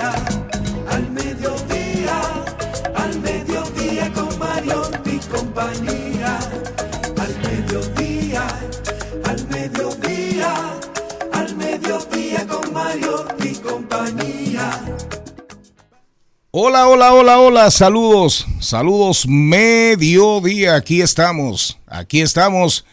al 0.00 1.10
mediodía, 1.10 2.20
al 2.94 3.20
mediodía 3.20 4.12
con 4.12 4.38
Mario 4.38 4.82
y 5.04 5.18
compañía. 5.28 6.38
Al 7.18 7.34
mediodía, 7.42 8.46
al 9.24 9.48
mediodía, 9.48 10.54
al 11.32 11.56
mediodía 11.56 12.46
con 12.46 12.72
Mario 12.72 13.26
y 13.44 13.54
compañía. 13.56 14.96
Hola, 16.52 16.88
hola, 16.88 17.14
hola, 17.14 17.38
hola, 17.38 17.70
saludos, 17.70 18.46
saludos, 18.58 19.26
mediodía, 19.28 20.74
aquí 20.74 21.00
estamos, 21.00 21.78
aquí 21.86 22.22
estamos, 22.22 22.84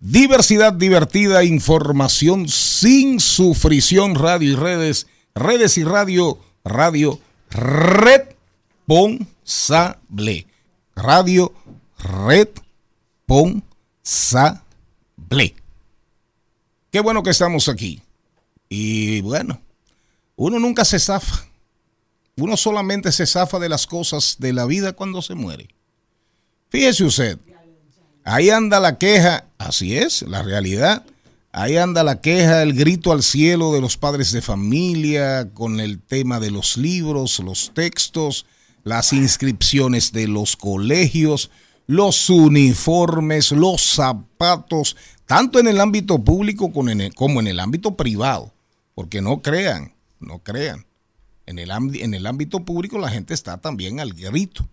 diversidad 0.00 0.74
divertida, 0.74 1.42
información 1.42 2.46
sin 2.48 3.18
sufrición, 3.18 4.16
radio 4.16 4.52
y 4.52 4.54
redes, 4.54 5.06
redes 5.34 5.78
y 5.78 5.84
radio, 5.84 6.38
radio 6.68 7.20
responsable, 7.50 10.46
radio 10.94 11.52
responsable. 11.98 12.64
Qué 16.90 17.00
bueno 17.00 17.22
que 17.22 17.30
estamos 17.30 17.68
aquí. 17.68 18.02
Y 18.68 19.22
bueno, 19.22 19.60
uno 20.36 20.58
nunca 20.58 20.84
se 20.84 20.98
zafa 20.98 21.46
uno 22.38 22.56
solamente 22.56 23.12
se 23.12 23.26
zafa 23.26 23.58
de 23.58 23.68
las 23.68 23.86
cosas 23.86 24.36
de 24.38 24.52
la 24.52 24.66
vida 24.66 24.92
cuando 24.92 25.22
se 25.22 25.34
muere. 25.34 25.68
Fíjese 26.68 27.04
usted, 27.04 27.38
ahí 28.24 28.50
anda 28.50 28.78
la 28.78 28.98
queja, 28.98 29.46
así 29.58 29.96
es, 29.96 30.22
la 30.22 30.42
realidad. 30.42 31.04
Ahí 31.58 31.78
anda 31.78 32.04
la 32.04 32.20
queja, 32.20 32.62
el 32.62 32.74
grito 32.74 33.12
al 33.12 33.22
cielo 33.22 33.72
de 33.72 33.80
los 33.80 33.96
padres 33.96 34.30
de 34.30 34.42
familia 34.42 35.48
con 35.54 35.80
el 35.80 36.02
tema 36.02 36.38
de 36.38 36.50
los 36.50 36.76
libros, 36.76 37.38
los 37.38 37.72
textos, 37.72 38.44
las 38.84 39.14
inscripciones 39.14 40.12
de 40.12 40.28
los 40.28 40.54
colegios, 40.54 41.50
los 41.86 42.28
uniformes, 42.28 43.52
los 43.52 43.80
zapatos, 43.80 44.98
tanto 45.24 45.58
en 45.58 45.66
el 45.66 45.80
ámbito 45.80 46.22
público 46.22 46.70
como 46.72 46.90
en 47.40 47.46
el 47.46 47.58
ámbito 47.58 47.96
privado. 47.96 48.52
Porque 48.94 49.22
no 49.22 49.40
crean, 49.40 49.94
no 50.20 50.40
crean. 50.40 50.84
En 51.46 51.58
el, 51.58 52.26
ámbito 52.26 52.66
público 52.66 52.98
la 52.98 53.08
gente 53.08 53.32
está 53.32 53.56
también 53.56 53.98
al 53.98 54.12
grito. 54.12 54.68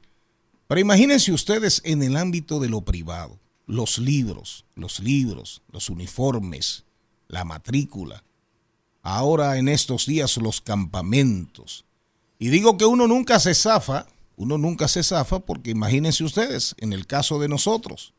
Pero 0.67 0.81
imagínense 0.81 1.31
ustedes 1.31 1.81
en 1.85 2.03
el 2.03 2.17
ámbito 2.17 2.59
de 2.59 2.67
lo 2.67 2.81
privado, 2.81 3.39
los 3.65 3.97
libros, 3.97 4.65
los 4.75 4.99
libros, 4.99 5.61
los 5.71 5.89
uniformes, 5.89 6.85
la 7.27 7.43
matrícula, 7.43 8.23
ahora 9.01 9.57
en 9.57 9.67
estos 9.67 10.05
días 10.05 10.37
los 10.37 10.61
campamentos. 10.61 11.85
Y 12.39 12.49
digo 12.49 12.77
que 12.77 12.85
uno 12.85 13.07
nunca 13.07 13.39
se 13.39 13.53
zafa, 13.53 14.07
uno 14.35 14.57
nunca 14.57 14.87
se 14.87 15.03
zafa 15.03 15.39
porque 15.39 15.71
imagínense 15.71 16.23
ustedes, 16.23 16.75
en 16.79 16.93
el 16.93 17.07
caso 17.07 17.39
de 17.39 17.47
nosotros, 17.47 18.13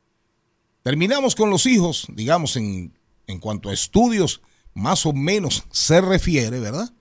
terminamos 0.83 1.35
con 1.35 1.51
los 1.51 1.67
hijos, 1.67 2.07
digamos, 2.11 2.57
en, 2.57 2.97
en 3.27 3.39
cuanto 3.39 3.69
a 3.69 3.75
estudios, 3.75 4.41
más 4.75 5.07
o 5.07 5.13
menos 5.13 5.65
se 5.71 6.01
refiere, 6.01 6.61
¿verdad? 6.61 6.93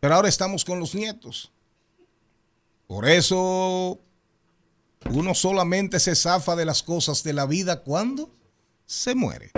Pero 0.00 0.14
ahora 0.14 0.28
estamos 0.28 0.64
con 0.64 0.80
los 0.80 0.94
nietos. 0.94 1.52
Por 2.86 3.08
eso 3.08 4.00
uno 5.10 5.34
solamente 5.34 6.00
se 6.00 6.14
zafa 6.14 6.56
de 6.56 6.64
las 6.64 6.82
cosas 6.82 7.22
de 7.22 7.32
la 7.32 7.46
vida 7.46 7.80
cuando 7.82 8.30
se 8.86 9.14
muere. 9.14 9.50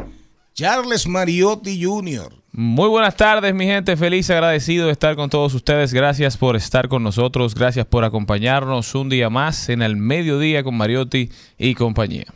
Charles 0.55 1.07
Mariotti 1.07 1.83
Jr. 1.83 2.33
Muy 2.53 2.89
buenas 2.89 3.17
tardes, 3.17 3.53
mi 3.53 3.65
gente. 3.65 3.97
Feliz, 3.97 4.31
agradecido 4.31 4.87
de 4.87 4.93
estar 4.93 5.17
con 5.17 5.29
todos 5.29 5.53
ustedes. 5.55 5.93
Gracias 5.93 6.37
por 6.37 6.55
estar 6.55 6.89
con 6.89 7.03
nosotros. 7.03 7.57
Gracias 7.57 7.85
por 7.87 8.05
acompañarnos 8.05 8.95
un 8.95 9.09
día 9.09 9.29
más 9.29 9.69
en 9.69 9.83
el 9.83 9.97
mediodía 9.97 10.63
con 10.63 10.77
Mariotti 10.77 11.31
y 11.59 11.75
compañía. 11.75 12.27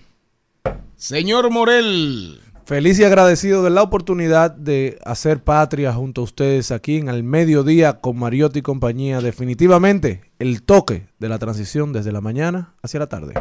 Señor 0.97 1.51
Morel. 1.51 2.41
Feliz 2.69 2.99
y 2.99 3.05
agradecido 3.05 3.63
de 3.63 3.71
la 3.71 3.83
oportunidad 3.83 4.51
de 4.51 4.99
hacer 5.07 5.43
patria 5.43 5.91
junto 5.95 6.21
a 6.21 6.25
ustedes 6.25 6.71
aquí 6.71 6.99
en 6.99 7.09
el 7.09 7.23
mediodía 7.23 7.95
con 7.95 8.19
Mariotti 8.19 8.59
y 8.59 8.63
compañía. 8.63 9.23
Definitivamente 9.23 10.31
el 10.39 10.63
toque 10.63 11.09
de 11.19 11.31
la 11.31 11.39
transición 11.39 11.95
desde 11.95 12.13
la 12.13 12.21
mañana 12.21 12.75
hacia 12.83 13.01
la 13.01 13.07
tarde. 13.07 13.33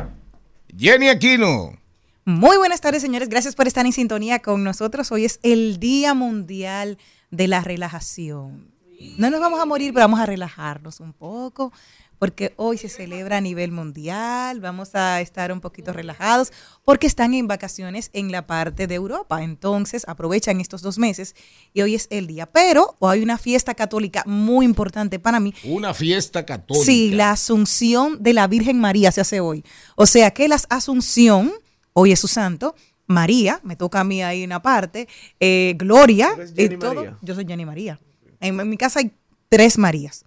Jenny 0.77 1.09
Aquino. 1.09 1.77
Muy 2.23 2.55
buenas 2.55 2.79
tardes, 2.79 3.01
señores. 3.01 3.27
Gracias 3.27 3.53
por 3.53 3.67
estar 3.67 3.85
en 3.85 3.91
sintonía 3.91 4.39
con 4.39 4.63
nosotros. 4.63 5.11
Hoy 5.11 5.25
es 5.25 5.41
el 5.44 5.77
Día 5.77 6.13
Mundial 6.13 6.97
de 7.29 7.49
la 7.49 7.59
Relajación. 7.59 8.71
No 9.17 9.29
nos 9.29 9.41
vamos 9.41 9.59
a 9.59 9.65
morir, 9.65 9.91
pero 9.94 10.05
vamos 10.05 10.21
a 10.21 10.25
relajarnos 10.25 11.01
un 11.01 11.11
poco 11.11 11.73
porque 12.19 12.53
hoy 12.57 12.78
se 12.78 12.89
celebra 12.89 13.38
a 13.38 13.41
nivel 13.41 13.72
mundial, 13.72 14.59
vamos 14.59 14.95
a 14.95 15.22
estar 15.22 15.51
un 15.51 15.61
poquito 15.61 15.94
relajados 15.94 16.51
porque 16.83 17.07
están 17.07 17.33
en 17.33 17.47
vacaciones 17.47 18.09
en 18.13 18.31
la 18.31 18.47
parte 18.47 18.88
de 18.88 18.95
Europa, 18.95 19.44
entonces 19.44 20.03
aprovechan 20.07 20.59
estos 20.59 20.81
dos 20.81 20.97
meses 20.97 21.35
y 21.73 21.81
hoy 21.81 21.95
es 21.95 22.07
el 22.09 22.27
día, 22.27 22.45
pero 22.47 22.95
hay 23.01 23.22
una 23.22 23.38
fiesta 23.38 23.75
católica 23.75 24.23
muy 24.25 24.66
importante 24.66 25.19
para 25.19 25.39
mí. 25.39 25.53
Una 25.63 25.94
fiesta 25.94 26.45
católica. 26.45 26.86
Sí, 26.86 27.12
la 27.12 27.31
Asunción 27.31 28.21
de 28.21 28.33
la 28.33 28.47
Virgen 28.47 28.80
María 28.80 29.12
se 29.12 29.21
hace 29.21 29.39
hoy, 29.39 29.63
o 29.95 30.06
sea 30.06 30.31
que 30.31 30.47
la 30.47 30.57
Asunción, 30.69 31.53
hoy 31.94 32.12
es 32.12 32.19
su 32.19 32.27
santo, 32.27 32.75
María, 33.06 33.62
me 33.63 33.75
toca 33.75 34.01
a 34.01 34.03
mí 34.03 34.21
ahí 34.21 34.44
una 34.44 34.62
parte, 34.62 35.07
eh, 35.39 35.75
Gloria, 35.77 36.31
y 36.56 36.69
todo, 36.77 37.18
yo 37.21 37.36
soy 37.36 37.45
Jenny 37.45 37.65
María. 37.65 38.00
en 38.42 38.69
mi 38.69 38.75
casa 38.75 39.00
hay 39.00 39.12
tres 39.50 39.77
Marías 39.77 40.26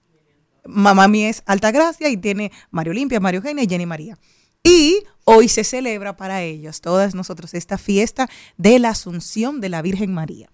mamá 0.70 1.08
mía 1.08 1.28
es 1.28 1.42
Altagracia 1.46 2.08
y 2.08 2.16
tiene 2.16 2.52
Mario 2.70 2.92
Olimpia, 2.92 3.20
Mario 3.20 3.38
Eugenia 3.38 3.64
y 3.64 3.68
Jenny 3.68 3.86
María. 3.86 4.18
Y 4.62 5.02
hoy 5.24 5.48
se 5.48 5.64
celebra 5.64 6.16
para 6.16 6.42
ellos, 6.42 6.80
todas 6.80 7.14
nosotros, 7.14 7.54
esta 7.54 7.78
fiesta 7.78 8.28
de 8.56 8.78
la 8.78 8.90
Asunción 8.90 9.60
de 9.60 9.68
la 9.68 9.82
Virgen 9.82 10.12
María. 10.12 10.50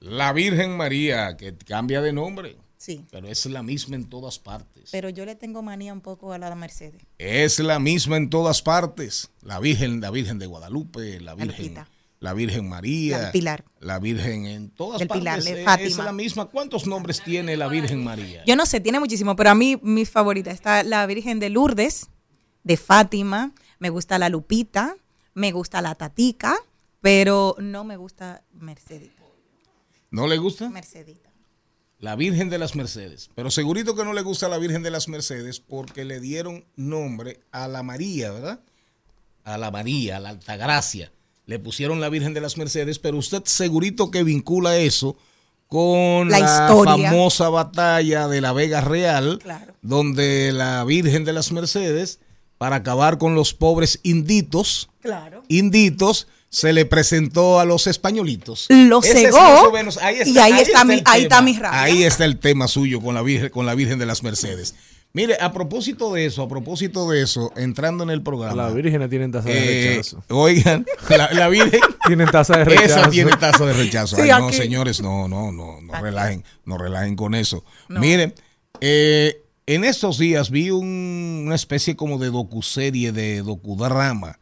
La 0.00 0.32
Virgen 0.32 0.76
María, 0.76 1.36
que 1.36 1.56
cambia 1.56 2.00
de 2.00 2.12
nombre. 2.12 2.56
Sí. 2.76 3.04
Pero 3.10 3.26
es 3.26 3.44
la 3.46 3.64
misma 3.64 3.96
en 3.96 4.08
todas 4.08 4.38
partes. 4.38 4.90
Pero 4.92 5.08
yo 5.08 5.24
le 5.24 5.34
tengo 5.34 5.62
manía 5.62 5.92
un 5.92 6.00
poco 6.00 6.32
a 6.32 6.38
la 6.38 6.54
Mercedes. 6.54 7.02
Es 7.18 7.58
la 7.58 7.80
misma 7.80 8.16
en 8.16 8.30
todas 8.30 8.62
partes. 8.62 9.30
La 9.42 9.58
Virgen, 9.58 10.00
la 10.00 10.12
Virgen 10.12 10.38
de 10.38 10.46
Guadalupe, 10.46 11.20
la 11.20 11.34
Virgen 11.34 11.74
la 12.20 12.34
Virgen 12.34 12.68
María, 12.68 13.18
La 13.18 13.32
Pilar. 13.32 13.64
la 13.80 13.98
Virgen 13.98 14.46
en 14.46 14.70
todas 14.70 14.98
Del 14.98 15.08
Pilar, 15.08 15.36
partes. 15.36 15.44
de 15.54 15.62
eh, 15.62 15.64
Fátima. 15.64 15.88
Es 15.88 15.96
la 15.98 16.12
misma. 16.12 16.46
¿Cuántos 16.46 16.86
nombres 16.86 17.22
tiene 17.22 17.56
la 17.56 17.68
Virgen 17.68 18.02
María? 18.02 18.42
Yo 18.44 18.56
no 18.56 18.66
sé, 18.66 18.80
tiene 18.80 18.98
muchísimo, 19.00 19.36
pero 19.36 19.50
a 19.50 19.54
mí 19.54 19.78
mi 19.82 20.04
favorita 20.04 20.50
está 20.50 20.82
la 20.82 21.06
Virgen 21.06 21.38
de 21.38 21.50
Lourdes, 21.50 22.08
de 22.64 22.76
Fátima, 22.76 23.52
me 23.78 23.90
gusta 23.90 24.18
la 24.18 24.28
Lupita, 24.28 24.96
me 25.34 25.52
gusta 25.52 25.80
la 25.80 25.94
Tatica, 25.94 26.56
pero 27.00 27.54
no 27.58 27.84
me 27.84 27.96
gusta 27.96 28.42
Mercedita. 28.52 29.22
¿No 30.10 30.26
le 30.26 30.38
gusta? 30.38 30.68
Mercedita. 30.68 31.28
La 32.00 32.16
Virgen 32.16 32.48
de 32.48 32.58
las 32.58 32.74
Mercedes. 32.76 33.30
Pero 33.34 33.50
segurito 33.50 33.94
que 33.94 34.04
no 34.04 34.12
le 34.12 34.22
gusta 34.22 34.48
la 34.48 34.58
Virgen 34.58 34.82
de 34.82 34.90
las 34.90 35.08
Mercedes 35.08 35.60
porque 35.60 36.04
le 36.04 36.20
dieron 36.20 36.64
nombre 36.76 37.40
a 37.52 37.68
la 37.68 37.82
María, 37.82 38.30
¿verdad? 38.32 38.60
A 39.44 39.58
la 39.58 39.70
María, 39.70 40.16
a 40.16 40.20
la 40.20 40.28
Altagracia. 40.30 41.12
Le 41.48 41.58
pusieron 41.58 42.00
la 42.02 42.10
Virgen 42.10 42.34
de 42.34 42.42
las 42.42 42.58
Mercedes, 42.58 42.98
pero 42.98 43.16
usted 43.16 43.42
segurito 43.46 44.10
que 44.10 44.22
vincula 44.22 44.76
eso 44.76 45.16
con 45.66 46.28
La 46.28 46.46
famosa 46.84 47.48
batalla 47.48 48.28
de 48.28 48.42
la 48.42 48.52
Vega 48.52 48.82
Real, 48.82 49.38
Claro. 49.42 49.72
donde 49.80 50.52
la 50.52 50.84
Virgen 50.84 51.24
de 51.24 51.32
las 51.32 51.50
Mercedes, 51.50 52.20
para 52.58 52.76
acabar 52.76 53.16
con 53.16 53.34
los 53.34 53.54
pobres 53.54 53.98
inditos, 54.02 54.90
Claro. 55.00 55.42
inditos, 55.48 56.28
se 56.50 56.74
le 56.74 56.84
presentó 56.84 57.60
a 57.60 57.64
los 57.64 57.86
españolitos. 57.86 58.66
Lo 58.68 59.02
es 59.02 59.10
cegó, 59.10 59.38
ahí 60.02 60.18
y 60.26 60.38
ahí 60.38 60.52
está 60.60 60.84
mi- 60.84 61.02
ahí 61.06 61.22
está 61.22 61.40
mi 61.40 61.54
rabia. 61.54 61.82
Ahí 61.82 62.02
está 62.04 62.26
el 62.26 62.38
tema 62.38 62.68
suyo 62.68 63.00
con 63.00 63.14
la 63.14 63.22
Virgen, 63.22 63.48
con 63.48 63.64
la 63.64 63.74
Virgen 63.74 63.98
de 63.98 64.04
las 64.06 64.22
Mercedes. 64.22 64.74
Mire, 65.14 65.36
a 65.40 65.52
propósito 65.52 66.12
de 66.12 66.26
eso, 66.26 66.42
a 66.42 66.48
propósito 66.48 67.08
de 67.10 67.22
eso, 67.22 67.50
entrando 67.56 68.04
en 68.04 68.10
el 68.10 68.22
programa. 68.22 68.54
Las 68.64 68.74
vírgenes 68.74 69.08
tienen 69.08 69.32
tasa 69.32 69.48
de 69.48 69.56
eh, 69.58 69.90
rechazo. 69.96 70.22
oigan, 70.28 70.86
la, 71.08 71.32
la 71.32 71.48
Virgen. 71.48 71.80
Tienen 72.06 72.30
tasa 72.30 72.58
de 72.58 72.64
rechazo. 72.64 73.00
Esa 73.00 73.10
tiene 73.10 73.30
tasa 73.32 73.66
de 73.66 73.72
rechazo. 73.72 74.16
Sí, 74.16 74.22
Ay, 74.22 74.40
no, 74.40 74.52
señores, 74.52 75.00
no, 75.02 75.28
no, 75.28 75.50
no, 75.52 75.80
no 75.80 75.92
Aquí. 75.94 76.02
relajen, 76.02 76.44
no 76.64 76.78
relajen 76.78 77.16
con 77.16 77.34
eso. 77.34 77.64
No. 77.88 78.00
Miren, 78.00 78.34
eh, 78.80 79.42
en 79.66 79.84
estos 79.84 80.18
días 80.18 80.50
vi 80.50 80.70
un- 80.70 81.42
una 81.46 81.54
especie 81.54 81.96
como 81.96 82.18
de 82.18 82.30
docuserie, 82.30 83.12
de 83.12 83.42
docudrama 83.42 84.38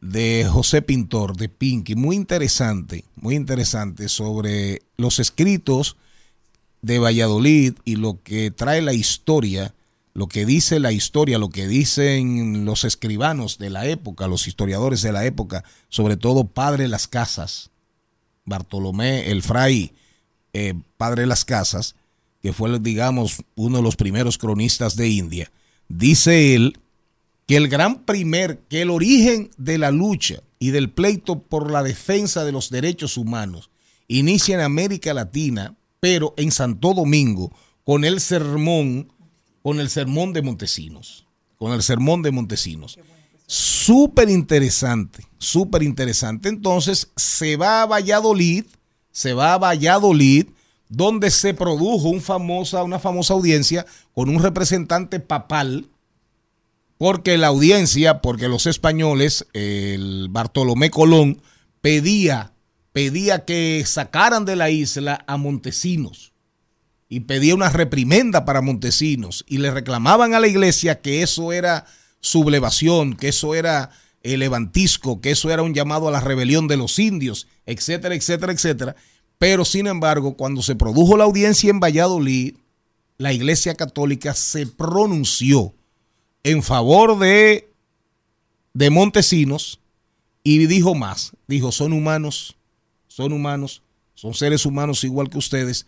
de 0.00 0.46
José 0.50 0.80
Pintor, 0.82 1.36
de 1.36 1.48
Pinky, 1.48 1.94
muy 1.96 2.16
interesante, 2.16 3.04
muy 3.16 3.34
interesante 3.34 4.08
sobre 4.08 4.82
los 4.96 5.18
escritos 5.18 5.96
de 6.80 6.98
Valladolid 6.98 7.74
y 7.84 7.96
lo 7.96 8.20
que 8.22 8.50
trae 8.50 8.80
la 8.82 8.94
historia, 8.94 9.74
lo 10.14 10.26
que 10.28 10.44
dice 10.44 10.78
la 10.78 10.92
historia, 10.92 11.38
lo 11.38 11.50
que 11.50 11.66
dicen 11.66 12.64
los 12.64 12.84
escribanos 12.84 13.58
de 13.58 13.70
la 13.70 13.86
época, 13.86 14.28
los 14.28 14.46
historiadores 14.46 15.02
de 15.02 15.12
la 15.12 15.24
época, 15.24 15.64
sobre 15.88 16.16
todo 16.16 16.44
Padre 16.44 16.88
Las 16.88 17.08
Casas, 17.08 17.70
Bartolomé, 18.44 19.30
el 19.30 19.42
fray 19.42 19.92
eh, 20.52 20.74
Padre 20.96 21.26
Las 21.26 21.44
Casas, 21.44 21.94
que 22.42 22.52
fue, 22.52 22.78
digamos, 22.80 23.42
uno 23.54 23.78
de 23.78 23.82
los 23.82 23.96
primeros 23.96 24.36
cronistas 24.36 24.96
de 24.96 25.08
India, 25.08 25.50
dice 25.88 26.54
él 26.54 26.78
que 27.46 27.56
el 27.56 27.68
gran 27.68 28.04
primer, 28.04 28.58
que 28.68 28.82
el 28.82 28.90
origen 28.90 29.50
de 29.56 29.78
la 29.78 29.90
lucha 29.90 30.42
y 30.58 30.70
del 30.70 30.90
pleito 30.90 31.40
por 31.40 31.70
la 31.70 31.82
defensa 31.82 32.44
de 32.44 32.52
los 32.52 32.70
derechos 32.70 33.16
humanos 33.16 33.70
inicia 34.08 34.54
en 34.56 34.60
América 34.60 35.14
Latina, 35.14 35.74
pero 36.00 36.34
en 36.36 36.50
Santo 36.52 36.94
Domingo, 36.94 37.52
con 37.84 38.04
el 38.04 38.20
sermón, 38.20 39.12
con 39.62 39.80
el 39.80 39.88
sermón 39.88 40.32
de 40.32 40.42
Montesinos, 40.42 41.26
con 41.56 41.72
el 41.72 41.82
sermón 41.82 42.22
de 42.22 42.32
Montesinos. 42.32 42.98
Súper 43.46 44.28
interesante, 44.28 45.26
súper 45.38 45.82
interesante. 45.82 46.48
Entonces 46.48 47.10
se 47.16 47.56
va 47.56 47.82
a 47.82 47.86
Valladolid, 47.86 48.64
se 49.10 49.34
va 49.34 49.54
a 49.54 49.58
Valladolid, 49.58 50.46
donde 50.88 51.30
se 51.30 51.54
produjo 51.54 52.08
una 52.08 52.98
famosa 52.98 53.34
audiencia 53.34 53.86
con 54.14 54.28
un 54.28 54.42
representante 54.42 55.20
papal, 55.20 55.88
porque 56.98 57.38
la 57.38 57.48
audiencia, 57.48 58.20
porque 58.20 58.48
los 58.48 58.66
españoles, 58.66 59.46
el 59.54 60.28
Bartolomé 60.30 60.90
Colón, 60.90 61.42
pedía, 61.80 62.52
pedía 62.92 63.44
que 63.44 63.82
sacaran 63.86 64.44
de 64.44 64.56
la 64.56 64.70
isla 64.70 65.24
a 65.26 65.36
Montesinos 65.36 66.31
y 67.12 67.20
pedía 67.20 67.54
una 67.54 67.68
reprimenda 67.68 68.46
para 68.46 68.62
Montesinos 68.62 69.44
y 69.46 69.58
le 69.58 69.70
reclamaban 69.70 70.32
a 70.32 70.40
la 70.40 70.48
iglesia 70.48 71.02
que 71.02 71.22
eso 71.22 71.52
era 71.52 71.84
sublevación, 72.20 73.16
que 73.16 73.28
eso 73.28 73.54
era 73.54 73.90
el 74.22 74.40
levantisco, 74.40 75.20
que 75.20 75.32
eso 75.32 75.50
era 75.50 75.62
un 75.62 75.74
llamado 75.74 76.08
a 76.08 76.10
la 76.10 76.20
rebelión 76.20 76.68
de 76.68 76.78
los 76.78 76.98
indios, 76.98 77.48
etcétera, 77.66 78.14
etcétera, 78.14 78.54
etcétera. 78.54 78.96
Pero 79.36 79.66
sin 79.66 79.88
embargo, 79.88 80.38
cuando 80.38 80.62
se 80.62 80.74
produjo 80.74 81.18
la 81.18 81.24
audiencia 81.24 81.68
en 81.68 81.80
Valladolid, 81.80 82.54
la 83.18 83.34
iglesia 83.34 83.74
católica 83.74 84.32
se 84.32 84.66
pronunció 84.66 85.74
en 86.44 86.62
favor 86.62 87.18
de, 87.18 87.68
de 88.72 88.88
Montesinos 88.88 89.80
y 90.42 90.66
dijo 90.66 90.94
más, 90.94 91.32
dijo, 91.46 91.72
son 91.72 91.92
humanos, 91.92 92.56
son 93.06 93.34
humanos, 93.34 93.82
son 94.14 94.32
seres 94.32 94.64
humanos 94.64 95.04
igual 95.04 95.28
que 95.28 95.36
ustedes 95.36 95.84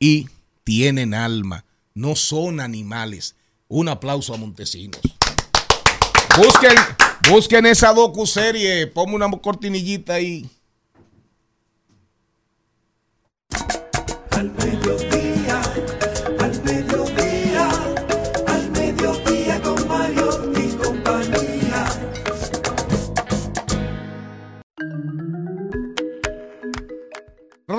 y 0.00 0.26
tienen 0.64 1.14
alma, 1.14 1.64
no 1.94 2.16
son 2.16 2.60
animales. 2.60 3.36
Un 3.68 3.88
aplauso 3.88 4.34
a 4.34 4.36
Montesinos. 4.36 5.00
Busquen, 6.36 6.74
busquen 7.30 7.66
esa 7.66 7.92
docu-serie, 7.92 8.86
ponme 8.88 9.14
una 9.14 9.30
cortinillita 9.30 10.14
ahí. 10.14 10.48
Al 14.30 14.50
mediodía, 14.50 15.23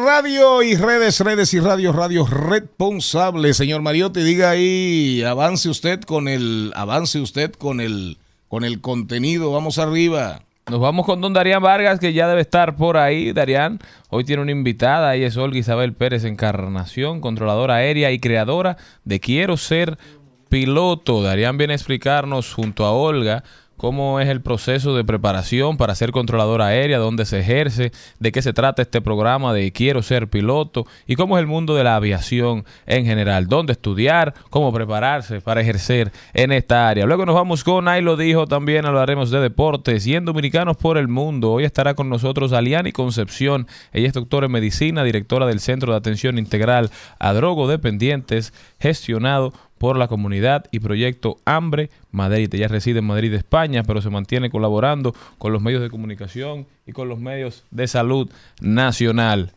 Radio 0.04 0.62
y 0.62 0.76
redes, 0.76 1.22
redes 1.22 1.54
y 1.54 1.60
radios, 1.62 1.96
radios 1.96 2.30
responsables. 2.30 3.56
Señor 3.56 3.82
Mariotti, 3.82 4.22
diga 4.24 4.50
ahí, 4.50 5.24
avance 5.24 5.70
usted 5.70 6.02
con 6.02 6.28
el, 6.28 6.74
avance 6.76 7.20
usted 7.20 7.54
con 7.54 7.80
el, 7.80 8.18
con 8.50 8.66
el 8.66 8.82
contenido. 8.82 9.54
Vamos 9.54 9.78
arriba. 9.78 10.42
Nos 10.70 10.82
vamos 10.82 11.06
con 11.06 11.22
don 11.22 11.32
Darían 11.32 11.62
Vargas, 11.62 12.00
que 12.00 12.12
ya 12.12 12.28
debe 12.28 12.42
estar 12.42 12.76
por 12.76 12.98
ahí. 12.98 13.32
Darían, 13.32 13.80
hoy 14.10 14.26
tiene 14.26 14.42
una 14.42 14.52
invitada. 14.52 15.16
Ella 15.16 15.28
es 15.28 15.38
Olga 15.38 15.60
Isabel 15.60 15.94
Pérez 15.94 16.26
Encarnación, 16.26 17.22
controladora 17.22 17.76
aérea 17.76 18.12
y 18.12 18.20
creadora 18.20 18.76
de 19.06 19.22
Quiero 19.22 19.56
Ser 19.56 19.98
Piloto. 20.50 21.24
Darían 21.24 21.58
viene 21.58 21.74
a 21.74 21.78
explicarnos 21.78 22.54
junto 22.54 22.84
a 22.86 22.92
Olga 22.92 23.44
cómo 23.78 24.20
es 24.20 24.30
el 24.30 24.42
proceso 24.42 24.96
de 24.96 25.04
preparación 25.04 25.78
para 25.78 25.96
ser 25.96 26.12
controladora 26.12 26.68
aérea, 26.68 26.98
dónde 26.98 27.26
se 27.26 27.40
ejerce, 27.40 27.92
de 28.20 28.32
qué 28.32 28.42
se 28.42 28.54
trata 28.54 28.82
este 28.82 29.02
programa 29.02 29.54
de 29.54 29.72
Quiero 29.72 30.02
Ser 30.02 30.28
Piloto 30.28 30.86
y 31.08 31.16
cómo 31.16 31.38
es 31.38 31.42
el 31.42 31.48
mundo 31.48 31.76
de 31.76 31.84
la 31.84 31.96
aviación 31.96 32.66
en 32.86 33.06
general, 33.06 33.48
dónde 33.48 33.74
estudiar, 33.74 34.34
cómo 34.50 34.72
prepararse 34.74 35.42
para 35.42 35.62
ejercer 35.62 36.12
en 36.34 36.52
esta 36.52 36.88
área. 36.88 37.06
Luego 37.06 37.26
nos 37.26 37.36
vamos 37.36 37.64
con, 37.64 37.88
ahí 37.88 38.02
lo 38.02 38.18
dijo, 38.18 38.48
también 38.48 38.86
hablaremos 38.86 39.32
de 39.32 39.40
deportes 39.40 40.08
y 40.08 40.16
en 40.16 40.26
Dominicanos 40.26 40.78
por 40.78 40.98
el 40.98 41.08
Mundo. 41.08 41.52
Hoy 41.52 41.66
estará 41.66 41.94
con 41.94 42.10
nosotros 42.10 42.54
Aliani 42.54 42.92
Concepción. 42.92 43.68
Ella 43.94 44.08
es 44.08 44.14
doctora 44.14 44.46
en 44.46 44.52
medicina, 44.52 45.04
directora 45.04 45.46
del 45.46 45.60
Centro 45.60 45.92
de 45.92 45.98
Atención 45.98 46.38
Integral 46.38 46.90
a 47.20 47.34
Drogodependientes, 47.34 48.54
gestionado 48.80 49.54
por 49.78 49.98
la 49.98 50.08
comunidad 50.08 50.66
y 50.72 50.80
proyecto 50.80 51.38
Hambre 51.46 51.90
Madrid. 52.12 52.54
Ella 52.54 52.68
reside 52.68 53.00
en 53.00 53.06
Madrid, 53.06 53.34
España, 53.34 53.84
pero 53.84 54.02
se 54.02 54.10
mantiene 54.10 54.50
colaborando 54.50 55.14
con 55.38 55.54
los 55.54 55.62
medios 55.62 55.82
de 55.82 55.90
comunicación 55.90 56.68
y 56.86 56.92
con 56.92 57.10
los 57.10 57.20
medios 57.20 57.64
de 57.72 57.88
salud 57.88 58.30
nacional. 58.62 59.52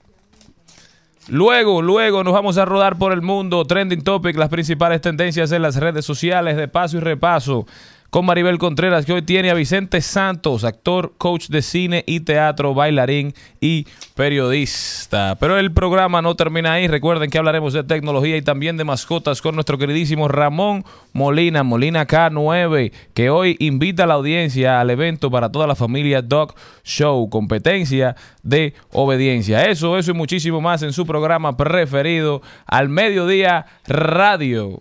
Luego, 1.29 1.83
luego 1.83 2.25
nos 2.25 2.33
vamos 2.33 2.57
a 2.57 2.65
rodar 2.65 2.97
por 2.97 3.13
el 3.13 3.21
mundo. 3.21 3.67
Trending 3.67 4.03
Topic, 4.03 4.35
las 4.37 4.49
principales 4.49 5.03
tendencias 5.03 5.53
en 5.53 5.61
las 5.61 5.77
redes 5.77 6.05
sociales 6.05 6.57
de 6.57 6.69
paso 6.69 6.97
y 6.97 7.01
repaso. 7.01 7.67
Con 8.11 8.25
Maribel 8.25 8.57
Contreras, 8.57 9.05
que 9.05 9.13
hoy 9.13 9.21
tiene 9.21 9.51
a 9.51 9.55
Vicente 9.55 10.01
Santos, 10.01 10.65
actor, 10.65 11.13
coach 11.19 11.49
de 11.49 11.61
cine 11.61 12.05
y 12.07 12.21
teatro, 12.21 12.73
bailarín 12.73 13.35
y 13.61 13.87
periodista. 14.15 15.37
Pero 15.39 15.59
el 15.59 15.73
programa 15.73 16.23
no 16.23 16.35
termina 16.35 16.73
ahí. 16.73 16.89
Recuerden 16.89 17.29
que 17.29 17.37
hablaremos 17.37 17.75
de 17.75 17.85
tecnología 17.85 18.39
y 18.39 18.41
también 18.41 18.79
de 18.79 18.85
mascotas 18.85 19.43
con 19.43 19.57
nuestro 19.57 19.77
queridísimo 19.77 20.27
Ramón 20.27 20.87
Molina, 21.13 21.63
Molina 21.65 22.07
K9, 22.07 22.93
que 23.13 23.29
hoy 23.29 23.57
invita 23.59 24.05
a 24.05 24.07
la 24.07 24.15
audiencia 24.15 24.81
al 24.81 24.89
evento 24.89 25.31
para 25.31 25.53
toda 25.53 25.67
la 25.67 25.75
familia 25.75 26.23
Dog 26.23 26.55
Show, 26.85 27.29
competencia 27.29 28.17
de 28.43 28.73
obediencia. 28.91 29.67
Eso, 29.67 29.99
eso 29.99 30.13
y 30.13 30.15
muchísimo 30.15 30.63
más 30.63 30.83
en 30.83 30.95
su 30.95 31.05
programa 31.05 31.59
preferido, 31.59 32.41
Al 32.65 32.89
Mediodía 32.89 33.67
Radio. 33.87 34.81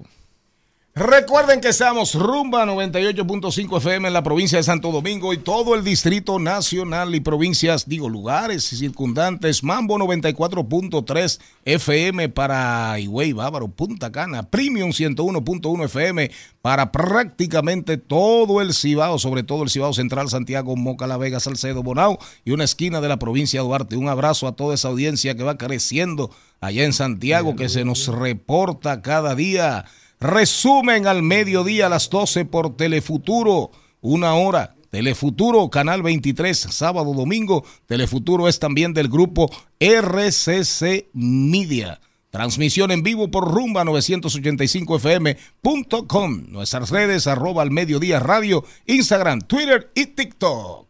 Recuerden 0.99 1.61
que 1.61 1.67
estamos 1.67 2.15
rumba 2.15 2.65
98.5 2.65 3.77
FM 3.77 4.07
en 4.07 4.13
la 4.15 4.23
provincia 4.23 4.57
de 4.57 4.63
Santo 4.63 4.91
Domingo 4.91 5.31
y 5.31 5.37
todo 5.37 5.75
el 5.75 5.83
distrito 5.83 6.39
nacional 6.39 7.13
y 7.13 7.19
provincias, 7.19 7.87
digo, 7.87 8.09
lugares 8.09 8.63
circundantes. 8.63 9.63
Mambo 9.63 9.99
94.3 9.99 11.39
FM 11.65 12.29
para 12.29 12.99
Higüey, 12.99 13.31
Bávaro, 13.31 13.67
Punta 13.67 14.11
Cana. 14.11 14.49
Premium 14.49 14.89
101.1 14.89 15.85
FM 15.85 16.31
para 16.63 16.91
prácticamente 16.91 17.97
todo 17.97 18.59
el 18.59 18.73
Cibao, 18.73 19.19
sobre 19.19 19.43
todo 19.43 19.61
el 19.61 19.69
Cibao 19.69 19.93
Central, 19.93 20.29
Santiago, 20.29 20.75
Moca, 20.75 21.05
La 21.05 21.17
Vega, 21.17 21.39
Salcedo, 21.39 21.83
Bonao 21.83 22.17
y 22.43 22.53
una 22.53 22.63
esquina 22.63 23.01
de 23.01 23.09
la 23.09 23.19
provincia 23.19 23.61
de 23.61 23.67
Duarte. 23.67 23.97
Un 23.97 24.09
abrazo 24.09 24.47
a 24.47 24.55
toda 24.55 24.73
esa 24.73 24.87
audiencia 24.87 25.35
que 25.35 25.43
va 25.43 25.59
creciendo 25.59 26.31
allá 26.59 26.85
en 26.85 26.93
Santiago, 26.93 27.55
que 27.55 27.69
se 27.69 27.85
nos 27.85 28.07
reporta 28.07 29.03
cada 29.03 29.35
día. 29.35 29.85
Resumen 30.19 31.05
al 31.05 31.21
mediodía 31.21 31.85
a 31.85 31.89
las 31.89 32.09
12 32.09 32.45
por 32.45 32.75
Telefuturo, 32.75 33.69
una 34.01 34.33
hora. 34.33 34.73
Telefuturo, 34.89 35.69
Canal 35.69 36.01
23, 36.01 36.57
sábado, 36.57 37.13
domingo. 37.13 37.63
Telefuturo 37.85 38.47
es 38.47 38.57
también 38.57 38.93
del 38.93 39.09
grupo 39.09 39.51
RCC 39.79 41.09
Media. 41.13 41.99
Transmisión 42.31 42.89
en 42.91 43.03
vivo 43.03 43.29
por 43.29 43.51
rumba985fm.com. 43.51 46.45
Nuestras 46.49 46.89
redes 46.89 47.27
arroba 47.27 47.61
al 47.61 47.69
mediodía 47.71 48.19
radio, 48.19 48.63
Instagram, 48.85 49.41
Twitter 49.41 49.91
y 49.93 50.05
TikTok. 50.07 50.87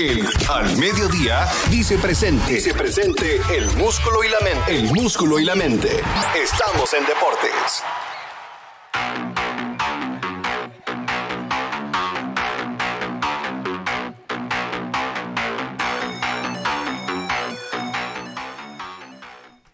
El 0.00 0.26
Al 0.48 0.78
Mediodía 0.78 1.46
dice 1.70 1.98
presente. 1.98 2.54
Dice 2.54 2.72
presente 2.72 3.38
el 3.54 3.66
músculo 3.76 4.24
y 4.24 4.30
la 4.30 4.40
mente. 4.40 4.74
El 4.74 4.84
músculo 4.94 5.38
y 5.38 5.44
la 5.44 5.54
mente. 5.54 6.00
Estamos 6.42 6.94
en 6.94 7.04
deportes. 7.04 7.84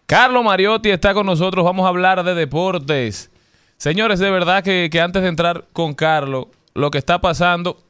Carlos 0.05 0.43
Mariotti 0.43 0.89
está 0.89 1.13
con 1.13 1.25
nosotros. 1.25 1.63
Vamos 1.63 1.85
a 1.85 1.87
hablar 1.87 2.25
de 2.25 2.35
deportes. 2.35 3.31
Señores, 3.77 4.19
de 4.19 4.29
verdad 4.29 4.61
que, 4.61 4.89
que 4.91 4.99
antes 4.99 5.21
de 5.21 5.29
entrar 5.29 5.67
con 5.71 5.93
Carlos, 5.93 6.47
lo 6.73 6.91
que 6.91 6.97
está 6.97 7.21
pasando 7.21 7.86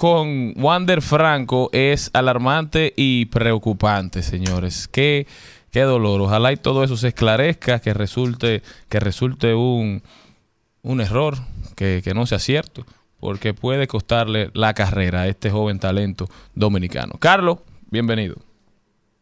con 0.00 0.54
Wander 0.56 1.02
Franco 1.02 1.68
es 1.74 2.08
alarmante 2.14 2.94
y 2.96 3.26
preocupante, 3.26 4.22
señores. 4.22 4.88
Qué, 4.88 5.26
qué 5.70 5.82
dolor. 5.82 6.22
Ojalá 6.22 6.54
y 6.54 6.56
todo 6.56 6.82
eso 6.82 6.96
se 6.96 7.08
esclarezca, 7.08 7.80
que 7.80 7.92
resulte, 7.92 8.62
que 8.88 8.98
resulte 8.98 9.52
un, 9.52 10.02
un 10.80 11.00
error, 11.02 11.34
que, 11.76 12.00
que 12.02 12.14
no 12.14 12.24
sea 12.24 12.38
cierto, 12.38 12.86
porque 13.18 13.52
puede 13.52 13.86
costarle 13.88 14.50
la 14.54 14.72
carrera 14.72 15.20
a 15.20 15.28
este 15.28 15.50
joven 15.50 15.78
talento 15.78 16.30
dominicano. 16.54 17.16
Carlos, 17.18 17.58
bienvenido. 17.90 18.36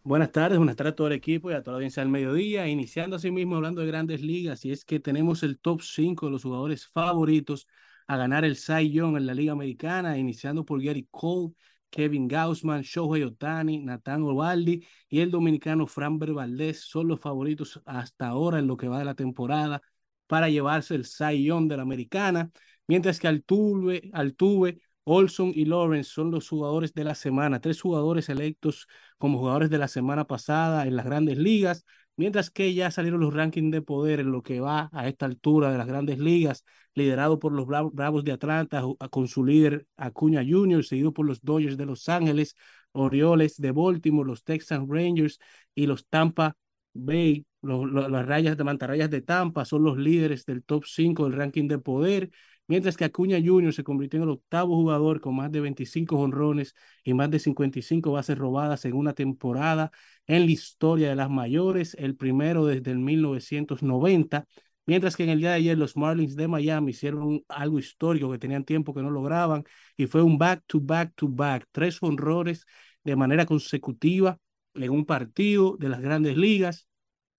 Buenas 0.05 0.31
tardes, 0.31 0.59
buenas 0.59 0.77
tardes 0.77 0.93
a 0.93 0.97
todo 0.97 1.09
el 1.09 1.15
equipo 1.15 1.51
y 1.51 1.55
a 1.55 1.61
toda 1.61 1.73
la 1.73 1.79
audiencia 1.79 2.05
del 2.05 2.13
mediodía. 2.13 2.69
Iniciando 2.69 3.17
así 3.17 3.33
mismo 3.33 3.57
hablando 3.57 3.81
de 3.81 3.89
grandes 3.89 4.23
ligas, 4.23 4.65
y 4.65 4.71
es 4.71 4.85
que 4.85 5.01
tenemos 5.01 5.43
el 5.43 5.59
top 5.59 5.83
5 5.83 6.27
de 6.27 6.31
los 6.31 6.45
jugadores 6.45 6.87
favoritos 6.87 7.67
a 8.09 8.17
ganar 8.17 8.45
el 8.45 8.57
Cy 8.57 8.91
Young 8.91 9.17
en 9.17 9.27
la 9.27 9.35
Liga 9.35 9.53
Americana, 9.53 10.19
iniciando 10.19 10.65
por 10.65 10.83
Gary 10.83 11.07
Cole, 11.11 11.55
Kevin 11.91 12.29
Gaussman, 12.29 12.83
Shohei 12.83 13.23
Otani, 13.23 13.79
Nathan 13.79 14.23
Ovaldi 14.23 14.85
y 15.09 15.21
el 15.21 15.31
dominicano 15.31 15.87
Framber 15.87 16.33
Valdez 16.33 16.81
son 16.81 17.09
los 17.09 17.21
favoritos 17.21 17.81
hasta 17.87 18.29
ahora 18.29 18.59
en 18.59 18.67
lo 18.67 18.77
que 18.77 18.89
va 18.89 18.99
de 18.99 19.05
la 19.05 19.15
temporada 19.15 19.83
para 20.27 20.49
llevarse 20.51 20.95
el 20.95 21.05
Cy 21.07 21.45
Young 21.45 21.69
de 21.69 21.77
la 21.77 21.83
Americana, 21.83 22.51
mientras 22.87 23.19
que 23.21 23.29
Altuve, 23.29 24.11
Altuve 24.13 24.81
Olson 25.05 25.53
y 25.55 25.65
Lawrence 25.65 26.11
son 26.11 26.31
los 26.31 26.49
jugadores 26.49 26.93
de 26.93 27.05
la 27.05 27.15
semana, 27.15 27.61
tres 27.61 27.81
jugadores 27.81 28.29
electos 28.29 28.87
como 29.17 29.39
jugadores 29.39 29.71
de 29.71 29.79
la 29.79 29.89
semana 29.89 30.27
pasada 30.27 30.87
en 30.87 30.97
las 30.97 31.07
grandes 31.07 31.39
ligas, 31.39 31.87
mientras 32.19 32.51
que 32.51 32.75
ya 32.75 32.91
salieron 32.91 33.21
los 33.21 33.33
rankings 33.35 33.73
de 33.73 33.83
poder 33.83 34.21
en 34.21 34.33
lo 34.33 34.43
que 34.43 34.61
va 34.61 34.91
a 34.93 35.09
esta 35.09 35.25
altura 35.27 35.73
de 35.73 35.79
las 35.79 35.87
grandes 35.87 36.19
ligas, 36.19 36.65
liderado 36.95 37.39
por 37.39 37.53
los 37.53 37.67
Bra- 37.67 37.91
Bravos 37.93 38.25
de 38.25 38.33
Atlanta 38.33 38.83
con 39.11 39.29
su 39.29 39.45
líder 39.45 39.87
Acuña 39.97 40.45
Jr., 40.47 40.85
seguido 40.85 41.13
por 41.15 41.27
los 41.27 41.41
Dodgers 41.43 41.79
de 41.79 41.87
Los 41.87 42.09
Ángeles, 42.11 42.57
Orioles 42.93 43.57
de 43.57 43.73
Baltimore, 43.73 44.29
los 44.29 44.45
Texas 44.45 44.81
Rangers 44.87 45.39
y 45.75 45.87
los 45.87 46.07
Tampa 46.09 46.57
Bay, 46.95 47.47
las 47.63 48.27
rayas 48.27 48.57
de 48.57 48.65
mantarrayas 48.65 49.11
de 49.11 49.23
Tampa 49.23 49.65
son 49.65 49.85
los 49.85 49.97
líderes 49.99 50.45
del 50.45 50.65
top 50.65 50.85
5 50.87 51.25
del 51.25 51.35
ranking 51.39 51.69
de 51.69 51.79
poder, 51.79 52.31
mientras 52.69 52.97
que 52.97 53.05
Acuña 53.05 53.39
Jr. 53.45 53.73
se 53.73 53.83
convirtió 53.85 54.19
en 54.19 54.25
el 54.25 54.31
octavo 54.31 54.77
jugador 54.77 55.21
con 55.21 55.35
más 55.37 55.51
de 55.51 55.61
25 55.61 56.17
honrones 56.17 56.75
y 57.03 57.15
más 57.15 57.31
de 57.31 57.39
55 57.41 58.13
bases 58.13 58.39
robadas 58.39 58.85
en 58.85 58.95
una 58.95 59.15
temporada 59.15 59.91
en 60.27 60.47
la 60.47 60.53
historia 60.53 61.09
de 61.09 61.17
las 61.17 61.31
mayores, 61.31 61.95
el 61.99 62.17
primero 62.17 62.67
desde 62.67 62.91
el 62.93 62.99
1990, 62.99 64.47
mientras 64.87 65.17
que 65.17 65.25
en 65.25 65.31
el 65.31 65.41
día 65.41 65.51
de 65.51 65.57
ayer 65.57 65.79
los 65.79 65.97
Marlins 65.97 66.37
de 66.37 66.49
Miami 66.49 66.91
hicieron 66.93 67.43
algo 67.49 67.79
histórico 67.79 68.31
que 68.31 68.39
tenían 68.39 68.65
tiempo 68.65 68.95
que 68.95 69.03
no 69.03 69.11
lograban 69.11 69.65
y 69.97 70.07
fue 70.07 70.23
un 70.23 70.39
back 70.39 70.63
to 70.67 70.81
back 70.81 71.13
to 71.17 71.29
back, 71.29 71.67
tres 71.73 71.99
honrones 72.03 72.67
de 73.05 73.17
manera 73.17 73.47
consecutiva 73.47 74.39
en 74.75 74.91
un 74.91 75.05
partido 75.07 75.77
de 75.79 75.89
las 75.89 76.01
grandes 76.01 76.37
ligas, 76.37 76.87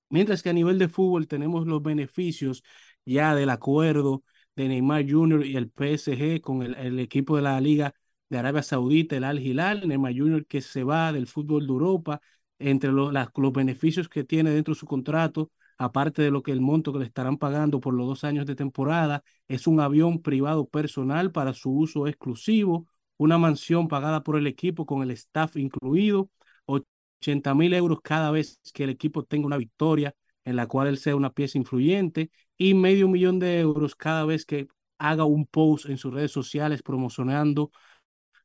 mientras 0.10 0.44
que 0.44 0.50
a 0.50 0.54
nivel 0.54 0.80
de 0.80 0.90
fútbol 0.90 1.28
tenemos 1.28 1.68
los 1.68 1.82
beneficios 1.82 2.64
ya 3.06 3.36
del 3.36 3.50
acuerdo 3.50 4.24
de 4.64 4.70
Neymar 4.70 5.06
Jr. 5.10 5.46
y 5.46 5.56
el 5.58 5.70
PSG 5.70 6.42
con 6.42 6.62
el, 6.64 6.76
el 6.76 7.00
equipo 7.00 7.36
de 7.36 7.42
la 7.44 7.60
Liga 7.62 7.94
de 8.30 8.38
Arabia 8.38 8.64
Saudita, 8.64 9.16
el 9.18 9.24
Al 9.24 9.40
Hilal, 9.40 9.88
Neymar 9.88 10.14
Jr. 10.18 10.46
que 10.46 10.62
se 10.62 10.84
va 10.84 11.12
del 11.12 11.28
fútbol 11.28 11.66
de 11.68 11.74
Europa, 11.74 12.22
entre 12.60 12.92
lo- 12.92 13.12
las- 13.12 13.30
los 13.36 13.54
beneficios 13.54 14.10
que 14.10 14.24
tiene 14.24 14.52
dentro 14.52 14.74
de 14.74 14.80
su 14.80 14.86
contrato, 14.86 15.52
aparte 15.78 16.22
de 16.22 16.32
lo 16.32 16.44
que 16.44 16.52
el 16.52 16.62
monto 16.62 16.92
que 16.92 17.00
le 17.00 17.06
estarán 17.06 17.38
pagando 17.38 17.80
por 17.80 17.94
los 17.94 18.08
dos 18.08 18.24
años 18.24 18.46
de 18.46 18.56
temporada, 18.56 19.24
es 19.48 19.66
un 19.68 19.80
avión 19.80 20.22
privado 20.22 20.68
personal 20.68 21.32
para 21.32 21.54
su 21.54 21.72
uso 21.72 22.08
exclusivo, 22.08 22.88
una 23.18 23.38
mansión 23.38 23.88
pagada 23.88 24.24
por 24.24 24.38
el 24.38 24.48
equipo 24.48 24.86
con 24.86 25.02
el 25.04 25.12
staff 25.12 25.56
incluido, 25.58 26.30
80 26.66 27.54
mil 27.56 27.74
euros 27.74 28.00
cada 28.04 28.32
vez 28.32 28.60
que 28.74 28.84
el 28.84 28.90
equipo 28.90 29.24
tenga 29.24 29.48
una 29.48 29.58
victoria 29.58 30.14
en 30.50 30.56
la 30.56 30.68
cual 30.68 30.88
él 30.88 30.98
sea 30.98 31.16
una 31.16 31.32
pieza 31.34 31.58
influyente 31.58 32.32
y 32.58 32.74
medio 32.74 33.08
millón 33.08 33.40
de 33.40 33.60
euros 33.60 33.96
cada 33.96 34.26
vez 34.26 34.46
que 34.46 34.68
haga 34.98 35.26
un 35.26 35.46
post 35.46 35.86
en 35.88 35.98
sus 35.98 36.14
redes 36.14 36.32
sociales 36.32 36.82
promocionando 36.84 37.72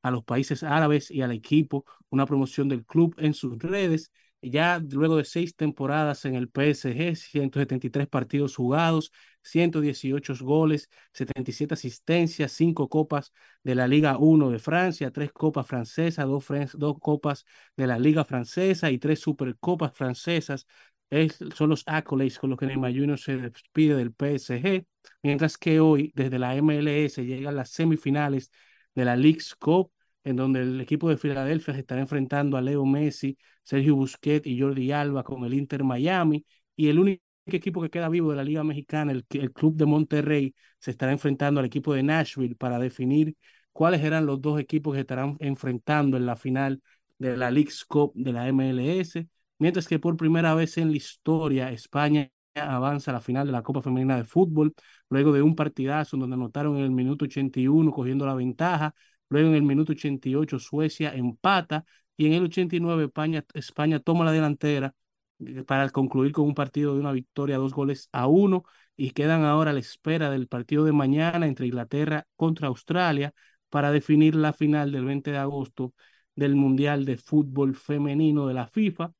a 0.02 0.10
los 0.10 0.24
países 0.24 0.62
árabes 0.62 1.10
y 1.10 1.22
al 1.22 1.32
equipo, 1.32 1.84
una 2.10 2.26
promoción 2.26 2.68
del 2.68 2.84
club 2.84 3.14
en 3.18 3.34
sus 3.34 3.58
redes. 3.58 4.12
Ya 4.42 4.78
luego 4.90 5.16
de 5.16 5.24
seis 5.24 5.56
temporadas 5.56 6.26
en 6.26 6.34
el 6.34 6.50
PSG, 6.50 7.16
173 7.16 8.06
partidos 8.08 8.54
jugados, 8.56 9.10
118 9.42 10.34
goles, 10.40 10.90
77 11.14 11.72
asistencias, 11.74 12.52
5 12.52 12.90
copas 12.90 13.32
de 13.62 13.74
la 13.74 13.88
Liga 13.88 14.18
1 14.18 14.50
de 14.50 14.58
Francia, 14.58 15.10
3 15.10 15.32
copas 15.32 15.66
francesas, 15.66 16.26
2 16.26 16.44
dos 16.74 16.96
copas 17.00 17.46
de 17.76 17.86
la 17.86 17.98
Liga 17.98 18.24
francesa 18.26 18.90
y 18.90 18.98
3 18.98 19.18
supercopas 19.20 19.92
francesas. 19.94 20.66
Es, 21.10 21.38
son 21.54 21.70
los 21.70 21.84
accolades 21.86 22.38
con 22.38 22.50
los 22.50 22.58
que 22.58 22.66
Neymar 22.66 22.92
se 23.18 23.36
despide 23.36 23.94
del 23.94 24.12
PSG, 24.12 24.84
mientras 25.22 25.56
que 25.56 25.78
hoy 25.80 26.12
desde 26.14 26.38
la 26.38 26.56
MLS 26.56 27.24
llegan 27.24 27.56
las 27.56 27.70
semifinales 27.70 28.50
de 28.94 29.04
la 29.04 29.16
League's 29.16 29.54
Cup, 29.54 29.92
en 30.24 30.36
donde 30.36 30.62
el 30.62 30.80
equipo 30.80 31.08
de 31.08 31.16
Filadelfia 31.16 31.74
se 31.74 31.80
estará 31.80 32.00
enfrentando 32.00 32.56
a 32.56 32.62
Leo 32.62 32.84
Messi, 32.84 33.36
Sergio 33.62 33.94
Busquets 33.96 34.46
y 34.46 34.58
Jordi 34.60 34.90
Alba 34.92 35.22
con 35.22 35.44
el 35.44 35.54
Inter 35.54 35.84
Miami, 35.84 36.44
y 36.74 36.88
el 36.88 36.98
único 36.98 37.22
equipo 37.46 37.82
que 37.82 37.90
queda 37.90 38.08
vivo 38.08 38.30
de 38.30 38.36
la 38.36 38.44
Liga 38.44 38.64
Mexicana, 38.64 39.12
el, 39.12 39.24
el 39.30 39.52
Club 39.52 39.76
de 39.76 39.86
Monterrey, 39.86 40.54
se 40.78 40.90
estará 40.90 41.12
enfrentando 41.12 41.60
al 41.60 41.66
equipo 41.66 41.94
de 41.94 42.02
Nashville 42.02 42.56
para 42.56 42.78
definir 42.78 43.36
cuáles 43.72 44.02
eran 44.02 44.26
los 44.26 44.40
dos 44.40 44.58
equipos 44.60 44.94
que 44.94 45.00
estarán 45.00 45.36
enfrentando 45.40 46.16
en 46.16 46.26
la 46.26 46.36
final 46.36 46.82
de 47.18 47.36
la 47.36 47.50
League's 47.50 47.84
Cup 47.84 48.12
de 48.14 48.32
la 48.32 48.48
MLS, 48.48 49.26
mientras 49.64 49.88
que 49.88 49.98
por 49.98 50.18
primera 50.18 50.54
vez 50.54 50.76
en 50.76 50.90
la 50.90 50.96
historia 50.98 51.70
España 51.70 52.30
avanza 52.54 53.10
a 53.10 53.14
la 53.14 53.22
final 53.22 53.46
de 53.46 53.52
la 53.52 53.62
Copa 53.62 53.80
Femenina 53.80 54.14
de 54.18 54.24
Fútbol, 54.24 54.74
luego 55.08 55.32
de 55.32 55.40
un 55.40 55.56
partidazo 55.56 56.18
donde 56.18 56.34
anotaron 56.34 56.76
en 56.76 56.84
el 56.84 56.90
minuto 56.90 57.24
81 57.24 57.90
cogiendo 57.90 58.26
la 58.26 58.34
ventaja, 58.34 58.94
luego 59.30 59.48
en 59.48 59.54
el 59.54 59.62
minuto 59.62 59.92
88 59.92 60.58
Suecia 60.58 61.14
empata 61.14 61.86
y 62.14 62.26
en 62.26 62.34
el 62.34 62.42
89 62.44 63.04
España, 63.04 63.42
España 63.54 64.00
toma 64.00 64.26
la 64.26 64.32
delantera 64.32 64.94
eh, 65.38 65.64
para 65.64 65.88
concluir 65.88 66.32
con 66.32 66.44
un 66.44 66.54
partido 66.54 66.92
de 66.92 67.00
una 67.00 67.12
victoria, 67.12 67.56
dos 67.56 67.72
goles 67.72 68.10
a 68.12 68.26
uno, 68.26 68.64
y 68.98 69.12
quedan 69.12 69.44
ahora 69.44 69.70
a 69.70 69.74
la 69.74 69.80
espera 69.80 70.28
del 70.30 70.46
partido 70.46 70.84
de 70.84 70.92
mañana 70.92 71.46
entre 71.46 71.66
Inglaterra 71.68 72.26
contra 72.36 72.68
Australia 72.68 73.32
para 73.70 73.92
definir 73.92 74.34
la 74.34 74.52
final 74.52 74.92
del 74.92 75.06
20 75.06 75.30
de 75.30 75.38
agosto 75.38 75.94
del 76.36 76.54
Mundial 76.54 77.06
de 77.06 77.16
Fútbol 77.16 77.74
Femenino 77.74 78.46
de 78.46 78.52
la 78.54 78.66
FIFA. 78.66 79.14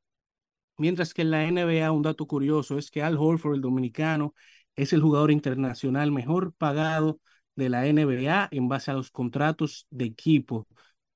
Mientras 0.77 1.15
que 1.15 1.23
en 1.23 1.31
la 1.31 1.45
NBA 1.45 1.93
un 1.93 2.03
dato 2.03 2.27
curioso 2.27 2.79
es 2.79 2.91
que 2.91 3.03
Al 3.03 3.17
Horford, 3.17 3.55
el 3.57 3.61
dominicano, 3.61 4.35
es 4.77 4.93
el 4.93 5.03
jugador 5.03 5.31
internacional 5.31 6.11
mejor 6.13 6.53
pagado 6.55 7.21
de 7.55 7.69
la 7.69 7.87
NBA 7.87 8.49
en 8.51 8.69
base 8.69 8.91
a 8.91 8.95
los 8.95 9.11
contratos 9.11 9.87
de 9.91 10.05
equipo. 10.07 10.67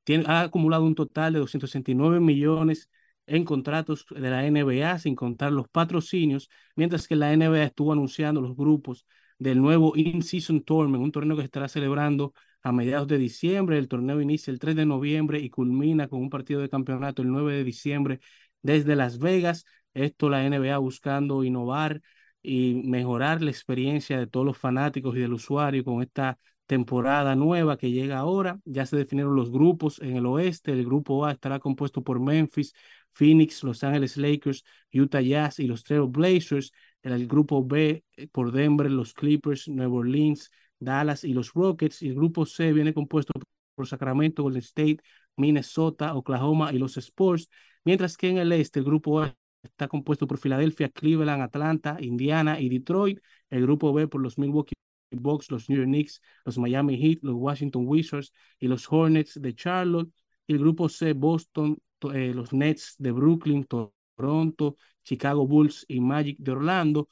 Tiene, 0.05 0.25
ha 0.27 0.43
acumulado 0.43 0.85
un 0.85 0.95
total 0.95 1.33
de 1.33 1.41
269 1.41 2.21
millones 2.21 2.88
en 3.27 3.45
contratos 3.45 4.07
de 4.11 4.31
la 4.31 4.47
NBA, 4.47 4.99
sin 4.99 5.15
contar 5.15 5.53
los 5.53 5.69
patrocinios, 5.69 6.49
mientras 6.77 7.07
que 7.07 7.17
la 7.17 7.33
NBA 7.33 7.65
estuvo 7.65 7.93
anunciando 7.93 8.41
los 8.41 8.57
grupos 8.57 9.05
del 9.38 9.61
nuevo 9.61 9.93
In-Season 9.97 10.62
Tournament, 10.62 11.03
un 11.05 11.12
torneo 11.12 11.37
que 11.37 11.43
se 11.43 11.47
estará 11.47 11.69
celebrando 11.69 12.33
a 12.62 12.73
mediados 12.73 13.07
de 13.09 13.19
diciembre. 13.19 13.79
El 13.79 13.88
torneo 13.88 14.21
inicia 14.21 14.50
el 14.50 14.59
3 14.59 14.77
de 14.77 14.87
noviembre 14.87 15.41
y 15.41 15.50
culmina 15.50 16.09
con 16.09 16.21
un 16.21 16.31
partido 16.31 16.61
de 16.61 16.69
campeonato 16.69 17.23
el 17.23 17.29
9 17.29 17.55
de 17.55 17.65
diciembre 17.65 18.21
desde 18.62 18.97
Las 18.97 19.19
Vegas. 19.19 19.65
Esto 19.95 20.29
la 20.29 20.45
NBA 20.45 20.79
buscando 20.79 21.45
innovar 21.45 22.00
y 22.43 22.83
mejorar 22.85 23.43
la 23.43 23.50
experiencia 23.50 24.19
de 24.19 24.27
todos 24.27 24.47
los 24.47 24.59
fanáticos 24.59 25.17
y 25.17 25.21
del 25.21 25.33
usuario 25.33 25.85
con 25.85 26.03
esta 26.03 26.38
temporada 26.67 27.35
nueva 27.35 27.79
que 27.79 27.91
llega 27.91 28.19
ahora. 28.19 28.61
Ya 28.65 28.87
se 28.87 28.97
definieron 28.97 29.35
los 29.35 29.50
grupos 29.50 30.00
en 30.00 30.17
el 30.17 30.27
oeste. 30.27 30.73
El 30.73 30.85
grupo 30.85 31.25
A 31.25 31.33
estará 31.33 31.59
compuesto 31.59 32.03
por 32.03 32.21
Memphis, 32.21 32.75
Phoenix, 33.12 33.62
Los 33.65 33.83
Ángeles 33.83 34.17
Lakers, 34.17 34.65
Utah 34.93 35.21
Jazz 35.21 35.59
y 35.59 35.67
los 35.67 35.83
Trail 35.85 36.07
Blazers. 36.09 36.73
En 37.03 37.12
el 37.12 37.27
grupo 37.27 37.65
B 37.65 38.05
eh, 38.17 38.29
por 38.29 38.53
Denver, 38.53 38.91
los 38.91 39.15
Clippers, 39.15 39.69
Nueva 39.69 39.95
Orleans, 39.95 40.50
Dallas 40.79 41.25
y 41.25 41.33
los 41.33 41.53
Rockets. 41.55 42.03
Y 42.03 42.09
el 42.09 42.15
grupo 42.15 42.45
C 42.47 42.73
viene 42.73 42.95
compuesto 42.95 43.33
por 43.75 43.87
Sacramento, 43.87 44.43
Golden 44.43 44.62
State, 44.62 44.99
Minnesota, 45.37 46.15
Oklahoma 46.15 46.73
y 46.73 46.79
los 46.79 46.97
Sports. 46.97 47.49
Mientras 47.88 48.18
que 48.18 48.28
en 48.28 48.37
el 48.37 48.52
este 48.52 48.80
el 48.80 48.85
grupo 48.85 49.23
A 49.23 49.35
está 49.62 49.88
compuesto 49.88 50.26
por 50.26 50.37
Filadelfia, 50.37 50.90
Cleveland, 50.90 51.40
Atlanta, 51.40 51.97
Indiana 52.00 52.61
y 52.61 52.68
Detroit. 52.68 53.18
El 53.49 53.62
grupo 53.62 53.95
B 53.95 54.07
por 54.07 54.21
los 54.21 54.37
Milwaukee 54.37 54.75
Bucks, 55.11 55.50
los 55.50 55.71
New 55.71 55.78
York 55.78 55.88
Knicks, 55.88 56.21
los 56.45 56.59
Miami 56.59 56.99
Heat, 56.99 57.21
los 57.23 57.37
Washington 57.37 57.85
Wizards 57.87 58.30
y 58.59 58.68
los 58.68 58.87
Hornets 58.92 59.40
de 59.40 59.54
Charlotte. 59.54 60.12
El 60.47 60.59
grupo 60.59 60.90
C, 60.90 61.14
Boston, 61.14 61.78
eh, 62.12 62.35
los 62.35 62.52
Nets 62.52 62.95
de 62.99 63.11
Brooklyn, 63.11 63.64
Toronto, 63.64 64.76
Chicago 65.02 65.47
Bulls 65.47 65.87
y 65.88 66.00
Magic 66.02 66.37
de 66.40 66.52
Orlando, 66.52 67.09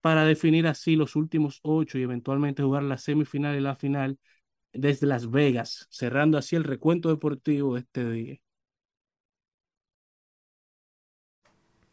para 0.00 0.24
definir 0.24 0.68
así 0.68 0.94
los 0.94 1.16
últimos 1.16 1.58
ocho 1.62 1.98
y 1.98 2.02
eventualmente 2.02 2.62
jugar 2.62 2.84
la 2.84 2.96
semifinal 2.96 3.56
y 3.56 3.60
la 3.60 3.74
final 3.74 4.20
desde 4.72 5.08
Las 5.08 5.28
Vegas, 5.28 5.88
cerrando 5.90 6.38
así 6.38 6.54
el 6.54 6.62
recuento 6.62 7.08
deportivo 7.08 7.74
de 7.74 7.80
este 7.80 8.10
día. 8.10 8.38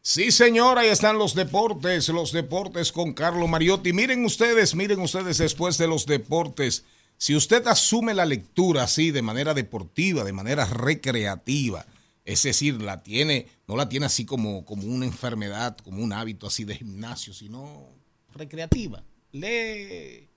Sí, 0.06 0.34
señora, 0.34 0.82
ahí 0.82 0.90
están 0.90 1.18
los 1.18 1.34
deportes, 1.34 2.10
los 2.10 2.34
deportes 2.34 2.92
con 2.92 3.14
Carlo 3.14 3.48
Mariotti. 3.48 3.94
Miren 3.94 4.26
ustedes, 4.26 4.76
miren 4.76 5.00
ustedes 5.00 5.38
después 5.38 5.78
de 5.78 5.88
los 5.88 6.06
deportes. 6.06 6.84
Si 7.18 7.34
usted 7.38 7.66
asume 7.68 8.14
la 8.14 8.26
lectura 8.26 8.84
así 8.84 9.12
de 9.12 9.22
manera 9.22 9.54
deportiva, 9.54 10.26
de 10.26 10.34
manera 10.34 10.66
recreativa, 10.66 11.86
es 12.26 12.44
decir, 12.44 12.82
la 12.82 13.02
tiene, 13.02 13.48
no 13.66 13.78
la 13.78 13.88
tiene 13.88 14.08
así 14.08 14.26
como, 14.26 14.66
como 14.66 14.84
una 14.84 15.06
enfermedad, 15.06 15.78
como 15.78 16.04
un 16.04 16.12
hábito 16.12 16.48
así 16.48 16.66
de 16.66 16.76
gimnasio, 16.76 17.34
sino 17.34 17.88
recreativa. 18.34 19.02
Lee, 19.32 20.28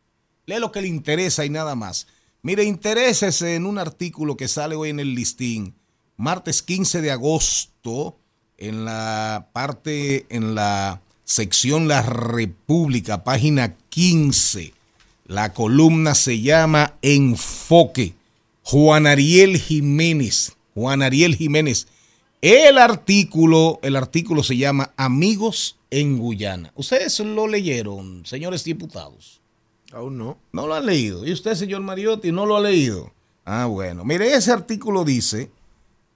lee 0.46 0.60
lo 0.60 0.70
que 0.70 0.80
le 0.80 0.86
interesa 0.86 1.44
y 1.44 1.50
nada 1.50 1.74
más. 1.74 2.06
Mire, 2.40 2.62
interésese 2.62 3.56
en 3.56 3.66
un 3.66 3.78
artículo 3.78 4.36
que 4.36 4.46
sale 4.46 4.76
hoy 4.76 4.90
en 4.90 5.00
el 5.00 5.16
listín, 5.16 5.74
martes 6.16 6.62
15 6.62 7.00
de 7.00 7.10
agosto 7.10 8.20
en 8.58 8.84
la 8.84 9.48
parte, 9.52 10.26
en 10.28 10.54
la 10.54 11.00
sección 11.24 11.88
La 11.88 12.02
República, 12.02 13.24
página 13.24 13.76
15. 13.90 14.72
La 15.26 15.52
columna 15.52 16.14
se 16.14 16.40
llama 16.40 16.94
Enfoque. 17.02 18.14
Juan 18.62 19.06
Ariel 19.06 19.58
Jiménez. 19.58 20.56
Juan 20.74 21.02
Ariel 21.02 21.36
Jiménez. 21.36 21.86
El 22.42 22.78
artículo, 22.78 23.78
el 23.82 23.96
artículo 23.96 24.42
se 24.42 24.56
llama 24.56 24.92
Amigos 24.96 25.76
en 25.90 26.18
Guyana. 26.18 26.72
¿Ustedes 26.76 27.18
lo 27.20 27.48
leyeron, 27.48 28.24
señores 28.26 28.62
diputados? 28.64 29.40
Aún 29.92 30.18
no. 30.18 30.38
No 30.52 30.66
lo 30.66 30.74
han 30.74 30.86
leído. 30.86 31.26
¿Y 31.26 31.32
usted, 31.32 31.54
señor 31.54 31.80
Mariotti, 31.82 32.32
no 32.32 32.46
lo 32.46 32.56
ha 32.56 32.60
leído? 32.60 33.12
Ah, 33.44 33.66
bueno. 33.66 34.04
Mire, 34.04 34.34
ese 34.34 34.52
artículo 34.52 35.04
dice 35.04 35.50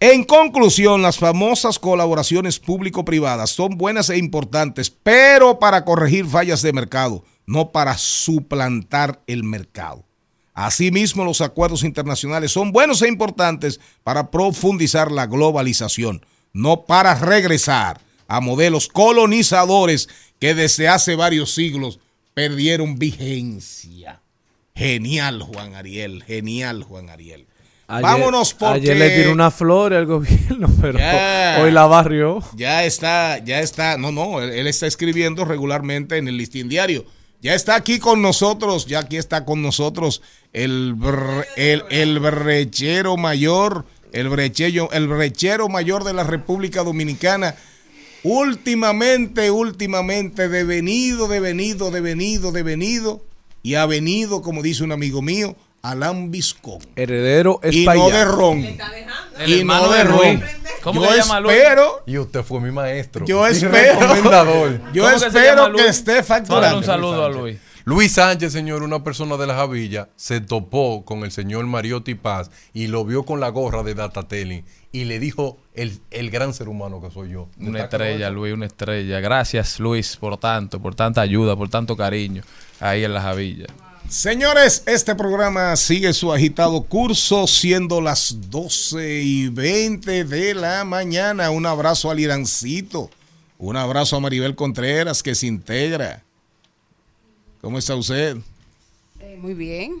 En 0.00 0.24
conclusión, 0.24 1.02
las 1.02 1.18
famosas 1.18 1.78
colaboraciones 1.78 2.58
público-privadas 2.58 3.50
son 3.50 3.78
buenas 3.78 4.10
e 4.10 4.18
importantes, 4.18 4.90
pero 4.90 5.60
para 5.60 5.84
corregir 5.84 6.26
fallas 6.26 6.62
de 6.62 6.72
mercado, 6.72 7.22
no 7.46 7.70
para 7.70 7.96
suplantar 7.96 9.22
el 9.28 9.44
mercado. 9.44 10.04
Asimismo, 10.52 11.24
los 11.24 11.42
acuerdos 11.42 11.84
internacionales 11.84 12.50
son 12.50 12.72
buenos 12.72 13.02
e 13.02 13.08
importantes 13.08 13.78
para 14.02 14.32
profundizar 14.32 15.12
la 15.12 15.26
globalización, 15.26 16.26
no 16.52 16.82
para 16.82 17.14
regresar 17.14 18.00
a 18.28 18.40
modelos 18.40 18.88
colonizadores 18.88 20.08
que 20.38 20.54
desde 20.54 20.88
hace 20.88 21.14
varios 21.16 21.52
siglos 21.54 21.98
perdieron 22.34 22.98
vigencia. 22.98 24.20
Genial, 24.74 25.42
Juan 25.42 25.74
Ariel. 25.74 26.22
Genial, 26.24 26.82
Juan 26.84 27.10
Ariel. 27.10 27.46
Ayer- 27.88 28.02
Vámonos 28.02 28.54
porque 28.54 28.92
Ayer 28.92 28.96
le 28.96 29.10
tiró 29.10 29.32
una 29.32 29.50
flor 29.50 29.92
al 29.92 30.06
gobierno, 30.06 30.68
pero 30.80 30.98
Ya. 30.98 31.58
hoy 31.60 31.70
la 31.72 31.86
barrió. 31.86 32.40
ya 32.54 32.84
está, 32.84 33.38
ya 33.38 33.60
está. 33.60 33.98
No, 33.98 34.12
no, 34.12 34.40
él, 34.40 34.50
él 34.50 34.66
está 34.68 34.86
escribiendo 34.86 35.44
regularmente 35.44 36.16
en 36.16 36.28
el 36.28 36.36
listín 36.36 36.68
diario. 36.68 37.04
Ya 37.42 37.54
está 37.54 37.74
aquí 37.74 37.98
con 37.98 38.22
nosotros, 38.22 38.86
ya 38.86 39.00
aquí 39.00 39.16
está 39.16 39.44
con 39.44 39.60
nosotros 39.62 40.22
el, 40.52 40.94
br- 40.94 41.46
el, 41.56 41.82
el 41.90 42.20
brechero 42.20 43.16
mayor, 43.16 43.86
el 44.12 44.28
brechero, 44.28 44.90
el 44.92 45.08
brechero 45.08 45.68
mayor 45.68 46.04
de 46.04 46.12
la 46.12 46.24
República 46.24 46.82
Dominicana. 46.82 47.54
Últimamente, 48.22 49.50
últimamente, 49.50 50.48
devenido, 50.48 51.26
devenido, 51.28 51.90
devenido, 51.90 52.52
devenido, 52.52 53.22
y 53.62 53.74
ha 53.74 53.86
venido, 53.86 54.42
como 54.42 54.62
dice 54.62 54.84
un 54.84 54.92
amigo 54.92 55.22
mío, 55.22 55.56
Alan 55.82 56.30
Viscón. 56.30 56.78
Heredero 56.96 57.60
es 57.62 57.74
Y 57.74 57.86
no 57.86 58.10
de 58.10 58.24
ron. 58.24 58.66
El 59.38 59.50
Y 59.50 59.64
no 59.64 59.90
de 59.90 60.04
ron. 60.04 60.42
¿Cómo 60.82 61.04
Yo 61.04 61.14
espero, 61.14 62.02
Y 62.06 62.18
usted 62.18 62.42
fue 62.42 62.60
mi 62.60 62.70
maestro. 62.70 63.26
yo 63.26 63.46
espero, 63.46 64.00
recomendador. 64.00 64.80
yo 64.92 65.04
¿Cómo 65.04 65.14
que 65.14 65.20
se 65.20 65.26
espero 65.26 65.72
que 65.74 65.88
esté 65.88 66.22
facturando. 66.22 66.78
un 66.78 66.84
saludo 66.84 67.24
a 67.24 67.28
Luis. 67.28 67.58
Luis 67.90 68.12
Sánchez, 68.12 68.52
señor, 68.52 68.84
una 68.84 69.02
persona 69.02 69.36
de 69.36 69.48
la 69.48 69.56
Javilla, 69.56 70.10
se 70.14 70.40
topó 70.40 71.04
con 71.04 71.24
el 71.24 71.32
señor 71.32 71.66
Mariotti 71.66 72.14
Paz 72.14 72.48
y 72.72 72.86
lo 72.86 73.04
vio 73.04 73.24
con 73.24 73.40
la 73.40 73.48
gorra 73.48 73.82
de 73.82 73.94
Datatelli 73.94 74.62
y 74.92 75.06
le 75.06 75.18
dijo 75.18 75.58
el, 75.74 75.98
el 76.12 76.30
gran 76.30 76.54
ser 76.54 76.68
humano 76.68 77.02
que 77.02 77.10
soy 77.10 77.30
yo. 77.30 77.48
Una 77.58 77.80
¿Está 77.80 77.88
claro 77.88 78.04
estrella? 78.04 78.30
Luis, 78.30 78.54
una 78.54 78.66
estrella. 78.66 79.18
Gracias, 79.18 79.80
Luis, 79.80 80.16
por 80.16 80.36
tanto, 80.36 80.80
por 80.80 80.94
tanta 80.94 81.20
ayuda, 81.20 81.56
por 81.56 81.68
tanto 81.68 81.96
cariño 81.96 82.44
ahí 82.78 83.02
en 83.02 83.12
la 83.12 83.22
Javilla. 83.22 83.66
Señores, 84.08 84.84
este 84.86 85.16
programa 85.16 85.74
sigue 85.74 86.12
su 86.12 86.32
agitado 86.32 86.82
curso 86.82 87.48
siendo 87.48 88.00
las 88.00 88.36
12 88.52 89.20
y 89.20 89.48
20 89.48 90.22
de 90.26 90.54
la 90.54 90.84
mañana. 90.84 91.50
Un 91.50 91.66
abrazo 91.66 92.08
al 92.08 92.20
Irancito. 92.20 93.10
Un 93.58 93.76
abrazo 93.76 94.14
a 94.14 94.20
Maribel 94.20 94.54
Contreras 94.54 95.24
que 95.24 95.34
se 95.34 95.48
integra. 95.48 96.22
¿Cómo 97.60 97.78
está 97.78 97.94
usted? 97.94 98.36
Eh, 99.20 99.36
muy 99.40 99.54
bien. 99.54 99.96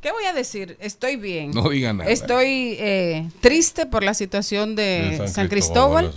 ¿Qué 0.00 0.12
voy 0.12 0.24
a 0.24 0.34
decir? 0.34 0.76
Estoy 0.80 1.16
bien. 1.16 1.52
No 1.52 1.70
diga 1.70 1.92
nada. 1.94 2.10
Estoy 2.10 2.76
eh, 2.78 3.28
triste 3.40 3.86
por 3.86 4.02
la 4.02 4.12
situación 4.12 4.76
de, 4.76 5.16
De 5.18 5.28
San, 5.28 5.48
Cristóbal. 5.48 6.12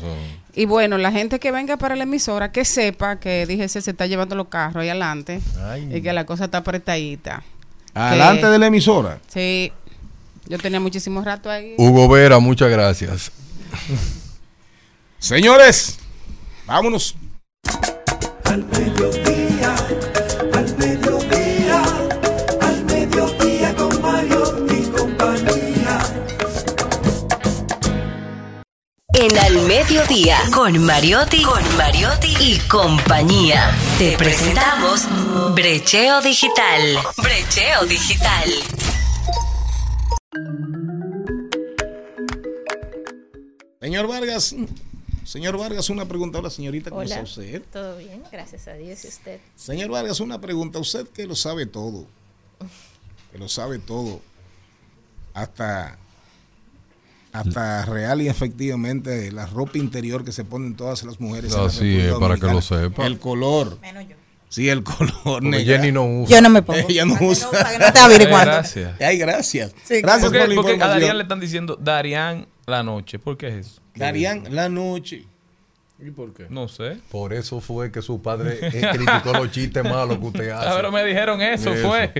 Y 0.53 0.65
bueno, 0.65 0.97
la 0.97 1.11
gente 1.11 1.39
que 1.39 1.51
venga 1.51 1.77
para 1.77 1.95
la 1.95 2.03
emisora, 2.03 2.51
que 2.51 2.65
sepa 2.65 3.17
que 3.19 3.45
dije 3.45 3.69
se 3.69 3.79
está 3.79 4.07
llevando 4.07 4.35
los 4.35 4.47
carros 4.47 4.81
ahí 4.81 4.89
adelante 4.89 5.39
Ay. 5.61 5.89
y 5.95 6.01
que 6.01 6.11
la 6.11 6.25
cosa 6.25 6.45
está 6.45 6.57
apretadita. 6.59 7.43
Adelante 7.93 8.41
Que- 8.41 8.47
de 8.47 8.59
la 8.59 8.67
emisora. 8.67 9.21
Sí, 9.27 9.71
yo 10.47 10.57
tenía 10.57 10.79
muchísimo 10.81 11.21
rato 11.21 11.49
ahí. 11.49 11.75
Hugo 11.77 12.09
Vera, 12.09 12.39
muchas 12.39 12.69
gracias. 12.69 13.31
Señores, 15.19 15.97
vámonos. 16.65 17.15
Al 18.43 18.63
En 29.19 29.35
Al 29.35 29.67
Mediodía, 29.67 30.37
con 30.53 30.77
Mariotti, 30.85 31.41
con 31.41 31.63
Mariotti 31.75 32.35
y 32.39 32.59
compañía. 32.67 33.75
Te 33.97 34.15
presentamos 34.15 35.07
Brecheo 35.55 36.21
Digital. 36.21 36.99
Brecheo 37.17 37.85
Digital. 37.87 38.49
Señor 43.81 44.07
Vargas, 44.07 44.55
señor 45.25 45.57
Vargas, 45.57 45.89
una 45.89 46.07
pregunta 46.07 46.37
a 46.37 46.43
la 46.43 46.51
señorita. 46.51 46.91
¿Cómo 46.91 47.01
está 47.01 47.15
Hola, 47.15 47.23
usted? 47.23 47.63
todo 47.73 47.97
bien, 47.97 48.21
gracias 48.31 48.67
a 48.67 48.73
Dios 48.73 49.03
y 49.03 49.07
usted. 49.07 49.39
Señor 49.55 49.89
Vargas, 49.89 50.19
una 50.19 50.39
pregunta. 50.39 50.77
Usted 50.77 51.07
que 51.07 51.25
lo 51.25 51.35
sabe 51.35 51.65
todo, 51.65 52.05
que 53.31 53.39
lo 53.39 53.49
sabe 53.49 53.79
todo, 53.79 54.21
hasta, 55.33 55.97
hasta 57.31 57.85
real 57.85 58.21
y 58.21 58.29
efectivamente 58.29 59.31
la 59.31 59.45
ropa 59.45 59.77
interior 59.77 60.23
que 60.25 60.31
se 60.31 60.43
ponen 60.43 60.75
todas 60.75 61.03
las 61.03 61.19
mujeres. 61.19 61.53
en 61.53 61.59
la 61.59 61.65
Así 61.67 61.97
es, 61.99 62.13
para 62.15 62.35
que 62.37 62.47
lo 62.47 62.61
sepa. 62.61 63.05
El 63.05 63.19
color. 63.19 63.77
Sí, 64.49 64.69
el 64.69 64.81
color. 64.83 65.13
Porque 65.23 65.47
negra. 65.47 65.77
Jenny 65.77 65.91
no 65.91 66.05
usa. 66.21 66.35
Yo 66.37 66.41
no 66.41 66.49
me 66.49 66.61
pongo. 66.61 66.79
Ella 66.89 67.05
no 67.05 67.13
Para 67.15 67.19
que 67.19 67.25
usa. 67.27 67.51
para 67.51 67.71
que 67.71 67.79
no 67.79 67.91
te 68.19 68.25
gracias. 68.25 69.01
Ay, 69.01 69.17
gracias. 69.17 69.75
Sí, 69.83 70.01
gracias 70.01 70.23
¿Por 70.23 70.31
qué, 70.31 70.39
por 70.39 70.49
la 70.49 70.55
por 70.55 70.65
qué 70.65 70.83
a. 70.83 70.87
Darían 70.87 71.17
le 71.17 71.23
están 71.23 71.39
diciendo 71.39 71.77
Darían 71.79 72.47
la 72.65 72.81
noche? 72.83 73.19
¿Por 73.19 73.37
qué 73.37 73.47
es 73.49 73.67
eso? 73.67 73.81
Darían, 73.95 74.43
la 74.55 74.69
noche. 74.69 75.25
¿Y 75.99 76.11
por 76.11 76.33
qué? 76.33 76.45
No 76.49 76.67
sé. 76.67 76.97
Por 77.09 77.33
eso 77.33 77.59
fue 77.59 77.91
que 77.91 78.01
su 78.01 78.21
padre 78.21 78.59
eh, 78.61 78.87
criticó 78.93 79.33
los 79.33 79.51
chistes 79.51 79.83
malos 79.83 80.17
que 80.19 80.25
usted 80.25 80.49
Ah, 80.51 80.73
pero 80.75 80.89
hace. 80.89 80.97
me 80.97 81.03
dijeron 81.05 81.41
eso, 81.41 81.73
Eso. 81.73 81.87
fue. 81.87 82.13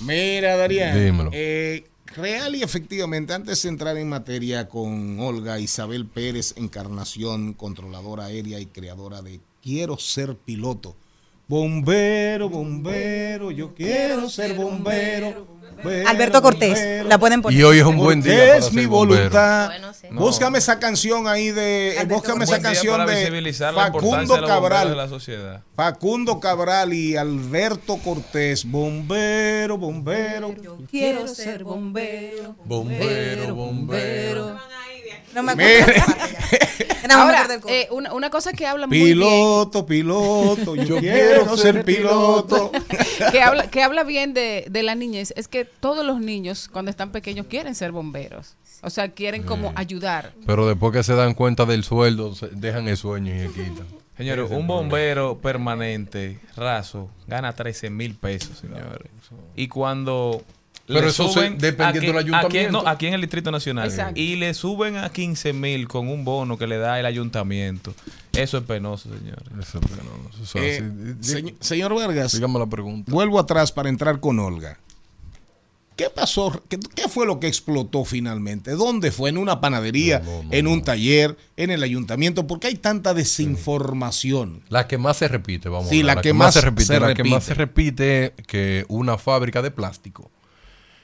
Mira, 0.00 0.56
Darían. 0.56 0.94
Dímelo. 1.04 1.30
eh, 1.32 1.84
real 2.06 2.54
y 2.54 2.62
efectivamente, 2.62 3.32
antes 3.32 3.62
de 3.62 3.68
entrar 3.68 3.96
en 3.96 4.08
materia 4.08 4.68
con 4.68 5.18
Olga 5.20 5.58
Isabel 5.58 6.06
Pérez, 6.06 6.54
Encarnación, 6.56 7.52
controladora 7.54 8.26
aérea 8.26 8.60
y 8.60 8.66
creadora 8.66 9.22
de 9.22 9.40
Quiero 9.62 9.96
ser 9.96 10.36
piloto. 10.36 10.94
Bombero, 11.48 12.48
bombero, 12.48 13.50
yo 13.50 13.74
quiero 13.74 14.28
ser 14.28 14.54
bombero. 14.54 15.46
Bombero, 15.76 16.08
Alberto 16.08 16.42
Cortés, 16.42 16.78
bombero. 16.78 17.08
la 17.08 17.18
pueden 17.18 17.42
poner. 17.42 17.58
Y 17.58 17.62
hoy 17.62 17.78
es 17.78 17.84
un 17.84 17.96
buen 17.96 18.22
día. 18.22 18.34
para 18.34 18.56
es 18.56 18.72
mi 18.72 18.86
bombero. 18.86 19.18
voluntad. 19.20 19.66
Bueno, 19.68 19.92
sí. 19.94 20.06
Búscame 20.10 20.58
esa 20.58 20.78
canción 20.78 21.26
ahí 21.28 21.50
de. 21.50 21.88
eh, 21.94 21.98
Alberto 21.98 22.14
búscame 22.14 22.38
Cortés. 22.46 22.54
esa 22.58 22.62
canción 22.62 23.06
de 23.06 23.40
la 23.72 23.72
Facundo 23.72 24.34
de 24.34 24.40
bomberos 24.40 24.40
de 24.40 24.40
la 24.40 24.46
Cabral. 24.48 25.08
sociedad. 25.08 25.62
Facundo 25.76 26.40
Cabral 26.40 26.92
y 26.94 27.16
Alberto 27.16 27.96
Cortés. 27.98 28.64
Bombero, 28.64 29.78
bombero. 29.78 30.54
Quiero 30.90 31.26
ser 31.26 31.64
bombero. 31.64 32.54
Bombero, 32.64 33.54
bombero. 33.54 34.58
No 35.34 35.42
me 35.42 35.52
acuerdo. 35.52 35.92
Ahora, 37.10 37.32
mejor 37.32 37.48
del 37.48 37.60
coro. 37.60 37.74
eh, 37.74 37.88
una, 37.90 38.12
una 38.12 38.30
cosa 38.30 38.52
que 38.52 38.66
habla 38.66 38.86
muy 38.86 38.96
bien, 38.98 39.18
Piloto, 39.18 39.86
piloto, 39.86 40.74
yo 40.74 40.96
quiero 40.98 41.56
ser 41.56 41.84
piloto. 41.84 42.72
que 43.30 43.40
habla, 43.42 43.68
que 43.70 43.82
habla 43.82 44.02
bien 44.04 44.34
de, 44.34 44.66
de 44.68 44.82
la 44.82 44.94
niñez, 44.94 45.32
es 45.36 45.46
que 45.46 45.64
todos 45.64 46.04
los 46.04 46.18
niños 46.20 46.68
cuando 46.72 46.90
están 46.90 47.10
pequeños 47.12 47.46
quieren 47.46 47.74
ser 47.74 47.92
bomberos. 47.92 48.56
O 48.82 48.90
sea, 48.90 49.10
quieren 49.12 49.44
como 49.44 49.72
ayudar. 49.76 50.32
Pero 50.46 50.66
después 50.66 50.92
que 50.92 51.02
se 51.02 51.14
dan 51.14 51.34
cuenta 51.34 51.64
del 51.66 51.84
sueldo, 51.84 52.34
se- 52.34 52.48
dejan 52.48 52.88
el 52.88 52.96
sueño 52.96 53.34
y 53.34 53.40
se 53.40 53.48
quitan. 53.48 53.86
Señores, 54.16 54.50
un 54.50 54.66
bombero 54.66 55.38
permanente, 55.38 56.38
raso, 56.56 57.08
gana 57.26 57.52
13 57.52 57.90
mil 57.90 58.14
pesos, 58.14 58.58
señores. 58.58 59.10
Y 59.56 59.68
cuando. 59.68 60.42
Pero 60.86 61.08
eso 61.08 61.28
se- 61.28 61.32
suben 61.34 61.58
dependiendo 61.58 61.88
aquí, 61.98 62.06
del 62.06 62.16
aquí- 62.18 62.28
ayuntamiento. 62.34 62.82
no, 62.82 62.88
aquí 62.88 63.06
en 63.06 63.14
el 63.14 63.20
Distrito 63.22 63.50
Nacional. 63.50 63.88
Exacto. 63.88 64.20
Y 64.20 64.36
le 64.36 64.52
suben 64.52 64.96
a 64.98 65.08
15 65.10 65.52
mil 65.54 65.88
con 65.88 66.08
un 66.08 66.24
bono 66.24 66.58
que 66.58 66.66
le 66.66 66.76
da 66.76 67.00
el 67.00 67.06
ayuntamiento. 67.06 67.94
Eso 68.32 68.58
es 68.58 68.64
penoso, 68.64 69.08
señores. 69.08 69.44
Eso, 69.60 69.78
es 69.78 70.54
Eh, 70.56 70.76
así. 70.78 70.84
Dí- 70.84 71.24
señor, 71.24 71.54
señor 71.60 71.94
Vargas, 71.94 72.32
Dígame 72.32 72.58
la 72.58 72.66
pregunta. 72.66 73.10
vuelvo 73.10 73.38
atrás 73.38 73.72
para 73.72 73.88
entrar 73.88 74.20
con 74.20 74.38
Olga. 74.38 74.78
¿Qué 75.96 76.10
pasó? 76.10 76.60
¿Qué, 76.68 76.76
qué 76.96 77.08
fue 77.08 77.24
lo 77.24 77.38
que 77.38 77.46
explotó 77.46 78.04
finalmente? 78.04 78.72
¿Dónde 78.72 79.12
fue? 79.12 79.30
¿En 79.30 79.38
una 79.38 79.60
panadería? 79.60 80.18
No, 80.18 80.24
no, 80.24 80.42
no, 80.42 80.48
¿En 80.52 80.66
un 80.66 80.78
no. 80.78 80.84
taller? 80.84 81.36
¿En 81.56 81.70
el 81.70 81.84
ayuntamiento? 81.84 82.48
Porque 82.48 82.66
hay 82.66 82.74
tanta 82.74 83.14
desinformación. 83.14 84.62
La 84.68 84.88
que 84.88 84.98
más 84.98 85.16
se 85.18 85.28
repite, 85.28 85.68
vamos 85.68 85.88
Sí, 85.90 86.00
a 86.02 86.06
ver, 86.06 86.16
la 86.16 86.22
que 86.22 86.32
más 86.32 86.54
se 86.54 86.62
La 86.62 86.74
que 86.74 87.14
repite. 87.14 87.28
más 87.30 87.44
se 87.44 87.54
repite 87.54 88.24
es 88.36 88.46
que 88.46 88.84
una 88.88 89.18
fábrica 89.18 89.62
de 89.62 89.70
plástico. 89.70 90.30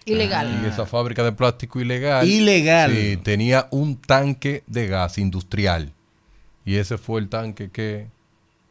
Ilegal. 0.04 0.62
Y 0.64 0.66
esa 0.68 0.86
fábrica 0.86 1.22
de 1.22 1.32
plástico 1.32 1.80
ilegal. 1.80 2.26
Ilegal. 2.26 2.92
Sí, 2.92 3.16
tenía 3.18 3.68
un 3.70 3.96
tanque 3.96 4.62
de 4.66 4.86
gas 4.86 5.18
industrial. 5.18 5.92
Y 6.64 6.76
ese 6.76 6.98
fue 6.98 7.20
el 7.20 7.28
tanque 7.28 7.70
que. 7.70 8.08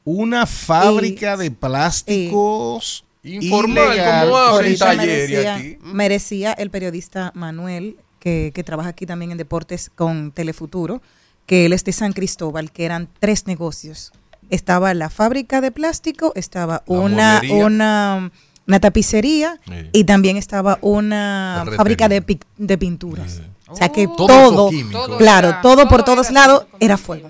Una 0.06 0.46
fábrica 0.46 1.38
de 1.38 1.52
plásticos 1.52 3.04
Informal, 3.24 3.94
ilegal. 3.94 4.26
como 4.26 4.38
ahora. 4.38 4.52
Ahorita 4.54 4.86
taller 4.86 5.04
y 5.04 5.08
merecía, 5.08 5.56
aquí. 5.56 5.78
merecía 5.82 6.54
el 6.54 6.70
periodista 6.70 7.32
Manuel, 7.36 7.98
que, 8.20 8.52
que 8.54 8.64
trabaja 8.64 8.90
aquí 8.90 9.06
también 9.06 9.32
en 9.32 9.38
deportes 9.38 9.92
con 9.94 10.32
Telefuturo, 10.32 11.02
que 11.46 11.66
él 11.66 11.74
es 11.74 11.84
de 11.84 11.92
San 11.92 12.14
Cristóbal, 12.14 12.72
que 12.72 12.86
eran 12.86 13.10
tres 13.20 13.46
negocios. 13.46 14.12
Estaba 14.50 14.94
la 14.94 15.10
fábrica 15.10 15.62
de 15.62 15.72
plástico, 15.72 16.32
estaba 16.36 16.84
La 16.88 16.94
una, 16.94 17.42
una, 17.52 18.32
una 18.70 18.80
tapicería 18.80 19.60
Sí. 19.68 19.74
y 19.92 20.04
también 20.06 20.38
estaba 20.38 20.78
una 20.82 21.66
fábrica 21.76 22.08
de, 22.08 22.24
de 22.58 22.78
pinturas. 22.78 23.42
O 23.68 23.76
sea 23.76 23.90
que 23.90 24.08
Oh. 24.08 24.16
Todo 24.16 25.18
claro, 25.18 25.50
era- 25.50 25.62
todo 25.62 25.88
por 25.90 26.04
todo 26.04 26.16
todos 26.16 26.32
lados 26.32 26.66
era 26.80 26.98
fuego. 26.98 27.30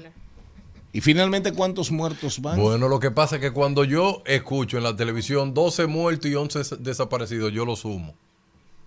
Y 0.91 1.02
finalmente, 1.02 1.52
¿cuántos 1.54 1.91
muertos 1.91 2.41
van? 2.41 2.60
Bueno, 2.60 2.88
lo 2.89 2.99
que 2.99 3.12
pasa 3.12 3.36
es 3.36 3.41
que 3.41 3.52
cuando 3.52 3.84
yo 3.84 4.21
escucho 4.25 4.78
en 4.78 4.84
la 4.84 4.95
televisión 4.95 5.54
12 5.54 5.86
muertos 5.88 6.30
y 6.30 6.36
11 6.36 6.60
des- 6.60 6.75
desaparecidos, 6.80 7.54
yo 7.54 7.63
lo 7.65 7.75
sumo. 7.75 8.13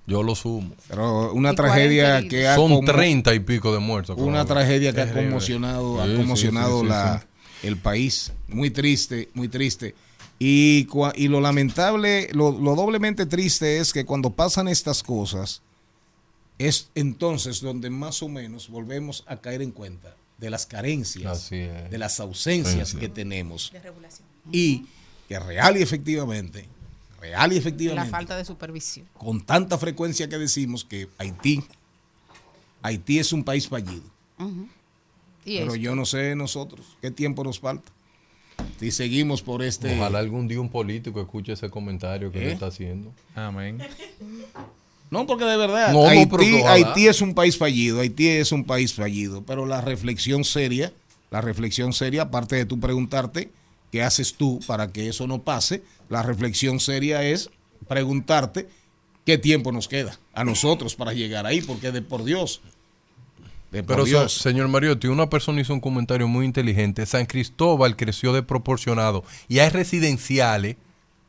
Yo 0.06 0.22
lo 0.24 0.34
sumo. 0.34 0.74
Pero 0.88 1.32
una 1.32 1.54
tragedia 1.54 2.26
que 2.28 2.48
ha 2.48 2.56
Son 2.56 2.70
como- 2.70 2.84
30 2.92 3.32
y 3.34 3.40
pico 3.40 3.72
de 3.72 3.78
muertos. 3.78 4.16
Una 4.18 4.44
tragedia 4.44 4.92
que 4.92 5.00
ha 5.00 5.12
conmocionado, 5.12 6.00
ha 6.02 6.04
Sí, 6.06 6.10
sí, 6.10 6.16
conmocionado 6.16 6.80
sí, 6.80 6.86
sí, 6.86 6.88
la, 6.88 7.20
sí. 7.62 7.66
el 7.68 7.76
país. 7.76 8.32
Muy 8.48 8.70
triste, 8.70 9.28
muy 9.34 9.48
triste. 9.48 9.94
Y, 10.38 10.88
y 11.14 11.28
lo 11.28 11.40
lamentable, 11.40 12.28
lo, 12.32 12.50
lo 12.50 12.74
doblemente 12.74 13.26
triste 13.26 13.78
es 13.78 13.92
que 13.92 14.04
cuando 14.04 14.30
pasan 14.30 14.66
estas 14.68 15.02
cosas, 15.02 15.62
es 16.58 16.90
entonces 16.94 17.60
donde 17.60 17.90
más 17.90 18.22
o 18.22 18.28
menos 18.28 18.68
volvemos 18.68 19.24
a 19.26 19.36
caer 19.36 19.62
en 19.62 19.70
cuenta 19.70 20.16
de 20.38 20.50
las 20.50 20.66
carencias, 20.66 21.48
de 21.50 21.98
las 21.98 22.18
ausencias 22.18 22.88
Sí, 22.88 22.94
sí. 22.94 23.00
que 23.00 23.08
tenemos. 23.08 23.72
Y 24.50 24.86
que 25.28 25.38
real 25.38 25.76
y 25.76 25.82
efectivamente, 25.82 26.68
real 27.20 27.52
y 27.52 27.54
La 27.54 27.60
efectivamente, 27.60 28.10
falta 28.10 28.36
de 28.36 28.44
supervisión. 28.44 29.06
con 29.16 29.40
tanta 29.42 29.78
frecuencia 29.78 30.28
que 30.28 30.38
decimos 30.38 30.84
que 30.84 31.08
Haití, 31.18 31.62
Haití 32.82 33.20
es 33.20 33.32
un 33.32 33.44
país 33.44 33.68
fallido. 33.68 34.02
Y 35.44 35.58
Pero 35.58 35.66
esto. 35.72 35.76
yo 35.76 35.94
no 35.94 36.04
sé 36.04 36.34
nosotros 36.34 36.84
qué 37.00 37.10
tiempo 37.12 37.44
nos 37.44 37.60
falta. 37.60 37.90
Si 38.82 38.90
seguimos 38.90 39.42
por 39.42 39.62
este. 39.62 39.96
Ojalá 39.96 40.18
algún 40.18 40.48
día 40.48 40.60
un 40.60 40.68
político 40.68 41.20
escuche 41.20 41.52
ese 41.52 41.70
comentario 41.70 42.32
que 42.32 42.40
¿Eh? 42.40 42.46
le 42.46 42.52
está 42.52 42.66
haciendo. 42.66 43.12
Amén. 43.36 43.78
No, 45.08 45.24
porque 45.24 45.44
de 45.44 45.56
verdad, 45.56 45.92
No, 45.92 46.02
no, 46.02 46.08
Haití, 46.08 46.54
ojalá. 46.60 46.72
Haití 46.72 47.06
es 47.06 47.20
un 47.20 47.34
país 47.34 47.56
fallido, 47.56 48.00
Haití 48.00 48.26
es 48.26 48.50
un 48.50 48.64
país 48.64 48.94
fallido, 48.94 49.44
pero 49.44 49.66
la 49.66 49.80
reflexión 49.82 50.42
seria, 50.42 50.92
la 51.30 51.40
reflexión 51.40 51.92
seria, 51.92 52.22
aparte 52.22 52.56
de 52.56 52.64
tú 52.64 52.80
preguntarte 52.80 53.52
qué 53.92 54.02
haces 54.02 54.34
tú 54.34 54.58
para 54.66 54.90
que 54.90 55.08
eso 55.08 55.28
no 55.28 55.42
pase, 55.42 55.84
la 56.08 56.24
reflexión 56.24 56.80
seria 56.80 57.22
es 57.22 57.50
preguntarte 57.86 58.68
qué 59.24 59.38
tiempo 59.38 59.70
nos 59.70 59.86
queda 59.86 60.18
a 60.32 60.42
nosotros 60.42 60.96
para 60.96 61.12
llegar 61.12 61.46
ahí, 61.46 61.60
porque 61.60 61.92
de 61.92 62.02
por 62.02 62.24
Dios, 62.24 62.62
Pero, 63.72 64.04
se- 64.28 64.28
señor 64.28 64.68
Mariotti, 64.68 65.06
una 65.08 65.30
persona 65.30 65.60
hizo 65.60 65.72
un 65.72 65.80
comentario 65.80 66.28
muy 66.28 66.44
inteligente. 66.44 67.06
San 67.06 67.24
Cristóbal 67.26 67.96
creció 67.96 68.32
desproporcionado 68.32 69.24
y 69.48 69.60
hay 69.60 69.70
residenciales 69.70 70.76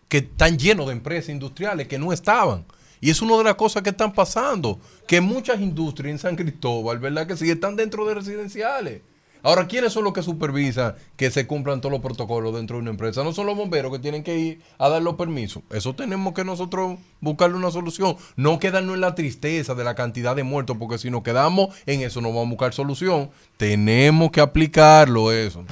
que 0.10 0.17
están 0.19 0.58
llenos 0.58 0.88
de 0.88 0.91
empresas 0.93 1.29
industriales 1.29 1.88
que 1.88 1.97
no 1.97 2.12
estaban. 2.12 2.65
Y 2.99 3.10
es 3.10 3.21
una 3.21 3.38
de 3.38 3.43
las 3.45 3.56
cosas 3.56 3.82
que 3.84 3.89
están 3.89 4.13
pasando, 4.13 4.79
que 5.08 5.19
muchas 5.21 5.60
industrias 5.60 6.12
en 6.12 6.19
San 6.19 6.36
Cristóbal, 6.36 6.99
¿verdad? 6.99 7.27
Que 7.27 7.36
sí 7.36 7.49
están 7.49 7.75
dentro 7.75 8.06
de 8.06 8.13
residenciales. 8.15 9.01
Ahora, 9.45 9.67
¿quiénes 9.67 9.91
son 9.91 10.06
los 10.06 10.13
que 10.13 10.23
supervisan 10.23 10.95
que 11.17 11.29
se 11.29 11.45
cumplan 11.45 11.82
todos 11.82 11.91
los 11.91 12.01
protocolos 12.01 12.56
dentro 12.56 12.77
de 12.77 12.84
una 12.84 12.91
empresa? 12.91 13.25
No 13.25 13.34
son 13.34 13.45
los 13.45 13.58
bomberos 13.58 13.91
que 13.91 13.99
tienen 13.99 14.23
que 14.23 14.38
ir 14.38 14.62
a 14.77 14.88
dar 14.88 15.01
los 15.01 15.15
permisos. 15.15 15.63
Eso 15.69 15.93
tenemos 15.93 16.34
que 16.34 16.45
nosotros 16.45 16.97
buscarle 17.19 17.58
una 17.58 17.69
solución. 17.69 18.15
No 18.38 18.58
quedarnos 18.58 18.95
en 18.95 19.01
la 19.01 19.15
tristeza 19.15 19.75
de 19.75 19.84
la 19.84 19.95
cantidad 19.95 20.34
de 20.34 20.43
muertos, 20.43 20.77
porque 20.79 20.97
si 20.97 21.10
nos 21.10 21.23
quedamos 21.23 21.75
en 21.86 22.03
eso 22.03 22.21
no 22.21 22.29
vamos 22.29 22.45
a 22.45 22.49
buscar 22.51 22.73
solución. 22.73 23.32
Tenemos 23.58 24.32
que 24.32 24.39
aplicarlo 24.39 25.34
eso. 25.34 25.65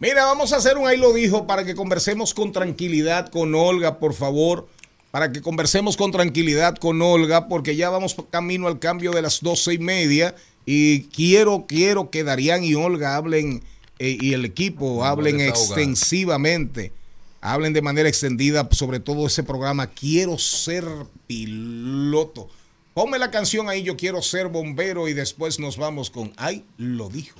Mira, 0.00 0.24
vamos 0.24 0.52
a 0.52 0.56
hacer 0.56 0.76
un 0.76 0.88
ahí 0.88 0.96
lo 0.96 1.12
dijo 1.12 1.46
para 1.46 1.64
que 1.64 1.76
conversemos 1.76 2.34
con 2.34 2.50
tranquilidad 2.50 3.28
con 3.28 3.54
Olga, 3.54 4.00
por 4.00 4.14
favor. 4.14 4.66
Para 5.12 5.30
que 5.30 5.42
conversemos 5.42 5.96
con 5.96 6.10
tranquilidad 6.10 6.74
con 6.74 7.00
Olga, 7.00 7.46
porque 7.46 7.76
ya 7.76 7.88
vamos 7.88 8.16
camino 8.30 8.66
al 8.66 8.80
cambio 8.80 9.12
de 9.12 9.22
las 9.22 9.40
doce 9.40 9.74
y 9.74 9.78
media. 9.78 10.34
Y 10.66 11.04
quiero, 11.04 11.64
quiero 11.68 12.10
que 12.10 12.24
Darían 12.24 12.64
y 12.64 12.74
Olga 12.74 13.14
hablen 13.14 13.62
eh, 14.00 14.18
y 14.20 14.34
el 14.34 14.44
equipo 14.44 15.04
hablen 15.04 15.40
extensivamente. 15.40 16.92
Hablen 17.40 17.72
de 17.72 17.82
manera 17.82 18.08
extendida 18.08 18.68
sobre 18.72 18.98
todo 18.98 19.28
ese 19.28 19.44
programa. 19.44 19.86
Quiero 19.86 20.36
ser 20.36 20.84
piloto. 21.28 22.48
Ponme 22.94 23.18
la 23.18 23.30
canción 23.30 23.68
ahí, 23.68 23.84
yo 23.84 23.96
quiero 23.96 24.22
ser 24.22 24.48
bombero 24.48 25.06
y 25.06 25.12
después 25.12 25.60
nos 25.60 25.76
vamos 25.76 26.10
con 26.10 26.32
Ay, 26.36 26.64
lo 26.78 27.08
dijo. 27.08 27.38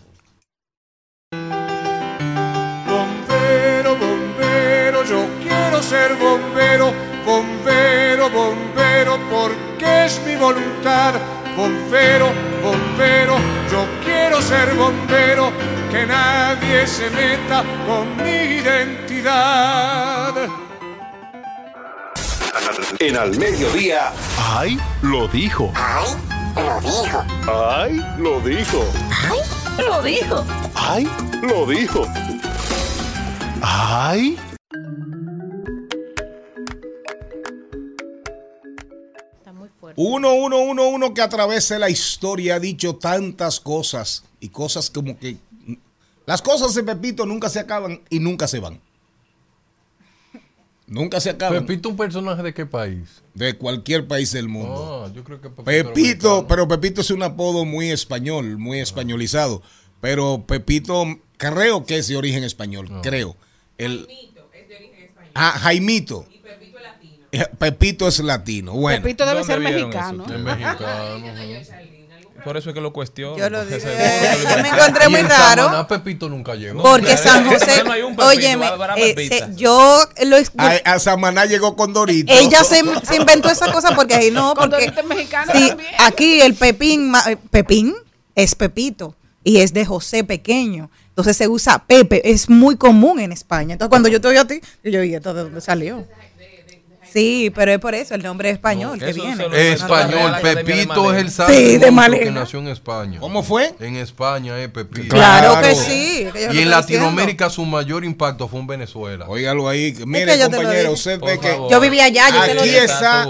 Bombero, 2.87 3.97
bombero, 3.97 5.05
yo 5.05 5.27
quiero 5.43 5.83
ser 5.83 6.15
bombero, 6.17 6.93
bombero, 7.25 8.31
bombero, 8.31 9.19
porque 9.31 10.05
es 10.05 10.21
mi 10.25 10.37
voluntad. 10.37 11.36
Bombero, 11.57 12.33
bombero, 12.63 13.39
yo 13.71 13.87
quiero 14.05 14.43
ser 14.43 14.75
bombero, 14.75 15.51
que 15.91 16.07
nadie 16.07 16.87
se 16.87 17.09
meta 17.09 17.65
con 17.87 18.15
mi 18.19 18.61
identidad. 18.61 20.35
En 22.99 23.17
al 23.17 23.37
mediodía. 23.39 24.13
¡Ay! 24.39 24.79
Lo 25.01 25.27
dijo. 25.29 25.73
¡Ay! 25.75 26.15
Lo 26.57 26.81
dijo. 26.81 27.25
¡Ay! 27.49 28.05
Lo 28.19 28.41
dijo. 28.41 28.85
¡Ay! 29.11 29.41
Lo 29.79 30.03
dijo. 30.03 30.45
¡Ay! 30.75 31.09
Lo 31.43 31.67
dijo. 31.67 32.07
¡Ay! 33.63 34.39
Uno, 39.97 40.35
uno, 40.35 40.61
uno, 40.61 40.89
uno 40.89 41.15
que 41.15 41.23
a 41.23 41.29
través 41.29 41.69
de 41.71 41.79
la 41.79 41.89
historia 41.89 42.57
ha 42.57 42.61
dicho 42.61 42.97
tantas 42.97 43.59
cosas 43.61 44.25
y 44.41 44.51
cosas 44.51 44.91
como 44.91 45.19
que 45.19 45.37
las 46.27 46.43
cosas 46.43 46.75
de 46.75 46.83
Pepito 46.83 47.25
nunca 47.25 47.49
se 47.49 47.61
acaban 47.61 48.03
y 48.11 48.19
nunca 48.19 48.47
se 48.47 48.61
van. 48.61 48.81
Nunca 50.87 51.21
se 51.21 51.31
acaban. 51.31 51.67
Pepito, 51.67 51.89
un 51.89 51.97
personaje 51.97 52.43
de 52.43 52.55
qué 52.55 52.65
país? 52.67 53.23
De 53.35 53.57
cualquier 53.57 54.07
país 54.07 54.33
del 54.33 54.49
mundo. 54.49 55.05
Ah, 55.07 55.13
yo 55.13 55.25
creo 55.25 55.41
que 55.41 55.51
Pepito. 55.51 56.47
pero 56.47 56.69
Pepito 56.69 57.01
es 57.01 57.11
un 57.11 57.23
apodo 57.23 57.65
muy 57.65 57.91
español, 57.91 58.59
muy 58.59 58.79
españolizado. 58.81 59.63
Pero 60.01 60.45
Pepito 60.47 61.05
creo 61.39 61.85
que 61.87 61.99
es 61.99 62.07
de 62.09 62.17
origen 62.17 62.45
español, 62.45 62.91
creo. 63.03 63.37
El, 63.79 64.07
Ah, 65.39 65.59
Jaimito. 65.59 66.25
Eh, 67.41 67.47
Pepito 67.59 68.09
es 68.09 68.19
latino. 68.21 68.73
Bueno. 68.73 69.03
Pepito 69.03 69.25
debe 69.27 69.41
¿Dónde 69.41 69.53
ser 69.55 69.61
mexicano. 69.63 70.25
eso? 70.25 70.35
Es 70.35 70.41
mexicano. 70.41 70.87
Por 72.45 72.57
eso 72.57 72.71
es 72.71 72.75
que 72.75 72.81
lo 72.81 72.93
cuestiono. 72.93 73.37
Yo 73.37 73.51
lo 73.51 73.59
porque 73.59 73.75
dije, 73.75 73.89
yo 74.57 74.63
me 74.63 74.69
encontré 74.69 75.09
muy 75.09 75.19
en 75.21 75.29
raro. 75.29 75.65
Samaná, 75.65 75.89
Pepito 75.89 76.29
nunca 76.29 76.55
llegó. 76.55 76.81
Porque 76.81 77.17
San 77.17 77.45
José, 77.45 77.81
habrá 77.81 78.95
eh, 78.97 79.43
yo 79.57 80.01
lo 80.27 80.39
yo- 80.39 80.49
A, 80.59 80.77
a 80.85 80.99
Samaná 81.01 81.45
llegó 81.47 81.75
con 81.75 81.93
Dorito. 81.93 82.33
ella 82.33 82.63
se, 82.63 82.83
se 83.05 83.17
inventó 83.17 83.51
esa 83.51 83.73
cosa 83.73 83.97
porque 83.97 84.15
ahí 84.15 84.31
no, 84.31 84.55
Con 84.55 84.71
porque 84.71 84.87
es 84.87 85.05
mexicano 85.05 85.53
sí, 85.55 85.69
también. 85.71 85.91
aquí 85.99 86.41
el 86.41 86.55
Pepín, 86.55 87.13
eh, 87.29 87.37
Pepín 87.51 87.95
es 88.37 88.55
Pepito 88.55 89.17
y 89.43 89.59
es 89.59 89.73
de 89.73 89.85
José 89.85 90.23
pequeño. 90.23 90.89
Entonces 91.09 91.37
se 91.37 91.49
usa 91.49 91.83
Pepe, 91.85 92.31
es 92.31 92.49
muy 92.49 92.77
común 92.77 93.19
en 93.19 93.33
España. 93.33 93.73
Entonces 93.73 93.91
cuando 93.91 94.09
yo 94.09 94.21
te 94.21 94.29
oigo 94.29 94.43
a 94.43 94.47
ti, 94.47 94.61
yo 94.85 95.03
¿y 95.03 95.15
esto 95.15 95.35
de 95.35 95.43
dónde 95.43 95.61
salió? 95.61 96.07
Sí, 97.17 97.51
pero 97.55 97.73
es 97.73 97.79
por 97.79 97.95
eso, 97.95 98.15
el 98.15 98.23
nombre 98.23 98.51
es 98.51 98.57
español 98.57 98.99
que 98.99 99.13
viene. 99.15 99.47
Es 99.55 99.81
español, 99.81 100.35
Pepito 100.43 101.15
es 101.15 101.21
el 101.23 101.31
santo 101.31 101.51
Sí, 101.55 101.79
de 101.79 101.87
que 102.21 102.31
nació 102.31 102.59
en 102.59 102.69
España. 102.69 103.21
¿Cómo 103.21 103.43
fue? 103.43 103.75
En 103.81 103.97
España 103.97 104.59
es 104.63 104.69
Pepito. 104.69 105.15
Claro, 105.15 105.53
Claro. 105.53 105.67
que 105.67 105.75
sí. 105.75 106.27
que 106.31 106.45
yo 106.45 106.53
Y 106.53 106.59
en 106.61 106.69
Latinoamérica 106.71 107.49
su 107.49 107.65
mayor 107.65 108.05
impacto 108.05 108.49
fue 108.49 108.61
en 108.61 108.67
Venezuela. 108.67 109.25
Óigalo 109.29 109.67
ahí. 109.67 109.95
que 109.95 110.05
Mire, 110.05 110.37
yo 110.39 110.45
lo 110.51 110.57
compañera, 110.57 110.81
dije. 110.81 110.93
usted 110.93 111.21
ve 111.21 111.41
que. 111.41 111.59
Yo 111.71 111.81
vivía 111.81 112.05
allá, 112.05 112.29
yo 112.29 112.43
se 112.45 112.55
lo 112.55 112.61
Aquí 112.61 112.69
dije. 112.71 112.85
está- 112.85 113.27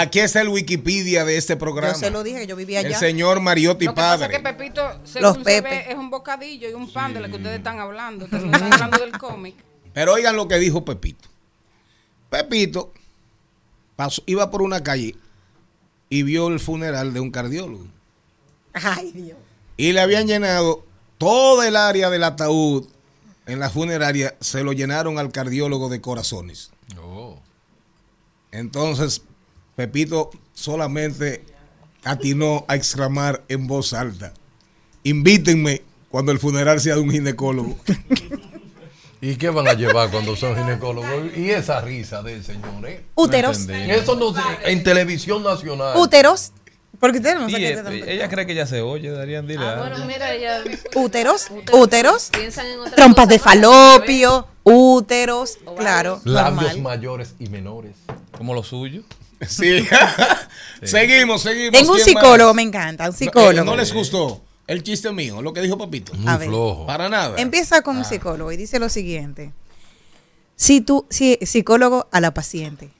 aquí 0.00 0.20
está 0.20 0.40
el 0.42 0.48
Wikipedia 0.48 1.24
de 1.24 1.36
este 1.38 1.54
Yo 1.54 1.58
programa. 1.58 1.94
se 1.94 2.10
lo 2.10 2.22
dije 2.22 2.38
que 2.40 2.46
yo 2.46 2.54
vivía 2.54 2.80
El 2.80 2.86
allá. 2.86 2.98
señor 3.00 3.40
Mariotti 3.40 3.86
Lo 3.86 3.92
que 3.94 3.96
pasa 3.96 4.14
es 4.14 4.20
Padre. 4.20 4.36
que 4.36 4.42
Pepito, 4.44 4.82
Los 5.20 5.38
se 5.44 5.60
ve, 5.60 5.86
es 5.88 5.96
un 5.96 6.08
bocadillo 6.10 6.68
y 6.70 6.72
un 6.74 6.92
pan 6.92 7.14
de 7.14 7.20
lo 7.20 7.26
que 7.28 7.34
ustedes 7.36 7.56
están 7.58 7.80
hablando. 7.80 8.26
Están 8.26 8.54
hablando 8.72 8.98
del 8.98 9.10
cómic. 9.18 9.56
Pero 9.92 10.12
oigan 10.12 10.36
lo 10.36 10.46
que 10.46 10.58
dijo 10.60 10.84
Pepito. 10.84 11.28
Pepito 12.36 12.92
pasó- 13.96 14.22
iba 14.26 14.50
por 14.50 14.62
una 14.62 14.82
calle 14.82 15.16
y 16.08 16.22
vio 16.22 16.48
el 16.48 16.60
funeral 16.60 17.14
de 17.14 17.20
un 17.20 17.30
cardiólogo. 17.30 17.86
Ay, 18.74 19.12
Dios. 19.12 19.38
Y 19.76 19.92
le 19.92 20.00
habían 20.00 20.26
llenado 20.26 20.84
todo 21.18 21.62
el 21.62 21.76
área 21.76 22.10
del 22.10 22.24
ataúd 22.24 22.86
en 23.46 23.58
la 23.60 23.70
funeraria, 23.70 24.36
se 24.40 24.62
lo 24.64 24.72
llenaron 24.72 25.18
al 25.18 25.30
cardiólogo 25.32 25.88
de 25.88 26.00
corazones. 26.00 26.70
Oh. 27.00 27.38
Entonces, 28.50 29.22
Pepito 29.76 30.30
solamente 30.52 31.44
atinó 32.04 32.64
a 32.68 32.76
exclamar 32.76 33.44
en 33.48 33.66
voz 33.66 33.92
alta, 33.92 34.32
invítenme 35.04 35.82
cuando 36.10 36.32
el 36.32 36.38
funeral 36.38 36.80
sea 36.80 36.96
de 36.96 37.00
un 37.00 37.10
ginecólogo. 37.10 37.76
¿Y 39.20 39.36
qué 39.36 39.48
van 39.50 39.66
a 39.66 39.72
llevar 39.74 40.10
cuando 40.10 40.36
son 40.36 40.56
ginecólogos? 40.56 41.36
Y 41.36 41.50
esa 41.50 41.80
risa 41.80 42.22
del 42.22 42.44
señor, 42.44 42.86
¿eh? 42.86 43.04
Úteros. 43.14 43.58
Eso 43.68 44.14
no 44.16 44.34
se- 44.34 44.70
en 44.70 44.82
televisión 44.82 45.42
nacional. 45.42 45.96
Úteros. 45.96 46.52
Porque 47.00 47.18
ustedes 47.18 47.38
no 47.38 47.46
Y, 47.48 47.52
sé 47.52 47.58
qué 47.58 47.68
eh, 47.72 47.82
te- 47.82 48.14
ella 48.14 48.28
cree 48.28 48.46
que 48.46 48.54
ya 48.54 48.66
se 48.66 48.80
oye, 48.80 49.10
Darían, 49.10 49.46
dile. 49.46 49.66
Ah, 49.66 49.76
bueno, 49.86 50.04
mira, 50.06 50.32
ella. 50.32 50.62
Úteros, 50.94 51.48
úteros, 51.72 52.30
Piensan 52.32 52.66
en 52.66 52.80
otra 52.80 52.94
trompas 52.94 53.28
de 53.28 53.36
¿no? 53.36 53.42
falopio, 53.42 54.46
úteros, 54.64 55.58
claro, 55.76 56.20
Labios 56.24 56.54
normal. 56.62 56.80
mayores 56.80 57.34
y 57.38 57.48
menores. 57.50 57.92
Como 58.36 58.54
lo 58.54 58.62
suyo. 58.62 59.02
Sí. 59.46 59.86
seguimos, 60.82 61.42
seguimos. 61.42 61.72
Tengo 61.78 61.92
un 61.92 62.00
psicólogo, 62.00 62.54
me 62.54 62.62
encanta, 62.62 63.04
un 63.04 63.10
No, 63.10 63.14
eh, 63.14 63.18
psicólogo. 63.18 63.64
No, 63.64 63.76
les 63.76 63.92
gustó 63.92 64.40
el 64.66 64.82
chiste 64.82 65.12
mío, 65.12 65.42
lo 65.42 65.52
que 65.52 65.60
dijo 65.60 65.78
Papito. 65.78 66.14
Muy 66.14 66.26
A 66.28 66.36
ver. 66.36 66.48
flojo. 66.48 66.86
Para 66.86 67.08
nada. 67.08 67.36
Empieza 67.38 67.82
con 67.82 67.96
un 67.96 68.04
psicólogo 68.04 68.50
y 68.52 68.56
dice 68.56 68.78
lo 68.78 68.88
siguiente. 68.88 69.52
Si 70.56 70.80
tú, 70.80 71.06
si, 71.10 71.38
psicólogo 71.42 72.08
a 72.12 72.20
la 72.20 72.32
paciente, 72.32 72.90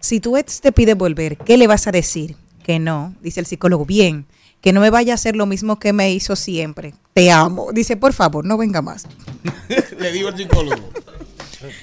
si 0.00 0.20
tu 0.20 0.36
ex 0.36 0.60
te 0.60 0.72
pide 0.72 0.94
volver, 0.94 1.36
¿qué 1.38 1.56
le 1.56 1.66
vas 1.66 1.86
a 1.86 1.92
decir? 1.92 2.36
Que 2.64 2.78
no, 2.78 3.14
dice 3.22 3.40
el 3.40 3.46
psicólogo, 3.46 3.86
bien, 3.86 4.26
que 4.60 4.72
no 4.72 4.80
me 4.80 4.90
vaya 4.90 5.12
a 5.12 5.14
hacer 5.14 5.36
lo 5.36 5.46
mismo 5.46 5.78
que 5.78 5.92
me 5.92 6.10
hizo 6.12 6.34
siempre. 6.34 6.94
Te 7.14 7.30
amo. 7.30 7.72
Dice, 7.72 7.96
por 7.96 8.12
favor, 8.12 8.44
no 8.44 8.56
venga 8.58 8.82
más. 8.82 9.06
Le 9.98 10.12
digo 10.12 10.28
al 10.28 10.36
psicólogo. 10.36 10.90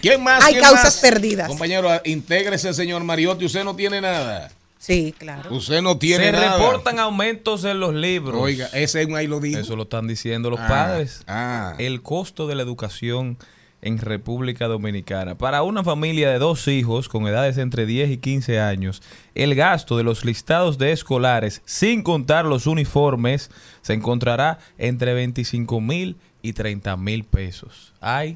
¿Quién 0.01 0.21
más? 0.21 0.43
Hay 0.43 0.53
¿Quién 0.53 0.65
causas 0.65 0.83
más? 0.83 0.97
perdidas. 0.97 1.47
Compañero, 1.47 1.89
intégrese, 2.03 2.73
señor 2.73 3.03
Mariotti. 3.03 3.45
Usted 3.45 3.63
no 3.63 3.75
tiene 3.75 4.01
nada. 4.01 4.51
Sí, 4.83 5.15
claro. 5.17 5.55
Usted 5.55 5.81
no 5.81 5.97
tiene 5.97 6.25
Se 6.25 6.31
nada. 6.33 6.57
reportan 6.57 6.99
aumentos 6.99 7.63
en 7.63 7.79
los 7.79 7.93
libros. 7.93 8.35
Oiga, 8.41 8.65
ese 8.73 9.07
ahí 9.15 9.27
lo 9.27 9.39
dijo. 9.39 9.57
Eso 9.57 9.77
lo 9.77 9.83
están 9.83 10.07
diciendo 10.07 10.49
los 10.49 10.59
Ah, 10.59 10.67
padres. 10.67 11.23
ah. 11.25 11.73
El 11.77 12.01
costo 12.01 12.47
de 12.47 12.55
la 12.55 12.63
educación 12.63 13.37
en 13.81 13.97
República 13.97 14.67
Dominicana. 14.67 15.35
Para 15.37 15.63
una 15.63 15.85
familia 15.85 16.29
de 16.31 16.37
dos 16.37 16.67
hijos 16.67 17.07
con 17.07 17.25
edades 17.27 17.57
entre 17.57 17.85
10 17.85 18.11
y 18.11 18.17
15 18.17 18.59
años, 18.59 19.01
el 19.35 19.55
gasto 19.55 19.95
de 19.95 20.03
los 20.03 20.25
listados 20.25 20.77
de 20.77 20.91
escolares, 20.91 21.61
sin 21.63 22.03
contar 22.03 22.43
los 22.43 22.67
uniformes, 22.67 23.51
se 23.83 23.93
encontrará 23.93 24.59
entre 24.77 25.13
25 25.13 25.79
mil 25.79 26.17
y 26.41 26.51
30 26.51 26.97
mil 26.97 27.23
pesos. 27.23 27.93
Ay, 28.01 28.35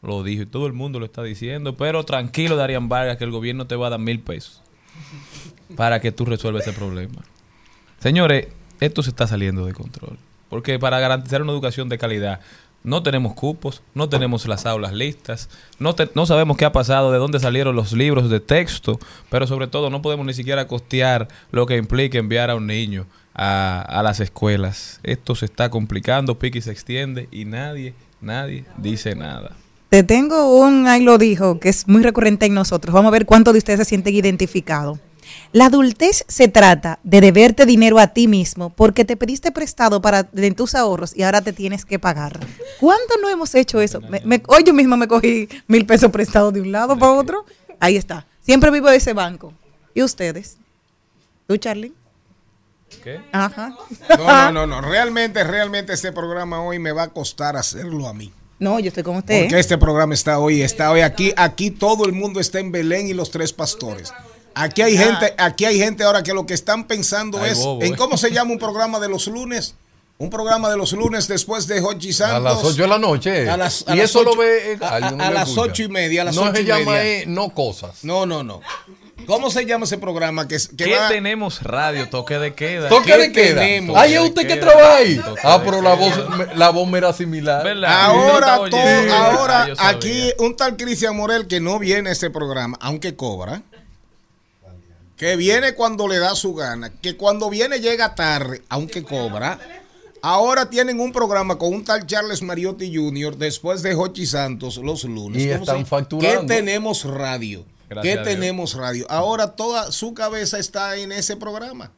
lo 0.00 0.22
dijo 0.22 0.44
y 0.44 0.46
todo 0.46 0.68
el 0.68 0.74
mundo 0.74 1.00
lo 1.00 1.06
está 1.06 1.24
diciendo, 1.24 1.76
pero 1.76 2.04
tranquilo, 2.04 2.54
Darían 2.54 2.88
Vargas, 2.88 3.16
que 3.16 3.24
el 3.24 3.32
gobierno 3.32 3.66
te 3.66 3.74
va 3.74 3.88
a 3.88 3.90
dar 3.90 3.98
mil 3.98 4.20
pesos 4.20 4.62
para 5.76 6.00
que 6.00 6.12
tú 6.12 6.24
resuelvas 6.24 6.66
ese 6.66 6.76
problema. 6.76 7.22
Señores, 8.00 8.48
esto 8.80 9.02
se 9.02 9.10
está 9.10 9.26
saliendo 9.26 9.66
de 9.66 9.74
control. 9.74 10.18
Porque 10.48 10.78
para 10.78 11.00
garantizar 11.00 11.42
una 11.42 11.52
educación 11.52 11.88
de 11.88 11.98
calidad, 11.98 12.40
no 12.84 13.02
tenemos 13.02 13.34
cupos, 13.34 13.82
no 13.94 14.08
tenemos 14.08 14.46
las 14.46 14.64
aulas 14.64 14.92
listas, 14.92 15.50
no, 15.78 15.94
sabemos 16.26 16.56
qué 16.56 16.64
ha 16.64 16.72
pasado, 16.72 17.12
de 17.12 17.18
dónde 17.18 17.40
salieron 17.40 17.76
los 17.76 17.92
libros 17.92 18.30
de 18.30 18.40
texto, 18.40 18.98
pero 19.30 19.46
sobre 19.46 19.66
todo 19.66 19.90
no 19.90 20.00
podemos 20.00 20.24
ni 20.24 20.32
siquiera 20.32 20.66
costear 20.66 21.28
lo 21.50 21.66
que 21.66 21.76
implica 21.76 22.18
enviar 22.18 22.50
a 22.50 22.54
un 22.54 22.66
niño 22.66 23.06
a, 23.34 23.82
a 23.82 24.02
las 24.02 24.20
escuelas. 24.20 25.00
Esto 25.02 25.34
se 25.34 25.46
está 25.46 25.70
complicando, 25.70 26.38
pique 26.38 26.58
y 26.58 26.62
se 26.62 26.70
extiende 26.70 27.28
y 27.30 27.44
nadie, 27.44 27.94
nadie 28.20 28.64
dice 28.78 29.14
nada. 29.14 29.56
Te 29.88 30.02
tengo 30.02 30.58
un, 30.60 30.86
ahí 30.86 31.02
lo 31.02 31.16
dijo, 31.18 31.58
que 31.60 31.70
es 31.70 31.88
muy 31.88 32.02
recurrente 32.02 32.46
en 32.46 32.54
nosotros. 32.54 32.92
Vamos 32.94 33.08
a 33.08 33.12
ver 33.12 33.24
cuántos 33.26 33.54
de 33.54 33.58
ustedes 33.58 33.78
se 33.80 33.84
sienten 33.86 34.14
identificados. 34.14 34.98
La 35.52 35.66
adultez 35.66 36.24
se 36.28 36.48
trata 36.48 36.98
de 37.04 37.20
deberte 37.20 37.64
dinero 37.66 37.98
a 37.98 38.08
ti 38.08 38.28
mismo 38.28 38.70
porque 38.70 39.04
te 39.04 39.16
pediste 39.16 39.50
prestado 39.52 40.00
para 40.02 40.22
de 40.24 40.50
tus 40.52 40.74
ahorros 40.74 41.14
y 41.16 41.22
ahora 41.22 41.40
te 41.42 41.52
tienes 41.52 41.84
que 41.84 41.98
pagar. 41.98 42.38
¿Cuándo 42.80 43.14
no 43.22 43.28
hemos 43.30 43.54
hecho 43.54 43.80
eso? 43.80 44.00
Me- 44.02 44.20
me- 44.24 44.42
hoy 44.46 44.62
yo 44.64 44.72
misma 44.74 44.96
me 44.96 45.08
cogí 45.08 45.48
mil 45.66 45.86
pesos 45.86 46.10
prestados 46.10 46.52
de 46.52 46.60
un 46.60 46.72
lado 46.72 46.98
para 46.98 47.12
otro. 47.12 47.44
Ahí 47.80 47.96
está. 47.96 48.26
Siempre 48.40 48.70
vivo 48.70 48.88
de 48.90 48.96
ese 48.96 49.12
banco. 49.14 49.52
¿Y 49.94 50.02
ustedes? 50.02 50.56
¿Tú, 51.46 51.56
Charlie? 51.56 51.92
¿Qué? 53.04 53.20
Ajá. 53.32 53.74
No, 54.18 54.52
no, 54.52 54.66
no, 54.66 54.66
no. 54.66 54.80
Realmente, 54.88 55.44
realmente 55.44 55.92
este 55.92 56.12
programa 56.12 56.62
hoy 56.62 56.78
me 56.78 56.92
va 56.92 57.04
a 57.04 57.08
costar 57.08 57.56
hacerlo 57.56 58.06
a 58.08 58.14
mí. 58.14 58.32
No, 58.58 58.80
yo 58.80 58.88
estoy 58.88 59.02
con 59.04 59.16
usted. 59.16 59.42
Porque 59.42 59.58
este 59.60 59.78
programa 59.78 60.14
está 60.14 60.38
hoy, 60.38 60.62
está 60.62 60.90
hoy 60.90 61.00
aquí, 61.00 61.32
aquí 61.36 61.70
todo 61.70 62.04
el 62.06 62.12
mundo 62.12 62.40
está 62.40 62.58
en 62.58 62.72
Belén 62.72 63.06
y 63.08 63.14
los 63.14 63.30
tres 63.30 63.52
pastores. 63.52 64.12
Aquí 64.54 64.82
hay 64.82 64.96
gente, 64.96 65.34
aquí 65.38 65.64
hay 65.64 65.78
gente 65.78 66.02
ahora 66.02 66.22
que 66.24 66.34
lo 66.34 66.44
que 66.46 66.54
están 66.54 66.84
pensando 66.88 67.38
Ay, 67.40 67.52
es 67.52 67.58
bobo, 67.58 67.82
en 67.82 67.94
eh. 67.94 67.96
cómo 67.96 68.16
se 68.16 68.32
llama 68.32 68.50
un 68.52 68.58
programa 68.66 68.98
de 68.98 69.08
los 69.08 69.26
lunes. 69.28 69.74
Un 70.20 70.30
programa 70.30 70.68
de 70.68 70.76
los 70.76 70.92
lunes 70.94 71.28
después 71.28 71.68
de 71.68 71.80
Hochi 71.80 72.12
Santos. 72.12 72.36
A 72.38 72.40
las 72.40 72.64
8 72.64 72.82
de 72.82 72.88
la 72.88 72.98
noche. 72.98 73.48
A 73.48 73.56
las, 73.56 73.84
a 73.86 73.94
y 73.94 73.98
las 73.98 74.10
eso 74.10 74.24
lo 74.24 74.34
ve. 74.34 74.72
eh, 74.72 74.78
a, 74.80 74.98
las 75.30 75.48
escucha. 75.50 75.60
ocho 75.70 75.82
y 75.84 75.88
media. 75.88 76.22
A 76.22 76.24
las 76.24 76.34
no 76.34 76.42
ocho 76.42 76.54
se 76.56 76.62
y 76.62 76.64
llama 76.64 76.90
media. 76.90 77.04
eh, 77.20 77.24
no 77.28 77.50
cosas. 77.50 78.02
No, 78.02 78.26
no, 78.26 78.42
no. 78.42 78.60
¿Cómo 79.26 79.50
se 79.50 79.66
llama 79.66 79.84
ese 79.84 79.98
programa? 79.98 80.48
Que, 80.48 80.56
¿Qué 80.76 80.96
va- 80.96 81.08
tenemos 81.08 81.62
radio? 81.62 82.08
Toque 82.08 82.38
de 82.38 82.54
queda. 82.54 82.88
Toque 82.88 83.12
¿Qué 83.12 83.18
de 83.18 83.32
queda. 83.32 83.60
tenemos? 83.60 83.96
Ay, 83.96 84.14
es 84.14 84.20
usted 84.20 84.46
que 84.46 84.56
trabaja 84.56 84.96
ahí. 84.96 85.20
Ah, 85.44 85.60
pero 85.64 85.82
la 85.82 85.94
voz, 85.94 86.14
la 86.56 86.70
voz 86.70 86.88
me 86.88 86.98
era 86.98 87.12
similar. 87.12 87.62
¿Verdad? 87.62 87.90
Ahora, 88.04 88.56
todo- 88.70 89.14
ahora 89.14 89.68
Ah, 89.78 89.88
aquí 89.90 90.32
un 90.38 90.56
tal 90.56 90.76
Cristian 90.76 91.14
Morel 91.16 91.46
que 91.46 91.60
no 91.60 91.78
viene 91.78 92.08
a 92.08 92.12
este 92.12 92.30
programa, 92.30 92.78
aunque 92.80 93.16
cobra, 93.16 93.62
que 95.16 95.36
viene 95.36 95.74
cuando 95.74 96.08
le 96.08 96.18
da 96.18 96.34
su 96.34 96.54
gana, 96.54 96.90
que 96.90 97.16
cuando 97.16 97.50
viene 97.50 97.80
llega 97.80 98.14
tarde, 98.14 98.62
aunque 98.68 99.02
cobra. 99.02 99.58
Ahora 100.22 100.68
tienen 100.68 101.00
un 101.00 101.12
programa 101.12 101.58
con 101.58 101.72
un 101.72 101.84
tal 101.84 102.04
Charles 102.06 102.42
Mariotti 102.42 102.92
Jr. 102.94 103.36
después 103.36 103.82
de 103.82 103.94
Hochi 103.94 104.26
Santos 104.26 104.76
los 104.78 105.04
lunes. 105.04 105.42
Y 105.42 105.48
¿Cómo 105.50 105.60
están 105.60 105.86
facturando. 105.86 106.40
¿Qué 106.40 106.46
tenemos 106.46 107.04
radio? 107.04 107.64
Gracias 107.88 108.02
¿Qué 108.02 108.20
a 108.20 108.22
Dios. 108.22 108.34
tenemos 108.34 108.74
radio? 108.74 109.06
Ahora 109.10 109.56
toda 109.56 109.90
su 109.92 110.14
cabeza 110.14 110.58
está 110.58 110.96
en 110.96 111.12
ese 111.12 111.36
programa. 111.36 111.92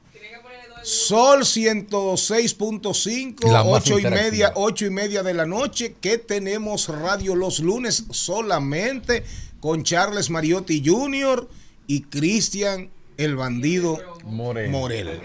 Sol 0.83 1.41
106.5, 1.41 3.53
La 3.53 3.63
más 3.65 3.83
8 3.83 3.99
y 3.99 4.03
media, 4.05 4.49
interactiva. 4.49 4.53
8 4.55 4.87
y 4.87 4.91
media 4.91 5.23
de 5.23 5.35
la 5.35 5.45
noche, 5.45 5.95
que 6.01 6.17
tenemos 6.17 6.89
radio 6.89 7.35
los 7.35 7.61
lunes 7.61 8.05
solamente 8.11 9.25
con 9.61 9.83
Charles 9.83 10.31
Mariotti 10.31 10.83
Jr. 10.85 11.47
y 11.87 12.03
Cristian 12.05 12.91
el 13.19 13.37
bandido 13.37 13.99
Morel. 14.25 14.71
Morel. 14.71 15.21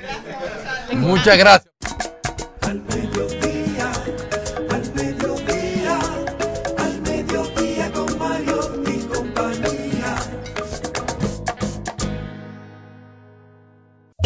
Muchas 0.91 1.37
gracias. 1.37 1.73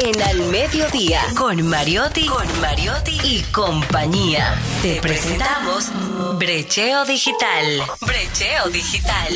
En 0.09 0.23
Al 0.23 0.39
Mediodía, 0.49 1.21
con 1.37 1.67
Mariotti, 1.67 2.25
con 2.25 2.61
Mariotti 2.61 3.15
y 3.23 3.43
compañía. 3.51 4.55
Te 4.81 4.99
presentamos 5.01 5.91
Brecheo 6.39 7.05
Digital. 7.05 7.83
Brecheo 8.01 8.69
Digital. 8.71 9.33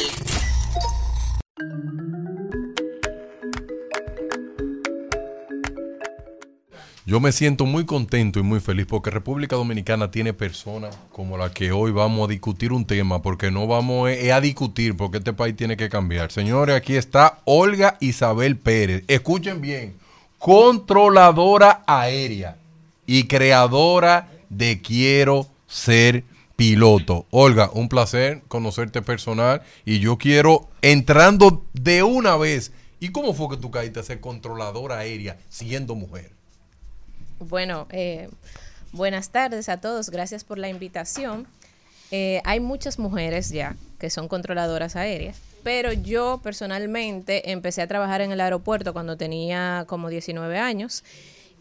Yo 7.05 7.19
me 7.19 7.31
siento 7.31 7.67
muy 7.67 7.85
contento 7.85 8.39
y 8.39 8.43
muy 8.43 8.59
feliz 8.59 8.87
porque 8.89 9.11
República 9.11 9.55
Dominicana 9.55 10.09
tiene 10.09 10.33
personas 10.33 10.97
como 11.11 11.37
la 11.37 11.51
que 11.51 11.71
hoy 11.71 11.91
vamos 11.91 12.27
a 12.27 12.31
discutir 12.31 12.73
un 12.73 12.85
tema, 12.85 13.21
porque 13.21 13.51
no 13.51 13.67
vamos 13.67 14.09
eh, 14.09 14.33
a 14.33 14.41
discutir, 14.41 14.97
porque 14.97 15.19
este 15.19 15.33
país 15.33 15.55
tiene 15.55 15.77
que 15.77 15.89
cambiar. 15.89 16.31
Señores, 16.31 16.75
aquí 16.75 16.95
está 16.95 17.41
Olga 17.45 17.97
Isabel 17.99 18.57
Pérez. 18.57 19.03
Escuchen 19.07 19.61
bien, 19.61 20.01
controladora 20.43 21.85
aérea 21.87 22.57
y 23.05 23.27
creadora 23.27 24.29
de 24.49 24.81
Quiero 24.81 25.47
ser 25.67 26.25
piloto. 26.57 27.25
Olga, 27.31 27.69
un 27.73 27.87
placer 27.87 28.41
conocerte 28.49 29.01
personal 29.01 29.61
y 29.85 29.99
yo 29.99 30.17
quiero, 30.17 30.67
entrando 30.81 31.65
de 31.71 32.03
una 32.03 32.35
vez, 32.35 32.73
¿y 32.99 33.13
cómo 33.13 33.33
fue 33.33 33.51
que 33.51 33.55
tú 33.55 33.71
caíste 33.71 34.01
a 34.01 34.03
ser 34.03 34.19
controladora 34.19 34.97
aérea 34.97 35.37
siendo 35.47 35.95
mujer? 35.95 36.31
Bueno, 37.39 37.87
eh, 37.91 38.27
buenas 38.91 39.29
tardes 39.29 39.69
a 39.69 39.79
todos. 39.79 40.09
Gracias 40.09 40.43
por 40.43 40.57
la 40.57 40.67
invitación. 40.67 41.47
Eh, 42.11 42.41
hay 42.43 42.59
muchas 42.59 42.99
mujeres 42.99 43.49
ya 43.49 43.77
que 43.97 44.09
son 44.09 44.27
controladoras 44.27 44.97
aéreas, 44.97 45.37
pero 45.63 45.93
yo 45.93 46.39
personalmente 46.43 47.51
empecé 47.51 47.81
a 47.81 47.87
trabajar 47.87 48.21
en 48.21 48.31
el 48.31 48.41
aeropuerto 48.41 48.93
cuando 48.93 49.17
tenía 49.17 49.85
como 49.87 50.09
19 50.09 50.57
años 50.57 51.03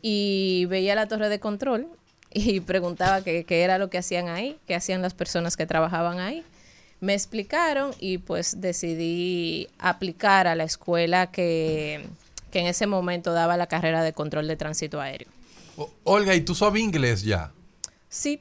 y 0.02 0.66
veía 0.66 0.94
la 0.94 1.06
torre 1.06 1.28
de 1.28 1.40
control 1.40 1.86
y 2.32 2.60
preguntaba 2.60 3.22
qué 3.22 3.44
qué 3.44 3.62
era 3.62 3.78
lo 3.78 3.90
que 3.90 3.98
hacían 3.98 4.28
ahí, 4.28 4.58
qué 4.66 4.74
hacían 4.74 5.02
las 5.02 5.14
personas 5.14 5.56
que 5.56 5.66
trabajaban 5.66 6.18
ahí. 6.18 6.44
Me 7.00 7.14
explicaron 7.14 7.92
y 7.98 8.18
pues 8.18 8.60
decidí 8.60 9.68
aplicar 9.78 10.46
a 10.46 10.54
la 10.54 10.62
escuela 10.62 11.32
que, 11.32 12.06
que 12.52 12.60
en 12.60 12.66
ese 12.66 12.86
momento 12.86 13.32
daba 13.32 13.56
la 13.56 13.66
carrera 13.66 14.04
de 14.04 14.12
control 14.12 14.46
de 14.46 14.54
tránsito 14.54 15.00
aéreo. 15.00 15.28
Olga, 16.04 16.34
¿y 16.36 16.42
tú 16.42 16.54
sabes 16.54 16.80
inglés 16.80 17.22
ya? 17.22 17.50
Sí, 18.08 18.40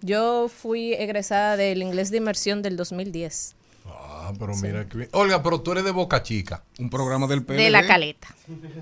yo 0.00 0.48
fui 0.48 0.94
egresada 0.94 1.56
del 1.56 1.82
inglés 1.82 2.10
de 2.10 2.18
inmersión 2.18 2.62
del 2.62 2.76
2010. 2.76 3.56
Ah, 3.88 4.32
pero 4.38 4.54
mira 4.56 4.88
que 4.88 4.98
bien. 4.98 5.10
Olga, 5.12 5.42
pero 5.42 5.60
tú 5.60 5.72
eres 5.72 5.84
de 5.84 5.90
Boca 5.90 6.22
Chica. 6.22 6.62
Un 6.78 6.90
programa 6.90 7.26
del 7.26 7.44
PLD. 7.44 7.56
De 7.62 7.70
la 7.70 7.86
caleta. 7.86 8.28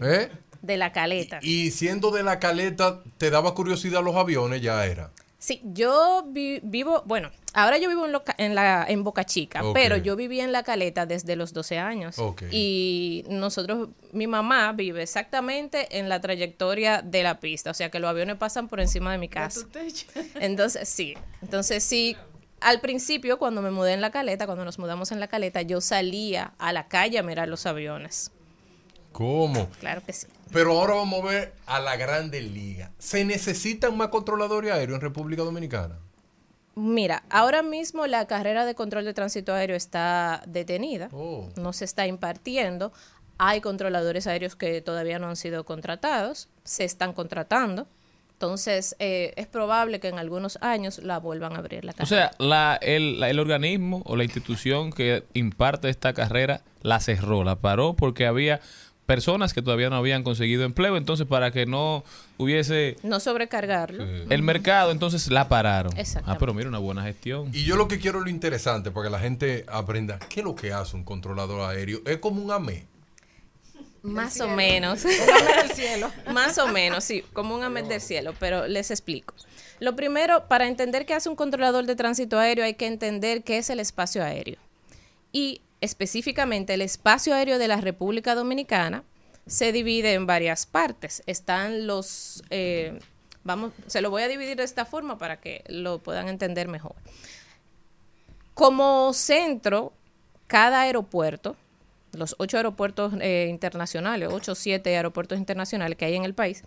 ¿Eh? 0.03 0.31
de 0.63 0.77
la 0.77 0.91
caleta. 0.93 1.39
Y 1.43 1.71
siendo 1.71 2.11
de 2.11 2.25
la 2.25 2.41
caleta, 2.41 3.03
¿te 3.19 3.31
daba 3.31 3.55
curiosidad 3.55 4.03
los 4.03 4.17
aviones? 4.17 4.63
Ya 4.63 4.85
era. 4.85 5.13
Sí, 5.39 5.61
yo 5.63 6.25
vi- 6.27 6.59
vivo, 6.65 7.05
bueno, 7.07 7.31
ahora 7.53 7.79
yo 7.79 7.89
vivo 7.89 8.05
en, 8.05 8.11
Loca- 8.11 8.35
en, 8.37 8.57
la, 8.57 8.85
en 8.89 9.05
Boca 9.05 9.23
Chica, 9.25 9.63
pero 9.75 9.97
yo 9.97 10.17
viví 10.17 10.41
en 10.41 10.51
La 10.51 10.65
Caleta 10.65 11.07
desde 11.07 11.37
los 11.37 11.53
12 11.53 11.79
años. 11.79 12.19
Ok. 12.19 12.45
Y 12.51 13.25
nosotros, 13.29 13.91
mi 14.13 14.27
mamá 14.27 14.73
vive 14.73 15.03
exactamente 15.03 15.99
en 15.99 16.09
la 16.09 16.21
trayectoria 16.21 17.01
de 17.01 17.23
la 17.23 17.39
pista, 17.39 17.71
o 17.71 17.75
sea 17.75 17.91
que 17.91 18.01
los 18.01 18.11
aviones 18.11 18.35
pasan 18.37 18.67
por 18.67 18.81
encima 18.81 19.13
de 19.13 19.19
mi 19.19 19.29
casa. 19.29 19.61
Entonces, 20.41 20.89
sí, 20.89 21.15
entonces 21.43 21.85
sí. 21.85 22.17
Al 22.61 22.81
principio, 22.81 23.39
cuando 23.39 23.63
me 23.63 23.71
mudé 23.71 23.93
en 23.93 24.01
La 24.01 24.11
Caleta, 24.11 24.47
cuando 24.47 24.65
nos 24.65 24.79
mudamos 24.79 25.13
en 25.13 25.21
La 25.21 25.29
Caleta, 25.29 25.63
yo 25.63 25.81
salía 25.81 26.55
a 26.59 26.73
la 26.73 26.89
calle 26.89 27.19
a 27.19 27.23
mirar 27.23 27.49
los 27.49 27.67
aviones. 27.67 28.31
¿Cómo? 29.13 29.69
Claro 29.81 30.03
que 30.05 30.13
sí. 30.13 30.27
Pero 30.53 30.73
ahora 30.79 30.95
vamos 30.95 31.21
a 31.23 31.27
ver 31.29 31.55
a 31.67 31.81
la 31.81 31.97
Grande 31.97 32.41
Liga. 32.41 32.93
¿Se 32.99 33.25
necesitan 33.25 33.97
más 33.97 34.09
controladores 34.09 34.73
aéreos 34.73 34.97
en 34.97 35.01
República 35.01 35.43
Dominicana? 35.43 35.99
Mira, 36.75 37.23
ahora 37.31 37.63
mismo 37.63 38.07
la 38.07 38.27
carrera 38.27 38.67
de 38.67 38.75
control 38.75 39.05
de 39.07 39.15
tránsito 39.15 39.55
aéreo 39.55 39.77
está 39.77 40.43
detenida, 40.47 41.09
Oh. 41.13 41.49
no 41.57 41.73
se 41.73 41.87
está 41.87 42.07
impartiendo. 42.07 42.93
Hay 43.39 43.61
controladores 43.63 44.27
aéreos 44.27 44.57
que 44.57 44.81
todavía 44.83 45.19
no 45.19 45.29
han 45.29 45.37
sido 45.37 45.65
contratados, 45.65 46.49
se 46.65 46.85
están 46.85 47.13
contratando. 47.15 47.87
Entonces, 48.37 48.95
eh, 48.99 49.33
es 49.37 49.47
probable 49.47 49.99
que 49.99 50.09
en 50.09 50.19
algunos 50.19 50.59
años 50.61 50.99
la 50.99 51.19
vuelvan 51.19 51.55
a 51.55 51.59
abrir 51.59 51.87
la 51.87 51.93
O 51.93 51.95
carrera. 51.95 52.07
sea, 52.29 52.31
la, 52.39 52.79
el, 52.83 53.19
la- 53.19 53.31
el 53.31 53.39
organismo 53.41 54.03
o 54.05 54.15
la 54.15 54.25
institución 54.25 54.93
que 54.93 55.25
imparte 55.33 55.89
esta 55.89 56.13
carrera 56.13 56.61
la 56.83 57.01
cerró, 57.01 57.45
la 57.45 57.57
paró 57.57 57.95
porque 57.95 58.27
había 58.27 58.61
personas 59.07 59.55
que 59.55 59.63
todavía 59.63 59.89
no 59.89 59.97
habían 59.97 60.23
conseguido 60.23 60.65
empleo, 60.65 60.99
entonces 60.99 61.27
para 61.27 61.51
que 61.51 61.65
no 61.65 62.05
hubiese 62.37 62.97
no 63.03 63.21
sobrecargarlo. 63.21 64.05
el 64.05 64.43
mercado, 64.43 64.91
entonces 64.91 65.31
la 65.31 65.49
pararon. 65.49 65.97
Exactamente. 65.97 66.37
Ah, 66.37 66.39
pero 66.39 66.53
mira, 66.53 66.69
una 66.69 66.79
buena 66.79 67.05
gestión. 67.05 67.49
Y 67.55 67.65
yo 67.65 67.77
lo 67.77 67.89
que 67.89 67.99
quiero 67.99 68.19
es 68.19 68.25
lo 68.25 68.31
interesante 68.31 68.91
para 68.91 69.07
que 69.07 69.11
la 69.13 69.21
gente 69.21 69.65
aprenda 69.69 70.19
qué 70.29 70.41
es 70.41 70.45
lo 70.45 70.55
que 70.55 70.73
hace 70.75 70.95
un 70.95 71.05
controlador 71.05 71.71
aéreo. 71.71 72.01
Es 72.05 72.19
como 72.19 72.43
un 72.43 72.51
AME. 72.51 72.87
Más 74.07 74.41
o 74.41 74.49
menos. 74.49 75.05
Más 76.33 76.59
o 76.59 76.69
menos, 76.69 77.05
sí, 77.05 77.23
como 77.33 77.55
un 77.55 77.65
AMET 77.65 77.87
del 77.87 78.01
cielo, 78.01 78.35
pero 78.39 78.69
les 78.69 78.91
explico. 78.91 79.35
Lo 79.81 79.97
primero, 79.97 80.49
para 80.49 80.69
entender 80.69 81.07
qué 81.07 81.15
hace 81.15 81.29
un 81.29 81.37
controlador 81.37 81.87
de 81.87 81.97
tránsito 81.97 82.39
aéreo, 82.39 82.65
hay 82.65 82.75
que 82.75 82.87
entender 82.87 83.43
qué 83.43 83.59
es 83.59 83.69
el 83.69 83.81
espacio 83.81 84.23
aéreo. 84.23 84.59
Y 85.33 85.61
específicamente 85.81 86.75
el 86.75 86.83
espacio 86.83 87.35
aéreo 87.35 87.59
de 87.59 87.69
la 87.69 87.81
República 87.81 88.35
Dominicana 88.35 89.03
se 89.47 89.73
divide 89.73 90.15
en 90.15 90.27
varias 90.27 90.67
partes. 90.67 91.23
Están 91.27 91.87
los, 91.87 92.43
eh, 92.51 92.99
vamos, 93.45 93.73
se 93.87 94.01
lo 94.01 94.11
voy 94.11 94.23
a 94.23 94.29
dividir 94.29 94.57
de 94.57 94.65
esta 94.65 94.85
forma 94.85 95.19
para 95.19 95.41
que 95.41 95.65
lo 95.67 95.99
puedan 95.99 96.29
entender 96.29 96.69
mejor. 96.69 96.95
Como 98.55 99.13
centro, 99.13 99.93
cada 100.47 100.83
aeropuerto, 100.83 101.57
los 102.17 102.35
ocho 102.39 102.57
aeropuertos 102.57 103.13
eh, 103.21 103.47
internacionales, 103.51 104.29
ocho 104.33 104.53
o 104.53 104.55
siete 104.55 104.97
aeropuertos 104.97 105.39
internacionales 105.39 105.97
que 105.97 106.05
hay 106.07 106.15
en 106.17 106.25
el 106.25 106.35
país, 106.35 106.63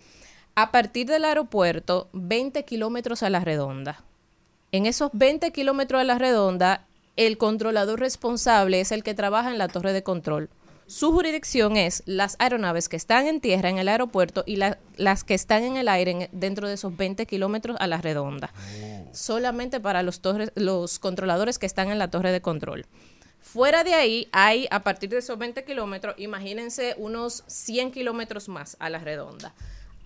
a 0.54 0.70
partir 0.72 1.06
del 1.06 1.24
aeropuerto, 1.24 2.08
20 2.12 2.64
kilómetros 2.64 3.22
a 3.22 3.30
la 3.30 3.40
redonda. 3.40 4.02
En 4.72 4.86
esos 4.86 5.10
20 5.12 5.50
kilómetros 5.52 6.00
a 6.00 6.04
la 6.04 6.18
redonda, 6.18 6.86
el 7.16 7.38
controlador 7.38 8.00
responsable 8.00 8.80
es 8.80 8.92
el 8.92 9.02
que 9.02 9.14
trabaja 9.14 9.50
en 9.50 9.58
la 9.58 9.68
torre 9.68 9.92
de 9.92 10.02
control. 10.02 10.48
Su 10.86 11.12
jurisdicción 11.12 11.76
es 11.76 12.02
las 12.06 12.34
aeronaves 12.40 12.88
que 12.88 12.96
están 12.96 13.28
en 13.28 13.40
tierra 13.40 13.68
en 13.68 13.78
el 13.78 13.86
aeropuerto 13.88 14.42
y 14.44 14.56
la- 14.56 14.78
las 14.96 15.22
que 15.22 15.34
están 15.34 15.62
en 15.62 15.76
el 15.76 15.86
aire 15.88 16.10
en- 16.10 16.28
dentro 16.32 16.66
de 16.66 16.74
esos 16.74 16.96
20 16.96 17.26
kilómetros 17.26 17.76
a 17.78 17.86
la 17.86 17.98
redonda. 17.98 18.52
Solamente 19.12 19.78
para 19.80 20.02
los, 20.02 20.20
torres, 20.20 20.50
los 20.56 20.98
controladores 20.98 21.58
que 21.58 21.66
están 21.66 21.90
en 21.90 21.98
la 21.98 22.10
torre 22.10 22.32
de 22.32 22.40
control. 22.40 22.86
Fuera 23.52 23.82
de 23.82 23.94
ahí 23.94 24.28
hay, 24.30 24.68
a 24.70 24.82
partir 24.82 25.10
de 25.10 25.18
esos 25.18 25.36
20 25.36 25.64
kilómetros, 25.64 26.14
imagínense 26.18 26.94
unos 26.98 27.42
100 27.48 27.90
kilómetros 27.90 28.48
más 28.48 28.76
a 28.78 28.88
la 28.88 29.00
redonda. 29.00 29.52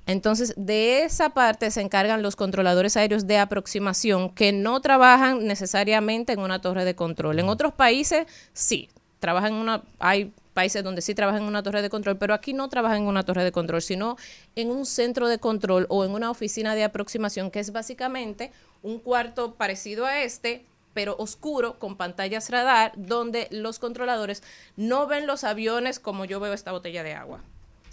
Entonces, 0.07 0.55
de 0.57 1.03
esa 1.03 1.29
parte 1.29 1.71
se 1.71 1.83
encargan 1.83 2.23
los 2.23 2.37
controladores 2.37 2.97
aéreos 2.97 3.27
de 3.27 3.37
aproximación 3.37 4.31
que 4.31 4.53
no 4.53 4.81
trabajan 4.81 5.47
necesariamente 5.47 6.33
en 6.33 6.41
una 6.41 6.63
torre 6.63 6.87
de 6.87 6.95
control. 6.95 7.39
En 7.39 7.51
otros 7.51 7.75
países, 7.75 8.27
sí, 8.55 8.89
trabajan 9.19 9.53
en 9.53 9.59
una, 9.59 9.83
hay 9.99 10.33
países 10.55 10.83
donde 10.83 11.03
sí 11.03 11.15
trabajan 11.15 11.43
en 11.43 11.49
una 11.49 11.63
torre 11.63 11.83
de 11.83 11.91
control, 11.91 12.17
pero 12.17 12.33
aquí 12.33 12.55
no 12.55 12.71
trabajan 12.71 13.03
en 13.03 13.09
una 13.09 13.25
torre 13.25 13.45
de 13.45 13.53
control, 13.53 13.83
sino 13.83 14.17
en 14.57 14.71
un 14.71 14.87
centro 14.87 15.29
de 15.29 15.39
control 15.39 15.85
o 15.91 16.07
en 16.07 16.13
una 16.13 16.31
oficina 16.31 16.75
de 16.75 16.85
aproximación, 16.85 17.51
que 17.51 17.61
es 17.61 17.73
básicamente 17.73 18.53
un 18.83 19.01
cuarto 19.01 19.55
parecido 19.57 20.07
a 20.07 20.23
este, 20.23 20.65
pero 20.95 21.17
oscuro, 21.19 21.79
con 21.79 21.97
pantallas 21.97 22.49
radar, 22.49 22.93
donde 22.97 23.49
los 23.51 23.79
controladores 23.79 24.43
no 24.77 25.07
ven 25.07 25.27
los 25.27 25.45
aviones 25.45 25.99
como 25.99 26.25
yo 26.25 26.41
veo 26.41 26.53
esta 26.53 26.73
botella 26.73 27.03
de 27.03 27.15
agua 27.15 27.43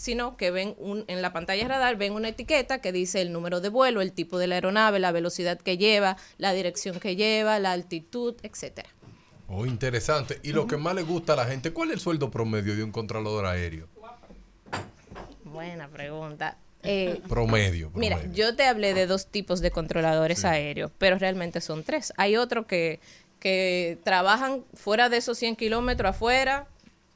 sino 0.02 0.36
que 0.36 0.50
ven 0.50 0.74
un, 0.80 1.06
en 1.06 1.22
la 1.22 1.32
pantalla 1.32 1.68
radar 1.68 1.96
ven 1.96 2.14
una 2.14 2.30
etiqueta 2.30 2.82
que 2.82 2.92
dice 2.92 3.22
el 3.22 3.32
número 3.32 3.62
de 3.62 3.70
vuelo, 3.70 4.02
el 4.02 4.14
tipo 4.14 4.40
de 4.40 4.48
la 4.48 4.56
aeronave, 4.56 4.98
la 4.98 5.12
velocidad 5.12 5.60
que 5.60 5.78
lleva, 5.78 6.18
la 6.40 6.54
dirección 6.54 7.00
que 7.00 7.16
lleva, 7.16 7.60
la 7.60 7.72
altitud, 7.72 8.34
etcétera. 8.42 8.90
Oh, 9.48 9.68
interesante. 9.68 10.40
Y 10.42 10.54
lo 10.54 10.66
que 10.66 10.76
más 10.78 10.96
le 10.96 11.04
gusta 11.04 11.34
a 11.34 11.36
la 11.36 11.46
gente, 11.46 11.72
¿cuál 11.72 11.90
es 11.90 11.96
el 11.96 12.00
sueldo 12.00 12.32
promedio 12.32 12.76
de 12.76 12.84
un 12.84 12.92
controlador 12.92 13.46
aéreo? 13.46 13.90
Buena 15.44 15.88
pregunta. 15.88 16.58
Eh, 16.84 17.22
Promedio. 17.28 17.92
Mira, 17.94 18.18
promedio. 18.18 18.36
yo 18.50 18.56
te 18.56 18.64
hablé 18.64 18.94
de 18.94 19.08
dos 19.08 19.28
tipos 19.28 19.62
de 19.62 19.72
controladores 19.72 20.46
aéreos, 20.46 20.92
pero 20.98 21.18
realmente 21.18 21.62
son 21.62 21.84
tres. 21.84 22.14
Hay 22.18 22.38
otro 22.38 22.66
que, 22.68 23.00
que 23.40 24.00
trabajan 24.04 24.64
fuera 24.74 25.10
de 25.10 25.18
esos 25.18 25.38
100 25.38 25.56
kilómetros 25.56 26.10
afuera 26.12 26.68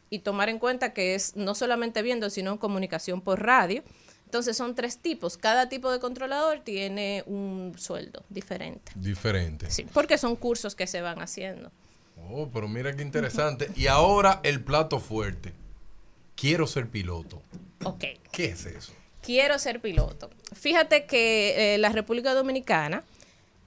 y 0.09 0.20
tomar 0.20 0.49
en 0.49 0.59
cuenta 0.59 0.93
que 0.93 1.16
es 1.16 1.36
no 1.36 1.55
solamente 1.55 2.01
viendo, 2.01 2.30
sino 2.30 2.51
en 2.51 2.57
comunicación 2.57 3.22
por 3.22 3.43
radio. 3.43 3.84
Entonces 4.26 4.57
son 4.57 4.76
tres 4.76 4.97
tipos. 4.99 5.38
Cada 5.38 5.70
tipo 5.70 5.91
de 5.91 5.99
controlador 5.99 6.59
tiene 6.59 7.24
un 7.26 7.74
sueldo 7.78 8.24
diferente. 8.30 8.91
Diferente. 8.95 9.70
Sí, 9.72 9.86
porque 9.93 10.18
son 10.18 10.36
cursos 10.36 10.76
que 10.76 10.88
se 10.88 11.01
van 11.01 11.22
haciendo. 11.22 11.72
Oh, 12.30 12.49
pero 12.51 12.68
mira 12.68 12.95
qué 12.95 13.01
interesante. 13.01 13.70
Y 13.76 13.88
ahora 13.88 14.39
el 14.43 14.63
plato 14.63 14.99
fuerte. 14.99 15.53
Quiero 16.36 16.68
ser 16.68 16.88
piloto. 16.89 17.41
Ok. 17.84 18.03
¿Qué 18.32 18.45
es 18.45 18.66
eso? 18.66 18.93
Quiero 19.26 19.57
ser 19.57 19.80
piloto. 19.80 20.30
Fíjate 20.53 21.05
que 21.05 21.76
eh, 21.76 21.78
la 21.80 21.89
República 21.89 22.34
Dominicana 22.34 23.03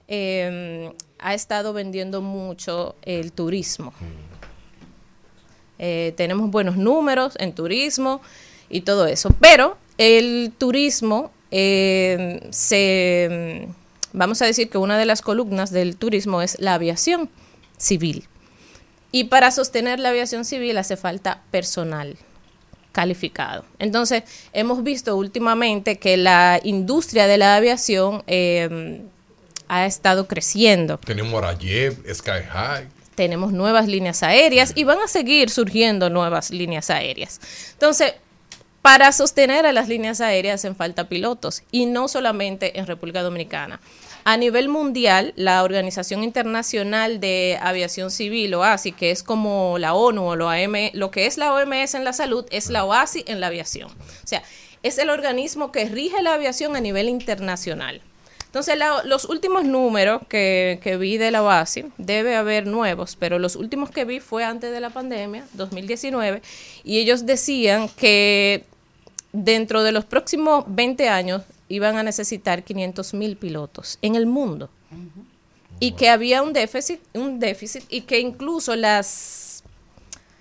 eh, 0.07 0.91
ha 1.19 1.33
estado 1.33 1.73
vendiendo 1.73 2.21
mucho 2.21 2.95
el 3.03 3.31
turismo. 3.31 3.93
Eh, 5.77 6.13
tenemos 6.17 6.49
buenos 6.49 6.77
números 6.77 7.35
en 7.39 7.53
turismo 7.53 8.21
y 8.69 8.81
todo 8.81 9.05
eso, 9.05 9.29
pero 9.39 9.77
el 9.97 10.51
turismo 10.57 11.31
eh, 11.51 12.45
se, 12.49 13.67
vamos 14.11 14.41
a 14.41 14.45
decir 14.45 14.69
que 14.69 14.77
una 14.77 14.97
de 14.97 15.05
las 15.05 15.21
columnas 15.21 15.71
del 15.71 15.95
turismo 15.95 16.41
es 16.41 16.59
la 16.59 16.73
aviación 16.73 17.29
civil. 17.77 18.25
Y 19.11 19.25
para 19.25 19.51
sostener 19.51 19.99
la 19.99 20.09
aviación 20.09 20.43
civil 20.43 20.77
hace 20.77 20.97
falta 20.97 21.43
personal 21.51 22.17
calificado. 22.99 23.63
Entonces, 23.79 24.23
hemos 24.51 24.83
visto 24.83 25.15
últimamente 25.15 25.97
que 25.97 26.17
la 26.17 26.59
industria 26.65 27.27
de 27.27 27.37
la 27.37 27.55
aviación 27.55 28.23
eh, 28.27 28.99
ha 29.69 29.85
estado 29.85 30.27
creciendo. 30.27 30.97
Tenemos 30.97 31.33
Arayev, 31.41 31.93
Sky 32.13 32.43
High. 32.51 32.87
Tenemos 33.15 33.53
nuevas 33.53 33.87
líneas 33.87 34.21
aéreas 34.21 34.73
y 34.75 34.83
van 34.83 34.99
a 34.99 35.07
seguir 35.07 35.49
surgiendo 35.49 36.09
nuevas 36.09 36.51
líneas 36.51 36.89
aéreas. 36.89 37.39
Entonces, 37.71 38.15
para 38.81 39.13
sostener 39.13 39.65
a 39.65 39.71
las 39.71 39.87
líneas 39.87 40.19
aéreas 40.19 40.55
hacen 40.55 40.75
falta 40.75 41.07
pilotos 41.07 41.63
y 41.71 41.85
no 41.85 42.09
solamente 42.09 42.79
en 42.79 42.85
República 42.85 43.21
Dominicana. 43.21 43.79
A 44.29 44.37
nivel 44.37 44.69
mundial, 44.69 45.33
la 45.37 45.63
Organización 45.63 46.23
Internacional 46.23 47.19
de 47.19 47.57
Aviación 47.59 48.11
Civil, 48.11 48.53
OASI, 48.53 48.91
que 48.91 49.09
es 49.09 49.23
como 49.23 49.79
la 49.79 49.95
ONU 49.95 50.21
o 50.23 50.35
la 50.35 50.45
OM, 50.45 50.91
lo 50.93 51.09
que 51.09 51.25
es 51.25 51.39
la 51.39 51.51
OMS 51.51 51.95
en 51.95 52.03
la 52.03 52.13
salud, 52.13 52.45
es 52.51 52.69
la 52.69 52.85
OASI 52.85 53.23
en 53.25 53.39
la 53.39 53.47
aviación. 53.47 53.89
O 53.89 54.27
sea, 54.27 54.43
es 54.83 54.99
el 54.99 55.09
organismo 55.09 55.71
que 55.71 55.85
rige 55.85 56.21
la 56.21 56.35
aviación 56.35 56.75
a 56.75 56.79
nivel 56.79 57.09
internacional. 57.09 58.03
Entonces, 58.45 58.77
los 59.05 59.25
últimos 59.25 59.65
números 59.65 60.21
que, 60.29 60.97
vi 60.99 61.17
de 61.17 61.31
la 61.31 61.41
OASI, 61.41 61.85
debe 61.97 62.35
haber 62.35 62.67
nuevos, 62.67 63.15
pero 63.15 63.39
los 63.39 63.55
últimos 63.55 63.89
que 63.89 64.05
vi 64.05 64.19
fue 64.19 64.43
antes 64.43 64.71
de 64.71 64.79
la 64.79 64.91
pandemia, 64.91 65.43
2019, 65.53 66.43
y 66.83 66.99
ellos 66.99 67.25
decían 67.25 67.89
que 67.89 68.63
dentro 69.33 69.81
de 69.81 69.91
los 69.91 70.05
próximos 70.05 70.65
20 70.67 71.09
años 71.09 71.41
iban 71.69 71.97
a 71.97 72.03
necesitar 72.03 72.63
500 72.63 73.13
mil 73.13 73.37
pilotos 73.37 73.97
en 74.01 74.15
el 74.15 74.25
mundo. 74.25 74.69
Y 75.79 75.91
que 75.93 76.09
había 76.09 76.41
un 76.41 76.51
déficit, 76.51 76.99
un 77.13 77.39
déficit 77.39 77.83
y 77.89 78.01
que 78.01 78.19
incluso 78.19 78.75
las, 78.75 79.63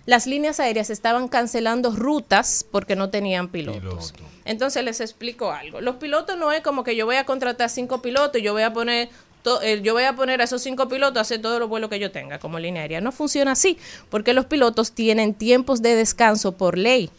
las 0.07 0.27
líneas 0.27 0.59
aéreas 0.59 0.91
estaban 0.91 1.29
cancelando 1.29 1.93
rutas 1.93 2.67
porque 2.73 2.97
no 2.97 3.11
tenían 3.11 3.49
pilotos. 3.49 4.15
Entonces 4.45 4.83
les 4.83 5.01
explico 5.01 5.53
algo. 5.53 5.81
Los 5.81 5.97
pilotos 5.97 6.37
no 6.39 6.51
es 6.51 6.63
como 6.63 6.83
que 6.83 6.97
yo 6.97 7.07
voy 7.07 7.17
a 7.17 7.25
contratar 7.25 7.71
cinco 7.71 8.03
pilotos 8.03 8.41
y 8.41 8.45
yo 8.45 8.53
voy 8.53 8.63
a 8.63 8.73
poner 8.73 9.11
to- 9.43 9.63
eh, 9.63 9.81
yo 9.83 9.93
voy 9.93 10.05
a 10.05 10.17
poner 10.17 10.41
a 10.41 10.45
esos 10.45 10.61
cinco 10.63 10.89
pilotos 10.89 11.19
a 11.19 11.21
hacer 11.21 11.41
todos 11.41 11.61
los 11.61 11.69
vuelos 11.69 11.89
que 11.91 12.01
yo 12.01 12.11
tenga 12.11 12.39
como 12.41 12.59
línea 12.59 12.83
aérea. 12.83 13.01
No 13.01 13.13
funciona 13.13 13.53
así, 13.53 13.79
porque 14.11 14.33
los 14.33 14.47
pilotos 14.47 14.91
tienen 14.93 15.35
tiempos 15.35 15.83
de 15.83 15.95
descanso 15.95 16.53
por 16.53 16.77
ley. 16.79 17.11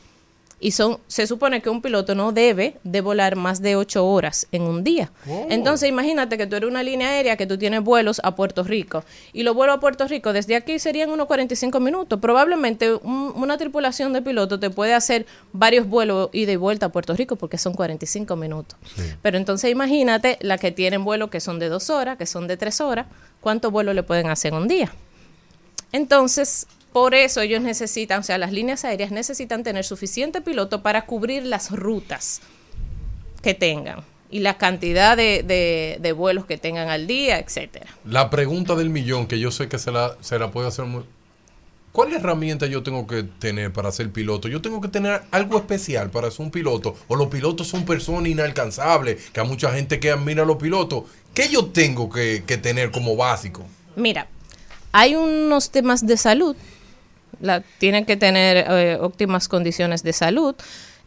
Y 0.62 0.72
son, 0.72 0.98
se 1.08 1.26
supone 1.26 1.62
que 1.62 1.70
un 1.70 1.82
piloto 1.82 2.16
no 2.16 2.34
debe 2.34 2.76
de 2.84 3.00
volar 3.02 3.38
más 3.38 3.62
de 3.62 3.78
ocho 3.78 4.06
horas 4.06 4.46
en 4.52 4.64
un 4.64 4.84
día. 4.84 5.10
Oh. 5.30 5.48
Entonces 5.50 5.88
imagínate 5.88 6.38
que 6.38 6.48
tú 6.48 6.58
eres 6.58 6.70
una 6.70 6.84
línea 6.84 7.08
aérea 7.10 7.38
que 7.38 7.48
tú 7.48 7.58
tienes 7.58 7.82
vuelos 7.82 8.20
a 8.26 8.36
Puerto 8.36 8.64
Rico. 8.64 9.04
Y 9.32 9.44
los 9.44 9.56
vuelos 9.56 9.78
a 9.78 9.80
Puerto 9.80 10.06
Rico 10.08 10.34
desde 10.34 10.58
aquí 10.58 10.78
serían 10.78 11.12
unos 11.12 11.28
45 11.28 11.80
minutos. 11.80 12.20
Probablemente 12.20 12.94
un- 12.94 13.32
una 13.36 13.58
tripulación 13.58 14.12
de 14.12 14.22
pilotos 14.22 14.60
te 14.60 14.70
puede 14.70 14.94
hacer 14.94 15.26
varios 15.54 15.88
vuelos 15.88 16.30
ida 16.34 16.52
y 16.52 16.58
vuelta 16.58 16.88
a 16.88 16.90
Puerto 16.90 17.14
Rico 17.16 17.38
porque 17.38 17.58
son 17.58 17.74
45 17.74 18.36
minutos. 18.36 18.78
Pero 19.22 19.38
entonces 19.38 19.72
imagínate 19.72 20.38
la 20.42 20.58
que 20.58 20.72
tienen 20.74 21.06
vuelos 21.06 21.30
que 21.30 21.40
son 21.40 21.60
de 21.60 21.70
dos 21.70 21.90
horas, 21.90 22.18
que 22.18 22.26
son 22.26 22.48
de 22.48 22.58
tres 22.58 22.82
horas. 22.82 23.08
¿Cuántos 23.40 23.72
vuelos 23.72 23.96
le 23.96 24.04
pueden 24.04 24.28
hacer 24.28 24.52
en 24.54 24.60
un 24.60 24.68
día? 24.68 24.92
Entonces, 25.92 26.68
por 26.94 27.14
eso 27.16 27.42
ellos 27.42 27.62
necesitan, 27.62 28.22
o 28.22 28.24
sea, 28.24 28.38
las 28.38 28.52
líneas 28.52 28.84
aéreas 28.86 29.12
necesitan 29.12 29.64
tener 29.64 29.84
suficiente 29.86 30.42
piloto 30.42 30.82
para 30.82 31.06
cubrir 31.06 31.46
las 31.46 31.72
rutas 31.72 32.42
que 33.42 33.54
tengan 33.54 34.02
y 34.32 34.40
la 34.40 34.58
cantidad 34.58 35.18
de, 35.18 35.44
de- 35.44 35.98
de 36.02 36.12
vuelos 36.12 36.46
que 36.46 36.58
tengan 36.58 36.90
al 36.90 37.08
día, 37.08 37.40
etcétera. 37.40 37.88
La 38.06 38.30
pregunta 38.30 38.76
del 38.76 38.90
millón, 38.90 39.28
que 39.28 39.40
yo 39.40 39.52
sé 39.52 39.68
que 39.68 39.80
se 39.80 39.92
la, 39.92 40.16
se 40.22 40.38
la 40.40 40.52
puede 40.52 40.68
hacer 40.68 40.86
muy... 40.86 41.04
¿Cuál 41.92 42.14
herramienta 42.14 42.68
yo 42.68 42.84
tengo 42.84 43.08
que 43.08 43.24
tener 43.24 43.74
para 43.74 43.92
ser 43.92 44.12
piloto? 44.12 44.48
Yo 44.48 44.62
tengo 44.62 44.80
que 44.80 44.90
tener 44.90 45.24
algo 45.32 45.58
especial 45.58 46.12
para 46.12 46.30
ser 46.30 46.42
un 46.46 46.52
piloto. 46.52 46.96
O 47.08 47.16
los 47.16 47.30
pilotos 47.30 47.68
son 47.68 47.84
personas 47.84 48.28
inalcanzables, 48.30 49.32
que 49.32 49.40
a 49.40 49.44
mucha 49.44 49.72
gente 49.74 50.00
que 50.00 50.12
admira 50.12 50.44
a 50.44 50.46
los 50.46 50.58
pilotos. 50.58 51.06
¿Qué 51.34 51.50
yo 51.50 51.66
tengo 51.66 52.08
que, 52.12 52.44
que 52.46 52.58
tener 52.60 52.92
como 52.92 53.16
básico? 53.16 53.66
Mira, 53.96 54.28
hay 54.92 55.16
unos 55.16 55.72
temas 55.72 56.06
de 56.06 56.16
salud. 56.18 56.56
La, 57.42 57.62
tienen 57.62 58.06
que 58.06 58.18
tener 58.18 58.66
eh, 58.70 58.98
óptimas 59.00 59.48
condiciones 59.48 60.04
de 60.04 60.14
salud. 60.14 60.56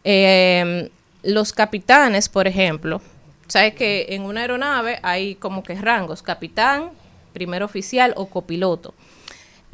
Eh, 0.03 0.89
los 1.23 1.53
capitanes, 1.53 2.29
por 2.29 2.47
ejemplo, 2.47 3.01
sabes 3.47 3.75
que 3.75 4.07
en 4.09 4.23
una 4.23 4.41
aeronave 4.41 4.99
hay 5.03 5.35
como 5.35 5.63
que 5.63 5.75
rangos, 5.75 6.21
capitán, 6.21 6.91
primer 7.33 7.63
oficial 7.63 8.13
o 8.15 8.27
copiloto. 8.27 8.93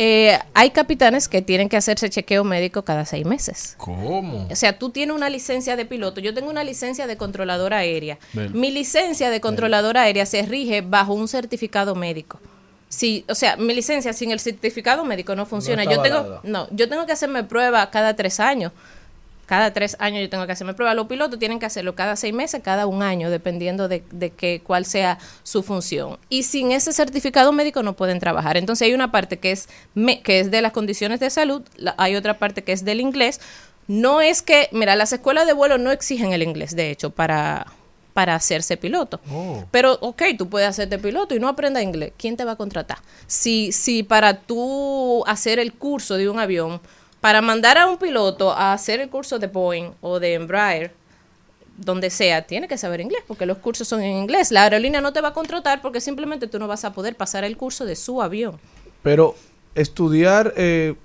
Eh, 0.01 0.39
hay 0.53 0.69
capitanes 0.69 1.27
que 1.27 1.41
tienen 1.41 1.67
que 1.67 1.75
hacerse 1.75 2.09
chequeo 2.09 2.45
médico 2.45 2.83
cada 2.83 3.03
seis 3.03 3.25
meses. 3.25 3.75
¿Cómo? 3.77 4.47
O 4.49 4.55
sea, 4.55 4.79
tú 4.79 4.91
tienes 4.91 5.13
una 5.13 5.29
licencia 5.29 5.75
de 5.75 5.85
piloto, 5.85 6.21
yo 6.21 6.33
tengo 6.33 6.49
una 6.49 6.63
licencia 6.63 7.05
de 7.05 7.17
controladora 7.17 7.79
aérea. 7.79 8.17
Mi 8.53 8.71
licencia 8.71 9.29
de 9.29 9.41
controladora 9.41 10.03
aérea 10.03 10.25
se 10.25 10.41
rige 10.43 10.79
bajo 10.79 11.13
un 11.13 11.27
certificado 11.27 11.95
médico. 11.95 12.39
Sí, 12.89 13.23
o 13.29 13.35
sea, 13.35 13.55
mi 13.55 13.73
licencia 13.73 14.11
sin 14.13 14.31
el 14.31 14.39
certificado 14.39 15.05
médico 15.05 15.35
no 15.35 15.45
funciona. 15.45 15.83
yo 15.83 16.01
tengo, 16.01 16.41
no, 16.43 16.67
yo 16.71 16.89
tengo 16.89 17.05
que 17.05 17.11
hacerme 17.11 17.43
prueba 17.43 17.89
cada 17.91 18.15
tres 18.15 18.39
años. 18.39 18.71
Cada 19.45 19.73
tres 19.73 19.95
años 19.99 20.21
yo 20.21 20.29
tengo 20.29 20.45
que 20.45 20.51
hacerme 20.51 20.73
prueba. 20.75 20.93
Los 20.93 21.07
pilotos 21.07 21.39
tienen 21.39 21.57
que 21.59 21.65
hacerlo 21.65 21.95
cada 21.95 22.15
seis 22.15 22.33
meses, 22.35 22.61
cada 22.63 22.85
un 22.85 23.01
año, 23.01 23.31
dependiendo 23.31 23.87
de, 23.87 24.03
de 24.11 24.29
que, 24.29 24.61
cuál 24.63 24.85
sea 24.85 25.17
su 25.41 25.63
función. 25.63 26.17
Y 26.29 26.43
sin 26.43 26.71
ese 26.71 26.93
certificado 26.93 27.51
médico 27.51 27.81
no 27.81 27.93
pueden 27.93 28.19
trabajar. 28.19 28.57
Entonces 28.57 28.87
hay 28.87 28.93
una 28.93 29.11
parte 29.11 29.37
que 29.39 29.51
es, 29.51 29.67
me- 29.95 30.21
que 30.21 30.39
es 30.39 30.51
de 30.51 30.61
las 30.61 30.71
condiciones 30.71 31.19
de 31.19 31.29
salud, 31.31 31.63
la- 31.77 31.95
hay 31.97 32.15
otra 32.15 32.37
parte 32.37 32.63
que 32.63 32.73
es 32.73 32.85
del 32.85 33.01
inglés. 33.01 33.39
No 33.87 34.21
es 34.21 34.43
que, 34.43 34.69
mira, 34.71 34.95
las 34.95 35.13
escuelas 35.13 35.47
de 35.47 35.53
vuelo 35.53 35.79
no 35.79 35.91
exigen 35.91 36.31
el 36.31 36.43
inglés, 36.43 36.75
de 36.75 36.91
hecho, 36.91 37.09
para, 37.09 37.65
para 38.13 38.35
hacerse 38.35 38.77
piloto. 38.77 39.19
Pero, 39.71 39.97
ok, 40.01 40.23
tú 40.37 40.49
puedes 40.49 40.67
hacerte 40.67 40.97
piloto 40.99 41.35
y 41.35 41.39
no 41.39 41.47
aprendas 41.47 41.83
inglés. 41.83 42.13
¿Quién 42.17 42.35
te 42.35 42.43
va 42.43 42.53
a 42.53 42.55
contratar? 42.55 42.99
Si, 43.27 43.71
si 43.71 44.03
para 44.03 44.41
tú 44.41 45.23
hacer 45.27 45.59
el 45.59 45.73
curso 45.73 46.15
de 46.15 46.29
un 46.29 46.39
avión, 46.39 46.81
para 47.21 47.41
mandar 47.41 47.77
a 47.77 47.87
un 47.87 47.97
piloto 47.97 48.51
a 48.51 48.73
hacer 48.73 48.99
el 48.99 49.09
curso 49.09 49.39
de 49.39 49.47
Boeing 49.47 49.91
o 50.01 50.19
de 50.19 50.33
Embraer, 50.33 50.93
donde 51.77 52.09
sea, 52.09 52.41
tiene 52.41 52.67
que 52.67 52.77
saber 52.77 52.99
inglés, 52.99 53.23
porque 53.27 53.45
los 53.45 53.57
cursos 53.57 53.87
son 53.87 54.01
en 54.01 54.17
inglés. 54.17 54.51
La 54.51 54.63
aerolínea 54.63 55.01
no 55.01 55.13
te 55.13 55.21
va 55.21 55.29
a 55.29 55.33
contratar 55.33 55.81
porque 55.81 56.01
simplemente 56.01 56.47
tú 56.47 56.59
no 56.59 56.67
vas 56.67 56.83
a 56.83 56.93
poder 56.93 57.15
pasar 57.15 57.43
el 57.43 57.55
curso 57.55 57.85
de 57.85 57.95
su 57.95 58.21
avión. 58.21 58.59
Pero 59.01 59.35
estudiar 59.75 60.53
eh, 60.57 60.95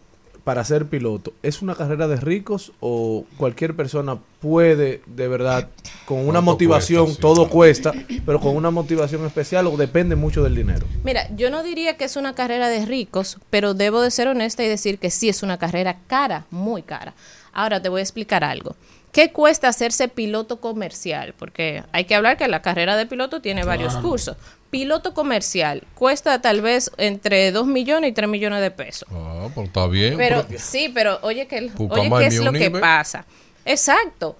para 0.45 0.62
ser 0.64 0.86
piloto, 0.86 1.32
¿es 1.42 1.62
una 1.62 1.74
carrera 1.74 2.07
de 2.07 2.16
ricos 2.16 2.72
o 2.80 3.24
cualquier 3.38 3.74
persona 3.74 4.18
puede 4.40 5.01
de 5.07 5.26
verdad, 5.26 5.70
con 6.05 6.18
una 6.18 6.32
¿Cuánto 6.32 6.42
motivación, 6.42 7.05
cuesta? 7.07 7.16
Sí, 7.16 7.22
todo 7.22 7.49
cuesta, 7.49 7.92
pero 8.26 8.38
con 8.40 8.55
una 8.55 8.70
motivación 8.70 9.24
especial 9.24 9.66
o 9.66 9.76
depende 9.78 10.16
mucho 10.16 10.45
del 10.45 10.55
dinero? 10.55 10.86
Mira, 11.03 11.28
yo 11.34 11.51
no 11.51 11.62
diría 11.62 11.97
que 11.97 12.05
es 12.05 12.16
una 12.16 12.34
carrera 12.34 12.68
de 12.68 12.84
ricos, 12.84 13.38
pero 13.49 13.72
debo 13.72 14.03
de 14.03 14.11
ser 14.11 14.28
honesta 14.28 14.62
y 14.62 14.68
decir 14.68 14.99
que 14.99 15.11
sí 15.11 15.30
es 15.30 15.42
una 15.42 15.57
carrera 15.57 16.01
cara, 16.07 16.45
muy 16.51 16.82
cara. 16.82 17.14
Ahora 17.55 17.80
te 17.80 17.88
voy 17.88 18.01
a 18.01 18.03
explicar 18.03 18.45
algo. 18.45 18.76
¿Qué 19.15 19.31
cuesta 19.31 19.69
hacerse 19.69 20.09
piloto 20.09 20.61
comercial? 20.61 21.35
Porque 21.39 21.85
hay 21.93 22.05
que 22.05 22.17
hablar 22.17 22.37
que 22.37 22.49
la 22.49 22.62
carrera 22.62 22.97
de 22.97 23.07
piloto 23.07 23.41
tiene 23.41 23.62
varios 23.62 23.97
cursos. 23.99 24.37
Piloto 24.71 25.15
comercial 25.15 25.85
cuesta 25.95 26.41
tal 26.43 26.61
vez 26.62 26.91
entre 26.97 27.53
2 27.53 27.65
millones 27.65 28.11
y 28.11 28.12
3 28.12 28.29
millones 28.29 28.61
de 28.61 28.73
pesos. 28.73 29.09
Ah, 29.12 29.47
pues 29.55 29.69
está 29.69 29.87
bien. 29.87 30.17
Pero 30.17 30.45
pero- 30.49 30.59
sí, 30.59 30.91
pero 30.93 31.21
oye, 31.23 31.47
que, 31.47 31.71
oye 31.79 32.11
¿qué 32.19 32.27
es 32.27 32.41
lo 32.41 32.53
que 32.53 32.73
pasa? 32.73 33.25
Exacto. 33.65 34.37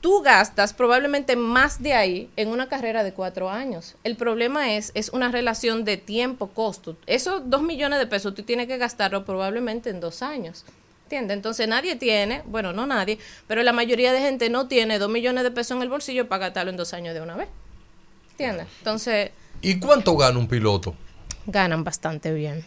Tú 0.00 0.22
gastas 0.22 0.72
probablemente 0.72 1.36
más 1.36 1.80
de 1.80 1.92
ahí 1.92 2.30
en 2.34 2.48
una 2.48 2.68
carrera 2.68 3.04
de 3.04 3.12
cuatro 3.12 3.48
años. 3.48 3.94
El 4.02 4.16
problema 4.16 4.72
es, 4.74 4.90
es 4.94 5.10
una 5.10 5.30
relación 5.30 5.84
de 5.84 5.98
tiempo-costo. 5.98 6.96
Esos 7.06 7.48
dos 7.48 7.62
millones 7.62 8.00
de 8.00 8.08
pesos 8.08 8.34
tú 8.34 8.42
tienes 8.42 8.66
que 8.66 8.76
gastarlo 8.76 9.24
probablemente 9.24 9.90
en 9.90 10.00
dos 10.00 10.22
años. 10.22 10.64
¿Entiendes? 11.10 11.38
Entonces 11.38 11.66
nadie 11.66 11.96
tiene, 11.96 12.42
bueno, 12.46 12.72
no 12.72 12.86
nadie, 12.86 13.18
pero 13.48 13.64
la 13.64 13.72
mayoría 13.72 14.12
de 14.12 14.20
gente 14.20 14.48
no 14.48 14.68
tiene 14.68 15.00
dos 15.00 15.10
millones 15.10 15.42
de 15.42 15.50
pesos 15.50 15.76
en 15.76 15.82
el 15.82 15.88
bolsillo 15.88 16.28
para 16.28 16.46
gastarlo 16.46 16.70
en 16.70 16.76
dos 16.76 16.94
años 16.94 17.14
de 17.14 17.20
una 17.20 17.34
vez. 17.34 17.48
¿Entiendes? 18.30 18.68
Entonces 18.78 19.32
¿Y 19.60 19.80
cuánto 19.80 20.16
gana 20.16 20.38
un 20.38 20.46
piloto? 20.46 20.94
ganan 21.46 21.82
bastante 21.82 22.32
bien. 22.32 22.64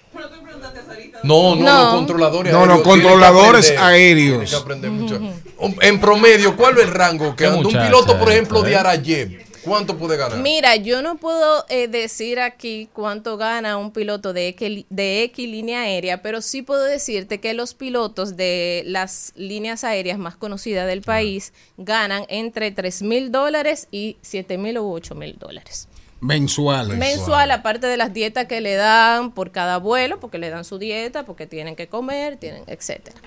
No, 1.23 1.55
no, 1.55 1.63
No. 1.63 1.83
los 1.83 1.93
controladores 1.95 2.51
No, 2.51 2.59
aéreos. 2.59 2.75
los 2.75 2.83
tienen 2.83 2.99
que 3.01 3.07
controladores 3.07 3.65
aprender, 3.71 3.85
aéreos. 3.85 4.29
tienen 4.29 4.49
que 4.49 4.55
aprender 4.55 4.91
mucho. 4.91 5.79
En 5.81 6.01
promedio, 6.01 6.57
¿cuál 6.57 6.77
es 6.79 6.83
el 6.83 6.91
rango 6.91 7.37
que 7.37 7.45
anda 7.45 7.59
un 7.59 7.71
piloto, 7.71 8.19
por 8.19 8.29
ejemplo, 8.29 8.61
de 8.61 8.73
eh? 8.73 9.42
¿Cuánto 9.63 9.97
puede 9.97 10.17
ganar? 10.17 10.37
Mira, 10.39 10.75
yo 10.75 11.01
no 11.01 11.15
puedo 11.17 11.65
eh, 11.69 11.87
decir 11.87 12.39
aquí 12.39 12.89
cuánto 12.93 13.37
gana 13.37 13.77
un 13.77 13.91
piloto 13.91 14.33
de 14.33 14.49
X, 14.49 14.85
de 14.89 15.23
X 15.23 15.47
línea 15.47 15.81
aérea, 15.81 16.21
pero 16.21 16.41
sí 16.41 16.61
puedo 16.61 16.83
decirte 16.83 17.39
que 17.39 17.53
los 17.53 17.73
pilotos 17.73 18.35
de 18.35 18.83
las 18.85 19.31
líneas 19.35 19.83
aéreas 19.83 20.17
más 20.19 20.35
conocidas 20.35 20.87
del 20.87 21.01
país 21.01 21.53
ganan 21.77 22.25
entre 22.29 22.71
3 22.71 23.01
mil 23.03 23.31
dólares 23.31 23.87
y 23.91 24.17
7 24.21 24.57
mil 24.57 24.77
u 24.79 24.91
8 24.91 25.15
mil 25.15 25.37
dólares. 25.39 25.87
Mensuales. 26.19 26.97
Mensual, 26.97 27.51
aparte 27.51 27.87
de 27.87 27.97
las 27.97 28.13
dietas 28.13 28.45
que 28.47 28.61
le 28.61 28.75
dan 28.75 29.31
por 29.31 29.51
cada 29.51 29.77
vuelo, 29.77 30.19
porque 30.21 30.37
le 30.37 30.49
dan 30.49 30.63
su 30.63 30.77
dieta, 30.79 31.25
porque 31.25 31.47
tienen 31.47 31.75
que 31.75 31.87
comer, 31.87 32.37
tienen, 32.37 32.63
etcétera. 32.67 33.17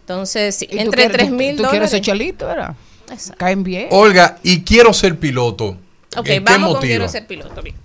Entonces, 0.00 0.54
sí, 0.54 0.64
¿Y 0.70 0.76
tú 0.76 0.78
entre 0.82 1.02
quieres- 1.02 1.16
3 1.18 1.28
tú- 1.28 1.34
mil 1.34 1.50
Tú 1.50 1.56
dólares. 1.58 1.70
quieres 1.72 1.90
ser 1.90 2.00
chalito, 2.00 2.46
¿verdad? 2.46 2.74
Caen 3.36 3.62
bien. 3.62 3.88
Olga, 3.90 4.38
y 4.42 4.62
quiero 4.62 4.92
ser 4.94 5.18
piloto. 5.18 5.76
Ok, 6.16 6.28
¿En 6.28 6.44
qué 6.44 6.52
vamos 6.52 6.74
con 6.74 6.82
quiero 6.82 7.08
ser 7.08 7.26
piloto. 7.26 7.62
bien. 7.62 7.76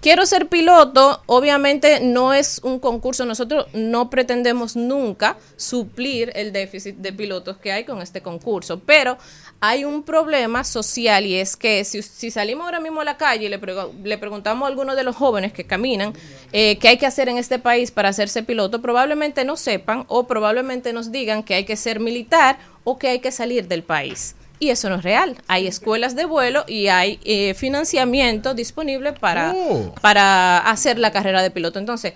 Quiero 0.00 0.24
ser 0.24 0.46
piloto, 0.46 1.20
obviamente 1.26 1.98
no 2.00 2.32
es 2.32 2.60
un 2.62 2.78
concurso, 2.78 3.24
nosotros 3.24 3.66
no 3.72 4.08
pretendemos 4.08 4.76
nunca 4.76 5.36
suplir 5.56 6.30
el 6.36 6.52
déficit 6.52 6.96
de 6.98 7.12
pilotos 7.12 7.56
que 7.56 7.72
hay 7.72 7.84
con 7.84 8.00
este 8.00 8.20
concurso, 8.20 8.78
pero 8.78 9.18
hay 9.58 9.84
un 9.84 10.04
problema 10.04 10.62
social 10.62 11.26
y 11.26 11.34
es 11.34 11.56
que 11.56 11.82
si, 11.82 12.02
si 12.02 12.30
salimos 12.30 12.66
ahora 12.66 12.78
mismo 12.78 13.00
a 13.00 13.04
la 13.04 13.16
calle 13.16 13.46
y 13.46 13.48
le, 13.48 13.58
le 14.04 14.18
preguntamos 14.18 14.66
a 14.66 14.68
algunos 14.68 14.94
de 14.94 15.02
los 15.02 15.16
jóvenes 15.16 15.52
que 15.52 15.64
caminan 15.64 16.12
eh, 16.52 16.78
qué 16.78 16.86
hay 16.86 16.98
que 16.98 17.06
hacer 17.06 17.28
en 17.28 17.38
este 17.38 17.58
país 17.58 17.90
para 17.90 18.10
hacerse 18.10 18.44
piloto, 18.44 18.80
probablemente 18.80 19.44
no 19.44 19.56
sepan 19.56 20.04
o 20.06 20.28
probablemente 20.28 20.92
nos 20.92 21.10
digan 21.10 21.42
que 21.42 21.54
hay 21.54 21.64
que 21.64 21.74
ser 21.74 21.98
militar 21.98 22.58
o 22.84 22.96
que 22.96 23.08
hay 23.08 23.18
que 23.18 23.32
salir 23.32 23.66
del 23.66 23.82
país. 23.82 24.35
Y 24.58 24.70
eso 24.70 24.88
no 24.88 24.96
es 24.96 25.02
real. 25.02 25.36
Hay 25.48 25.66
escuelas 25.66 26.16
de 26.16 26.24
vuelo 26.24 26.64
y 26.66 26.86
hay 26.88 27.20
eh, 27.24 27.52
financiamiento 27.54 28.54
disponible 28.54 29.12
para, 29.12 29.52
Oh. 29.54 29.94
para 30.00 30.58
hacer 30.58 30.98
la 30.98 31.10
carrera 31.12 31.42
de 31.42 31.50
piloto. 31.50 31.78
Entonces, 31.78 32.14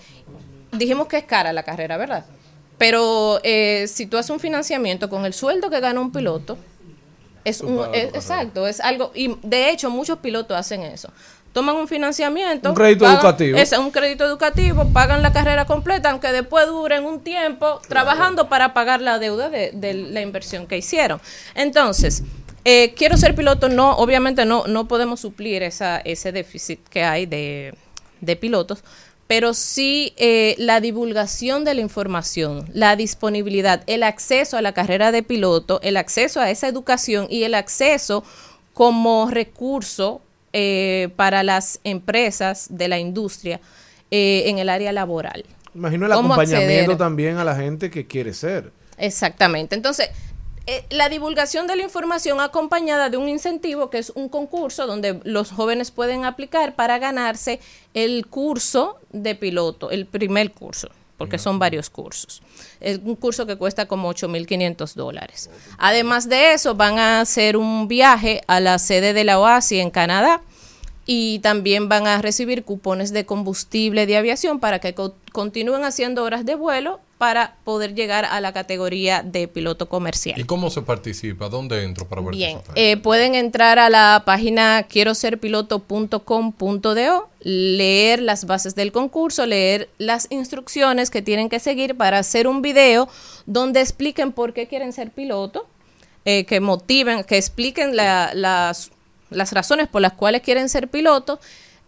dijimos 0.72 1.06
que 1.08 1.18
es 1.18 1.24
cara 1.24 1.52
la 1.52 1.62
carrera, 1.64 1.96
¿verdad? 1.98 2.24
Pero 2.78 3.40
eh, 3.42 3.86
si 3.88 4.06
tú 4.06 4.16
haces 4.16 4.30
un 4.30 4.40
financiamiento 4.40 5.10
con 5.10 5.26
el 5.26 5.34
sueldo 5.34 5.68
que 5.68 5.80
gana 5.80 6.00
un 6.00 6.12
piloto, 6.12 6.56
es 7.44 7.60
un, 7.60 7.80
es- 7.94 8.14
exacto, 8.14 8.66
es 8.66 8.80
algo, 8.80 9.12
y 9.14 9.36
de 9.42 9.70
hecho 9.70 9.90
muchos 9.90 10.18
pilotos 10.18 10.56
hacen 10.56 10.82
eso. 10.82 11.10
toman 11.52 11.74
un 11.74 11.88
financiamiento. 11.88 12.68
Un 12.68 12.74
crédito 12.76 13.04
pagan- 13.04 13.16
educativo. 13.18 13.58
Es 13.58 13.72
un 13.72 13.90
crédito 13.90 14.24
educativo, 14.24 14.86
pagan 14.92 15.20
la 15.20 15.32
carrera 15.32 15.64
completa, 15.64 16.10
aunque 16.10 16.30
después 16.30 16.66
duren 16.68 17.04
un 17.04 17.18
tiempo 17.20 17.80
trabajando 17.88 18.48
para 18.48 18.72
pagar 18.72 19.00
la 19.00 19.18
deuda 19.18 19.48
de, 19.50 19.72
de 19.72 19.94
la 19.94 20.20
inversión 20.20 20.66
que 20.68 20.78
hicieron. 20.78 21.20
Entonces, 21.56 22.22
eh, 22.64 22.94
quiero 22.94 23.16
ser 23.16 23.34
piloto, 23.34 23.68
no, 23.68 23.96
obviamente 23.96 24.44
no, 24.44 24.66
no 24.68 24.86
podemos 24.86 25.18
suplir 25.20 25.62
esa, 25.64 25.98
ese 25.98 26.30
déficit 26.30 26.86
que 26.88 27.02
hay 27.02 27.26
de, 27.26 27.74
de 28.20 28.36
pilotos, 28.36 28.84
pero 29.30 29.54
sí 29.54 30.12
eh, 30.16 30.56
la 30.58 30.80
divulgación 30.80 31.64
de 31.64 31.74
la 31.74 31.82
información, 31.82 32.68
la 32.72 32.96
disponibilidad, 32.96 33.84
el 33.86 34.02
acceso 34.02 34.56
a 34.56 34.60
la 34.60 34.72
carrera 34.72 35.12
de 35.12 35.22
piloto, 35.22 35.78
el 35.84 35.96
acceso 35.96 36.40
a 36.40 36.50
esa 36.50 36.66
educación 36.66 37.28
y 37.30 37.44
el 37.44 37.54
acceso 37.54 38.24
como 38.74 39.30
recurso 39.30 40.20
eh, 40.52 41.10
para 41.14 41.44
las 41.44 41.78
empresas 41.84 42.66
de 42.70 42.88
la 42.88 42.98
industria 42.98 43.60
eh, 44.10 44.42
en 44.46 44.58
el 44.58 44.68
área 44.68 44.90
laboral. 44.90 45.44
Imagino 45.76 46.06
el 46.06 46.12
¿Cómo 46.12 46.34
acompañamiento 46.34 46.90
acceder? 46.90 46.98
también 46.98 47.36
a 47.36 47.44
la 47.44 47.54
gente 47.54 47.88
que 47.88 48.08
quiere 48.08 48.34
ser. 48.34 48.72
Exactamente. 48.98 49.76
Entonces, 49.76 50.10
eh, 50.66 50.84
la 50.90 51.08
divulgación 51.08 51.66
de 51.66 51.76
la 51.76 51.82
información 51.82 52.40
acompañada 52.40 53.10
de 53.10 53.16
un 53.16 53.28
incentivo 53.28 53.90
que 53.90 53.98
es 53.98 54.10
un 54.14 54.28
concurso 54.28 54.86
donde 54.86 55.20
los 55.24 55.50
jóvenes 55.50 55.90
pueden 55.90 56.24
aplicar 56.24 56.74
para 56.76 56.98
ganarse 56.98 57.60
el 57.94 58.26
curso 58.26 58.98
de 59.12 59.34
piloto, 59.34 59.90
el 59.90 60.06
primer 60.06 60.52
curso, 60.52 60.88
porque 61.16 61.38
son 61.38 61.58
varios 61.58 61.90
cursos. 61.90 62.42
Es 62.80 62.98
un 63.04 63.16
curso 63.16 63.46
que 63.46 63.56
cuesta 63.56 63.86
como 63.86 64.12
8.500 64.12 64.94
dólares. 64.94 65.50
Además 65.78 66.28
de 66.28 66.52
eso, 66.52 66.74
van 66.74 66.98
a 66.98 67.20
hacer 67.20 67.56
un 67.56 67.88
viaje 67.88 68.42
a 68.46 68.60
la 68.60 68.78
sede 68.78 69.12
de 69.12 69.24
la 69.24 69.40
OASI 69.40 69.80
en 69.80 69.90
Canadá 69.90 70.40
y 71.06 71.40
también 71.40 71.88
van 71.88 72.06
a 72.06 72.22
recibir 72.22 72.62
cupones 72.64 73.12
de 73.12 73.26
combustible 73.26 74.06
de 74.06 74.16
aviación 74.16 74.60
para 74.60 74.78
que 74.78 74.94
co- 74.94 75.14
continúen 75.32 75.84
haciendo 75.84 76.24
horas 76.24 76.44
de 76.44 76.54
vuelo 76.54 77.00
para 77.18 77.56
poder 77.64 77.94
llegar 77.94 78.24
a 78.24 78.40
la 78.40 78.52
categoría 78.52 79.22
de 79.22 79.46
piloto 79.46 79.88
comercial. 79.88 80.40
¿Y 80.40 80.44
cómo 80.44 80.70
se 80.70 80.80
participa? 80.82 81.48
¿Dónde 81.50 81.84
entro 81.84 82.08
para 82.08 82.22
ver 82.22 82.30
Bien, 82.34 82.58
eh, 82.74 82.96
pueden 82.96 83.34
entrar 83.34 83.78
a 83.78 83.90
la 83.90 84.22
página 84.24 84.84
quiero 84.88 85.14
ser 85.14 85.38
piloto.com.do, 86.24 87.28
leer 87.40 88.22
las 88.22 88.44
bases 88.46 88.74
del 88.74 88.92
concurso, 88.92 89.46
leer 89.46 89.88
las 89.98 90.26
instrucciones 90.30 91.10
que 91.10 91.22
tienen 91.22 91.48
que 91.48 91.58
seguir 91.60 91.96
para 91.96 92.18
hacer 92.18 92.46
un 92.46 92.62
video 92.62 93.08
donde 93.46 93.80
expliquen 93.80 94.32
por 94.32 94.52
qué 94.52 94.66
quieren 94.66 94.92
ser 94.92 95.10
piloto, 95.10 95.66
eh, 96.24 96.44
que 96.44 96.60
motiven, 96.60 97.24
que 97.24 97.36
expliquen 97.36 97.96
la- 97.96 98.30
las, 98.34 98.90
las 99.30 99.52
razones 99.52 99.88
por 99.88 100.00
las 100.02 100.12
cuales 100.14 100.42
quieren 100.42 100.68
ser 100.68 100.88
piloto. 100.88 101.38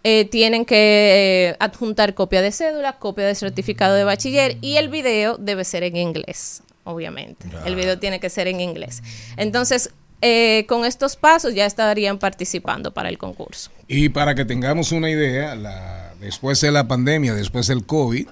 Eh, 0.05 0.25
tienen 0.25 0.65
que 0.65 1.51
eh, 1.51 1.57
adjuntar 1.61 2.15
copia 2.15 2.43
de 2.43 2.51
cédula, 2.51 2.99
copia 2.99 3.25
de 3.27 3.35
certificado 3.37 3.95
de 3.95 4.03
bachiller 4.05 4.57
y 4.61 4.77
el 4.77 4.89
video 4.89 5.37
debe 5.39 5.65
ser 5.65 5.85
en 5.85 5.97
inglés, 5.97 6.63
obviamente. 6.83 7.47
El 7.65 7.77
video 7.77 7.99
tiene 8.01 8.19
que 8.19 8.29
ser 8.29 8.49
en 8.49 8.61
inglés. 8.61 9.03
Entonces, 9.37 9.91
eh, 10.21 10.65
con 10.69 10.85
estos 10.85 11.15
pasos 11.17 11.55
ya 11.55 11.67
estarían 11.67 12.19
participando 12.19 12.93
para 12.93 13.09
el 13.11 13.19
concurso. 13.19 13.71
Y 13.87 14.09
para 14.09 14.35
que 14.35 14.45
tengamos 14.45 14.91
una 14.91 15.09
idea, 15.09 15.55
la- 15.55 16.15
después 16.21 16.61
de 16.61 16.73
la 16.73 16.89
pandemia, 16.89 17.35
después 17.35 17.69
del 17.69 17.85
COVID, 17.87 18.27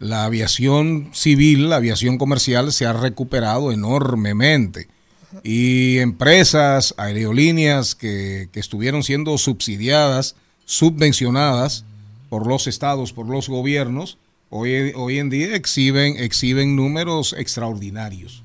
la 0.00 0.24
aviación 0.24 1.10
civil, 1.12 1.70
la 1.70 1.76
aviación 1.76 2.18
comercial 2.18 2.72
se 2.72 2.84
ha 2.84 2.92
recuperado 2.92 3.70
enormemente. 3.72 4.88
Y 5.44 5.98
empresas, 5.98 6.94
aerolíneas 6.96 7.94
que, 7.94 8.48
que 8.52 8.60
estuvieron 8.60 9.02
siendo 9.02 9.36
subsidiadas, 9.38 10.34
subvencionadas 10.66 11.86
por 12.28 12.46
los 12.46 12.66
estados, 12.66 13.14
por 13.14 13.26
los 13.26 13.48
gobiernos, 13.48 14.18
hoy, 14.50 15.18
en 15.18 15.30
día 15.30 15.56
exhiben, 15.56 16.18
exhiben 16.18 16.76
números 16.76 17.34
extraordinarios. 17.38 18.42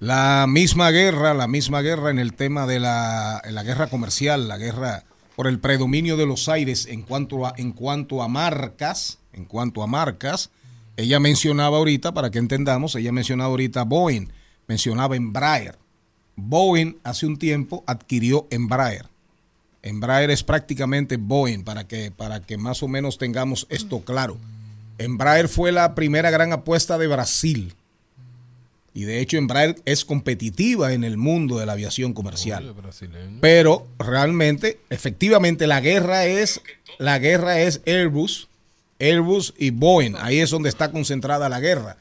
La 0.00 0.46
misma 0.48 0.90
guerra, 0.90 1.34
la 1.34 1.48
misma 1.48 1.82
guerra 1.82 2.10
en 2.10 2.18
el 2.18 2.32
tema 2.32 2.66
de 2.66 2.80
la, 2.80 3.42
la 3.50 3.62
guerra 3.64 3.88
comercial, 3.88 4.48
la 4.48 4.56
guerra 4.56 5.04
por 5.34 5.48
el 5.48 5.58
predominio 5.58 6.16
de 6.16 6.26
los 6.26 6.48
aires 6.48 6.86
en 6.86 7.02
cuanto 7.02 7.46
a, 7.46 7.54
en 7.56 7.72
cuanto 7.72 8.22
a 8.22 8.28
marcas, 8.28 9.18
en 9.32 9.44
cuanto 9.44 9.82
a 9.82 9.86
marcas, 9.88 10.50
ella 10.96 11.20
mencionaba 11.20 11.78
ahorita, 11.78 12.12
para 12.12 12.30
que 12.30 12.38
entendamos, 12.38 12.94
ella 12.96 13.12
mencionaba 13.12 13.50
ahorita 13.50 13.84
Boeing, 13.84 14.28
mencionaba 14.66 15.16
Embraer. 15.16 15.78
Boeing 16.34 16.96
hace 17.04 17.26
un 17.26 17.36
tiempo 17.36 17.84
adquirió 17.86 18.46
Embraer. 18.50 19.06
Embraer 19.82 20.30
es 20.30 20.42
prácticamente 20.42 21.16
Boeing, 21.16 21.62
para 21.62 21.86
que, 21.86 22.10
para 22.10 22.40
que 22.40 22.56
más 22.56 22.82
o 22.82 22.88
menos 22.88 23.18
tengamos 23.18 23.66
esto 23.70 24.00
claro. 24.00 24.38
Embraer 24.98 25.48
fue 25.48 25.72
la 25.72 25.94
primera 25.94 26.30
gran 26.30 26.52
apuesta 26.52 26.98
de 26.98 27.06
Brasil. 27.06 27.74
Y 28.92 29.04
de 29.04 29.20
hecho 29.20 29.36
Embraer 29.36 29.76
es 29.84 30.04
competitiva 30.04 30.92
en 30.92 31.04
el 31.04 31.16
mundo 31.16 31.58
de 31.58 31.66
la 31.66 31.72
aviación 31.72 32.12
comercial. 32.12 32.74
Pero 33.40 33.86
realmente, 33.98 34.80
efectivamente, 34.90 35.68
la 35.68 35.80
guerra 35.80 36.26
es, 36.26 36.60
la 36.98 37.20
guerra 37.20 37.60
es 37.60 37.80
Airbus, 37.86 38.48
Airbus 38.98 39.54
y 39.56 39.70
Boeing. 39.70 40.16
Ahí 40.18 40.40
es 40.40 40.50
donde 40.50 40.68
está 40.68 40.90
concentrada 40.90 41.48
la 41.48 41.60
guerra. 41.60 41.96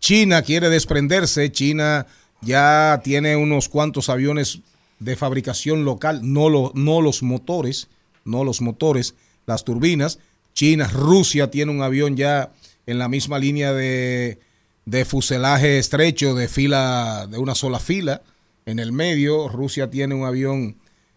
China 0.00 0.42
quiere 0.42 0.68
desprenderse, 0.68 1.50
China 1.50 2.06
ya 2.42 3.00
tiene 3.02 3.36
unos 3.36 3.70
cuantos 3.70 4.10
aviones 4.10 4.60
de 4.98 5.16
fabricación 5.16 5.84
local, 5.84 6.20
no, 6.22 6.72
no 6.74 7.00
los 7.00 7.22
motores, 7.22 7.88
no 8.24 8.44
los 8.44 8.60
motores, 8.60 9.14
las 9.46 9.64
turbinas. 9.64 10.18
China, 10.54 10.88
Rusia 10.88 11.50
tiene 11.50 11.72
un 11.72 11.82
avión 11.82 12.16
ya 12.16 12.52
en 12.86 12.98
la 12.98 13.08
misma 13.08 13.38
línea 13.38 13.72
de, 13.72 14.38
de 14.86 15.04
fuselaje 15.04 15.78
estrecho, 15.78 16.34
de 16.34 16.48
fila, 16.48 17.26
de 17.30 17.38
una 17.38 17.54
sola 17.54 17.78
fila. 17.78 18.22
En 18.66 18.78
el 18.78 18.92
medio, 18.92 19.48
Rusia 19.48 19.90
tiene 19.90 20.14
un 20.14 20.24
avión 20.24 20.76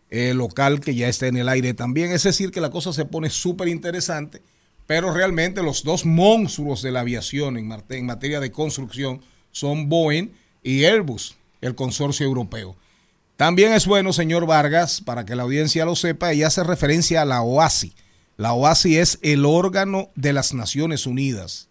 eh, 0.09 0.33
local 0.33 0.79
que 0.79 0.95
ya 0.95 1.07
está 1.07 1.27
en 1.27 1.37
el 1.37 1.49
aire 1.49 1.73
también. 1.73 2.11
Es 2.11 2.23
decir, 2.23 2.51
que 2.51 2.61
la 2.61 2.71
cosa 2.71 2.93
se 2.93 3.05
pone 3.05 3.29
súper 3.29 3.67
interesante, 3.67 4.41
pero 4.85 5.13
realmente 5.13 5.63
los 5.63 5.83
dos 5.83 6.05
monstruos 6.05 6.81
de 6.81 6.91
la 6.91 7.01
aviación 7.01 7.57
en, 7.57 7.71
en 7.89 8.05
materia 8.05 8.39
de 8.39 8.51
construcción 8.51 9.21
son 9.51 9.89
Boeing 9.89 10.29
y 10.63 10.85
Airbus, 10.85 11.35
el 11.61 11.75
consorcio 11.75 12.25
europeo. 12.25 12.75
También 13.37 13.71
es 13.71 13.85
bueno, 13.85 14.13
señor 14.13 14.45
Vargas, 14.47 15.01
para 15.01 15.25
que 15.25 15.35
la 15.35 15.43
audiencia 15.43 15.85
lo 15.85 15.95
sepa, 15.95 16.31
ella 16.31 16.47
hace 16.47 16.63
referencia 16.63 17.21
a 17.21 17.25
la 17.25 17.43
OASI. 17.43 17.95
La 18.35 18.53
OASI 18.53 18.97
es 18.97 19.19
el 19.21 19.45
órgano 19.45 20.09
de 20.15 20.33
las 20.33 20.53
Naciones 20.53 21.05
Unidas 21.05 21.69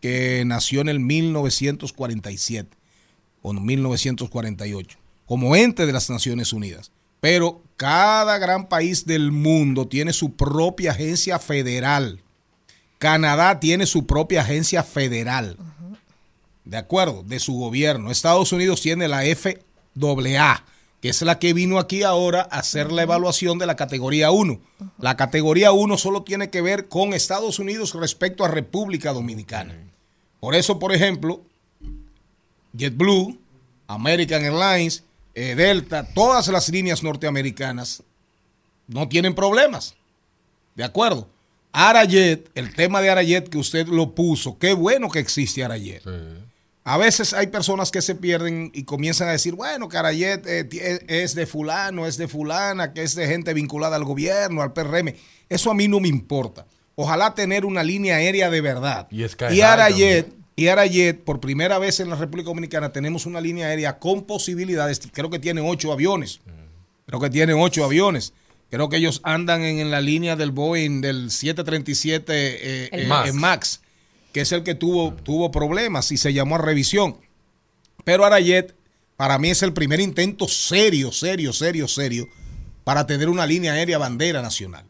que 0.00 0.42
nació 0.46 0.80
en 0.80 0.88
el 0.88 1.00
1947 1.00 2.76
o 3.42 3.52
1948 3.52 4.98
como 5.26 5.56
ente 5.56 5.86
de 5.86 5.92
las 5.92 6.10
Naciones 6.10 6.52
Unidas. 6.52 6.90
Pero 7.20 7.62
cada 7.76 8.38
gran 8.38 8.68
país 8.68 9.06
del 9.06 9.32
mundo 9.32 9.88
tiene 9.88 10.12
su 10.12 10.34
propia 10.34 10.90
agencia 10.90 11.38
federal. 11.38 12.20
Canadá 12.98 13.58
tiene 13.58 13.86
su 13.86 14.06
propia 14.06 14.42
agencia 14.42 14.82
federal. 14.82 15.56
De 16.64 16.76
acuerdo, 16.76 17.22
de 17.22 17.40
su 17.40 17.54
gobierno. 17.54 18.10
Estados 18.10 18.52
Unidos 18.52 18.80
tiene 18.80 19.08
la 19.08 19.22
FAA, 19.34 20.64
que 21.02 21.08
es 21.08 21.20
la 21.22 21.40
que 21.40 21.52
vino 21.52 21.80
aquí 21.80 22.04
ahora 22.04 22.48
a 22.48 22.60
hacer 22.60 22.92
la 22.92 23.02
evaluación 23.02 23.58
de 23.58 23.66
la 23.66 23.74
categoría 23.74 24.30
1. 24.30 24.60
La 24.98 25.16
categoría 25.16 25.72
1 25.72 25.98
solo 25.98 26.22
tiene 26.22 26.48
que 26.48 26.62
ver 26.62 26.86
con 26.86 27.12
Estados 27.12 27.58
Unidos 27.58 27.92
respecto 27.94 28.44
a 28.44 28.48
República 28.48 29.12
Dominicana. 29.12 29.76
Por 30.38 30.54
eso, 30.54 30.78
por 30.78 30.94
ejemplo, 30.94 31.42
JetBlue, 32.78 33.36
American 33.88 34.44
Airlines, 34.44 35.02
eh, 35.34 35.56
Delta, 35.56 36.06
todas 36.14 36.46
las 36.46 36.68
líneas 36.68 37.02
norteamericanas 37.02 38.04
no 38.86 39.08
tienen 39.08 39.34
problemas. 39.34 39.96
¿De 40.76 40.84
acuerdo? 40.84 41.28
Arayet, 41.72 42.48
el 42.54 42.76
tema 42.76 43.00
de 43.00 43.10
Arayet 43.10 43.48
que 43.48 43.58
usted 43.58 43.88
lo 43.88 44.14
puso, 44.14 44.56
qué 44.56 44.72
bueno 44.72 45.10
que 45.10 45.18
existe 45.18 45.64
Arayet. 45.64 46.04
A 46.84 46.98
veces 46.98 47.32
hay 47.32 47.46
personas 47.46 47.90
que 47.92 48.02
se 48.02 48.14
pierden 48.16 48.72
y 48.74 48.82
comienzan 48.84 49.28
a 49.28 49.32
decir, 49.32 49.54
bueno, 49.54 49.88
que 49.88 49.96
Arayet 49.96 50.46
eh, 50.46 50.64
ti- 50.64 50.80
es- 51.06 51.34
de 51.36 51.46
fulano, 51.46 52.06
es 52.08 52.16
de 52.16 52.26
fulana, 52.26 52.92
que 52.92 53.02
es 53.04 53.14
de 53.14 53.26
gente 53.28 53.54
vinculada 53.54 53.94
al 53.96 54.04
gobierno, 54.04 54.62
al 54.62 54.72
PRM. 54.72 55.14
Eso 55.48 55.70
a 55.70 55.74
mí 55.74 55.86
no 55.86 56.00
me 56.00 56.08
importa. 56.08 56.66
Ojalá 56.96 57.34
tener 57.34 57.64
una 57.64 57.82
línea 57.84 58.16
aérea 58.16 58.50
de 58.50 58.60
verdad. 58.60 59.06
Y 59.10 59.22
Y 59.58 59.60
Arayet, 59.62 60.32
y 60.56 60.66
Arayet, 60.68 61.20
por 61.24 61.38
primera 61.40 61.78
vez 61.78 62.00
en 62.00 62.10
la 62.10 62.16
República 62.16 62.48
Dominicana 62.48 62.90
tenemos 62.92 63.26
una 63.26 63.40
línea 63.40 63.68
aérea 63.68 63.98
con 63.98 64.24
posibilidades. 64.24 65.00
Creo 65.12 65.30
que 65.30 65.38
tiene 65.38 65.60
ocho 65.60 65.92
aviones. 65.92 66.40
Creo 67.06 67.20
que 67.20 67.30
tienen 67.30 67.56
ocho 67.60 67.84
aviones. 67.84 68.32
Creo 68.70 68.88
que 68.88 68.96
ellos 68.96 69.20
andan 69.22 69.62
en, 69.62 69.78
en 69.78 69.90
la 69.90 70.00
línea 70.00 70.34
del 70.34 70.50
Boeing 70.50 71.00
del 71.00 71.30
737 71.30 72.32
eh, 72.34 72.88
El 72.92 73.00
eh, 73.02 73.06
Max. 73.06 73.28
eh, 73.28 73.32
Max, 73.32 73.80
que 74.32 74.40
es 74.40 74.52
el 74.52 74.62
que 74.62 74.74
tuvo, 74.74 75.12
tuvo 75.12 75.50
problemas 75.50 76.10
y 76.12 76.16
se 76.16 76.32
llamó 76.32 76.56
a 76.56 76.58
revisión. 76.58 77.18
Pero 78.04 78.24
Arayet, 78.24 78.74
para 79.16 79.38
mí 79.38 79.50
es 79.50 79.62
el 79.62 79.72
primer 79.72 80.00
intento 80.00 80.48
serio, 80.48 81.12
serio, 81.12 81.52
serio, 81.52 81.86
serio, 81.86 82.28
para 82.84 83.06
tener 83.06 83.28
una 83.28 83.46
línea 83.46 83.74
aérea 83.74 83.98
bandera 83.98 84.42
nacional. 84.42 84.84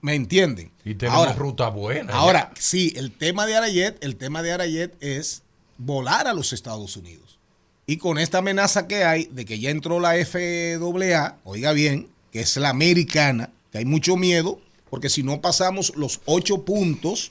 ¿Me 0.00 0.14
entienden? 0.14 0.70
Y 0.84 0.94
tenemos 0.94 1.36
ruta 1.36 1.68
buena. 1.68 2.12
Ahora, 2.12 2.52
sí, 2.58 2.92
el 2.96 3.10
tema 3.10 3.46
de 3.46 3.56
Arayet, 3.56 4.02
el 4.02 4.16
tema 4.16 4.42
de 4.42 4.52
Arayet 4.52 4.96
es 5.00 5.42
volar 5.76 6.28
a 6.28 6.32
los 6.32 6.52
Estados 6.52 6.96
Unidos. 6.96 7.38
Y 7.86 7.96
con 7.96 8.18
esta 8.18 8.38
amenaza 8.38 8.86
que 8.86 9.04
hay 9.04 9.24
de 9.32 9.44
que 9.44 9.58
ya 9.58 9.70
entró 9.70 9.98
la 9.98 10.12
FAA, 10.24 11.36
oiga 11.44 11.72
bien, 11.72 12.08
que 12.30 12.40
es 12.40 12.56
la 12.56 12.68
americana, 12.68 13.50
que 13.72 13.78
hay 13.78 13.84
mucho 13.84 14.16
miedo, 14.16 14.60
porque 14.90 15.08
si 15.08 15.22
no 15.22 15.40
pasamos 15.40 15.92
los 15.96 16.20
ocho 16.24 16.64
puntos, 16.64 17.30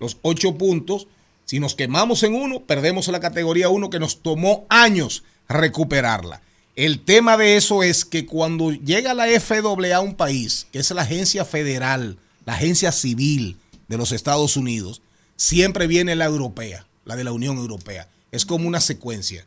los 0.00 0.18
ocho 0.22 0.56
puntos, 0.56 1.06
si 1.44 1.60
nos 1.60 1.74
quemamos 1.74 2.22
en 2.22 2.34
uno, 2.34 2.60
perdemos 2.60 3.08
la 3.08 3.20
categoría 3.20 3.68
1 3.68 3.90
que 3.90 3.98
nos 3.98 4.22
tomó 4.22 4.66
años 4.68 5.22
recuperarla. 5.48 6.40
El 6.74 7.04
tema 7.04 7.36
de 7.36 7.56
eso 7.56 7.82
es 7.82 8.04
que 8.04 8.24
cuando 8.24 8.72
llega 8.72 9.12
la 9.12 9.26
FAA 9.38 9.96
a 9.96 10.00
un 10.00 10.14
país, 10.14 10.66
que 10.72 10.78
es 10.78 10.90
la 10.90 11.02
agencia 11.02 11.44
federal, 11.44 12.16
la 12.46 12.54
agencia 12.54 12.92
civil 12.92 13.58
de 13.88 13.98
los 13.98 14.12
Estados 14.12 14.56
Unidos, 14.56 15.02
siempre 15.36 15.86
viene 15.86 16.16
la 16.16 16.24
europea, 16.24 16.86
la 17.04 17.16
de 17.16 17.24
la 17.24 17.32
Unión 17.32 17.58
Europea. 17.58 18.08
Es 18.30 18.46
como 18.46 18.66
una 18.66 18.80
secuencia. 18.80 19.46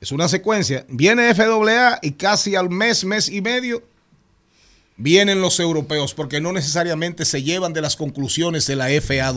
Es 0.00 0.12
una 0.12 0.28
secuencia. 0.28 0.86
Viene 0.88 1.34
FAA 1.34 1.98
y 2.02 2.12
casi 2.12 2.54
al 2.54 2.70
mes, 2.70 3.04
mes 3.04 3.28
y 3.28 3.40
medio, 3.40 3.82
vienen 4.96 5.40
los 5.40 5.60
europeos, 5.60 6.14
porque 6.14 6.40
no 6.40 6.52
necesariamente 6.52 7.24
se 7.24 7.42
llevan 7.42 7.72
de 7.72 7.80
las 7.80 7.96
conclusiones 7.96 8.66
de 8.66 8.76
la 8.76 8.88
FAA. 9.00 9.34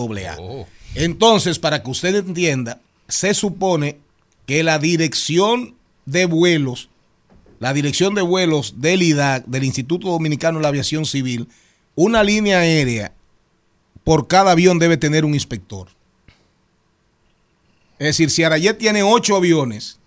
Entonces, 0.95 1.59
para 1.59 1.83
que 1.83 1.89
usted 1.89 2.15
entienda, 2.15 2.81
se 3.07 3.33
supone 3.33 3.97
que 4.45 4.63
la 4.63 4.79
dirección 4.79 5.75
de 6.05 6.25
vuelos, 6.25 6.89
la 7.59 7.73
dirección 7.73 8.15
de 8.15 8.21
vuelos 8.21 8.75
del 8.77 9.01
IDAC, 9.01 9.45
del 9.45 9.63
Instituto 9.63 10.09
Dominicano 10.09 10.59
de 10.59 10.63
la 10.63 10.69
Aviación 10.69 11.05
Civil, 11.05 11.47
una 11.95 12.23
línea 12.23 12.59
aérea 12.59 13.13
por 14.03 14.27
cada 14.27 14.51
avión 14.51 14.79
debe 14.79 14.95
tener 14.95 15.25
un 15.25 15.33
inspector. 15.33 15.89
Es 17.99 18.07
decir, 18.07 18.29
si 18.29 18.43
Arayet 18.43 18.77
tiene 18.77 19.03
ocho 19.03 19.35
aviones, 19.35 19.99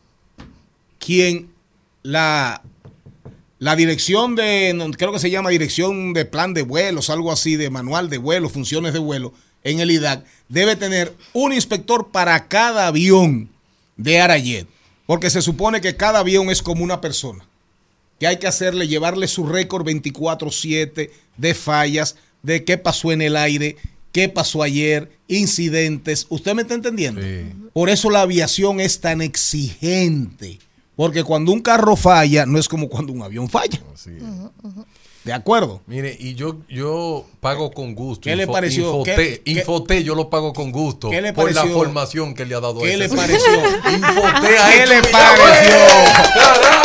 quien 0.98 1.51
la, 2.03 2.62
la 3.61 3.77
dirección 3.77 4.37
de, 4.37 4.75
creo 4.97 5.13
que 5.13 5.19
se 5.19 5.31
llama 5.31 5.51
dirección 5.51 6.15
de 6.15 6.25
plan 6.25 6.55
de 6.55 6.63
vuelos, 6.63 7.11
algo 7.11 7.31
así, 7.31 7.57
de 7.57 7.69
manual 7.69 8.09
de 8.09 8.17
vuelo, 8.17 8.49
funciones 8.49 8.95
de 8.95 8.99
vuelo, 8.99 9.35
en 9.63 9.81
el 9.81 9.91
IDAC, 9.91 10.25
debe 10.49 10.77
tener 10.77 11.15
un 11.35 11.53
inspector 11.53 12.09
para 12.11 12.49
cada 12.49 12.87
avión 12.87 13.51
de 13.99 14.19
Arayet. 14.19 14.67
Porque 15.05 15.29
se 15.29 15.43
supone 15.43 15.83
que 15.83 15.95
cada 15.95 16.21
avión 16.21 16.49
es 16.49 16.63
como 16.63 16.83
una 16.83 17.03
persona. 17.03 17.45
Que 18.19 18.27
hay 18.27 18.39
que 18.39 18.47
hacerle, 18.47 18.89
llevarle 18.89 19.29
su 19.29 19.45
récord 19.45 19.87
24-7 19.87 21.11
de 21.37 21.55
fallas, 21.55 22.17
de 22.43 22.65
qué 22.65 22.79
pasó 22.79 23.13
en 23.13 23.21
el 23.21 23.37
aire, 23.37 23.77
qué 24.13 24.31
pasó 24.31 24.63
ayer, 24.63 25.11
incidentes. 25.29 26.27
¿Usted 26.31 26.55
me 26.55 26.63
está 26.63 26.73
entendiendo? 26.73 27.21
Por 27.75 27.91
eso 27.91 28.09
la 28.09 28.23
aviación 28.23 28.81
es 28.81 29.01
tan 29.03 29.21
exigente. 29.21 30.61
Porque 31.01 31.24
cuando 31.24 31.51
un 31.51 31.61
carro 31.62 31.96
falla, 31.96 32.44
no 32.44 32.59
es 32.59 32.68
como 32.68 32.86
cuando 32.90 33.11
un 33.14 33.22
avión 33.22 33.48
falla. 33.48 33.80
¿De 35.24 35.32
acuerdo? 35.32 35.80
Mire, 35.86 36.14
y 36.20 36.34
yo, 36.34 36.57
yo 36.68 37.24
pago 37.40 37.70
con 37.70 37.94
gusto. 37.94 38.24
¿Qué 38.24 38.36
le 38.36 38.46
pareció? 38.46 38.98
Infoté, 39.46 39.96
¿Qué- 39.96 40.05
yo 40.05 40.14
lo 40.14 40.28
pago 40.28 40.53
con 40.53 40.70
gusto. 40.70 41.09
¿Qué 41.09 41.22
le 41.22 41.32
por 41.32 41.51
la 41.51 41.62
pareció? 41.62 41.78
formación 41.78 42.34
que 42.34 42.44
le 42.44 42.55
ha 42.55 42.61
dado 42.61 42.80
¿Qué 42.80 42.88
ese 42.90 42.98
le 42.98 43.09
pareció? 43.09 43.51
Infoté 43.94 44.59
ha 44.59 44.70
¿Qué 44.70 44.86
le 44.86 45.03
pareció? 45.11 45.74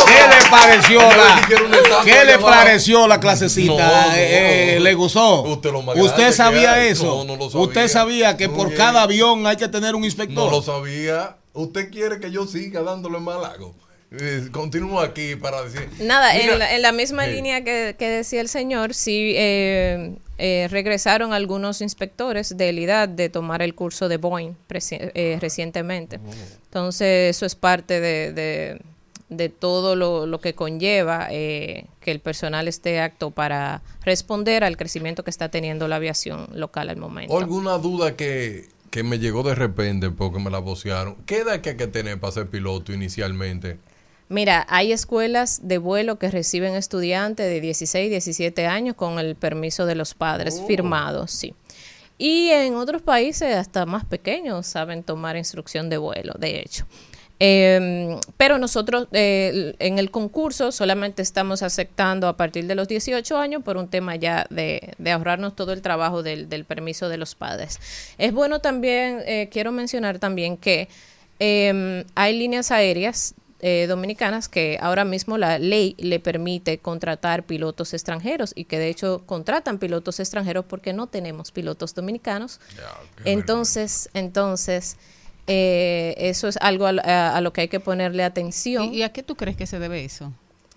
¿Qué 0.06 0.28
le 0.30 0.50
pareció 0.50 1.00
la, 1.02 2.02
¿qué 2.02 2.24
le 2.24 2.38
pareció 2.38 3.06
la 3.06 3.20
clasecita? 3.20 3.72
No, 3.86 4.06
no, 4.08 4.14
Eh, 4.14 4.72
eh, 4.72 4.74
no. 4.78 4.84
¿Le 4.84 4.94
gustó? 4.94 5.42
Usted 5.42 5.72
lo 5.72 5.80
¿Usted 5.80 6.32
sabía 6.32 6.86
eso? 6.86 7.04
No, 7.04 7.24
no 7.24 7.36
lo 7.36 7.50
sabía. 7.50 7.66
¿Usted 7.66 7.88
sabía 7.88 8.36
que 8.38 8.48
Muy 8.48 8.56
por 8.56 8.68
bien. 8.68 8.78
cada 8.78 9.02
avión 9.02 9.46
hay 9.46 9.56
que 9.56 9.68
tener 9.68 9.94
un 9.94 10.04
inspector? 10.06 10.36
No 10.46 10.50
lo 10.50 10.62
sabía. 10.62 11.36
¿Usted 11.52 11.90
quiere 11.90 12.18
que 12.18 12.30
yo 12.30 12.46
siga 12.46 12.80
dándole 12.80 13.20
más 13.20 13.38
lago? 13.42 13.74
Eh, 13.78 13.85
continúo 14.52 15.00
aquí 15.00 15.36
para 15.36 15.62
decir. 15.62 15.88
Nada, 16.00 16.32
Mira, 16.32 16.52
en, 16.52 16.58
la, 16.58 16.74
en 16.76 16.82
la 16.82 16.92
misma 16.92 17.26
línea 17.26 17.62
que, 17.64 17.96
que 17.98 18.08
decía 18.08 18.40
el 18.40 18.48
señor, 18.48 18.94
sí 18.94 19.32
eh, 19.36 20.16
eh, 20.38 20.68
regresaron 20.70 21.32
algunos 21.32 21.80
inspectores 21.80 22.56
del 22.56 22.78
IDAD 22.78 23.08
de 23.10 23.28
tomar 23.28 23.62
el 23.62 23.74
curso 23.74 24.08
de 24.08 24.16
Boeing 24.16 24.52
eh, 24.90 25.38
recientemente. 25.40 26.20
Entonces, 26.64 27.36
eso 27.36 27.46
es 27.46 27.54
parte 27.54 28.00
de, 28.00 28.32
de- 28.32 28.80
de 29.28 29.48
todo 29.48 29.96
lo, 29.96 30.24
lo 30.24 30.40
que 30.40 30.54
conlleva 30.54 31.26
eh, 31.32 31.86
que 32.00 32.12
el 32.12 32.20
personal 32.20 32.68
esté 32.68 33.00
apto 33.00 33.32
para 33.32 33.82
responder 34.04 34.62
al 34.62 34.76
crecimiento 34.76 35.24
que 35.24 35.30
está 35.30 35.48
teniendo 35.48 35.88
la 35.88 35.96
aviación 35.96 36.46
local 36.54 36.90
al 36.90 36.96
momento. 36.96 37.36
¿Alguna 37.36 37.76
duda 37.78 38.14
que, 38.14 38.68
que 38.90 39.02
me 39.02 39.18
llegó 39.18 39.42
de 39.42 39.56
repente 39.56 40.10
porque 40.10 40.38
me 40.38 40.48
la 40.48 40.58
vocearon? 40.60 41.16
¿Qué 41.26 41.38
edad 41.38 41.60
que 41.60 41.70
hay 41.70 41.76
que 41.76 41.88
tener 41.88 42.20
para 42.20 42.34
ser 42.34 42.46
piloto 42.46 42.92
inicialmente? 42.92 43.78
Mira, 44.28 44.66
hay 44.68 44.92
escuelas 44.92 45.60
de 45.62 45.78
vuelo 45.78 46.18
que 46.18 46.30
reciben 46.30 46.74
estudiantes 46.74 47.46
de 47.46 47.60
16, 47.60 48.10
17 48.10 48.66
años 48.66 48.96
con 48.96 49.18
el 49.18 49.36
permiso 49.36 49.86
de 49.86 49.94
los 49.94 50.14
padres 50.14 50.60
Oh. 50.62 50.66
firmados, 50.66 51.30
sí. 51.30 51.54
Y 52.18 52.48
en 52.48 52.74
otros 52.74 53.02
países 53.02 53.54
hasta 53.54 53.86
más 53.86 54.04
pequeños 54.04 54.66
saben 54.66 55.02
tomar 55.02 55.36
instrucción 55.36 55.88
de 55.90 55.98
vuelo, 55.98 56.32
de 56.38 56.60
hecho. 56.60 56.86
Eh, 57.38 58.16
pero 58.38 58.56
nosotros 58.56 59.08
eh, 59.12 59.74
en 59.78 59.98
el 59.98 60.10
concurso 60.10 60.72
solamente 60.72 61.20
estamos 61.20 61.62
aceptando 61.62 62.28
a 62.28 62.36
partir 62.38 62.66
de 62.66 62.74
los 62.74 62.88
18 62.88 63.36
años 63.36 63.62
por 63.62 63.76
un 63.76 63.88
tema 63.88 64.16
ya 64.16 64.46
de, 64.48 64.94
de 64.96 65.10
ahorrarnos 65.12 65.54
todo 65.54 65.74
el 65.74 65.82
trabajo 65.82 66.22
del, 66.22 66.48
del 66.48 66.64
permiso 66.64 67.10
de 67.10 67.18
los 67.18 67.34
padres. 67.34 67.78
Es 68.16 68.32
bueno 68.32 68.60
también, 68.60 69.20
eh, 69.26 69.50
quiero 69.52 69.70
mencionar 69.70 70.18
también 70.18 70.56
que 70.56 70.88
eh, 71.38 72.04
hay 72.14 72.38
líneas 72.38 72.70
aéreas 72.70 73.34
eh, 73.68 73.86
dominicanas 73.88 74.48
que 74.48 74.78
ahora 74.80 75.04
mismo 75.04 75.38
la 75.38 75.58
ley 75.58 75.96
le 75.98 76.20
permite 76.20 76.78
contratar 76.78 77.42
pilotos 77.46 77.94
extranjeros 77.94 78.52
y 78.54 78.66
que 78.66 78.78
de 78.78 78.88
hecho 78.88 79.24
contratan 79.26 79.78
pilotos 79.78 80.20
extranjeros 80.20 80.64
porque 80.66 80.92
no 80.92 81.08
tenemos 81.08 81.50
pilotos 81.50 81.92
dominicanos. 81.94 82.60
Entonces, 83.24 84.08
entonces 84.14 84.96
eh, 85.48 86.14
eso 86.18 86.46
es 86.48 86.56
algo 86.58 86.86
a, 86.86 86.90
a- 86.90 87.36
a 87.36 87.40
lo 87.40 87.52
que 87.52 87.62
hay 87.62 87.68
que 87.68 87.80
ponerle 87.80 88.22
atención. 88.24 88.84
¿Y, 88.94 88.98
y 88.98 89.02
a 89.02 89.12
qué 89.12 89.22
tú 89.22 89.34
crees 89.36 89.56
que 89.56 89.66
se 89.66 89.78
debe 89.80 90.04
eso? 90.04 90.32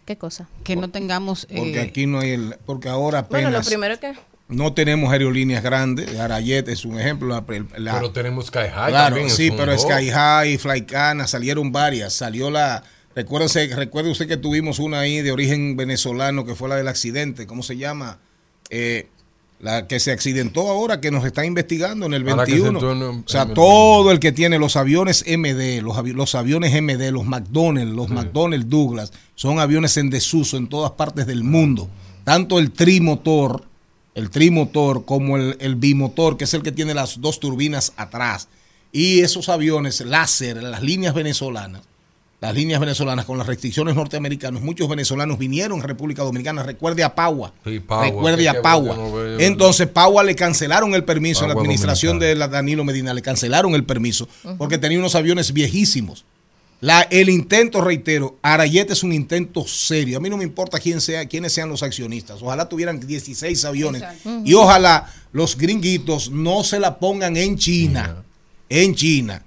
¿Qué 0.05 0.17
cosa? 0.17 0.47
Que 0.63 0.75
no 0.75 0.89
tengamos... 0.89 1.45
Porque 1.45 1.77
eh, 1.79 1.81
aquí 1.81 2.07
no 2.07 2.19
hay 2.21 2.31
el, 2.31 2.55
porque 2.65 2.89
ahora 2.89 3.27
Bueno, 3.29 3.51
lo 3.51 3.61
primero 3.61 3.99
que... 3.99 4.13
no 4.49 4.73
tenemos 4.73 5.11
aerolíneas 5.13 5.63
grandes. 5.63 6.19
Arayet 6.19 6.67
es 6.69 6.83
un 6.85 6.99
ejemplo. 6.99 7.27
la- 7.29 7.43
la- 7.77 7.93
Pero 7.95 8.11
tenemos 8.11 8.47
Sky 8.47 8.59
High 8.73 8.89
Claro, 8.89 9.15
también. 9.15 9.29
sí, 9.29 9.51
pero. 9.55 9.77
Sky 9.77 10.09
High, 10.09 10.57
Flycana, 10.57 11.27
salieron 11.27 11.71
varias. 11.71 12.13
Salió 12.13 12.49
la, 12.49 12.83
recuérdese, 13.15 13.67
recuerde 13.75 14.09
usted 14.11 14.27
que 14.27 14.37
tuvimos 14.37 14.79
una 14.79 14.99
ahí 15.01 15.21
de 15.21 15.31
origen 15.31 15.77
venezolano 15.77 16.45
que 16.45 16.55
fue 16.55 16.67
la 16.67 16.75
del 16.75 16.87
accidente. 16.87 17.45
¿Cómo 17.47 17.63
se 17.63 17.77
llama? 17.77 18.19
Eh, 18.69 19.07
la 19.59 19.87
que 19.87 19.99
se 19.99 20.11
accidentó 20.11 20.69
ahora, 20.69 21.01
que 21.01 21.11
nos 21.11 21.25
está 21.25 21.43
investigando 21.45 22.05
en 22.05 22.13
el 22.13 22.27
Ah, 22.29 22.35
la 22.37 22.45
que 22.45 22.51
se 22.53 22.57
21. 22.61 22.79
entró 22.79 22.91
en- 22.93 23.19
o 23.19 23.27
sea, 23.27 23.41
en- 23.43 23.53
todo 23.53 24.11
el 24.11 24.19
que 24.19 24.31
tiene 24.31 24.57
los 24.57 24.77
aviones 24.77 25.25
MD, 25.27 25.81
los, 25.81 25.97
avi- 25.97 26.13
los 26.13 26.33
aviones 26.33 26.73
MD, 26.73 27.11
los 27.11 27.25
McDonnell, 27.25 27.93
los 27.93 28.07
McDonnell 28.09 28.69
Douglas, 28.69 29.11
son 29.35 29.59
aviones 29.59 29.97
en 29.97 30.09
desuso 30.09 30.55
en 30.57 30.69
todas 30.69 30.91
partes 30.91 31.27
del 31.27 31.43
mundo. 31.43 31.89
Tanto 32.23 32.57
el 32.57 32.71
trimotor, 32.71 33.65
el 34.15 34.29
trimotor 34.29 35.05
como 35.05 35.37
el, 35.37 35.55
el 35.59 35.75
bimotor, 35.75 36.37
que 36.37 36.43
es 36.45 36.53
el 36.53 36.63
que 36.63 36.71
tiene 36.71 36.93
las 36.93 37.21
dos 37.21 37.39
turbinas 37.39 37.93
atrás. 37.97 38.47
Y 38.91 39.19
esos 39.21 39.49
aviones 39.49 40.01
láser, 40.01 40.61
las 40.63 40.81
líneas 40.81 41.13
venezolanas, 41.13 41.81
las 42.41 42.55
líneas 42.55 42.79
venezolanas 42.79 43.25
con 43.25 43.37
las 43.37 43.45
restricciones 43.47 43.95
norteamericanas, 43.95 44.61
muchos 44.61 44.87
venezolanos 44.87 45.37
vinieron 45.37 45.81
a 45.81 45.83
República 45.83 46.23
Dominicana, 46.23 46.63
recuerde 46.63 47.03
a 47.03 47.13
Sí, 47.65 47.79
Pagua, 47.81 48.05
recuerde 48.05 48.47
a 48.49 48.53
no 48.95 49.11
ve- 49.13 49.45
Entonces 49.45 49.87
Pagua 49.87 50.23
le 50.23 50.35
cancelaron 50.35 50.93
el 50.95 51.03
permiso 51.03 51.43
a 51.43 51.47
la 51.49 51.53
administración 51.61 52.17
de 52.19 52.35
la 52.35 52.47
Danilo 52.47 52.83
Medina, 52.85 53.13
le 53.13 53.21
cancelaron 53.21 53.75
el 53.75 53.83
permiso 53.83 54.27
porque 54.57 54.77
tenía 54.77 54.97
unos 54.99 55.15
aviones 55.15 55.51
viejísimos. 55.53 56.25
La, 56.81 57.01
el 57.01 57.29
intento, 57.29 57.81
reitero, 57.81 58.37
Arayet 58.41 58.89
es 58.91 59.03
un 59.03 59.11
intento 59.11 59.67
serio. 59.67 60.17
A 60.17 60.21
mí 60.21 60.29
no 60.29 60.37
me 60.37 60.45
importa 60.45 60.79
quién 60.79 61.01
sea, 61.01 61.25
quiénes 61.27 61.51
sean 61.51 61.67
los 61.67 61.83
accionistas. 61.83 62.41
Ojalá 62.41 62.69
tuvieran 62.69 62.99
16 63.05 63.65
aviones. 63.65 64.01
Exacto. 64.01 64.41
Y 64.45 64.53
ojalá 64.53 65.11
los 65.33 65.57
gringuitos 65.57 66.31
no 66.31 66.63
se 66.63 66.79
la 66.79 66.97
pongan 66.97 67.35
en 67.35 67.57
China. 67.57 68.23
En 68.69 68.95
China. 68.95 69.43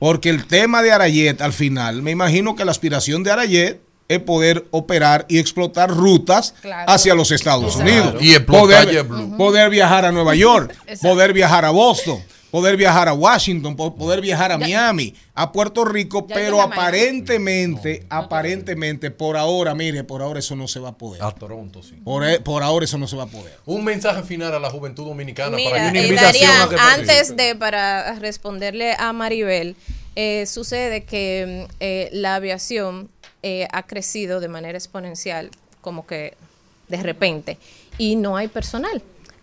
Porque 0.00 0.28
el 0.30 0.46
tema 0.46 0.82
de 0.82 0.90
Arayet, 0.90 1.40
al 1.40 1.52
final, 1.52 2.02
me 2.02 2.10
imagino 2.10 2.56
que 2.56 2.64
la 2.64 2.72
aspiración 2.72 3.22
de 3.22 3.30
Arayet 3.30 3.80
es 4.08 4.18
poder 4.18 4.66
operar 4.72 5.24
y 5.28 5.38
explotar 5.38 5.88
rutas 5.88 6.54
Claro. 6.60 6.90
hacia 6.90 7.14
los 7.14 7.30
Estados 7.30 7.76
Exacto. 7.76 7.92
Unidos. 7.92 8.22
Y 8.22 8.32
explotar 8.34 8.86
poder, 8.86 9.06
poder 9.36 9.70
viajar 9.70 10.04
a 10.04 10.10
Nueva 10.10 10.34
York, 10.34 10.72
Exacto. 10.88 11.08
poder 11.08 11.32
viajar 11.32 11.64
a 11.64 11.70
Boston, 11.70 12.18
poder 12.52 12.76
viajar 12.76 13.08
a 13.08 13.14
Washington, 13.14 13.74
po- 13.74 13.96
poder 13.96 14.20
viajar 14.20 14.52
a 14.52 14.58
Miami, 14.58 15.14
a 15.34 15.50
Puerto 15.50 15.84
Rico, 15.86 16.26
Ya 16.28 16.34
pero 16.36 16.60
aparentemente, 16.60 18.04
aparentemente, 18.10 19.10
por 19.10 19.36
ahora, 19.36 19.74
mire, 19.74 20.04
por 20.04 20.20
ahora 20.22 20.38
eso 20.38 20.54
no 20.54 20.68
se 20.68 20.78
va 20.78 20.90
a 20.90 20.98
poder. 20.98 21.22
A 21.22 21.32
Toronto, 21.32 21.82
sí. 21.82 21.94
Por, 22.04 22.24
e- 22.24 22.40
por 22.40 22.62
ahora 22.62 22.84
eso 22.84 22.98
no 22.98 23.08
se 23.08 23.16
va 23.16 23.24
a 23.24 23.26
poder. 23.26 23.58
Un 23.66 23.82
mensaje 23.82 24.22
final 24.22 24.54
a 24.54 24.60
la 24.60 24.70
juventud 24.70 25.04
dominicana 25.06 25.56
Mira, 25.56 25.70
para 25.70 25.92
que 25.92 25.98
eh, 26.08 26.14
Darían, 26.14 26.68
antes 26.78 27.34
de 27.36 27.56
para 27.56 28.14
responderle 28.20 28.94
a 28.98 29.12
Maribel, 29.12 29.74
eh, 30.14 30.44
sucede 30.46 31.04
que 31.04 31.66
eh, 31.80 32.10
la 32.12 32.34
aviación 32.34 33.08
eh, 33.42 33.66
ha 33.72 33.84
crecido 33.84 34.40
de 34.40 34.48
manera 34.48 34.76
exponencial, 34.76 35.50
como 35.80 36.06
que 36.06 36.34
de 36.88 37.02
repente, 37.02 37.56
y 37.96 38.16
no 38.16 38.36
hay 38.36 38.48
personal. 38.48 39.02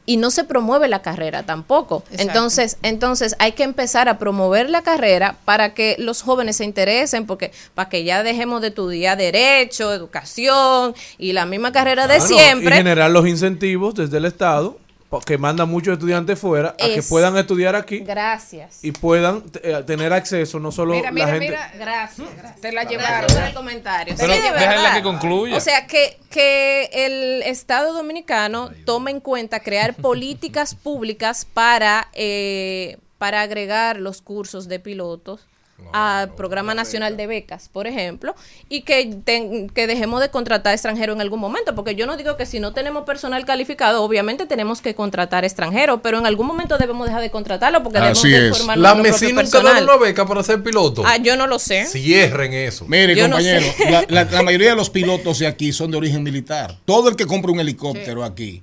Y 0.10 0.18
no 0.18 0.32
se 0.32 0.44
promueve 0.44 0.88
la 0.88 1.04
carrera 1.04 1.44
tampoco. 1.44 2.02
Exacto. 2.10 2.24
Entonces, 2.24 2.78
entonces 2.82 3.36
hay 3.38 3.52
que 3.52 3.62
empezar 3.62 4.10
a 4.10 4.18
promover 4.18 4.68
la 4.68 4.82
carrera 4.82 5.36
para 5.46 5.76
que 5.76 5.98
los 6.00 6.24
jóvenes 6.24 6.56
se 6.56 6.66
interesen, 6.66 7.28
porque 7.28 7.52
para 7.76 7.90
que 7.90 8.04
ya 8.04 8.24
dejemos 8.24 8.62
de 8.62 8.70
estudiar 8.70 9.20
derecho, 9.20 9.94
educación 9.94 10.96
y 11.20 11.34
la 11.34 11.46
misma 11.46 11.72
carrera 11.72 12.08
de 12.08 12.22
siempre. 12.22 12.74
Y 12.74 12.78
generar 12.80 13.12
los 13.12 13.28
incentivos 13.28 13.94
desde 13.94 14.18
el 14.18 14.26
Estado, 14.26 14.80
que 15.26 15.40
manda 15.40 15.66
muchos 15.66 15.94
estudiantes 15.94 16.38
fuera, 16.38 16.70
a 16.70 16.86
que 16.86 17.02
puedan 17.02 17.36
estudiar 17.38 17.76
aquí 17.76 18.00
Gracias. 18.00 18.84
y 18.84 18.92
puedan 18.92 19.44
eh, 19.64 19.84
tener 19.86 20.14
acceso, 20.14 20.60
no 20.60 20.72
solo 20.72 20.94
Mira, 20.94 21.12
mira, 21.12 21.26
la 21.26 21.32
gente... 21.32 21.48
mira. 21.48 21.72
Gracias. 21.76 22.28
Te 22.62 22.72
la 22.72 22.84
llevaron. 22.84 23.28
por 23.34 23.44
el 23.44 23.54
comentario. 23.54 24.16
Pero 24.18 24.34
Sí, 24.34 24.40
déjala 24.40 24.94
que 24.94 25.02
concluya. 25.02 25.58
O 25.58 25.60
sea, 25.60 25.88
que, 25.88 26.20
que 26.30 26.90
el 26.94 27.42
Estado 27.42 27.94
Dominicano 27.94 28.70
tome 28.86 29.10
en 29.10 29.20
cuenta 29.20 29.60
crear 29.62 29.96
políticas 29.96 30.76
públicas 30.76 31.48
para, 31.52 32.10
eh, 32.14 32.98
para 33.18 33.42
agregar 33.42 33.98
los 33.98 34.22
cursos 34.22 34.68
de 34.68 34.80
pilotos 34.80 35.48
al 35.92 36.34
Programa 36.36 36.74
Nacional 36.76 37.18
de 37.18 37.26
Becas, 37.28 37.70
por 37.70 37.88
ejemplo, 37.88 38.36
y 38.70 38.82
que, 38.82 39.16
ten- 39.24 39.70
que 39.70 39.88
dejemos 39.88 40.22
de 40.22 40.30
contratar 40.30 40.74
extranjeros 40.74 41.16
en 41.16 41.22
algún 41.22 41.40
momento, 41.40 41.74
porque 41.76 41.96
yo 41.96 42.06
no 42.06 42.16
digo 42.16 42.38
que 42.38 42.46
si 42.46 42.60
no 42.60 42.74
tenemos 42.74 43.06
personal 43.06 43.44
calificado, 43.46 44.04
obviamente 44.04 44.46
tenemos 44.46 44.82
que 44.82 44.94
contratar 44.94 45.46
extranjeros, 45.46 46.00
pero 46.04 46.20
en 46.20 46.26
algún 46.26 46.46
momento 46.48 46.78
debemos 46.78 47.08
dejar 47.08 47.22
de 47.22 47.32
contratarlo 47.32 47.82
porque 47.82 48.00
debemos 48.00 48.20
Así 48.20 48.34
es. 48.34 48.58
formar 48.58 48.78
La 48.78 48.94
MESI 48.96 49.34
nunca 49.34 49.60
una 49.60 49.98
beca 49.98 50.26
para 50.28 50.44
ser 50.44 50.62
piloto. 50.62 51.04
Ah, 51.06 51.18
yo 51.18 51.36
no 51.36 51.48
lo 51.48 51.58
sé. 51.60 51.86
Cierren 51.86 52.54
eso. 52.54 52.86
Mire, 52.88 53.16
Yo 53.16 53.28
no 53.28 53.38
compañero, 53.38 53.66
sé. 53.76 53.90
la, 53.90 54.06
la- 54.10 54.24
la 54.26 54.44
mayoría 54.44 54.70
de 54.72 54.76
los 54.76 54.90
pilotos 54.90 55.40
de 55.40 55.48
aquí 55.48 55.74
son 55.74 55.90
de 55.92 55.98
origen 55.98 56.22
militar. 56.24 56.78
Todo 56.86 57.10
el 57.10 57.16
que 57.16 57.26
compra 57.26 57.52
un 57.52 57.60
helicóptero 57.60 58.24
aquí, 58.24 58.62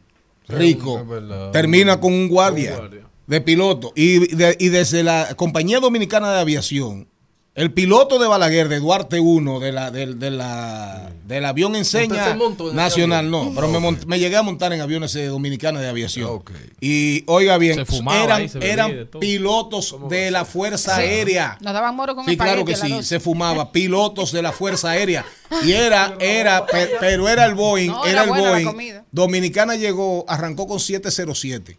rico, 0.49 1.05
termina 1.53 1.99
con 2.01 2.13
un 2.13 2.29
guardia, 2.29 2.81
de 3.27 3.41
piloto. 3.41 3.93
Y, 3.97 4.35
de- 4.35 4.57
y 4.59 4.69
desde 4.69 5.03
la 5.03 5.35
Compañía 5.37 5.81
Dominicana 5.81 6.33
de 6.33 6.41
Aviación, 6.41 7.09
el 7.55 7.73
piloto 7.73 8.19
de 8.19 8.27
Balaguer, 8.29 8.69
de 8.69 8.81
Duarte 8.81 9.19
1, 9.19 9.61
de 9.61 9.73
la, 9.73 9.91
del- 9.91 10.19
de, 10.19 10.31
la, 10.31 11.11
del 11.27 11.43
avión 11.47 11.73
¿Usted 11.75 12.01
enseña 12.03 12.33
en 12.33 12.77
nacional, 12.77 13.27
avión? 13.35 13.47
no, 13.47 13.53
pero 13.55 13.69
me, 13.69 13.79
mont- 13.79 14.05
me 14.05 14.19
llegué 14.19 14.37
a 14.37 14.43
montar 14.43 14.75
en 14.75 14.83
aviones 14.83 15.15
eh, 15.17 15.25
dominicanos 15.29 15.81
de 15.81 15.89
aviación. 15.89 16.43
Y 16.83 17.25
oiga 17.27 17.57
bien, 17.57 17.77
Se 17.77 17.85
fumaba 17.87 18.23
eran, 18.23 18.43
ahí, 18.43 18.51
eran 18.61 18.91
de 18.95 19.07
pilotos 19.07 19.97
de 20.11 20.31
la 20.31 20.45
Fuerza 20.45 20.97
Aérea. 20.97 21.57
Nos 21.63 21.73
daban 21.73 21.97
moro 21.97 22.15
con 22.15 22.27
Sí, 22.27 22.37
claro 22.37 22.59
espagueti 22.61 22.93
que 22.93 22.97
sí, 22.99 23.03
se 23.09 23.21
fumaba, 23.21 23.73
pilotos 23.73 24.33
de 24.33 24.43
la 24.43 24.53
Fuerza 24.53 24.91
Aérea. 24.91 25.25
Y 25.65 25.73
era, 25.73 26.15
era, 26.21 26.67
pe- 26.67 26.91
pero 27.01 27.27
era 27.27 27.47
el 27.47 27.55
Boeing, 27.55 27.89
No, 27.91 28.05
era 28.05 28.25
era 28.25 28.59
el 28.59 28.67
Boeing. 28.67 28.95
Dominicana 29.13 29.77
llegó, 29.77 30.27
arrancó 30.29 30.67
con 30.67 30.79
707. 30.79 31.79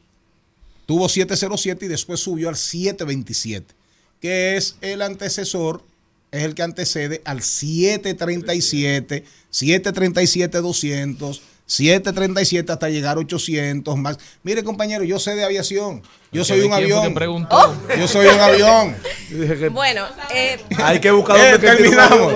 Tuvo 0.87 1.07
707 1.09 1.85
y 1.85 1.87
después 1.89 2.19
subió 2.19 2.49
al 2.49 2.55
727, 2.55 3.75
que 4.19 4.57
es 4.57 4.77
el 4.81 5.03
antecesor, 5.03 5.83
es 6.31 6.43
el 6.43 6.55
que 6.55 6.63
antecede 6.63 7.21
al 7.25 7.41
737, 7.43 9.23
737 9.51 10.57
200. 10.61 11.41
737 11.69 12.71
hasta 12.71 12.87
llegar 12.89 13.17
a 13.17 13.19
800 13.19 13.97
más. 13.97 14.17
Mire, 14.43 14.63
compañero, 14.63 15.03
yo 15.03 15.19
sé 15.19 15.35
de 15.35 15.43
aviación. 15.43 16.01
Yo 16.31 16.45
soy 16.45 16.61
un 16.61 16.69
¿Quién 16.69 16.71
fue 16.79 16.87
que 16.87 16.93
avión. 16.93 17.13
preguntó? 17.13 17.75
Yo 17.99 18.07
soy 18.07 18.27
un 18.27 18.39
avión. 18.39 18.95
Bueno, 19.73 20.05
eh, 20.33 20.57
hay 20.77 21.01
que 21.01 21.11
buscar 21.11 21.37
Eh, 21.37 21.51
dónde 21.51 21.67
un 21.69 21.75
terminamos. 21.77 22.33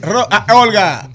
Ro- 0.00 0.26
ah, 0.28 0.46
Olga. 0.56 1.08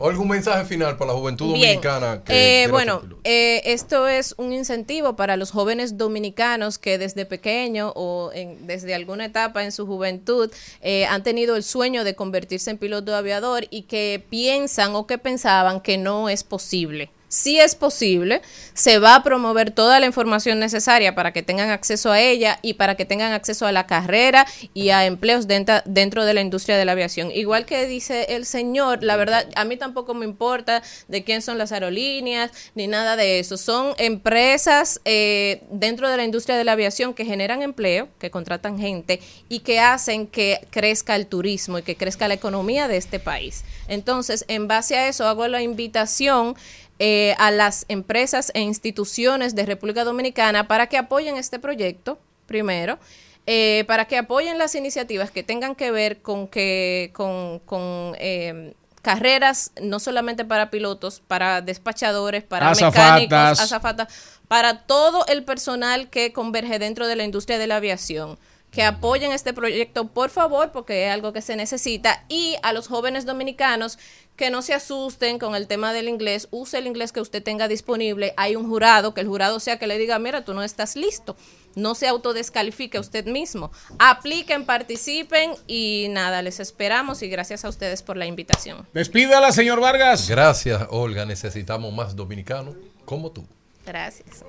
¿Algún 0.00 0.28
mensaje 0.28 0.64
final 0.64 0.96
para 0.96 1.12
la 1.12 1.18
juventud 1.18 1.46
dominicana? 1.48 2.22
que 2.24 2.64
Eh, 2.64 2.68
bueno, 2.68 3.02
eh, 3.24 3.62
esto 3.64 4.06
es 4.06 4.34
un 4.38 4.52
incentivo 4.52 5.16
para 5.16 5.36
los 5.36 5.50
jóvenes 5.50 5.98
dominicanos 5.98 6.78
que 6.78 6.98
desde 6.98 7.26
pequeño 7.26 7.92
o 7.96 8.30
en- 8.32 8.66
desde 8.66 8.94
alguna 8.94 9.24
etapa 9.24 9.64
en 9.64 9.72
su 9.72 9.86
juventud 9.86 10.50
eh, 10.82 11.04
han 11.06 11.22
tenido 11.24 11.56
el 11.56 11.64
sueño 11.64 12.04
de 12.04 12.14
convertirse 12.14 12.70
en 12.70 12.78
piloto 12.78 13.14
aviador 13.16 13.66
y 13.70 13.82
que 13.82 14.24
piensan 14.30 14.94
o 14.94 15.06
que 15.06 15.18
pensaban 15.18 15.80
que 15.80 15.98
no 15.98 16.28
es 16.28 16.44
posible. 16.44 17.10
Sí 17.28 17.60
es 17.60 17.74
posible, 17.74 18.40
se 18.72 18.98
va 18.98 19.14
a 19.14 19.22
promover 19.22 19.70
toda 19.70 20.00
la 20.00 20.06
información 20.06 20.58
necesaria 20.58 21.14
para 21.14 21.32
que 21.32 21.42
tengan 21.42 21.68
acceso 21.68 22.10
a 22.10 22.20
ella 22.20 22.58
y 22.62 22.74
para 22.74 22.96
que 22.96 23.04
tengan 23.04 23.32
acceso 23.32 23.66
a 23.66 23.72
la 23.72 23.86
carrera 23.86 24.46
y 24.72 24.90
a 24.90 25.04
empleos 25.04 25.46
dentro, 25.46 25.76
dentro 25.84 26.24
de 26.24 26.32
la 26.32 26.40
industria 26.40 26.78
de 26.78 26.86
la 26.86 26.92
aviación. 26.92 27.30
Igual 27.30 27.66
que 27.66 27.86
dice 27.86 28.26
el 28.30 28.46
señor, 28.46 29.02
la 29.02 29.16
verdad, 29.16 29.46
a 29.56 29.64
mí 29.64 29.76
tampoco 29.76 30.14
me 30.14 30.24
importa 30.24 30.82
de 31.08 31.22
quién 31.22 31.42
son 31.42 31.58
las 31.58 31.70
aerolíneas 31.72 32.50
ni 32.74 32.86
nada 32.86 33.16
de 33.16 33.40
eso. 33.40 33.58
Son 33.58 33.94
empresas 33.98 35.00
eh, 35.04 35.62
dentro 35.70 36.08
de 36.08 36.16
la 36.16 36.24
industria 36.24 36.56
de 36.56 36.64
la 36.64 36.72
aviación 36.72 37.12
que 37.12 37.26
generan 37.26 37.60
empleo, 37.60 38.08
que 38.18 38.30
contratan 38.30 38.78
gente 38.78 39.20
y 39.50 39.60
que 39.60 39.80
hacen 39.80 40.26
que 40.26 40.66
crezca 40.70 41.14
el 41.14 41.26
turismo 41.26 41.78
y 41.78 41.82
que 41.82 41.96
crezca 41.96 42.26
la 42.26 42.34
economía 42.34 42.88
de 42.88 42.96
este 42.96 43.18
país. 43.18 43.64
Entonces, 43.88 44.44
en 44.48 44.68
base 44.68 44.96
a 44.96 45.08
eso, 45.08 45.26
hago 45.26 45.46
la 45.48 45.62
invitación 45.62 46.56
eh, 46.98 47.34
a 47.38 47.50
las 47.50 47.84
empresas 47.88 48.50
e 48.54 48.60
instituciones 48.60 49.54
de 49.54 49.64
República 49.64 50.04
Dominicana 50.04 50.66
para 50.66 50.88
que 50.88 50.98
apoyen 50.98 51.36
este 51.36 51.58
proyecto, 51.58 52.18
primero, 52.46 52.98
eh, 53.46 53.84
para 53.86 54.06
que 54.06 54.18
apoyen 54.18 54.58
las 54.58 54.74
iniciativas 54.74 55.30
que 55.30 55.42
tengan 55.42 55.74
que 55.74 55.90
ver 55.90 56.20
con 56.20 56.48
que 56.48 57.10
con, 57.14 57.60
con, 57.60 58.14
eh, 58.18 58.74
carreras 59.00 59.72
no 59.80 60.00
solamente 60.00 60.44
para 60.44 60.70
pilotos, 60.70 61.22
para 61.26 61.62
despachadores, 61.62 62.42
para 62.42 62.70
Azafatas. 62.70 63.20
mecánicos, 63.20 63.60
azafatas, 63.60 64.08
para 64.48 64.80
todo 64.80 65.24
el 65.26 65.44
personal 65.44 66.10
que 66.10 66.32
converge 66.32 66.78
dentro 66.78 67.06
de 67.06 67.16
la 67.16 67.24
industria 67.24 67.58
de 67.58 67.66
la 67.68 67.76
aviación. 67.76 68.38
Que 68.70 68.82
apoyen 68.82 69.32
este 69.32 69.52
proyecto, 69.54 70.08
por 70.08 70.30
favor, 70.30 70.72
porque 70.72 71.06
es 71.06 71.12
algo 71.12 71.32
que 71.32 71.40
se 71.40 71.56
necesita. 71.56 72.24
Y 72.28 72.56
a 72.62 72.72
los 72.72 72.86
jóvenes 72.86 73.24
dominicanos 73.24 73.98
que 74.38 74.50
no 74.50 74.62
se 74.62 74.72
asusten 74.72 75.38
con 75.38 75.56
el 75.56 75.66
tema 75.66 75.92
del 75.92 76.08
inglés, 76.08 76.46
use 76.52 76.78
el 76.78 76.86
inglés 76.86 77.10
que 77.10 77.20
usted 77.20 77.42
tenga 77.42 77.66
disponible. 77.66 78.34
Hay 78.36 78.54
un 78.54 78.68
jurado, 78.68 79.12
que 79.12 79.20
el 79.20 79.26
jurado 79.26 79.58
sea 79.58 79.78
que 79.78 79.88
le 79.88 79.98
diga, 79.98 80.18
mira, 80.20 80.44
tú 80.44 80.54
no 80.54 80.62
estás 80.62 80.94
listo. 80.94 81.36
No 81.74 81.94
se 81.96 82.06
autodescalifique 82.06 82.98
usted 83.00 83.26
mismo. 83.26 83.72
Apliquen, 83.98 84.64
participen 84.64 85.52
y 85.66 86.06
nada, 86.10 86.40
les 86.42 86.60
esperamos 86.60 87.22
y 87.22 87.28
gracias 87.28 87.64
a 87.64 87.68
ustedes 87.68 88.02
por 88.02 88.16
la 88.16 88.26
invitación. 88.26 88.86
Despídala, 88.94 89.50
señor 89.50 89.80
Vargas. 89.80 90.28
Gracias, 90.28 90.86
Olga. 90.90 91.24
Necesitamos 91.24 91.92
más 91.92 92.14
dominicanos 92.14 92.76
como 93.04 93.32
tú. 93.32 93.44
Gracias. 93.84 94.44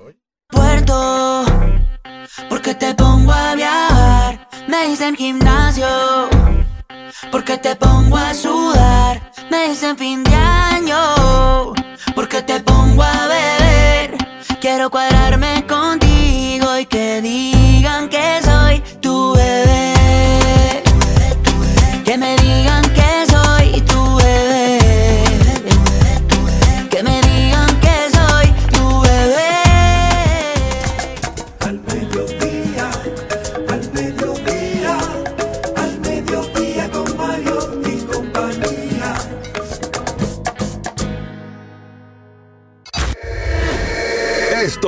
Puerto, 0.50 1.44
porque 2.48 2.74
te 2.74 2.94
pongo 2.94 3.32
a 3.32 3.54
viajar, 3.54 4.48
me 4.68 4.88
dicen 4.88 5.14
gimnasio, 5.16 5.88
porque 7.30 7.58
te 7.58 7.76
pongo 7.76 8.16
a 8.16 8.34
sudar, 8.34 9.20
me 9.50 9.68
dicen 9.68 9.96
fin 9.96 10.22
de 10.24 10.34
año, 10.34 11.72
porque 12.14 12.42
te 12.42 12.60
pongo 12.60 13.02
a 13.02 13.26
beber, 13.26 14.16
quiero 14.60 14.90
cuadrarme 14.90 15.64
contigo 15.66 16.78
y 16.78 16.86
que 16.86 17.20
digan 17.20 17.59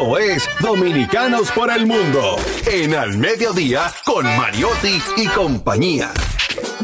Esto 0.03 0.18
es 0.18 0.48
Dominicanos 0.61 1.53
por 1.53 1.70
el 1.70 1.86
Mundo 1.86 2.34
en 2.66 2.92
Al 2.92 3.16
Mediodía 3.18 3.94
con 4.05 4.24
Mariotti 4.24 5.00
y 5.16 5.28
compañía. 5.28 6.12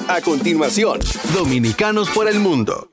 A 0.06 0.20
continuación, 0.20 1.00
Dominicanos 1.34 2.08
por 2.10 2.28
el 2.28 2.38
Mundo. 2.38 2.92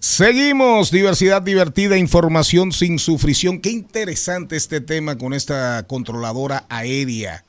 Seguimos, 0.00 0.90
diversidad 0.90 1.40
divertida, 1.40 1.96
información 1.96 2.70
sin 2.70 2.98
sufrición. 2.98 3.62
Qué 3.62 3.70
interesante 3.70 4.56
este 4.56 4.82
tema 4.82 5.16
con 5.16 5.32
esta 5.32 5.86
controladora 5.86 6.66
aérea 6.68 7.42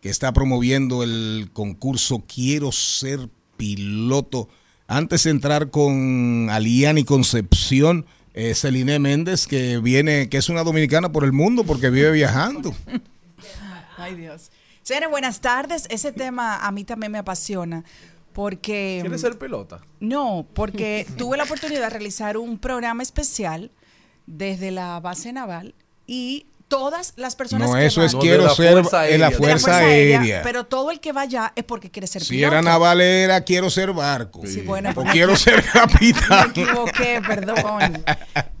que 0.00 0.08
está 0.08 0.32
promoviendo 0.32 1.02
el 1.02 1.50
concurso 1.52 2.24
Quiero 2.26 2.72
ser 2.72 3.28
piloto. 3.58 4.48
Antes 4.86 5.24
de 5.24 5.30
entrar 5.30 5.70
con 5.70 6.48
Aliani 6.50 7.04
Concepción, 7.04 8.04
eh, 8.34 8.54
Celine 8.54 8.98
Méndez, 8.98 9.46
que 9.46 9.78
viene, 9.78 10.28
que 10.28 10.36
es 10.36 10.48
una 10.48 10.62
dominicana 10.62 11.10
por 11.10 11.24
el 11.24 11.32
mundo 11.32 11.64
porque 11.64 11.88
vive 11.88 12.10
viajando. 12.10 12.74
Ay, 13.96 14.14
Dios. 14.16 14.50
Señores, 14.82 15.08
buenas 15.08 15.40
tardes. 15.40 15.86
Ese 15.88 16.12
tema 16.12 16.58
a 16.58 16.70
mí 16.70 16.84
también 16.84 17.12
me 17.12 17.18
apasiona 17.18 17.84
porque... 18.34 18.98
¿Quieres 19.00 19.22
ser 19.22 19.38
pilota? 19.38 19.80
No, 20.00 20.46
porque 20.52 21.06
tuve 21.16 21.38
la 21.38 21.44
oportunidad 21.44 21.82
de 21.82 21.90
realizar 21.90 22.36
un 22.36 22.58
programa 22.58 23.02
especial 23.02 23.70
desde 24.26 24.70
la 24.70 25.00
base 25.00 25.32
naval 25.32 25.74
y 26.06 26.46
todas 26.68 27.12
las 27.16 27.36
personas 27.36 27.68
No, 27.70 27.76
que 27.76 27.86
eso 27.86 28.00
van- 28.00 28.06
es 28.08 28.14
quiero 28.16 28.48
ser 28.54 28.78
en 29.10 29.20
la 29.20 29.30
Fuerza 29.30 29.78
Aérea. 29.78 30.42
Pero 30.42 30.64
todo 30.64 30.90
el 30.90 31.00
que 31.00 31.12
va 31.12 31.22
allá 31.22 31.52
es 31.56 31.64
porque 31.64 31.90
quiere 31.90 32.06
ser 32.06 32.22
Si 32.22 32.30
piloto. 32.30 32.52
era 32.52 32.62
navalera, 32.62 33.42
quiero 33.42 33.70
ser 33.70 33.92
barco. 33.92 34.42
Sí, 34.46 34.60
bueno, 34.62 34.90
o 34.90 34.94
pues- 34.94 35.10
quiero 35.12 35.36
ser 35.36 35.62
capitán. 35.64 36.52
Me 36.56 36.62
equivoqué, 36.62 37.22
perdón. 37.26 38.04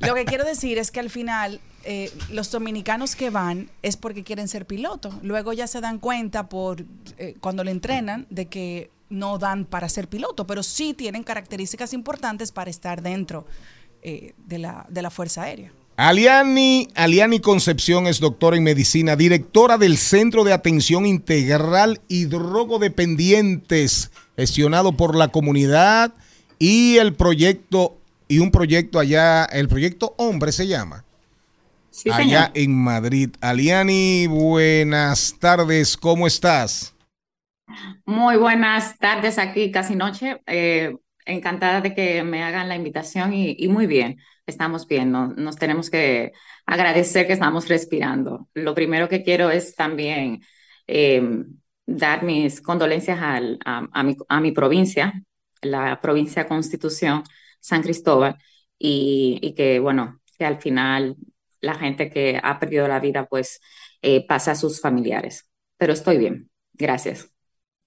Lo 0.00 0.14
que 0.14 0.24
quiero 0.24 0.44
decir 0.44 0.78
es 0.78 0.90
que 0.90 1.00
al 1.00 1.10
final 1.10 1.60
eh, 1.84 2.10
los 2.30 2.50
dominicanos 2.50 3.14
que 3.16 3.30
van 3.30 3.68
es 3.82 3.96
porque 3.96 4.22
quieren 4.24 4.48
ser 4.48 4.66
pilotos. 4.66 5.14
Luego 5.22 5.52
ya 5.52 5.66
se 5.66 5.80
dan 5.80 5.98
cuenta 5.98 6.48
por 6.48 6.84
eh, 7.18 7.34
cuando 7.40 7.64
le 7.64 7.70
entrenan 7.72 8.26
de 8.30 8.46
que 8.46 8.90
no 9.10 9.38
dan 9.38 9.64
para 9.66 9.88
ser 9.88 10.08
piloto, 10.08 10.46
pero 10.46 10.62
sí 10.62 10.94
tienen 10.94 11.22
características 11.22 11.92
importantes 11.92 12.52
para 12.52 12.70
estar 12.70 13.02
dentro 13.02 13.46
eh, 14.02 14.34
de, 14.38 14.58
la, 14.58 14.86
de 14.88 15.02
la 15.02 15.10
Fuerza 15.10 15.42
Aérea. 15.42 15.72
Aliani, 15.96 16.88
Aliani 16.96 17.38
Concepción 17.38 18.08
es 18.08 18.18
doctora 18.18 18.56
en 18.56 18.64
medicina, 18.64 19.14
directora 19.14 19.78
del 19.78 19.96
Centro 19.96 20.42
de 20.42 20.52
Atención 20.52 21.06
Integral 21.06 22.00
y 22.08 22.24
Drogodependientes, 22.24 24.10
gestionado 24.36 24.96
por 24.96 25.14
la 25.14 25.28
comunidad 25.28 26.12
y 26.58 26.96
el 26.96 27.14
proyecto, 27.14 27.96
y 28.26 28.40
un 28.40 28.50
proyecto 28.50 28.98
allá, 28.98 29.44
el 29.44 29.68
proyecto 29.68 30.14
Hombre 30.18 30.50
se 30.50 30.66
llama. 30.66 31.04
Sí, 31.90 32.12
allá 32.12 32.12
señor. 32.12 32.52
en 32.54 32.74
Madrid. 32.76 33.30
Aliani, 33.40 34.26
buenas 34.26 35.36
tardes, 35.40 35.96
¿cómo 35.96 36.26
estás? 36.26 36.94
Muy 38.06 38.36
buenas 38.36 38.98
tardes 38.98 39.38
aquí, 39.38 39.70
casi 39.70 39.96
noche. 39.96 40.40
Eh, 40.46 40.94
encantada 41.26 41.80
de 41.80 41.94
que 41.94 42.22
me 42.22 42.42
hagan 42.42 42.68
la 42.68 42.76
invitación 42.76 43.32
y, 43.34 43.54
y 43.58 43.68
muy 43.68 43.86
bien, 43.86 44.18
estamos 44.46 44.86
bien. 44.86 45.10
no- 45.12 45.28
nos 45.28 45.56
tenemos 45.56 45.90
que 45.90 46.32
agradecer 46.66 47.26
que 47.26 47.32
estamos 47.34 47.68
respirando. 47.68 48.48
Lo 48.54 48.74
primero 48.74 49.08
que 49.08 49.22
quiero 49.22 49.50
es 49.50 49.74
también 49.74 50.42
eh, 50.86 51.22
dar 51.86 52.22
mis 52.22 52.60
condolencias 52.60 53.18
al- 53.20 53.58
a, 53.64 53.86
a 53.92 54.02
mi, 54.02 54.16
a 54.28 54.40
mi 54.40 54.52
provincia, 54.52 55.22
la 55.62 56.00
provincia 56.00 56.46
Constitución, 56.46 57.22
San 57.60 57.82
Cristóbal, 57.82 58.36
y, 58.78 59.38
y 59.42 59.54
que, 59.54 59.78
bueno, 59.80 60.20
que 60.38 60.44
al 60.44 60.60
final 60.60 61.16
la 61.60 61.74
gente 61.76 62.10
que 62.10 62.38
ha 62.42 62.58
perdido 62.58 62.86
la 62.88 63.00
vida, 63.00 63.26
pues 63.26 63.60
eh, 64.02 64.26
pasa 64.26 64.52
a 64.52 64.56
sus 64.56 64.80
familiares. 64.80 65.48
Pero 65.78 65.92
estoy 65.94 66.18
bien, 66.18 66.50
gracias. 66.74 67.30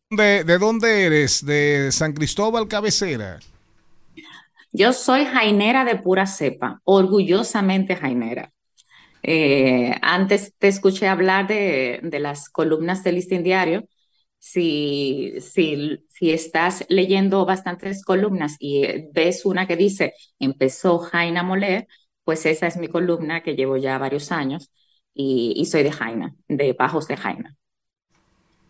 ¿De, 0.10 0.44
de 0.44 0.58
dónde 0.58 1.06
eres? 1.06 1.46
¿De 1.46 1.92
San 1.92 2.14
Cristóbal 2.14 2.68
Cabecera? 2.68 3.40
Yo 4.78 4.94
soy 4.94 5.26
jainera 5.26 5.86
de 5.86 5.96
pura 5.96 6.28
cepa, 6.28 6.82
orgullosamente 6.84 7.96
jainera. 7.96 8.54
Eh, 9.24 9.96
antes 10.04 10.54
te 10.60 10.68
escuché 10.68 11.08
hablar 11.08 11.48
de, 11.48 12.00
de 12.04 12.20
las 12.20 12.48
columnas 12.50 13.04
del 13.04 13.16
Listín 13.16 13.42
Diario. 13.44 13.86
Si, 14.38 15.34
si, 15.42 16.06
si 16.10 16.32
estás 16.32 16.86
leyendo 16.90 17.44
bastantes 17.44 18.04
columnas 18.04 18.56
y 18.60 18.84
eh, 18.84 19.10
ves 19.14 19.46
una 19.46 19.66
que 19.66 19.76
dice 19.76 20.14
empezó 20.38 21.00
Jaina 21.00 21.42
moler, 21.42 21.88
pues 22.24 22.46
esa 22.46 22.68
es 22.68 22.78
mi 22.78 22.88
columna 22.88 23.42
que 23.42 23.56
llevo 23.56 23.78
ya 23.78 23.98
varios 23.98 24.32
años 24.32 24.72
y, 25.12 25.54
y 25.58 25.66
soy 25.66 25.82
de 25.82 25.92
Jaina, 25.92 26.36
de 26.48 26.74
Bajos 26.74 27.08
de 27.08 27.18
Jaina. 27.18 27.56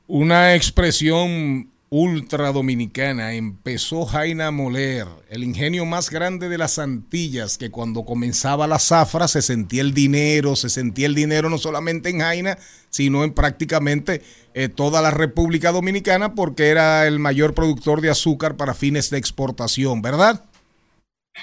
Una 0.07 0.55
expresión 0.55 1.69
ultra 1.89 2.51
dominicana. 2.51 3.33
Empezó 3.33 4.05
Jaina 4.05 4.47
a 4.47 4.51
moler, 4.51 5.07
el 5.29 5.43
ingenio 5.43 5.85
más 5.85 6.09
grande 6.09 6.49
de 6.49 6.57
las 6.57 6.79
Antillas, 6.79 7.57
que 7.57 7.71
cuando 7.71 8.03
comenzaba 8.03 8.67
la 8.67 8.79
zafra 8.79 9.27
se 9.27 9.41
sentía 9.41 9.81
el 9.81 9.93
dinero, 9.93 10.55
se 10.55 10.69
sentía 10.69 11.07
el 11.07 11.15
dinero 11.15 11.49
no 11.49 11.57
solamente 11.57 12.09
en 12.09 12.19
Jaina, 12.19 12.57
sino 12.89 13.23
en 13.23 13.33
prácticamente 13.33 14.21
eh, 14.53 14.69
toda 14.69 15.01
la 15.01 15.11
República 15.11 15.71
Dominicana, 15.71 16.35
porque 16.35 16.67
era 16.67 17.07
el 17.07 17.19
mayor 17.19 17.53
productor 17.53 18.01
de 18.01 18.09
azúcar 18.09 18.57
para 18.57 18.73
fines 18.73 19.09
de 19.09 19.17
exportación, 19.17 20.01
¿verdad? 20.01 20.43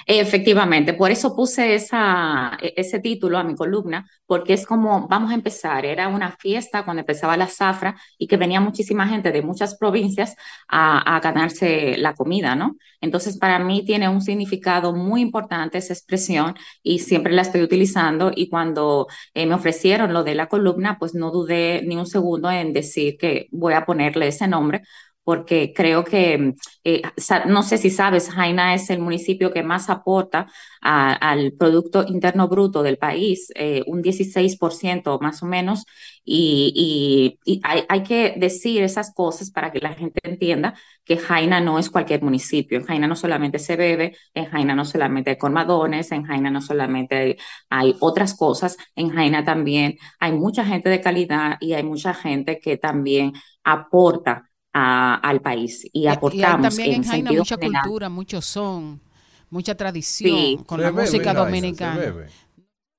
Efectivamente, 0.07 0.93
por 0.93 1.11
eso 1.11 1.35
puse 1.35 1.75
esa, 1.75 2.57
e- 2.61 2.73
ese 2.77 2.99
título 2.99 3.37
a 3.37 3.43
mi 3.43 3.55
columna, 3.55 4.05
porque 4.25 4.53
es 4.53 4.65
como 4.65 5.07
vamos 5.07 5.31
a 5.31 5.35
empezar. 5.35 5.85
Era 5.85 6.07
una 6.07 6.31
fiesta 6.37 6.83
cuando 6.83 7.01
empezaba 7.01 7.37
la 7.37 7.47
zafra 7.47 7.95
y 8.17 8.27
que 8.27 8.37
venía 8.37 8.59
muchísima 8.61 9.07
gente 9.07 9.31
de 9.31 9.41
muchas 9.41 9.77
provincias 9.77 10.35
a, 10.67 11.15
a 11.15 11.19
ganarse 11.19 11.97
la 11.97 12.13
comida, 12.13 12.55
¿no? 12.55 12.75
Entonces, 13.01 13.37
para 13.37 13.59
mí 13.59 13.83
tiene 13.85 14.09
un 14.09 14.21
significado 14.21 14.93
muy 14.93 15.21
importante 15.21 15.77
esa 15.77 15.93
expresión 15.93 16.55
y 16.83 16.99
siempre 16.99 17.33
la 17.33 17.41
estoy 17.43 17.61
utilizando. 17.61 18.31
Y 18.35 18.49
cuando 18.49 19.07
eh, 19.33 19.45
me 19.45 19.53
ofrecieron 19.55 20.13
lo 20.13 20.23
de 20.23 20.35
la 20.35 20.47
columna, 20.47 20.97
pues 20.99 21.13
no 21.13 21.31
dudé 21.31 21.81
ni 21.85 21.95
un 21.97 22.05
segundo 22.07 22.49
en 22.51 22.73
decir 22.73 23.17
que 23.17 23.47
voy 23.51 23.73
a 23.73 23.85
ponerle 23.85 24.27
ese 24.27 24.47
nombre 24.47 24.81
porque 25.25 25.73
creo 25.75 26.03
que, 26.05 26.53
eh, 26.83 27.01
no 27.47 27.63
sé 27.63 27.79
si 27.79 27.89
sabes, 27.89 28.29
Jaina 28.29 28.75
es 28.75 28.89
el 28.91 28.99
municipio 28.99 29.51
que 29.51 29.63
más 29.63 29.89
aporta 29.89 30.47
al 30.81 31.53
Producto 31.53 32.05
Interno 32.07 32.47
Bruto 32.47 32.83
del 32.83 32.97
país, 32.99 33.51
eh, 33.55 33.83
un 33.87 34.03
16% 34.03 35.19
más 35.19 35.41
o 35.41 35.47
menos, 35.47 35.85
y, 36.23 37.39
hay 37.63 38.03
que 38.03 38.35
decir 38.37 38.83
esas 38.83 39.13
cosas 39.13 39.51
para 39.51 39.71
que 39.71 39.79
la 39.79 39.93
gente 39.93 40.19
entienda 40.23 40.75
que 41.03 41.17
Jaina 41.17 41.59
no 41.59 41.79
es 41.79 41.89
cualquier 41.89 42.21
municipio. 42.23 42.77
En 42.77 42.85
Jaina 42.85 43.07
no 43.07 43.15
solamente 43.15 43.59
se 43.59 43.75
bebe, 43.75 44.15
en 44.33 44.45
Jaina 44.45 44.75
no 44.75 44.85
solamente 44.85 45.31
hay 45.31 45.37
colmadones, 45.37 46.11
en 46.11 46.23
Jaina 46.23 46.49
no 46.51 46.61
solamente 46.61 47.15
hay, 47.15 47.37
hay 47.69 47.95
otras 47.99 48.35
cosas, 48.35 48.77
en 48.95 49.09
Jaina 49.09 49.43
también 49.43 49.97
hay 50.19 50.33
mucha 50.33 50.65
gente 50.65 50.89
de 50.89 51.01
calidad 51.01 51.57
y 51.59 51.73
hay 51.73 51.83
mucha 51.83 52.13
gente 52.13 52.59
que 52.59 52.77
también 52.77 53.33
aporta 53.63 54.49
a- 54.77 55.15
al 55.15 55.39
país 55.41 55.87
y 55.93 56.07
aportamos 56.07 56.75
también 56.75 56.89
en 56.89 56.95
en 56.97 57.03
Jaina 57.05 57.29
sentido 57.29 57.41
mucha 57.41 57.55
general. 57.57 57.83
cultura, 57.83 58.09
mucho 58.09 58.41
son, 58.41 59.01
mucha 59.49 59.75
tradición 59.75 60.35
Sí. 60.37 60.59
con 60.65 60.79
Se 60.79 60.83
la 60.83 60.91
bebe 60.91 61.01
música 61.03 61.33
Jaina, 61.33 61.39
dominicana. 61.45 61.97
bebe. 61.97 62.27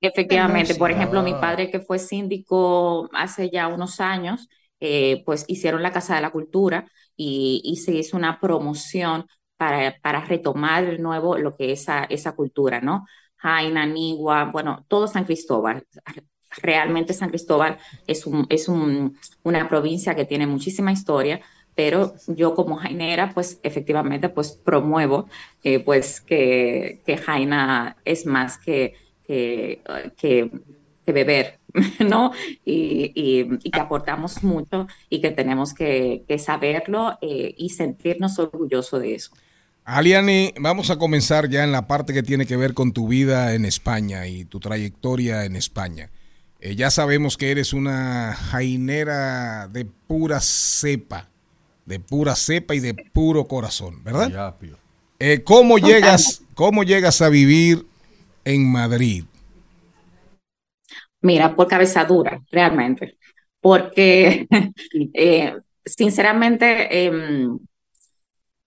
Efectivamente, 0.00 0.74
por 0.74 0.90
ejemplo, 0.90 1.22
mi 1.22 1.32
Ah. 1.32 1.40
padre 1.40 1.70
que 1.70 1.80
fue 1.80 1.98
síndico 1.98 3.08
hace 3.12 3.50
ya 3.50 3.68
unos 3.68 4.00
años, 4.00 4.48
eh, 4.80 5.22
pues 5.24 5.44
hicieron 5.48 5.82
la 5.82 5.92
Casa 5.92 6.14
de 6.16 6.20
la 6.22 6.30
Cultura 6.30 6.86
y, 7.16 7.62
y 7.64 7.76
se 7.76 7.92
hizo 7.94 8.16
una 8.16 8.40
promoción 8.40 9.26
para, 9.56 9.98
para 10.02 10.20
retomar 10.24 10.84
de 10.86 10.98
nuevo 10.98 11.38
lo 11.38 11.56
que 11.56 11.72
es 11.72 11.80
esa, 11.82 12.04
esa 12.04 12.32
cultura, 12.32 12.80
¿no? 12.80 13.06
Jaina, 13.36 13.86
Nigua, 13.86 14.44
bueno, 14.52 14.84
todo 14.88 15.08
San 15.08 15.24
Cristóbal. 15.24 15.86
Realmente 16.62 17.12
San 17.14 17.28
Cristóbal 17.30 17.78
es, 18.06 18.26
un, 18.26 18.46
es 18.50 18.68
un- 18.68 19.18
una 19.42 19.68
provincia 19.68 20.14
que 20.14 20.24
tiene 20.24 20.46
muchísima 20.46 20.92
historia, 20.92 21.40
pero 21.76 22.14
yo 22.26 22.54
como 22.54 22.76
jainera, 22.76 23.32
pues 23.32 23.60
efectivamente, 23.62 24.28
pues 24.28 24.52
promuevo 24.52 25.28
eh, 25.62 25.78
pues 25.78 26.20
que, 26.20 27.02
que 27.06 27.18
Jaina 27.18 27.96
es 28.04 28.26
más 28.26 28.58
que, 28.58 28.94
que, 29.24 30.50
beber, 31.06 31.58
¿no? 32.00 32.32
Y, 32.64 33.44
que 33.70 33.80
aportamos 33.80 34.42
mucho 34.42 34.88
y 35.08 35.20
que 35.20 35.30
tenemos 35.30 35.74
que, 35.74 36.24
que 36.26 36.38
saberlo 36.38 37.18
eh, 37.20 37.54
y 37.56 37.68
sentirnos 37.70 38.38
orgullosos 38.38 39.00
de 39.00 39.14
eso. 39.14 39.30
Aliani, 39.84 40.52
vamos 40.58 40.90
a 40.90 40.98
comenzar 40.98 41.48
ya 41.48 41.62
en 41.62 41.70
la 41.70 41.86
parte 41.86 42.12
que 42.12 42.24
tiene 42.24 42.46
que 42.46 42.56
ver 42.56 42.74
con 42.74 42.92
tu 42.92 43.06
vida 43.06 43.54
en 43.54 43.64
España 43.64 44.26
y 44.26 44.44
tu 44.44 44.58
trayectoria 44.58 45.44
en 45.44 45.54
España. 45.54 46.10
Eh, 46.58 46.74
ya 46.74 46.90
sabemos 46.90 47.36
que 47.36 47.50
eres 47.50 47.72
una 47.72 48.34
jainera 48.34 49.68
de 49.68 49.84
pura 49.84 50.40
cepa, 50.40 51.28
de 51.86 52.00
pura 52.00 52.34
cepa 52.34 52.74
y 52.74 52.80
de 52.80 52.94
puro 52.94 53.46
corazón, 53.46 54.02
¿verdad? 54.04 54.54
Eh, 55.18 55.42
¿Cómo 55.42 55.78
llegas, 55.78 56.42
cómo 56.54 56.82
llegas 56.82 57.22
a 57.22 57.28
vivir 57.30 57.86
en 58.44 58.70
Madrid? 58.70 59.24
Mira, 61.22 61.54
por 61.54 61.66
cabeza 61.66 62.04
dura, 62.04 62.42
realmente. 62.50 63.16
Porque, 63.60 64.46
eh, 65.14 65.56
sinceramente, 65.84 67.06
em, 67.06 67.58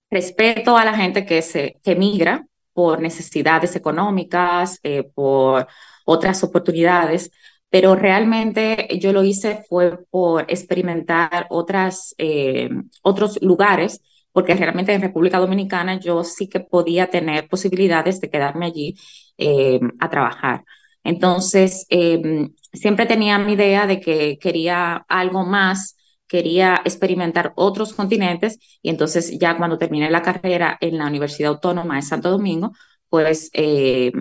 respeto 0.10 0.76
a 0.76 0.86
la 0.86 0.96
gente 0.96 1.26
que 1.26 1.42
se 1.42 1.78
que 1.84 1.96
migra 1.96 2.46
por 2.74 3.00
necesidades 3.02 3.76
económicas, 3.76 4.80
eh, 4.84 5.04
por 5.04 5.68
otras 6.06 6.44
oportunidades, 6.44 7.30
pero 7.70 7.96
realmente 7.96 8.88
yo 9.00 9.14
lo 9.14 9.24
hice 9.24 9.64
fue 9.70 10.00
por 10.10 10.46
experimentar 10.48 11.48
otras, 11.50 12.16
eh, 12.18 12.70
otros 13.04 13.40
lugares, 13.42 14.02
porque 14.32 14.56
realmente 14.56 14.94
en 14.94 15.02
República 15.02 15.40
Dominicana 15.40 16.00
yo 16.00 16.24
sí 16.24 16.48
que 16.48 16.60
podía 16.60 17.10
tener 17.10 17.48
posibilidades 17.48 18.22
de 18.22 18.30
quedarme 18.30 18.68
allí 18.68 18.96
eh, 19.38 19.80
a 20.00 20.10
trabajar. 20.10 20.64
Entonces, 21.04 21.86
em, 21.90 22.54
siempre 22.74 23.06
tenía 23.06 23.38
mi 23.40 23.54
idea 23.54 23.88
de 23.88 24.00
que 24.00 24.38
quería 24.40 25.06
algo 25.08 25.46
más, 25.46 25.96
quería 26.28 26.82
experimentar 26.86 27.54
otros 27.56 27.94
continentes 27.94 28.60
y 28.82 28.90
entonces 28.90 29.38
ya 29.40 29.58
cuando 29.58 29.78
terminé 29.78 30.10
la 30.12 30.22
carrera 30.22 30.78
en 30.82 30.98
la 30.98 31.08
Universidad 31.08 31.52
Autónoma 31.52 31.96
de 31.96 32.02
Santo 32.04 32.30
Domingo, 32.30 32.72
pues 33.10 33.50
eh, 33.54 34.12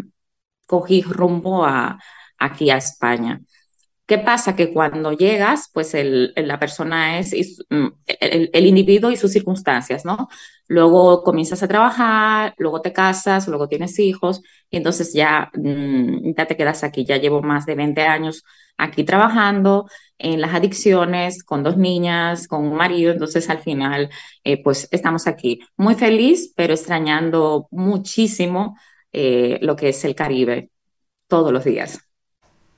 cogí 0.66 1.02
rumbo 1.02 1.64
a, 1.64 1.98
aquí 2.38 2.70
a 2.70 2.76
España. 2.76 3.40
¿Qué 4.08 4.16
pasa? 4.16 4.56
Que 4.56 4.72
cuando 4.72 5.12
llegas, 5.12 5.68
pues 5.74 5.92
el, 5.92 6.32
la 6.34 6.58
persona 6.58 7.18
es 7.18 7.58
mm, 7.68 7.88
el, 8.06 8.66
individuo 8.66 9.10
y 9.10 9.16
sus 9.18 9.32
circunstancias, 9.32 10.06
¿no? 10.06 10.28
Luego 10.66 11.22
comienzas 11.22 11.62
a 11.62 11.68
trabajar, 11.68 12.54
luego 12.56 12.80
te 12.80 12.94
casas, 12.94 13.46
luego 13.48 13.68
tienes 13.68 13.98
hijos 13.98 14.40
y 14.70 14.78
entonces 14.78 15.12
ya, 15.12 15.50
mm, 15.54 16.32
ya 16.34 16.46
te 16.46 16.56
quedas 16.56 16.84
aquí. 16.84 17.04
Ya 17.04 17.18
llevo 17.18 17.42
más 17.42 17.66
de 17.66 17.74
20 17.74 18.02
años 18.02 18.44
aquí 18.78 19.04
trabajando 19.04 19.86
en 20.16 20.40
las 20.40 20.54
adicciones, 20.54 21.44
con 21.44 21.62
dos 21.62 21.76
niñas, 21.76 22.48
con 22.48 22.66
un 22.66 22.76
marido, 22.76 23.12
entonces 23.12 23.50
al 23.50 23.58
final, 23.58 24.08
eh, 24.42 24.62
pues 24.62 24.88
estamos 24.90 25.26
aquí. 25.26 25.60
Muy 25.76 25.94
feliz, 25.96 26.52
pero 26.56 26.72
extrañando 26.72 27.68
muchísimo 27.70 28.78
eh, 29.12 29.58
lo 29.60 29.76
que 29.76 29.90
es 29.90 30.04
el 30.06 30.14
Caribe 30.14 30.70
todos 31.28 31.52
los 31.52 31.64
días. 31.64 32.07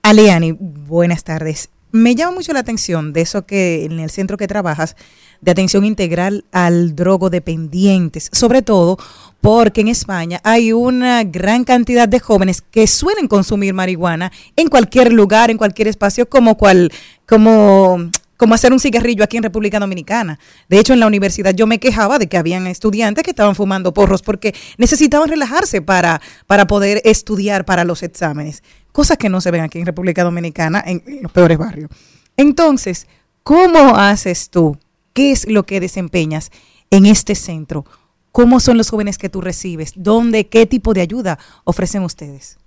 Aleani, 0.02 0.52
buenas 0.52 1.24
tardes. 1.24 1.70
Me 1.92 2.14
llama 2.14 2.32
mucho 2.32 2.52
la 2.52 2.60
atención 2.60 3.12
de 3.12 3.20
eso 3.20 3.46
que 3.46 3.84
en 3.84 3.98
el 3.98 4.10
centro 4.10 4.36
que 4.36 4.46
trabajas, 4.46 4.96
de 5.40 5.50
atención 5.50 5.84
integral 5.84 6.44
al 6.52 6.94
drogodependientes, 6.94 8.30
sobre 8.32 8.62
todo 8.62 8.98
porque 9.40 9.80
en 9.80 9.88
España 9.88 10.40
hay 10.44 10.72
una 10.72 11.24
gran 11.24 11.64
cantidad 11.64 12.08
de 12.08 12.20
jóvenes 12.20 12.62
que 12.62 12.86
suelen 12.86 13.26
consumir 13.26 13.74
marihuana 13.74 14.30
en 14.56 14.68
cualquier 14.68 15.12
lugar, 15.12 15.50
en 15.50 15.58
cualquier 15.58 15.88
espacio, 15.88 16.28
como 16.28 16.56
cual, 16.56 16.92
como 17.26 18.10
como 18.40 18.54
hacer 18.54 18.72
un 18.72 18.80
cigarrillo 18.80 19.22
aquí 19.22 19.36
en 19.36 19.42
República 19.42 19.78
Dominicana. 19.78 20.38
De 20.70 20.78
hecho, 20.78 20.94
en 20.94 21.00
la 21.00 21.06
universidad 21.06 21.54
yo 21.54 21.66
me 21.66 21.78
quejaba 21.78 22.18
de 22.18 22.26
que 22.26 22.38
habían 22.38 22.66
estudiantes 22.66 23.22
que 23.22 23.32
estaban 23.32 23.54
fumando 23.54 23.92
porros 23.92 24.22
porque 24.22 24.54
necesitaban 24.78 25.28
relajarse 25.28 25.82
para, 25.82 26.22
para 26.46 26.66
poder 26.66 27.02
estudiar 27.04 27.66
para 27.66 27.84
los 27.84 28.02
exámenes. 28.02 28.62
Cosas 28.92 29.18
que 29.18 29.28
no 29.28 29.40
se 29.40 29.50
ven 29.50 29.62
aquí 29.62 29.78
en 29.78 29.86
República 29.86 30.24
Dominicana, 30.24 30.82
en, 30.84 31.02
los 31.22 31.32
peores 31.32 31.58
barrios. 31.58 31.90
Entonces, 32.36 33.06
¿cómo 33.42 33.96
haces 33.96 34.50
tú? 34.50 34.76
¿Qué 35.12 35.32
es 35.32 35.48
lo 35.48 35.64
que 35.64 35.80
desempeñas 35.80 36.50
en 36.90 37.06
este 37.06 37.34
centro? 37.34 37.84
¿Cómo 38.32 38.60
son 38.60 38.76
los 38.76 38.90
jóvenes 38.90 39.18
que 39.18 39.28
tú 39.28 39.40
recibes? 39.40 39.92
¿Dónde? 39.96 40.46
¿Qué 40.46 40.66
tipo 40.66 40.94
de 40.94 41.00
ayuda 41.00 41.38
ofrecen 41.64 42.02
ustedes? 42.02 42.58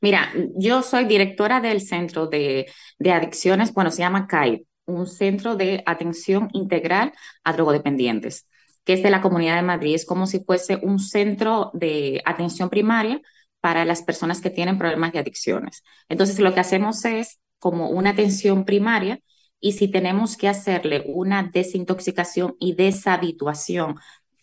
Mira, 0.00 0.30
yo 0.56 0.82
soy 0.82 1.06
directora 1.06 1.60
del 1.62 1.80
Centro 1.80 2.26
de, 2.26 2.66
Adicciones, 3.10 3.72
bueno, 3.72 3.90
se 3.90 4.02
llama 4.02 4.26
CAI, 4.26 4.66
un 4.84 5.06
centro 5.06 5.56
de 5.56 5.82
atención 5.86 6.50
integral 6.52 7.14
a 7.42 7.54
drogodependientes, 7.54 8.46
que 8.84 8.92
es 8.92 9.02
de 9.02 9.08
la 9.08 9.22
Comunidad 9.22 9.56
de 9.56 9.62
Madrid. 9.62 9.94
Es 9.94 10.04
como 10.04 10.26
si 10.26 10.40
fuese 10.40 10.76
un 10.82 10.98
centro 10.98 11.70
de 11.72 12.20
atención 12.26 12.68
primaria 12.68 13.22
para 13.64 13.86
las 13.86 14.02
personas 14.02 14.42
que 14.42 14.50
tienen 14.50 14.76
problemas 14.76 15.14
de 15.14 15.20
adicciones. 15.20 15.84
Entonces, 16.10 16.38
lo 16.38 16.52
que 16.52 16.60
hacemos 16.60 17.02
es 17.06 17.40
como 17.58 17.88
una 17.88 18.10
atención 18.10 18.66
primaria 18.66 19.20
y 19.58 19.72
si 19.72 19.88
tenemos 19.88 20.36
que 20.36 20.48
hacerle 20.48 21.02
una 21.06 21.44
desintoxicación 21.50 22.56
y 22.60 22.74
deshabituación 22.74 23.96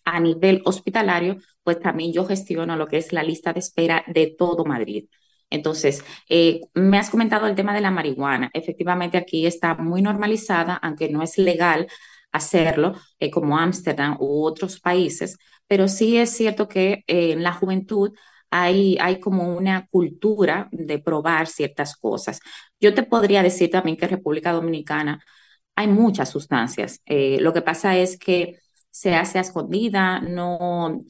a 0.05 0.19
nivel 0.19 0.63
hospitalario, 0.65 1.37
pues 1.61 1.79
también 1.79 2.13
yo 2.13 2.25
gestiono 2.25 2.75
lo 2.77 2.87
que 2.87 2.97
es 2.97 3.13
la 3.13 3.21
lista 3.21 3.53
de 3.53 3.59
espera 3.59 4.03
de 4.07 4.33
todo 4.35 4.65
Madrid. 4.65 5.05
Entonces, 5.51 6.03
eh, 6.27 6.61
me 6.73 6.97
has 6.97 7.11
comentado 7.11 7.45
el 7.45 7.53
tema 7.53 7.75
de 7.75 7.81
la 7.81 7.91
marihuana. 7.91 8.49
Efectivamente, 8.55 9.19
aquí 9.19 9.45
está 9.45 9.75
muy 9.75 10.01
normalizada, 10.01 10.73
aunque 10.81 11.09
no 11.09 11.21
es 11.21 11.37
legal 11.37 11.85
hacerlo, 12.31 12.95
eh, 13.19 13.29
como 13.29 13.59
Ámsterdam 13.59 14.17
u 14.19 14.43
otros 14.43 14.79
países, 14.79 15.37
pero 15.67 15.87
sí 15.87 16.17
es 16.17 16.31
cierto 16.31 16.67
que 16.67 17.03
eh, 17.05 17.33
en 17.33 17.43
la 17.43 17.53
juventud 17.53 18.13
hay, 18.51 18.97
hay 18.99 19.19
como 19.19 19.55
una 19.57 19.87
cultura 19.87 20.69
de 20.71 20.99
probar 20.99 21.47
ciertas 21.47 21.95
cosas. 21.97 22.39
Yo 22.79 22.93
te 22.93 23.03
podría 23.03 23.43
decir 23.43 23.71
también 23.71 23.97
que 23.97 24.05
en 24.05 24.11
República 24.11 24.51
Dominicana 24.53 25.23
hay 25.75 25.87
muchas 25.87 26.29
sustancias. 26.29 27.01
lo 27.07 27.53
que 27.53 27.61
pasa 27.61 27.97
es 27.97 28.17
que 28.17 28.59
se 28.91 29.15
hace 29.15 29.39
a 29.39 29.41
escondida, 29.41 30.19
no, 30.21 31.03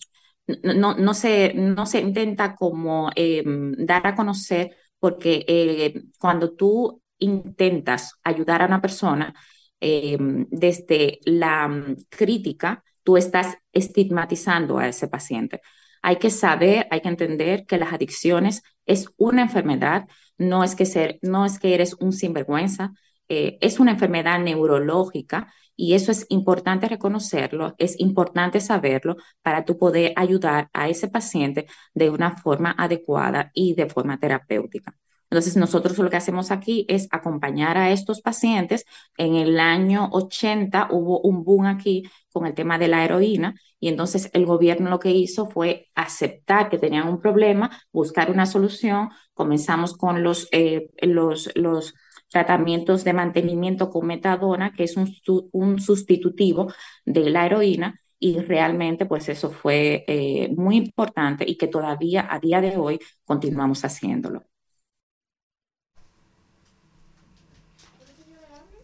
no, 0.63 0.95
no, 0.95 1.13
se, 1.13 1.53
no 1.55 1.85
se 1.85 1.99
intenta 2.01 2.55
como 2.55 3.09
em, 3.15 3.73
dar 3.85 4.05
a 4.07 4.15
conocer 4.15 4.75
porque 4.99 5.45
eh, 5.47 6.03
cuando 6.19 6.53
tú 6.55 7.01
intentas 7.19 8.13
ayudar 8.23 8.61
a 8.61 8.67
una 8.67 8.81
persona 8.81 9.33
desde 9.81 11.19
la 11.25 11.67
mm, 11.67 11.95
crítica, 12.09 12.83
tú 13.03 13.17
estás 13.17 13.57
estigmatizando 13.73 14.77
a 14.77 14.87
ese 14.87 15.07
paciente. 15.07 15.61
Hay 16.01 16.17
que 16.17 16.29
saber, 16.29 16.87
hay 16.91 17.01
que 17.01 17.09
entender 17.09 17.65
que 17.65 17.77
las 17.77 17.93
adicciones 17.93 18.63
es 18.85 19.07
una 19.17 19.43
enfermedad, 19.43 20.07
no 20.37 20.63
es 20.63 20.75
que, 20.75 20.85
ser, 20.85 21.19
no 21.21 21.45
es 21.45 21.59
que 21.59 21.73
eres 21.73 21.95
un 21.99 22.13
sinvergüenza, 22.13 22.93
eh, 23.29 23.57
es 23.61 23.79
una 23.79 23.91
enfermedad 23.91 24.39
neurológica 24.39 25.53
y 25.75 25.93
eso 25.93 26.11
es 26.11 26.25
importante 26.29 26.87
reconocerlo, 26.87 27.75
es 27.77 27.99
importante 27.99 28.59
saberlo 28.59 29.15
para 29.41 29.63
tú 29.65 29.77
poder 29.77 30.13
ayudar 30.15 30.69
a 30.73 30.89
ese 30.89 31.07
paciente 31.07 31.65
de 31.93 32.09
una 32.09 32.35
forma 32.37 32.75
adecuada 32.77 33.51
y 33.53 33.75
de 33.75 33.87
forma 33.87 34.19
terapéutica. 34.19 34.95
Entonces, 35.31 35.55
nosotros 35.55 35.97
lo 35.97 36.09
que 36.09 36.17
hacemos 36.17 36.51
aquí 36.51 36.85
es 36.89 37.07
acompañar 37.11 37.77
a 37.77 37.91
estos 37.91 38.21
pacientes. 38.21 38.85
En 39.17 39.35
el 39.35 39.61
año 39.61 40.09
80 40.11 40.89
hubo 40.91 41.21
un 41.21 41.45
boom 41.45 41.67
aquí 41.67 42.03
con 42.33 42.45
el 42.45 42.53
tema 42.53 42.77
de 42.77 42.89
la 42.89 43.05
heroína 43.05 43.55
y 43.79 43.87
entonces 43.87 44.29
el 44.33 44.45
gobierno 44.45 44.89
lo 44.89 44.99
que 44.99 45.11
hizo 45.11 45.47
fue 45.49 45.89
aceptar 45.95 46.69
que 46.69 46.77
tenían 46.77 47.07
un 47.07 47.21
problema, 47.21 47.71
buscar 47.93 48.29
una 48.29 48.45
solución. 48.45 49.09
Comenzamos 49.33 49.95
con 49.95 50.21
los, 50.21 50.49
eh, 50.51 50.89
los, 51.01 51.49
los 51.55 51.93
tratamientos 52.29 53.05
de 53.05 53.13
mantenimiento 53.13 53.89
con 53.89 54.07
metadona, 54.07 54.73
que 54.73 54.83
es 54.83 54.97
un, 54.97 55.15
un 55.53 55.79
sustitutivo 55.79 56.73
de 57.05 57.29
la 57.29 57.45
heroína, 57.45 58.01
y 58.19 58.37
realmente 58.39 59.05
pues 59.05 59.29
eso 59.29 59.49
fue 59.49 60.03
eh, 60.07 60.53
muy 60.55 60.77
importante 60.77 61.43
y 61.47 61.57
que 61.57 61.67
todavía 61.67 62.27
a 62.29 62.39
día 62.39 62.61
de 62.61 62.77
hoy 62.77 62.99
continuamos 63.25 63.83
haciéndolo. 63.83 64.50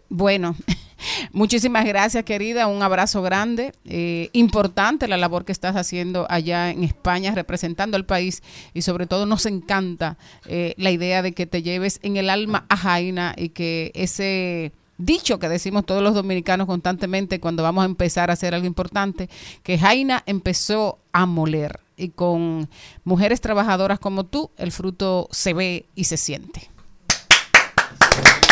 Bueno, 0.10 0.56
Muchísimas 1.32 1.86
gracias, 1.86 2.24
querida. 2.24 2.68
Un 2.68 2.82
abrazo 2.82 3.22
grande. 3.22 3.74
Eh, 3.86 4.30
importante 4.34 5.08
la 5.08 5.18
labor 5.18 5.46
que 5.46 5.52
estás 5.52 5.76
haciendo 5.76 6.26
allá 6.30 6.72
en 6.72 6.84
España, 6.84 7.34
representando 7.36 7.98
al 7.98 8.06
país. 8.06 8.44
Y 8.74 8.82
sobre 8.82 9.08
todo 9.08 9.26
nos 9.26 9.46
encanta 9.46 10.18
eh, 10.46 10.74
la 10.78 10.92
idea 10.92 11.22
de 11.22 11.34
que 11.34 11.46
te 11.46 11.64
lleves 11.64 12.00
en 12.04 12.18
el 12.18 12.30
alma 12.30 12.66
a 12.70 12.78
Jaina 12.78 13.34
y 13.38 13.50
que 13.50 13.92
ese 13.94 14.72
dicho 14.98 15.38
que 15.38 15.48
decimos 15.48 15.86
todos 15.86 16.02
los 16.02 16.16
dominicanos 16.16 16.66
constantemente 16.66 17.40
cuando 17.40 17.62
vamos 17.62 17.84
a 17.84 17.86
empezar 17.86 18.32
a 18.32 18.34
hacer 18.34 18.56
algo 18.56 18.66
importante, 18.66 19.30
que 19.64 19.78
Jaina 19.78 20.24
empezó 20.26 21.00
a 21.12 21.26
moler. 21.26 21.80
Y 22.00 22.10
con 22.10 22.70
mujeres 23.04 23.42
trabajadoras 23.42 24.00
como 24.00 24.24
tú, 24.24 24.52
el 24.58 24.72
fruto 24.72 25.28
se 25.32 25.54
ve 25.54 25.86
y 25.96 26.04
se 26.04 26.18
siente. 26.18 26.70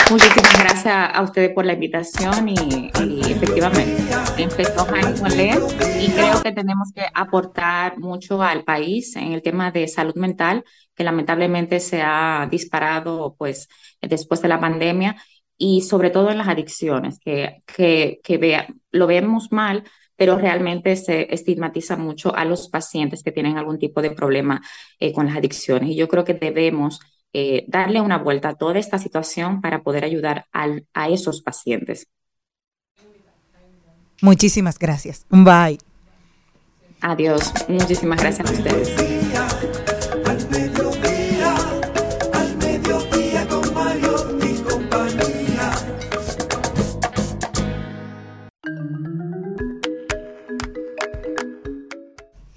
Muchísimas 0.09 0.59
gracias 0.59 1.09
a 1.13 1.21
ustedes 1.23 1.51
por 1.53 1.65
la 1.65 1.73
invitación 1.73 2.49
y, 2.49 2.91
efectivamente 3.27 3.97
empezó 4.37 4.85
Jaime 4.85 5.29
leer 5.35 5.59
y 5.99 6.11
creo 6.11 6.41
que 6.43 6.51
tenemos 6.51 6.91
que 6.93 7.01
aportar 7.13 7.97
mucho 7.97 8.41
al 8.41 8.63
país 8.63 9.15
en 9.15 9.33
el 9.33 9.41
tema 9.41 9.71
de 9.71 9.87
salud 9.87 10.15
mental 10.15 10.63
que 10.95 11.03
lamentablemente 11.03 11.79
se 11.79 12.01
ha 12.03 12.47
disparado 12.49 13.35
pues 13.37 13.67
después 14.01 14.41
de 14.41 14.47
la 14.47 14.59
pandemia 14.59 15.15
y 15.57 15.81
sobre 15.81 16.11
todo 16.11 16.29
en 16.29 16.37
las 16.37 16.49
adicciones 16.49 17.19
que, 17.19 17.63
que, 17.65 18.19
que 18.23 18.37
vea, 18.37 18.67
lo 18.91 19.07
vemos 19.07 19.51
mal 19.51 19.83
pero 20.15 20.37
realmente 20.37 20.95
se 20.95 21.33
estigmatiza 21.33 21.97
mucho 21.97 22.35
a 22.35 22.45
los 22.45 22.69
pacientes 22.69 23.23
que 23.23 23.31
tienen 23.31 23.57
algún 23.57 23.79
tipo 23.79 24.01
de 24.01 24.11
problema 24.11 24.61
eh, 24.99 25.11
con 25.11 25.25
las 25.25 25.35
adicciones. 25.35 25.89
Y 25.89 25.95
yo 25.95 26.07
creo 26.07 26.23
que 26.23 26.33
debemos 26.33 26.99
eh, 27.37 27.65
darle 27.67 27.99
una 27.99 28.17
vuelta 28.17 28.47
a 28.47 28.55
toda 28.55 28.79
esta 28.79 28.97
situación 28.97 29.59
para 29.59 29.83
poder 29.83 30.05
ayudar 30.05 30.45
a 30.53 31.09
esos 31.09 31.41
pacientes. 31.41 32.07
Muchísimas 34.21 34.79
gracias. 34.79 35.25
Bye. 35.29 35.77
Adiós. 37.01 37.51
Muchísimas 37.67 38.21
gracias 38.21 38.49
a 38.49 38.53
ustedes. 38.53 39.04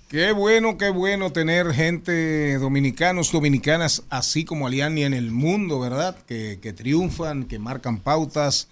Qué 0.09 0.33
bueno, 0.33 0.79
qué 0.79 0.89
bueno 0.89 1.33
tener 1.33 1.75
gente, 1.75 2.57
dominicanos, 2.57 3.31
dominicanas, 3.31 4.05
así 4.09 4.47
como 4.47 4.67
Aliani 4.67 5.05
en 5.05 5.13
el 5.13 5.31
mundo, 5.31 5.81
¿verdad? 5.81 6.17
Que, 6.27 6.59
que 6.63 6.73
triunfan, 6.73 7.45
que 7.45 7.59
marcan 7.59 7.99
pautas. 7.99 8.69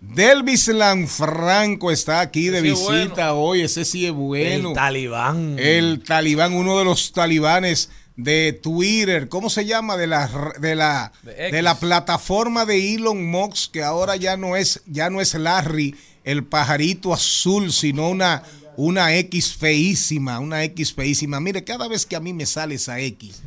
Delvis 0.00 0.68
Lanfranco 0.68 1.90
está 1.90 2.20
aquí 2.20 2.48
de 2.48 2.60
Ese 2.60 2.70
visita 2.70 3.34
hoy, 3.34 3.60
ese 3.60 3.84
sí 3.84 4.06
es 4.06 4.12
bueno. 4.12 4.70
El 4.70 4.74
talibán. 4.74 5.56
El 5.58 6.02
talibán, 6.02 6.54
uno 6.54 6.78
de 6.78 6.86
los 6.86 7.12
talibanes 7.12 7.90
de 8.16 8.54
Twitter, 8.54 9.28
¿cómo 9.28 9.50
se 9.50 9.66
llama? 9.66 9.98
De 9.98 10.06
la 10.06 10.54
de 10.58 10.74
la 10.74 11.12
De 11.22 11.50
de 11.50 11.62
la 11.62 11.78
plataforma 11.78 12.64
de 12.64 12.94
Elon 12.94 13.30
Musk 13.30 13.72
que 13.72 13.82
ahora 13.82 14.16
ya 14.16 14.38
no 14.38 14.56
es 14.56 14.82
ya 14.86 15.10
no 15.10 15.20
es 15.20 15.34
Larry 15.34 15.94
el 16.24 16.44
pajarito 16.44 17.12
azul, 17.12 17.72
sino 17.72 18.08
una 18.08 18.42
una 18.80 19.12
X 19.16 19.56
feísima, 19.56 20.38
una 20.38 20.62
X 20.62 20.94
feísima. 20.94 21.40
Mire, 21.40 21.64
cada 21.64 21.88
vez 21.88 22.06
que 22.06 22.14
a 22.14 22.20
mí 22.20 22.32
me 22.32 22.46
sale 22.46 22.76
esa 22.76 23.00
X 23.00 23.42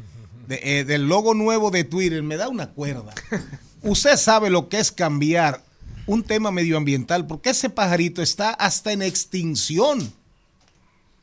de- 0.50 0.60
eh, 0.62 0.84
del 0.84 1.08
logo 1.08 1.34
nuevo 1.34 1.72
de 1.72 1.86
Twitter 1.86 2.22
me 2.22 2.36
da 2.36 2.50
una 2.50 2.68
cuerda. 2.68 3.14
Usted 3.82 4.18
sabe 4.18 4.50
lo 4.50 4.68
que 4.68 4.80
es 4.80 4.92
cambiar 4.92 5.64
un 6.06 6.24
tema 6.24 6.52
medioambiental, 6.52 7.28
porque 7.28 7.52
ese 7.52 7.70
pajarito 7.70 8.22
está 8.22 8.50
hasta 8.50 8.92
en 8.92 9.02
extinción. 9.02 10.12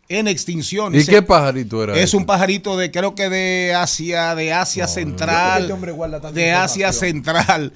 En 0.08 0.26
extinción. 0.26 0.94
¿Y 0.94 0.98
Ese- 1.00 1.12
qué 1.12 1.20
pajarito 1.20 1.82
era? 1.84 1.94
es 1.94 2.04
ese? 2.04 2.16
un 2.16 2.24
pajarito 2.24 2.78
de 2.78 2.90
creo 2.90 3.14
que 3.14 3.28
de 3.28 3.74
Asia, 3.74 4.34
de 4.34 4.54
Asia 4.54 4.86
¿Por 4.86 4.94
qué 4.94 5.00
Central, 5.02 5.60
este 5.62 5.72
hombre 5.74 5.92
guarda 5.92 6.18
tanta 6.18 6.34
de 6.40 6.50
Asia? 6.52 6.94
Central. 6.94 7.74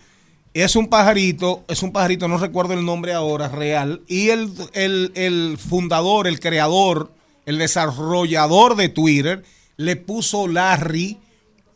Es 0.54 0.76
un 0.76 0.88
pajarito, 0.88 1.64
es 1.68 1.82
un 1.82 1.92
pajarito, 1.92 2.28
no 2.28 2.36
recuerdo 2.36 2.74
el 2.74 2.84
nombre 2.84 3.14
ahora 3.14 3.48
real. 3.48 4.02
Y 4.06 4.28
el, 4.30 4.52
el- 4.74 5.12
el 5.14 5.56
fundador, 5.58 6.26
el 6.26 6.40
creador, 6.40 7.10
el 7.46 7.58
desarrollador 7.58 8.76
de 8.76 8.88
Twitter, 8.90 9.42
le 9.76 9.96
puso 9.96 10.48
Larry 10.48 11.18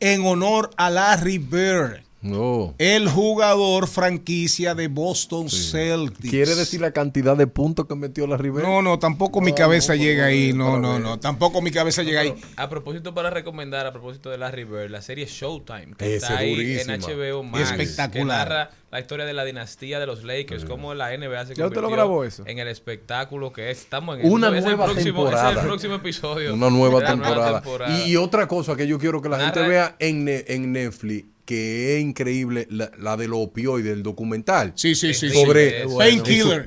en 0.01 0.27
honor 0.27 0.71
a 0.77 0.91
Larry 0.91 1.39
Bird, 1.39 2.03
No. 2.27 2.75
el 2.79 3.09
jugador 3.09 3.87
franquicia 3.89 4.75
de 4.75 4.89
Boston 4.89 5.49
Celtics. 5.49 6.31
¿Quiere 6.31 6.55
decir 6.55 6.81
la 6.81 6.91
cantidad 6.93 7.37
de 7.37 7.47
puntos 7.47 7.87
que 7.87 7.95
metió 7.95 8.27
la 8.27 8.37
Rivera? 8.37 8.67
No, 8.69 8.83
no, 8.83 8.99
tampoco 8.99 9.41
mi 9.41 9.53
cabeza 9.53 9.95
llega 9.97 10.27
ahí. 10.27 10.53
No, 10.53 10.79
no, 10.79 10.99
no. 10.99 11.19
Tampoco 11.19 11.63
mi 11.63 11.71
cabeza 11.71 12.03
llega 12.03 12.21
ahí. 12.21 12.35
A 12.57 12.69
propósito, 12.69 13.15
para 13.15 13.31
recomendar, 13.31 13.87
a 13.87 13.93
propósito 13.93 14.31
de 14.31 14.39
Larry 14.39 14.65
Bird, 14.65 14.91
la 14.91 15.03
serie 15.03 15.27
Showtime, 15.27 15.95
que 15.97 16.17
Esa 16.17 16.27
está 16.27 16.39
ahí 16.39 16.55
durísima. 16.55 16.95
en 16.95 17.01
HBO 17.03 17.43
Max, 17.43 17.71
Espectacular. 17.71 18.13
que 18.13 18.25
narra 18.25 18.71
la 18.91 19.01
historia 19.01 19.27
de 19.27 19.33
la 19.33 19.45
dinastía 19.45 19.99
de 20.01 20.07
los 20.07 20.25
Lakers, 20.25 20.65
cómo 20.65 20.95
la 20.95 21.11
NBA 21.17 21.47
se 21.47 21.55
¿Ya 21.55 21.67
usted 21.67 21.77
lo 21.77 21.89
convirtió 21.89 21.91
grabó 21.91 22.25
eso? 22.25 22.45
en 22.47 22.59
el 22.59 22.69
espectáculo 22.69 23.53
que 23.53 23.71
es. 23.71 23.81
Estamos 23.81 24.19
en 24.19 24.31
Una 24.31 24.49
es 24.49 24.55
el 24.59 24.65
nueva 24.65 24.85
próximo, 24.87 25.23
temporada. 25.25 25.51
Es 25.53 25.59
el 25.59 25.65
próximo 25.67 25.95
episodio. 25.97 26.55
Una 26.55 26.71
nueva 26.71 27.01
La 27.01 27.07
temporada. 27.11 27.61
temporada. 27.61 27.99
Y, 28.07 28.13
y 28.13 28.17
otra 28.17 28.47
cosa 28.49 28.75
que 28.77 28.87
yo 28.87 28.99
quiero 28.99 29.21
que 29.21 29.29
la 29.29 29.39
gente 29.41 29.61
vea 29.67 29.97
en, 29.99 30.27
en 30.29 30.73
Netflix, 30.73 31.27
que 31.47 31.97
es 31.97 32.03
increíble, 32.03 32.67
la, 32.71 32.91
la 32.99 33.17
de 33.17 33.29
los 33.29 33.39
opioides, 33.39 33.93
el 33.93 34.03
documental. 34.03 34.73
Sí, 34.75 34.95
sí, 34.95 35.15
sí. 35.15 35.31
Sobre 35.31 35.85
sí. 35.85 35.95
Painkiller. 35.97 36.67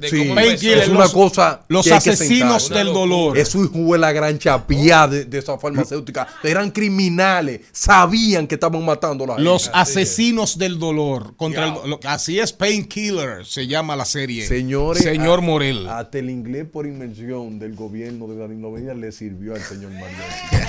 Sí, 0.58 0.70
es 0.72 0.88
una 0.88 1.00
los- 1.02 1.14
cosa. 1.14 1.66
los 1.68 1.86
que 1.86 1.94
hay 1.94 2.00
que 2.00 2.10
asesinos 2.12 2.70
del 2.70 2.88
dolor. 2.88 3.38
Eso 3.38 3.64
hijo 3.64 3.94
de 3.94 4.00
la 4.00 4.12
gran 4.12 4.40
chapía 4.40 5.08
de, 5.08 5.26
de 5.26 5.38
esa 5.38 5.58
farmacéutica. 5.60 6.28
Eran 6.44 6.72
criminales. 6.72 7.62
Sabían 7.72 8.48
que 8.48 8.56
estaban 8.56 8.84
matando 8.84 9.26
a 9.26 9.28
la 9.28 9.40
Los 9.40 9.64
gente. 9.66 9.78
asesinos 9.80 10.58
del 10.58 10.80
dolor. 10.80 11.36
Contra 11.36 11.66
el, 11.84 11.90
lo- 11.90 12.00
así 12.06 12.40
es, 12.40 12.54
Painkiller 12.54 13.46
se 13.46 13.68
llama 13.68 13.96
la 13.96 14.06
serie. 14.06 14.48
Señores, 14.48 15.04
Señor 15.04 15.40
a- 15.40 15.42
Morel. 15.42 15.88
Hasta 15.90 16.20
el 16.20 16.30
inglés 16.30 16.66
por 16.72 16.88
inmersión 16.88 17.60
del 17.60 17.76
gobierno 17.76 18.28
de 18.28 18.38
Danilo 18.38 18.72
Medina 18.72 18.94
le 18.94 19.12
sirvió 19.12 19.56
al 19.56 19.62
señor 19.62 19.92
Mario. 19.92 20.69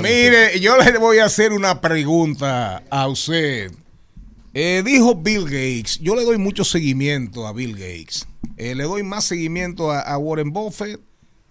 Mire, 0.00 0.58
yo 0.60 0.76
le 0.76 0.98
voy 0.98 1.18
a 1.18 1.26
hacer 1.26 1.52
una 1.52 1.80
pregunta 1.80 2.82
a 2.90 3.08
usted. 3.08 3.72
Eh, 4.54 4.82
dijo 4.84 5.14
Bill 5.14 5.44
Gates, 5.44 5.98
yo 6.00 6.14
le 6.14 6.24
doy 6.24 6.36
mucho 6.36 6.64
seguimiento 6.64 7.46
a 7.46 7.52
Bill 7.52 7.72
Gates. 7.72 8.26
Eh, 8.56 8.74
le 8.74 8.84
doy 8.84 9.02
más 9.02 9.24
seguimiento 9.24 9.90
a, 9.90 10.00
a 10.00 10.18
Warren 10.18 10.52
Buffett, 10.52 11.00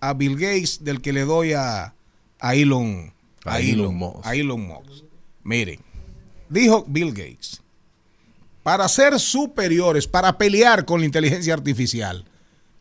a 0.01 0.13
Bill 0.13 0.35
Gates, 0.35 0.83
del 0.83 1.01
que 1.01 1.13
le 1.13 1.21
doy 1.21 1.53
a, 1.53 1.95
a 2.39 2.55
Elon, 2.55 3.13
a 3.45 3.53
A 3.55 3.59
Elon, 3.59 3.79
Elon 3.79 3.95
Musk. 3.95 4.25
a 4.25 4.35
Elon 4.35 4.61
Musk. 4.67 5.03
Mire, 5.43 5.79
dijo 6.49 6.85
Bill 6.87 7.11
Gates, 7.13 7.61
para 8.61 8.87
ser 8.87 9.19
superiores, 9.19 10.05
para 10.05 10.37
pelear 10.37 10.85
con 10.85 10.99
la 10.99 11.05
inteligencia 11.07 11.53
artificial, 11.55 12.25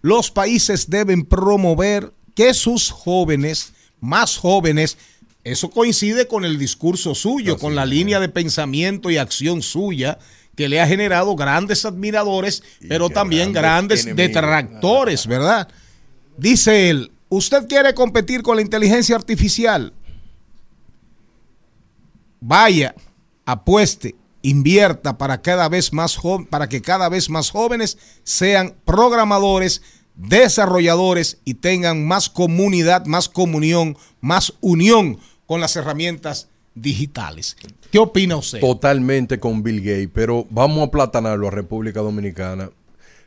los 0.03 0.31
países 0.31 0.91
deben 0.91 1.25
promover 1.25 2.13
que 2.35 2.53
sus 2.53 2.91
jóvenes, 2.91 3.73
más 4.01 4.37
jóvenes, 4.37 4.99
eso 5.45 5.71
coincide 5.71 6.27
con 6.27 6.45
el 6.45 6.59
discurso 6.59 7.15
suyo, 7.15 7.59
con 7.59 7.75
la 7.75 7.87
línea 7.87 8.21
de 8.21 8.29
pensamiento 8.29 9.11
y 9.11 9.17
acción 9.17 9.63
suya, 9.63 10.19
que 10.55 10.69
le 10.69 10.81
ha 10.81 10.87
generado 10.87 11.35
grandes 11.37 11.87
admiradores, 11.87 12.63
pero 12.87 13.09
también 13.09 13.53
grandes, 13.53 14.05
detractores, 14.15 15.27
¿verdad? 15.27 15.69
Dice 16.37 16.91
él, 16.91 17.13
¿usted 17.31 17.67
quiere 17.67 17.95
competir 17.95 18.43
con 18.43 18.57
la 18.57 18.63
inteligencia 18.63 19.17
artificial? 19.17 19.95
Vaya, 22.41 22.95
apueste, 23.47 24.17
invierta 24.43 25.17
para 25.17 25.41
cada 25.41 25.69
vez 25.71 25.93
más 25.93 26.19
para 26.51 26.69
que 26.69 26.83
cada 26.83 27.09
vez 27.09 27.31
más 27.31 27.51
jóvenes 27.51 27.97
sean 28.25 28.75
programadores, 28.85 29.81
desarrolladores 30.17 31.39
y 31.47 31.55
tengan 31.55 32.07
más 32.07 32.29
comunidad, 32.29 33.07
más 33.07 33.31
comunión, 33.31 33.97
más 34.21 34.53
unión 34.61 35.19
con 35.51 35.61
las 35.61 35.75
herramientas 35.75 36.49
digitales. 36.77 37.57
¿Qué 37.91 37.99
opina 37.99 38.37
usted? 38.37 38.61
Totalmente 38.61 39.41
con 39.41 39.65
Bill 39.65 39.81
Gates, 39.81 40.11
pero 40.15 40.47
vamos 40.49 40.87
a 40.87 40.93
platanarlo 40.93 41.49
a 41.49 41.51
República 41.51 41.99
Dominicana. 42.03 42.71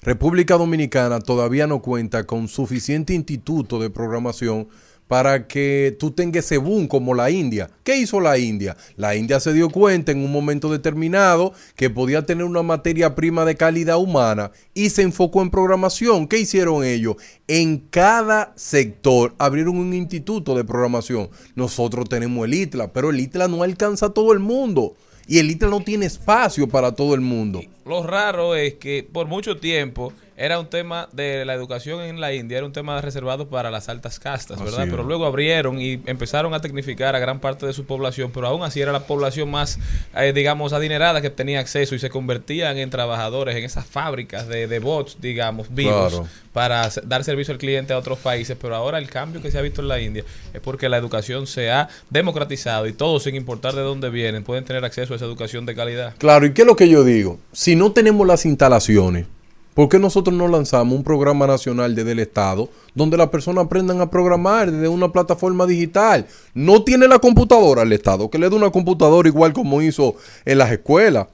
República 0.02 0.56
Dominicana 0.56 1.20
todavía 1.20 1.68
no 1.68 1.82
cuenta 1.82 2.24
con 2.24 2.48
suficiente 2.48 3.14
instituto 3.14 3.78
de 3.78 3.90
programación 3.90 4.70
para 5.08 5.48
que 5.48 5.96
tú 6.00 6.12
tengas 6.12 6.46
ese 6.46 6.58
boom 6.58 6.88
como 6.88 7.14
la 7.14 7.30
India. 7.30 7.70
¿Qué 7.84 7.98
hizo 7.98 8.20
la 8.20 8.38
India? 8.38 8.76
La 8.96 9.16
India 9.16 9.40
se 9.40 9.54
dio 9.54 9.70
cuenta 9.70 10.12
en 10.12 10.24
un 10.24 10.32
momento 10.32 10.72
determinado 10.72 11.54
que 11.76 11.90
podía 11.90 12.26
tener 12.26 12.46
una 12.46 12.64
materia 12.64 13.16
prima 13.16 13.46
de 13.46 13.56
calidad 13.56 13.98
humana 13.98 14.52
y 14.74 14.90
se 14.90 15.02
enfocó 15.04 15.42
en 15.42 15.50
programación. 15.50 16.28
¿Qué 16.28 16.40
hicieron 16.40 16.84
ellos? 16.84 17.18
En 17.48 17.78
cada 17.78 18.54
sector 18.56 19.36
abrieron 19.38 19.78
un 19.78 19.94
instituto 19.94 20.56
de 20.56 20.64
programación. 20.64 21.30
Nosotros 21.56 22.10
tenemos 22.10 22.46
el 22.46 22.54
ITLA, 22.54 22.94
pero 22.94 23.10
el 23.10 23.20
ITLA 23.20 23.48
no 23.48 23.64
alcanza 23.64 24.08
a 24.08 24.14
todo 24.14 24.34
el 24.34 24.40
mundo. 24.40 24.96
Y 25.28 25.40
el 25.40 25.52
ITLA 25.52 25.70
no 25.70 25.82
tiene 25.82 26.06
espacio 26.06 26.68
para 26.68 26.94
todo 26.94 27.16
el 27.16 27.22
mundo. 27.22 27.62
Lo 27.86 28.04
raro 28.06 28.56
es 28.56 28.76
que 28.76 29.08
por 29.10 29.28
mucho 29.28 29.58
tiempo 29.58 30.12
era 30.44 30.60
un 30.60 30.66
tema 30.68 31.08
de 31.14 31.46
la 31.46 31.54
educación 31.54 32.02
en 32.02 32.20
la 32.20 32.34
India, 32.34 32.58
era 32.58 32.66
un 32.66 32.74
tema 32.74 33.00
reservado 33.00 33.48
para 33.48 33.72
las 33.72 33.88
altas 33.88 34.20
castas, 34.20 34.62
¿verdad? 34.62 34.88
Pero 34.90 35.04
luego 35.04 35.26
abrieron 35.26 35.80
y 35.80 36.02
empezaron 36.06 36.54
a 36.54 36.60
tecnificar 36.60 37.16
a 37.16 37.20
gran 37.20 37.40
parte 37.40 37.66
de 37.66 37.72
su 37.72 37.86
población, 37.86 38.30
pero 38.34 38.48
aún 38.48 38.62
así 38.62 38.82
era 38.82 38.92
la 38.92 39.08
población 39.08 39.50
más, 39.50 39.80
eh, 40.18 40.34
digamos, 40.36 40.74
adinerada 40.74 41.22
que 41.22 41.30
tenía 41.30 41.62
acceso 41.62 41.96
y 41.96 42.00
se 42.00 42.10
convertían 42.10 42.78
en 42.78 42.90
trabajadores 42.90 43.56
en 43.56 43.64
esas 43.64 43.86
fábricas 43.86 44.50
de, 44.50 44.68
de 44.68 44.80
bots, 44.80 45.18
digamos, 45.22 45.74
vivos, 45.74 46.12
Claro. 46.14 46.28
para 46.52 46.90
dar 47.06 47.24
servicio 47.24 47.54
al 47.54 47.58
cliente 47.58 47.94
a 47.94 47.98
otros 47.98 48.20
países. 48.20 48.58
Pero 48.60 48.76
ahora 48.76 48.98
el 48.98 49.10
cambio 49.10 49.42
que 49.42 49.50
se 49.50 49.58
ha 49.58 49.62
visto 49.62 49.80
en 49.82 49.88
la 49.88 50.02
India 50.02 50.26
es 50.54 50.60
porque 50.60 50.90
la 50.90 50.98
educación 50.98 51.48
se 51.48 51.72
ha 51.72 51.88
democratizado 52.10 52.86
y 52.88 52.92
todos, 52.92 53.24
sin 53.24 53.36
importar 53.36 53.76
de 53.76 53.82
dónde 53.82 54.10
vienen, 54.10 54.44
pueden 54.44 54.66
tener 54.66 54.84
acceso 54.84 55.14
a 55.14 55.16
esa 55.16 55.26
educación 55.26 55.66
de 55.66 55.74
calidad. 55.74 56.16
Claro, 56.18 56.46
¿y 56.46 56.52
qué 56.54 56.64
es 56.64 56.68
lo 56.68 56.76
que 56.76 56.90
yo 56.90 57.06
digo? 57.06 57.40
Si 57.54 57.78
no 57.78 57.94
tenemos 57.94 58.28
las 58.28 58.46
instalaciones, 58.46 59.26
¿por 59.74 59.90
qué 59.90 60.00
nosotros 60.00 60.36
no 60.36 60.48
lanzamos 60.48 60.96
un 60.96 61.04
programa 61.04 61.48
nacional 61.48 61.96
desde 61.96 62.12
el 62.12 62.20
Estado 62.20 62.70
donde 62.96 63.18
las 63.18 63.30
personas 63.30 63.66
aprendan 63.66 64.02
a 64.02 64.10
programar 64.10 64.72
desde 64.72 64.88
una 64.88 65.12
plataforma 65.12 65.66
digital? 65.66 66.26
No 66.54 66.84
tiene 66.84 67.08
la 67.08 67.20
computadora 67.20 67.84
el 67.84 67.94
Estado, 67.94 68.30
que 68.30 68.38
le 68.38 68.50
dé 68.50 68.56
una 68.56 68.72
computadora 68.72 69.28
igual 69.28 69.54
como 69.54 69.82
hizo 69.82 70.16
en 70.46 70.58
las 70.58 70.72
escuelas. 70.72 71.28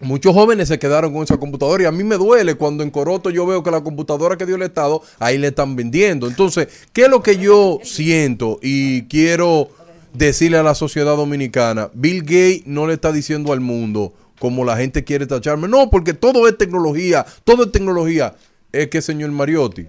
Muchos 0.00 0.32
jóvenes 0.32 0.68
se 0.68 0.78
quedaron 0.78 1.12
con 1.12 1.24
esa 1.24 1.36
computadora 1.36 1.82
y 1.82 1.86
a 1.86 1.92
mí 1.92 2.02
me 2.04 2.16
duele 2.16 2.54
cuando 2.54 2.82
en 2.82 2.90
Coroto 2.90 3.28
yo 3.28 3.44
veo 3.44 3.62
que 3.62 3.70
la 3.70 3.82
computadora 3.82 4.38
que 4.38 4.46
dio 4.46 4.56
el 4.56 4.62
Estado 4.62 5.02
ahí 5.18 5.36
le 5.36 5.48
están 5.48 5.76
vendiendo. 5.76 6.26
Entonces, 6.26 6.68
¿qué 6.94 7.02
es 7.02 7.10
lo 7.10 7.22
que 7.22 7.36
yo 7.36 7.80
siento 7.82 8.58
y 8.62 9.02
quiero 9.08 9.68
decirle 10.14 10.56
a 10.56 10.62
la 10.62 10.74
sociedad 10.74 11.16
dominicana? 11.16 11.90
Bill 11.92 12.22
Gates 12.22 12.62
no 12.64 12.86
le 12.86 12.94
está 12.94 13.12
diciendo 13.12 13.52
al 13.52 13.60
mundo 13.60 14.14
como 14.40 14.64
la 14.64 14.76
gente 14.76 15.04
quiere 15.04 15.26
tacharme. 15.26 15.68
No, 15.68 15.88
porque 15.90 16.14
todo 16.14 16.48
es 16.48 16.58
tecnología, 16.58 17.24
todo 17.44 17.64
es 17.64 17.70
tecnología. 17.70 18.34
Es 18.72 18.88
que, 18.88 19.02
señor 19.02 19.30
Mariotti, 19.30 19.86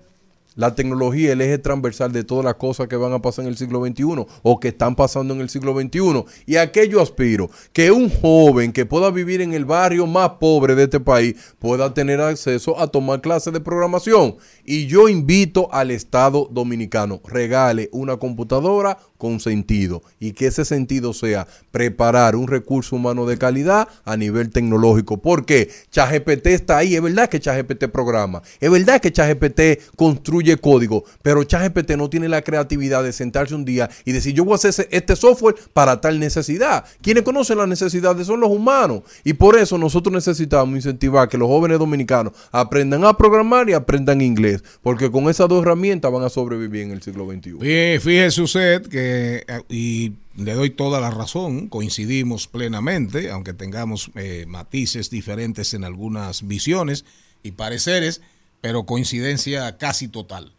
la 0.56 0.76
tecnología 0.76 1.32
el 1.32 1.40
eje 1.40 1.58
transversal 1.58 2.12
de 2.12 2.26
todas 2.26 2.44
las 2.44 2.56
cosas 2.56 2.90
que 2.90 2.98
van 2.98 3.14
a 3.14 3.22
pasar 3.22 3.46
en 3.46 3.50
el 3.50 3.58
siglo 3.58 3.86
XXI 3.86 4.26
o 4.44 4.60
que 4.60 4.68
están 4.68 4.96
pasando 4.96 5.34
en 5.34 5.40
el 5.40 5.50
siglo 5.50 5.74
XXI. 5.80 6.26
Y 6.46 6.58
a 6.58 6.72
qué 6.74 6.90
yo 6.90 7.02
aspiro, 7.02 7.50
que 7.72 7.90
un 7.90 8.10
joven 8.10 8.74
que 8.74 8.86
pueda 8.86 9.10
vivir 9.12 9.40
en 9.40 9.54
el 9.54 9.64
barrio 9.64 10.08
más 10.08 10.32
pobre 10.32 10.76
de 10.76 10.84
este 10.84 11.00
país 11.00 11.36
pueda 11.58 11.94
tener 11.94 12.20
acceso 12.20 12.78
a 12.78 12.88
tomar 12.88 13.22
clases 13.22 13.54
de 13.54 13.62
programación. 13.62 14.36
Y 14.66 14.88
yo 14.88 15.08
invito 15.08 15.74
al 15.74 15.90
Estado 15.90 16.50
dominicano, 16.52 17.22
regale 17.26 17.90
una 17.94 18.18
computadora 18.18 18.98
con 19.22 19.40
sentido 19.40 20.02
y 20.20 20.32
que 20.32 20.48
ese 20.48 20.66
sentido 20.66 21.14
sea 21.14 21.46
preparar 21.70 22.36
un 22.36 22.48
recurso 22.48 22.96
humano 22.96 23.28
de 23.28 23.38
calidad 23.38 23.88
a 24.04 24.18
nivel 24.18 24.50
tecnológico. 24.50 25.22
Porque 25.22 25.70
ChatGPT 25.92 26.48
está 26.48 26.78
ahí, 26.78 26.96
es 26.96 27.02
verdad 27.04 27.30
que 27.30 27.40
ChatGPT 27.40 27.86
programa, 27.90 28.42
es 28.60 28.72
verdad 28.72 29.00
que 29.00 29.12
ChatGPT 29.12 29.62
construye 29.96 30.58
código, 30.58 31.04
pero 31.22 31.44
ChatGPT 31.44 31.92
no 31.92 32.10
tiene 32.10 32.28
la 32.30 32.42
creatividad 32.42 33.04
de 33.04 33.14
sentarse 33.14 33.54
un 33.54 33.64
día 33.64 33.92
y 34.06 34.12
decir 34.12 34.34
yo 34.34 34.44
voy 34.44 34.54
a 34.54 34.56
hacer 34.56 34.88
este 34.90 35.16
software 35.16 35.54
para 35.74 36.02
tal 36.02 36.20
necesidad. 36.20 36.84
Quienes 37.04 37.22
conocen 37.24 37.60
las 37.60 37.68
necesidades 37.68 38.26
son 38.26 38.40
los 38.40 38.50
humanos 38.50 39.04
y 39.24 39.34
por 39.34 39.56
eso 39.56 39.78
nosotros 39.78 40.12
necesitamos 40.16 40.76
incentivar 40.76 41.30
que 41.30 41.38
los 41.38 41.48
jóvenes 41.48 41.78
dominicanos 41.78 42.34
aprendan 42.52 43.06
a 43.06 43.16
programar 43.16 43.70
y 43.70 43.74
aprendan 43.74 44.20
inglés, 44.22 44.64
porque 44.82 45.12
con 45.12 45.30
esas 45.30 45.48
dos 45.48 45.62
herramientas 45.62 46.12
van 46.12 46.24
a 46.24 46.30
sobrevivir 46.30 46.82
en 46.82 46.92
el 46.92 47.04
siglo 47.04 47.28
XXI. 47.30 47.52
Fí- 47.52 48.00
Fíjese 48.00 48.42
usted 48.42 48.82
que, 48.88 49.11
eh, 49.12 49.64
y 49.70 50.14
le 50.36 50.54
doy 50.54 50.70
toda 50.70 51.00
la 51.00 51.12
razón, 51.12 51.68
coincidimos 51.68 52.48
plenamente, 52.48 53.32
aunque 53.32 53.54
tengamos 53.54 54.12
eh, 54.16 54.46
matices 54.48 55.10
diferentes 55.10 55.74
en 55.74 55.84
algunas 55.84 56.48
visiones 56.48 57.06
y 57.44 57.52
pareceres, 57.52 58.22
pero 58.62 58.86
coincidencia 58.86 59.78
casi 59.78 60.08
total. 60.08 60.54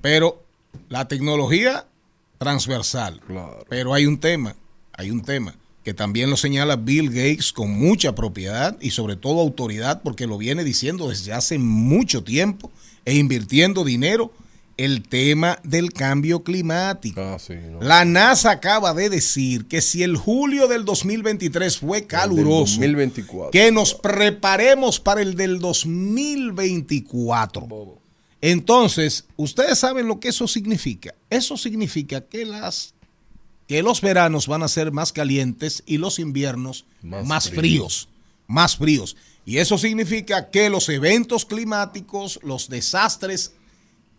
Pero 0.00 0.42
la 0.88 1.08
tecnología 1.08 1.86
transversal. 2.38 3.20
Pero 3.68 3.94
hay 3.94 4.06
un 4.06 4.18
tema, 4.18 4.56
hay 4.92 5.10
un 5.10 5.22
tema 5.22 5.54
que 5.84 5.94
también 5.94 6.30
lo 6.30 6.36
señala 6.36 6.76
Bill 6.76 7.10
Gates 7.10 7.52
con 7.52 7.70
mucha 7.70 8.14
propiedad 8.14 8.76
y 8.80 8.90
sobre 8.90 9.16
todo 9.16 9.40
autoridad 9.40 10.00
porque 10.02 10.26
lo 10.26 10.38
viene 10.38 10.64
diciendo 10.64 11.10
desde 11.10 11.34
hace 11.34 11.58
mucho 11.58 12.24
tiempo 12.24 12.72
e 13.04 13.14
invirtiendo 13.14 13.84
dinero 13.84 14.32
el 14.76 15.02
tema 15.02 15.58
del 15.62 15.92
cambio 15.92 16.42
climático. 16.42 17.20
La 17.80 18.04
NASA 18.04 18.50
acaba 18.50 18.92
de 18.94 19.08
decir 19.08 19.66
que 19.66 19.80
si 19.80 20.02
el 20.02 20.16
julio 20.16 20.66
del 20.66 20.84
2023 20.84 21.78
fue 21.78 22.06
caluroso, 22.06 22.74
2024. 22.76 23.50
que 23.52 23.70
nos 23.70 23.94
preparemos 23.94 24.98
para 25.00 25.22
el 25.22 25.36
del 25.36 25.60
2024. 25.60 28.00
Entonces, 28.40 29.24
ustedes 29.36 29.78
saben 29.78 30.08
lo 30.08 30.20
que 30.20 30.28
eso 30.28 30.48
significa. 30.48 31.14
Eso 31.30 31.56
significa 31.56 32.20
que 32.22 32.44
las 32.44 32.94
que 33.66 33.82
los 33.82 34.02
veranos 34.02 34.46
van 34.46 34.62
a 34.62 34.68
ser 34.68 34.92
más 34.92 35.10
calientes 35.12 35.82
y 35.86 35.96
los 35.96 36.18
inviernos 36.18 36.84
Más 37.00 37.26
más, 37.26 37.44
fríos. 37.48 37.58
fríos, 37.60 38.08
más 38.46 38.76
fríos. 38.76 39.16
Y 39.46 39.56
eso 39.56 39.78
significa 39.78 40.50
que 40.50 40.68
los 40.68 40.90
eventos 40.90 41.46
climáticos, 41.46 42.38
los 42.42 42.68
desastres 42.68 43.54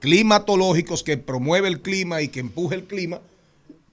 climatológicos 0.06 1.02
que 1.02 1.18
promueve 1.18 1.68
el 1.68 1.82
clima 1.82 2.22
y 2.22 2.28
que 2.28 2.40
empuje 2.40 2.76
el 2.76 2.84
clima, 2.84 3.22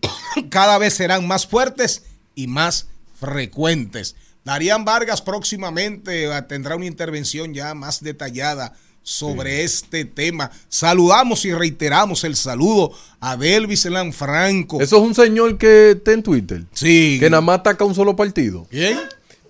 cada 0.51 0.77
vez 0.77 0.93
serán 0.93 1.27
más 1.27 1.47
fuertes 1.47 2.05
y 2.35 2.49
más 2.49 2.89
frecuentes. 3.19 4.15
Darían 4.45 4.85
Vargas 4.85 5.23
próximamente 5.23 6.25
eh, 6.25 6.43
tendrá 6.47 6.77
una 6.77 6.85
intervención 6.85 7.55
ya 7.55 7.73
más 7.73 8.03
detallada 8.03 8.75
sobre 9.03 9.65
este 9.65 10.05
tema. 10.05 10.51
Saludamos 10.69 11.47
y 11.47 11.55
reiteramos 11.55 12.25
el 12.25 12.37
saludo 12.37 12.93
a 13.19 13.39
Delvis 13.39 13.89
Franco. 14.13 14.83
Eso 14.83 14.99
es 14.99 15.03
un 15.03 15.15
señor 15.15 15.57
que 15.57 15.93
está 15.93 16.13
en 16.13 16.23
Twitter. 16.23 16.65
Sí. 16.75 17.17
Que 17.21 17.31
nada 17.31 17.41
más 17.41 17.61
ataca 17.61 17.87
un 17.87 17.95
solo 17.95 18.15
partido. 18.15 18.67
¿Quién? 18.69 18.99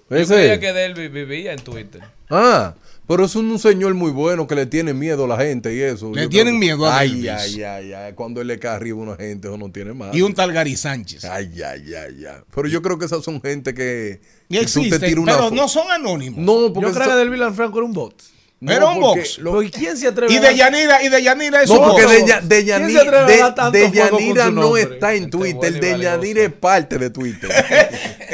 Yo 0.08 0.16
Ese 0.16 0.34
creía 0.34 0.60
que 0.60 0.72
Delvi 0.72 1.08
vivía 1.08 1.54
en 1.54 1.58
Twitter. 1.58 2.02
Ah, 2.30 2.76
pero 3.12 3.24
es 3.26 3.34
un, 3.36 3.50
un 3.50 3.58
señor 3.58 3.94
muy 3.94 4.10
bueno 4.10 4.46
que 4.46 4.54
le 4.54 4.66
tiene 4.66 4.94
miedo 4.94 5.24
a 5.24 5.28
la 5.28 5.36
gente 5.36 5.74
y 5.74 5.80
eso. 5.80 6.10
Le 6.14 6.22
Yo 6.22 6.28
tienen 6.28 6.58
creo- 6.58 6.76
miedo 6.78 6.86
a 6.86 6.98
ay, 6.98 7.10
Delvis. 7.10 7.30
ay, 7.30 7.62
ay, 7.62 7.92
ay. 7.92 8.12
Cuando 8.14 8.40
él 8.40 8.46
le 8.48 8.58
cae 8.58 8.72
arriba 8.76 8.98
a 8.98 9.02
una 9.02 9.16
gente, 9.16 9.48
eso 9.48 9.58
no 9.58 9.70
tiene 9.70 9.92
más. 9.92 10.14
Y 10.14 10.22
un 10.22 10.34
tal 10.34 10.52
Gary 10.52 10.76
Sánchez. 10.76 11.24
Ay, 11.24 11.50
ay, 11.62 11.94
ay, 11.94 12.24
ay. 12.26 12.40
Pero 12.54 12.68
yo 12.68 12.80
creo 12.82 12.98
que 12.98 13.04
esas 13.06 13.22
son 13.24 13.40
gente 13.42 13.74
que. 13.74 14.20
Y 14.48 14.58
que 14.58 14.66
tú 14.66 14.72
te 14.82 14.96
existen, 14.96 15.24
pero 15.24 15.50
no 15.50 15.68
son 15.68 15.90
anónimos. 15.90 16.38
No, 16.40 16.72
porque 16.72 16.88
Yo 16.90 16.94
creo 16.94 17.08
que 17.08 17.14
Del 17.40 17.54
Franco 17.54 17.78
era 17.78 17.86
un 17.86 17.92
bot. 17.92 18.14
No, 18.60 18.70
Era 18.72 18.86
un 18.86 19.00
box. 19.00 19.38
lo- 19.38 19.60
¿Y 19.60 19.70
quién 19.72 19.96
se 19.96 20.06
atreve 20.06 20.32
Y 20.32 20.36
a 20.36 20.40
de 20.40 20.56
Yanira, 20.56 21.02
y 21.02 21.08
de 21.08 21.20
Yanira 21.20 21.62
es 21.64 21.68
No, 21.68 21.80
un 21.80 21.88
porque 21.90 22.04
box. 22.04 22.14
de, 22.48 22.54
de 22.56 22.64
¿Quién 22.64 22.66
Yanira, 22.88 23.26
de- 23.26 23.72
de 23.72 23.90
Yanira 23.90 24.50
no 24.52 24.76
está 24.76 25.14
en 25.14 25.30
Twitter. 25.30 25.74
y 25.76 25.80
De. 25.80 25.98
Yanira 25.98 26.42
es 26.44 26.52
parte 26.52 26.96
de 26.96 27.10
Twitter. 27.10 27.50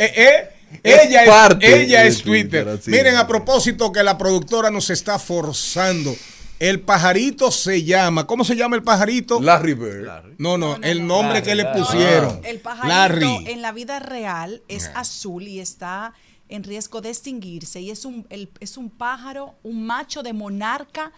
Eh, 0.01 0.13
eh, 0.17 0.49
ella 0.83 1.25
es, 1.25 1.29
parte 1.31 1.83
ella 1.83 2.05
es 2.05 2.23
Twitter. 2.23 2.79
Miren, 2.87 3.17
a 3.17 3.27
propósito 3.27 3.93
que 3.93 4.03
la 4.03 4.17
productora 4.19 4.71
nos 4.71 4.91
está 4.91 5.19
forzando. 5.19 6.15
El 6.59 6.81
pajarito 6.81 7.53
se 7.53 7.85
llama. 7.85 8.27
¿Cómo 8.27 8.45
se 8.45 8.57
llama 8.57 8.75
el 8.77 8.83
pajarito? 8.83 9.41
Larry 9.41 9.75
Bird. 9.75 10.09
No, 10.39 10.59
no, 10.59 10.77
el 10.83 11.07
nombre 11.07 11.35
Larry, 11.39 11.43
que 11.47 11.55
le 11.55 11.65
pusieron. 11.67 12.41
El 12.45 12.59
pajarito 12.59 12.89
Larry. 12.89 13.45
en 13.47 13.63
la 13.63 13.71
vida 13.73 14.01
real 14.01 14.63
es 14.67 14.91
azul 14.95 15.47
y 15.47 15.61
está 15.61 16.15
en 16.49 16.65
riesgo 16.65 17.01
de 17.01 17.11
extinguirse 17.11 17.81
y 17.81 17.91
es 17.91 18.05
un, 18.05 18.27
el- 18.31 18.49
es 18.59 18.77
un 18.77 18.91
pájaro, 18.91 19.55
un 19.63 19.87
macho 19.87 20.23
de 20.23 20.33
monarca. 20.33 21.13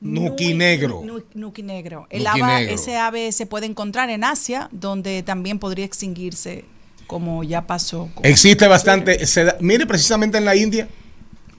Nuki 0.00 0.48
nui- 0.48 0.56
negro. 0.56 1.02
nu- 1.04 1.22
nuki 1.34 1.62
negro. 1.62 2.08
El 2.10 2.26
ese 2.68 2.96
ave 2.96 3.30
se 3.30 3.46
puede 3.46 3.66
encontrar 3.66 4.10
en 4.10 4.24
Asia, 4.24 4.68
donde 4.72 5.22
también 5.22 5.60
podría 5.60 5.84
extinguirse, 5.84 6.64
como 7.06 7.44
ya 7.44 7.66
pasó. 7.66 8.08
Existe 8.22 8.66
bastante. 8.66 9.18
mire, 9.60 9.86
precisamente 9.86 10.38
en 10.38 10.44
la 10.44 10.56
India. 10.56 10.88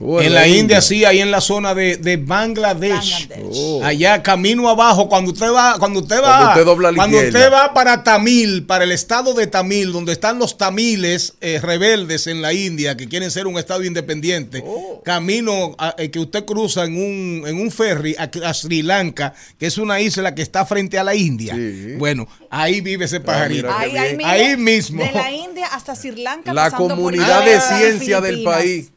Oh, 0.06 0.20
en 0.20 0.34
la 0.34 0.46
India, 0.46 0.82
sí, 0.82 1.04
ahí 1.06 1.20
en 1.20 1.30
la 1.30 1.40
zona 1.40 1.74
de, 1.74 1.96
de 1.96 2.18
Bangladesh. 2.18 3.28
Bangladesh. 3.28 3.56
Oh. 3.58 3.82
Allá 3.82 4.22
camino 4.22 4.68
abajo, 4.68 5.08
cuando 5.08 5.32
usted 5.32 5.50
va, 5.50 5.78
cuando 5.78 6.00
usted 6.00 6.16
va, 6.22 6.52
Cuando 6.54 6.60
usted 6.80 6.94
cuando 6.94 7.50
va 7.50 7.72
para 7.72 8.02
Tamil, 8.04 8.66
para 8.66 8.84
el 8.84 8.92
estado 8.92 9.32
de 9.32 9.46
Tamil, 9.46 9.92
donde 9.92 10.12
están 10.12 10.38
los 10.38 10.58
tamiles 10.58 11.34
eh, 11.40 11.58
rebeldes 11.62 12.26
en 12.26 12.42
la 12.42 12.52
India 12.52 12.96
que 12.96 13.08
quieren 13.08 13.30
ser 13.30 13.46
un 13.46 13.56
estado 13.58 13.82
independiente, 13.82 14.62
Oh. 14.66 15.00
camino 15.04 15.74
a- 15.78 15.94
eh, 15.96 16.10
que 16.10 16.18
usted 16.18 16.44
cruza 16.44 16.84
en 16.84 16.96
un, 16.96 17.46
en 17.46 17.56
un 17.58 17.70
ferry 17.70 18.14
a, 18.18 18.30
a 18.48 18.52
Sri 18.54 18.82
Lanka, 18.82 19.32
que 19.58 19.66
es 19.66 19.78
una 19.78 20.00
isla 20.00 20.34
que 20.34 20.42
está 20.42 20.66
frente 20.66 20.98
a 20.98 21.04
la 21.04 21.14
India. 21.14 21.54
Sí. 21.54 21.94
Bueno, 21.98 22.28
ahí 22.50 22.80
vive 22.82 23.06
ese 23.06 23.20
pajarito. 23.20 23.68
mira. 23.68 23.78
Ahí, 23.80 23.96
ahí 23.96 24.18
Ahí 24.22 24.56
mismo. 24.56 25.02
De 25.02 25.12
la 25.12 25.30
India 25.32 25.66
hasta 25.68 25.94
Sri 25.94 26.22
Lanka. 26.22 26.52
La 26.52 26.70
comunidad 26.70 27.44
de 27.44 27.58
ciencia 27.60 28.20
del 28.20 28.34
Filipinas. 28.44 28.90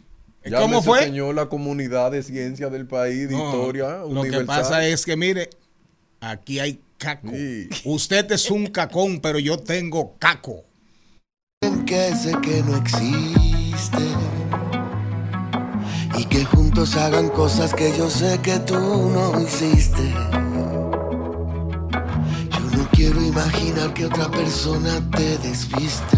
País. 0.49 0.61
¿Cómo 0.61 0.81
Llámese, 0.81 1.11
fue? 1.23 1.33
la 1.33 1.45
comunidad 1.47 2.11
de 2.11 2.23
ciencia 2.23 2.69
del 2.69 2.85
país, 2.87 3.29
de 3.29 3.35
No, 3.35 3.45
historia 3.49 3.97
Lo 3.99 4.07
universal. 4.07 4.39
que 4.39 4.45
pasa 4.45 4.87
es 4.87 5.05
que, 5.05 5.15
mire, 5.15 5.49
aquí 6.21 6.59
hay 6.59 6.79
caco. 6.97 7.29
Sí. 7.31 7.69
Usted 7.85 8.31
es 8.31 8.49
un 8.51 8.67
cacón, 8.67 9.19
pero 9.21 9.39
yo 9.39 9.57
tengo 9.57 10.15
caco. 10.19 10.63
que 11.85 12.15
sé 12.15 12.33
que 12.43 12.61
no 12.63 12.75
existe 12.77 13.97
y 16.17 16.25
que 16.25 16.43
juntos 16.45 16.95
hagan 16.95 17.29
cosas 17.29 17.73
que 17.73 17.95
yo 17.97 18.09
sé 18.09 18.39
que 18.41 18.59
tú 18.59 18.75
no 18.75 19.39
hiciste. 19.41 20.03
Yo 22.51 22.77
no 22.77 22.87
quiero 22.91 23.21
imaginar 23.21 23.93
que 23.93 24.05
otra 24.07 24.29
persona 24.29 24.99
te 25.15 25.37
desviste. 25.37 26.17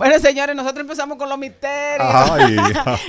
Bueno, 0.00 0.18
señores, 0.18 0.56
nosotros 0.56 0.80
empezamos 0.80 1.18
con 1.18 1.28
los 1.28 1.36
misterios. 1.36 2.08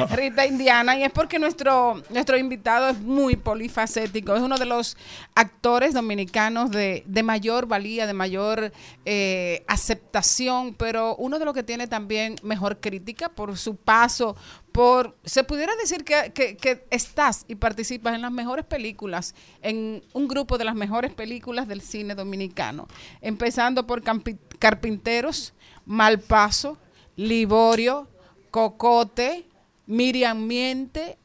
Rita 0.11 0.45
Indiana, 0.45 0.97
y 0.97 1.03
es 1.03 1.11
porque 1.11 1.39
nuestro, 1.39 2.03
nuestro 2.09 2.37
invitado 2.37 2.89
es 2.89 2.99
muy 2.99 3.37
polifacético. 3.37 4.35
Es 4.35 4.41
uno 4.41 4.57
de 4.57 4.65
los 4.65 4.97
actores 5.33 5.93
dominicanos 5.93 6.69
de, 6.69 7.03
de 7.07 7.23
mayor 7.23 7.65
valía, 7.65 8.05
de 8.07 8.13
mayor 8.13 8.73
eh, 9.05 9.63
aceptación, 9.69 10.73
pero 10.73 11.15
uno 11.15 11.39
de 11.39 11.45
los 11.45 11.53
que 11.53 11.63
tiene 11.63 11.87
también 11.87 12.35
mejor 12.43 12.81
crítica 12.81 13.29
por 13.29 13.57
su 13.57 13.77
paso 13.77 14.35
por, 14.73 15.15
se 15.23 15.45
pudiera 15.45 15.73
decir 15.77 16.03
que, 16.03 16.31
que- 16.33 16.57
que 16.57 16.85
estás 16.91 17.45
y 17.47 17.55
participas 17.55 18.15
en 18.15 18.21
las 18.21 18.31
mejores 18.31 18.65
películas, 18.65 19.33
en 19.61 20.03
un 20.13 20.27
grupo 20.27 20.57
de 20.57 20.65
las 20.65 20.75
mejores 20.75 21.13
películas 21.13 21.69
del 21.69 21.81
cine 21.81 22.15
dominicano, 22.15 22.87
empezando 23.21 23.87
por 23.87 24.01
Campi- 24.03 24.37
Carpinteros, 24.59 25.53
Malpaso, 25.85 26.77
Liborio, 27.15 28.07
Cocote, 28.51 29.45
Miriam 29.87 30.45
Miente. 30.45 31.17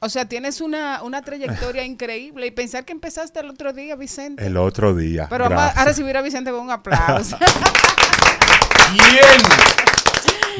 O 0.00 0.08
sea, 0.08 0.26
tienes 0.26 0.60
una, 0.60 1.02
una 1.02 1.22
trayectoria 1.22 1.84
increíble 1.84 2.46
y 2.46 2.50
pensar 2.50 2.84
que 2.84 2.92
empezaste 2.92 3.40
el 3.40 3.50
otro 3.50 3.72
día, 3.72 3.96
Vicente. 3.96 4.46
El 4.46 4.56
otro 4.56 4.94
día. 4.94 5.26
Pero 5.28 5.48
vamos 5.48 5.76
a- 5.76 5.84
recibir 5.84 6.16
a 6.16 6.22
Vicente 6.22 6.50
con 6.50 6.60
un 6.60 6.70
aplauso. 6.70 7.36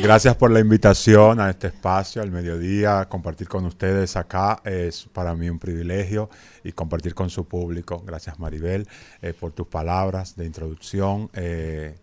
Gracias 0.03 0.35
por 0.37 0.51
la 0.51 0.61
invitación 0.61 1.41
a 1.41 1.51
este 1.51 1.67
espacio, 1.67 2.23
al 2.23 2.31
mediodía, 2.31 3.07
compartir 3.09 3.49
con 3.49 3.67
ustedes 3.67 4.17
acá. 4.17 4.61
Es 4.65 5.07
para 5.13 5.35
mí 5.35 5.51
un 5.51 5.59
privilegio 5.59 6.31
y 6.65 6.73
compartir 6.73 7.15
con 7.15 7.29
su 7.29 7.45
público. 7.47 8.03
Gracias 8.07 8.39
Maribel 8.39 8.89
eh, 9.21 9.35
por 9.39 9.53
tus 9.53 9.67
palabras 9.67 10.37
de 10.37 10.47
introducción. 10.47 11.29
Eh, 11.35 11.97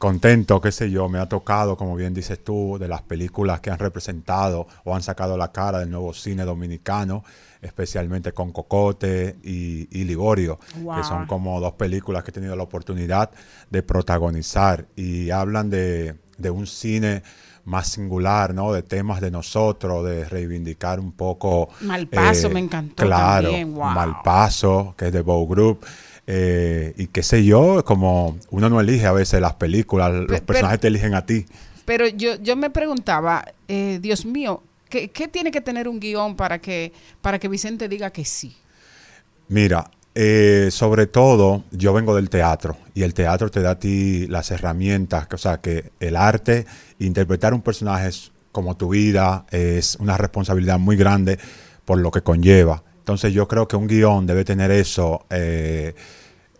contento, 0.00 0.60
qué 0.62 0.72
sé 0.72 0.90
yo, 0.90 1.08
me 1.10 1.18
ha 1.18 1.28
tocado, 1.28 1.76
como 1.76 1.94
bien 1.94 2.14
dices 2.14 2.42
tú, 2.42 2.78
de 2.80 2.88
las 2.88 3.02
películas 3.02 3.60
que 3.60 3.70
han 3.70 3.78
representado 3.78 4.66
o 4.84 4.96
han 4.96 5.02
sacado 5.02 5.36
la 5.36 5.52
cara 5.52 5.78
del 5.80 5.90
nuevo 5.90 6.14
cine 6.14 6.44
dominicano, 6.44 7.22
especialmente 7.60 8.32
con 8.32 8.50
Cocote 8.50 9.36
y, 9.44 9.86
y 9.96 10.04
Liborio, 10.04 10.58
Wow. 10.80 10.96
que 10.96 11.04
son 11.04 11.26
como 11.26 11.60
dos 11.60 11.74
películas 11.74 12.24
que 12.24 12.30
he 12.30 12.32
tenido 12.32 12.56
la 12.56 12.62
oportunidad 12.62 13.30
de 13.68 13.82
protagonizar 13.82 14.86
y 14.96 15.28
hablan 15.30 15.68
de, 15.68 16.16
de 16.38 16.50
un 16.50 16.66
cine 16.66 17.22
más 17.66 17.88
singular, 17.88 18.54
¿no? 18.54 18.72
De 18.72 18.82
temas 18.82 19.20
de 19.20 19.30
nosotros, 19.30 20.06
de 20.06 20.24
reivindicar 20.24 20.98
un 20.98 21.12
poco... 21.12 21.68
Malpaso 21.82 22.46
eh, 22.48 22.54
me 22.54 22.60
encantó 22.60 23.04
Claro, 23.04 23.48
también, 23.48 23.74
wow. 23.74 23.90
Malpaso, 23.90 24.94
que 24.96 25.08
es 25.08 25.12
de 25.12 25.20
Bow 25.20 25.46
Group. 25.46 25.84
Eh, 26.32 26.94
y 26.96 27.08
qué 27.08 27.24
sé 27.24 27.44
yo, 27.44 27.84
como 27.84 28.38
uno 28.50 28.70
no 28.70 28.80
elige 28.80 29.04
a 29.06 29.12
veces 29.12 29.40
las 29.40 29.54
películas, 29.54 30.12
los 30.12 30.26
pero- 30.28 30.46
personajes 30.46 30.78
te 30.78 30.86
eligen 30.86 31.14
a 31.14 31.26
ti. 31.26 31.44
Pero 31.84 32.06
yo, 32.06 32.36
yo 32.40 32.54
me 32.54 32.70
preguntaba, 32.70 33.44
eh, 33.66 33.98
Dios 34.00 34.24
mío, 34.24 34.62
¿qué, 34.88 35.08
qué 35.10 35.26
tiene 35.26 35.50
que 35.50 35.60
tener 35.60 35.88
un 35.88 35.98
guion 35.98 36.36
para 36.36 36.60
que, 36.60 36.92
para 37.20 37.40
que 37.40 37.48
Vicente 37.48 37.88
diga 37.88 38.10
que 38.10 38.24
sí? 38.24 38.54
Mira, 39.48 39.90
eh, 40.14 40.68
sobre 40.70 41.08
todo 41.08 41.64
yo 41.72 41.92
vengo 41.92 42.14
del 42.14 42.30
teatro 42.30 42.76
y 42.94 43.02
el 43.02 43.12
teatro 43.12 43.50
te 43.50 43.60
da 43.60 43.70
a 43.70 43.78
ti 43.80 44.28
las 44.28 44.52
herramientas, 44.52 45.26
que- 45.26 45.34
o 45.34 45.38
sea, 45.38 45.56
que 45.58 45.90
el 45.98 46.14
arte, 46.14 46.64
interpretar 47.00 47.54
un 47.54 47.62
personaje 47.62 48.06
es 48.08 48.30
como 48.52 48.76
tu 48.76 48.90
vida, 48.90 49.46
es 49.50 49.96
una 49.96 50.16
responsabilidad 50.16 50.78
muy 50.78 50.94
grande 50.96 51.38
por 51.84 51.98
lo 51.98 52.12
que 52.12 52.20
conlleva. 52.20 52.84
Entonces 52.98 53.32
yo 53.32 53.48
creo 53.48 53.66
que 53.66 53.74
un 53.74 53.88
guion 53.88 54.26
debe 54.26 54.44
tener 54.44 54.70
eso, 54.70 55.24
eh, 55.30 55.94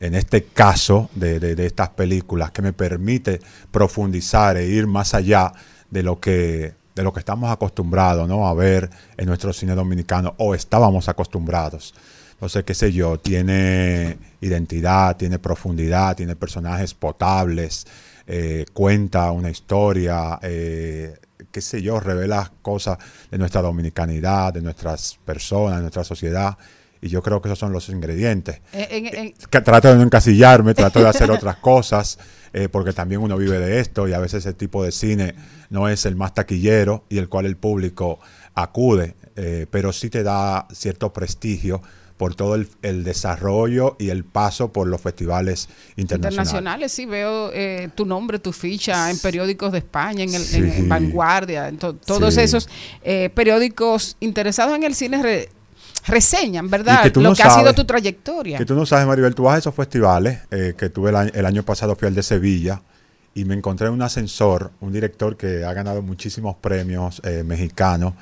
en 0.00 0.14
este 0.14 0.44
caso 0.44 1.10
de, 1.14 1.38
de- 1.40 1.66
estas 1.66 1.90
películas, 1.90 2.50
que 2.52 2.62
me 2.62 2.72
permite 2.72 3.40
profundizar 3.70 4.56
e 4.56 4.66
ir 4.66 4.86
más 4.86 5.14
allá 5.14 5.52
de 5.90 6.02
lo 6.02 6.20
que 6.20 6.74
de 6.94 7.04
lo 7.04 7.12
que 7.12 7.20
estamos 7.20 7.50
acostumbrados 7.50 8.28
¿no? 8.28 8.46
a 8.48 8.52
ver 8.52 8.90
en 9.16 9.26
nuestro 9.26 9.52
cine 9.52 9.74
dominicano 9.74 10.34
o 10.38 10.54
estábamos 10.54 11.08
acostumbrados. 11.08 11.94
Entonces, 12.32 12.64
qué 12.64 12.74
sé 12.74 12.92
yo, 12.92 13.18
tiene 13.18 14.18
identidad, 14.40 15.16
tiene 15.16 15.38
profundidad, 15.38 16.16
tiene 16.16 16.36
personajes 16.36 16.92
potables, 16.94 17.86
eh, 18.26 18.66
cuenta 18.72 19.30
una 19.30 19.50
historia, 19.50 20.38
eh, 20.42 21.16
qué 21.50 21.60
sé 21.60 21.80
yo, 21.82 22.00
revela 22.00 22.50
cosas 22.62 22.98
de 23.30 23.38
nuestra 23.38 23.62
dominicanidad, 23.62 24.52
de 24.52 24.62
nuestras 24.62 25.18
personas, 25.24 25.76
de 25.76 25.82
nuestra 25.82 26.04
sociedad. 26.04 26.56
Y 27.02 27.08
yo 27.08 27.22
creo 27.22 27.40
que 27.40 27.48
esos 27.48 27.58
son 27.58 27.72
los 27.72 27.88
ingredientes. 27.88 28.60
Eh, 28.72 28.88
en- 28.90 29.06
en- 29.06 29.34
Que 29.50 29.60
trato 29.60 29.88
de 29.88 29.96
no 29.96 30.02
encasillarme, 30.02 30.74
trato 30.74 31.00
de 31.00 31.08
hacer 31.08 31.30
otras 31.30 31.56
cosas, 31.56 32.18
eh, 32.52 32.68
porque 32.70 32.92
también 32.92 33.20
uno 33.22 33.36
vive 33.36 33.58
de 33.58 33.80
esto 33.80 34.06
y 34.08 34.12
a 34.12 34.18
veces 34.18 34.44
ese 34.44 34.52
tipo 34.54 34.84
de 34.84 34.92
cine 34.92 35.34
no 35.70 35.88
es 35.88 36.04
el 36.04 36.16
más 36.16 36.34
taquillero 36.34 37.04
y 37.08 37.18
el 37.18 37.28
cual 37.28 37.46
el 37.46 37.56
público 37.56 38.18
acude, 38.54 39.14
eh, 39.36 39.66
pero 39.70 39.92
sí 39.92 40.10
te 40.10 40.22
da 40.22 40.66
cierto 40.72 41.12
prestigio 41.12 41.80
por 42.18 42.34
todo 42.34 42.54
el, 42.54 42.68
el 42.82 43.02
desarrollo 43.02 43.96
y 43.98 44.10
el 44.10 44.24
paso 44.24 44.70
por 44.72 44.86
los 44.86 45.00
festivales 45.00 45.70
internacionales. 45.96 46.48
Internacionales, 46.48 46.92
sí, 46.92 47.06
veo 47.06 47.50
eh, 47.54 47.88
tu 47.94 48.04
nombre, 48.04 48.38
tu 48.38 48.52
ficha 48.52 49.10
en 49.10 49.18
periódicos 49.18 49.72
de 49.72 49.78
España, 49.78 50.24
en, 50.24 50.34
el, 50.34 50.42
Sí. 50.42 50.58
en, 50.58 50.70
en 50.70 50.88
Vanguardia, 50.90 51.68
en 51.68 51.78
to- 51.78 51.94
todos 51.94 52.34
Sí. 52.34 52.40
esos 52.42 52.68
eh, 53.02 53.30
periódicos 53.34 54.18
interesados 54.20 54.76
en 54.76 54.82
el 54.82 54.94
cine 54.94 55.22
re- 55.22 55.48
reseñan, 56.06 56.68
¿verdad? 56.70 57.02
Que 57.02 57.20
Lo 57.20 57.30
no 57.30 57.34
que 57.34 57.42
ha 57.42 57.50
sido 57.50 57.72
tu 57.74 57.84
trayectoria. 57.84 58.58
Que 58.58 58.64
tú 58.64 58.74
no 58.74 58.86
sabes, 58.86 59.06
Maribel, 59.06 59.34
tú 59.34 59.44
vas 59.44 59.56
a 59.56 59.58
esos 59.58 59.74
festivales, 59.74 60.40
eh, 60.50 60.74
que 60.76 60.90
tuve 60.90 61.10
el 61.10 61.16
año, 61.16 61.30
el 61.34 61.46
año 61.46 61.62
pasado, 61.62 61.96
fui 61.96 62.08
al 62.08 62.14
de 62.14 62.22
Sevilla, 62.22 62.82
y 63.34 63.44
me 63.44 63.54
encontré 63.54 63.86
en 63.86 63.92
un 63.94 64.02
ascensor, 64.02 64.72
un 64.80 64.92
director 64.92 65.36
que 65.36 65.64
ha 65.64 65.72
ganado 65.72 66.02
muchísimos 66.02 66.56
premios 66.56 67.20
eh, 67.24 67.42
mexicanos, 67.44 68.14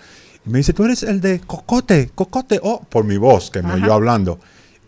y 0.46 0.50
me 0.50 0.58
dice, 0.58 0.72
tú 0.72 0.84
eres 0.84 1.02
el 1.02 1.20
de 1.20 1.40
Cocote, 1.40 2.10
Cocote, 2.14 2.60
oh, 2.62 2.82
por 2.88 3.04
mi 3.04 3.16
voz, 3.16 3.50
que 3.50 3.62
me 3.62 3.74
oyó 3.74 3.92
hablando. 3.92 4.38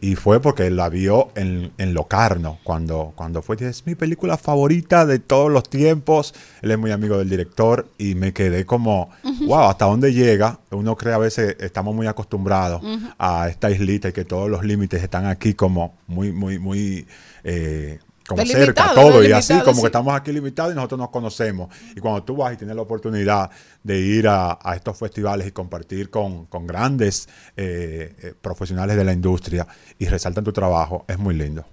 Y 0.02 0.16
fue 0.16 0.40
porque 0.40 0.70
la 0.70 0.88
vio 0.88 1.28
en, 1.34 1.72
en 1.76 1.92
Locarno, 1.92 2.58
cuando, 2.64 3.12
cuando 3.14 3.42
fue, 3.42 3.56
es 3.60 3.86
mi 3.86 3.94
película 3.94 4.38
favorita 4.38 5.04
de 5.04 5.18
todos 5.18 5.50
los 5.50 5.68
tiempos. 5.68 6.34
Él 6.62 6.70
es 6.70 6.78
muy 6.78 6.90
amigo 6.90 7.18
del 7.18 7.28
director 7.28 7.86
y 7.98 8.14
me 8.14 8.32
quedé 8.32 8.64
como, 8.64 9.10
wow, 9.46 9.68
¿hasta 9.68 9.84
dónde 9.84 10.14
llega? 10.14 10.58
Uno 10.70 10.96
cree 10.96 11.12
a 11.12 11.18
veces, 11.18 11.56
estamos 11.60 11.94
muy 11.94 12.06
acostumbrados 12.06 12.82
a 13.18 13.48
esta 13.50 13.70
islita 13.70 14.08
y 14.08 14.12
que 14.12 14.24
todos 14.24 14.48
los 14.48 14.64
límites 14.64 15.02
están 15.02 15.26
aquí 15.26 15.52
como 15.54 15.94
muy, 16.06 16.32
muy, 16.32 16.58
muy... 16.58 17.06
eh, 17.44 17.98
como 18.30 18.46
cerca, 18.46 18.94
todo 18.94 19.24
y 19.24 19.32
así, 19.32 19.58
como 19.60 19.74
sí. 19.74 19.80
que 19.80 19.86
estamos 19.86 20.14
aquí 20.14 20.32
limitados 20.32 20.72
y 20.72 20.76
nosotros 20.76 21.00
nos 21.00 21.10
conocemos. 21.10 21.68
Y 21.96 22.00
cuando 22.00 22.22
tú 22.22 22.36
vas 22.36 22.54
y 22.54 22.56
tienes 22.56 22.76
la 22.76 22.82
oportunidad 22.82 23.50
de 23.82 23.98
ir 23.98 24.28
a, 24.28 24.58
a 24.62 24.76
estos 24.76 24.96
festivales 24.96 25.48
y 25.48 25.50
compartir 25.50 26.10
con, 26.10 26.46
con 26.46 26.66
grandes 26.66 27.28
eh, 27.56 28.14
eh, 28.22 28.34
profesionales 28.40 28.96
de 28.96 29.04
la 29.04 29.12
industria 29.12 29.66
y 29.98 30.06
resaltan 30.06 30.44
tu 30.44 30.52
trabajo, 30.52 31.04
es 31.08 31.18
muy 31.18 31.34
lindo. 31.34 31.64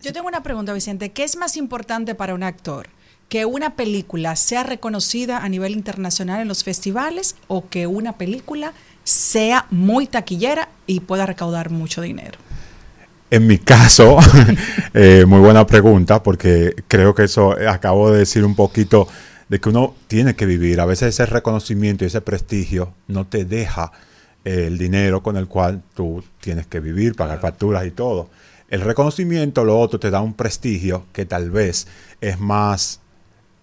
Yo 0.00 0.12
tengo 0.12 0.26
una 0.28 0.42
pregunta, 0.42 0.72
Vicente. 0.72 1.12
¿Qué 1.12 1.24
es 1.24 1.36
más 1.36 1.56
importante 1.56 2.14
para 2.14 2.34
un 2.34 2.42
actor? 2.42 2.88
¿Que 3.28 3.44
una 3.44 3.76
película 3.76 4.36
sea 4.36 4.62
reconocida 4.62 5.38
a 5.38 5.48
nivel 5.48 5.72
internacional 5.72 6.40
en 6.40 6.48
los 6.48 6.64
festivales 6.64 7.36
o 7.46 7.68
que 7.68 7.86
una 7.86 8.16
película 8.16 8.72
sea 9.02 9.66
muy 9.70 10.06
taquillera 10.06 10.68
y 10.86 11.00
pueda 11.00 11.26
recaudar 11.26 11.70
mucho 11.70 12.00
dinero? 12.00 12.38
En 13.30 13.46
mi 13.46 13.58
caso, 13.58 14.18
eh, 14.94 15.24
muy 15.26 15.40
buena 15.40 15.66
pregunta, 15.66 16.22
porque 16.22 16.74
creo 16.88 17.14
que 17.14 17.24
eso 17.24 17.58
eh, 17.58 17.66
acabo 17.66 18.10
de 18.10 18.18
decir 18.18 18.44
un 18.44 18.54
poquito 18.54 19.08
de 19.48 19.60
que 19.60 19.68
uno 19.70 19.94
tiene 20.06 20.36
que 20.36 20.46
vivir. 20.46 20.80
A 20.80 20.86
veces 20.86 21.08
ese 21.08 21.26
reconocimiento 21.26 22.04
y 22.04 22.08
ese 22.08 22.20
prestigio 22.20 22.92
no 23.08 23.26
te 23.26 23.44
deja 23.44 23.92
eh, 24.44 24.66
el 24.66 24.78
dinero 24.78 25.22
con 25.22 25.36
el 25.36 25.48
cual 25.48 25.82
tú 25.94 26.22
tienes 26.40 26.66
que 26.66 26.80
vivir, 26.80 27.14
pagar 27.14 27.40
facturas 27.40 27.86
y 27.86 27.90
todo. 27.90 28.28
El 28.68 28.82
reconocimiento, 28.82 29.64
lo 29.64 29.78
otro, 29.78 29.98
te 29.98 30.10
da 30.10 30.20
un 30.20 30.34
prestigio 30.34 31.06
que 31.12 31.26
tal 31.26 31.50
vez 31.50 31.86
es 32.20 32.38
más, 32.38 33.00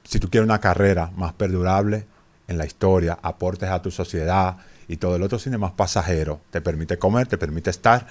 si 0.04 0.20
tú 0.20 0.30
quieres 0.30 0.46
una 0.46 0.60
carrera 0.60 1.12
más 1.16 1.34
perdurable 1.34 2.06
en 2.48 2.58
la 2.58 2.66
historia, 2.66 3.18
aportes 3.22 3.70
a 3.70 3.82
tu 3.82 3.92
sociedad 3.92 4.58
y 4.88 4.98
todo 4.98 5.16
el 5.16 5.24
otro 5.24 5.40
cine 5.40 5.58
más 5.58 5.72
pasajero. 5.72 6.42
Te 6.52 6.62
permite 6.62 6.98
comer, 6.98 7.28
te 7.28 7.38
permite 7.38 7.70
estar, 7.70 8.08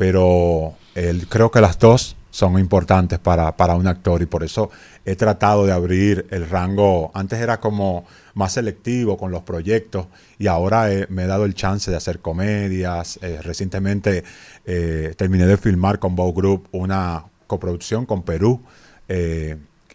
pero 0.00 0.76
el- 0.94 1.26
creo 1.28 1.50
que 1.50 1.60
las 1.60 1.78
dos 1.78 2.16
son 2.30 2.58
importantes 2.58 3.18
para, 3.18 3.54
para 3.58 3.74
un 3.74 3.86
actor 3.86 4.22
y 4.22 4.24
por 4.26 4.42
eso 4.42 4.70
he 5.04 5.14
tratado 5.14 5.66
de 5.66 5.72
abrir 5.72 6.26
el 6.30 6.48
rango. 6.48 7.10
Antes 7.12 7.38
era 7.38 7.60
como 7.60 8.06
más 8.32 8.52
selectivo 8.54 9.18
con 9.18 9.30
los 9.30 9.42
proyectos 9.42 10.06
y 10.38 10.46
ahora 10.46 10.90
eh, 10.90 11.04
me 11.10 11.24
he 11.24 11.26
dado 11.26 11.44
el 11.44 11.52
chance 11.54 11.90
de 11.90 11.98
hacer 11.98 12.20
comedias. 12.20 13.18
Eh, 13.20 13.40
recientemente 13.42 14.24
eh, 14.64 15.12
terminé 15.18 15.44
de 15.44 15.58
filmar 15.58 15.98
con 15.98 16.16
Bow 16.16 16.32
Group 16.32 16.68
una 16.72 17.24
coproducción 17.46 18.06
con 18.06 18.22
Perú 18.22 18.62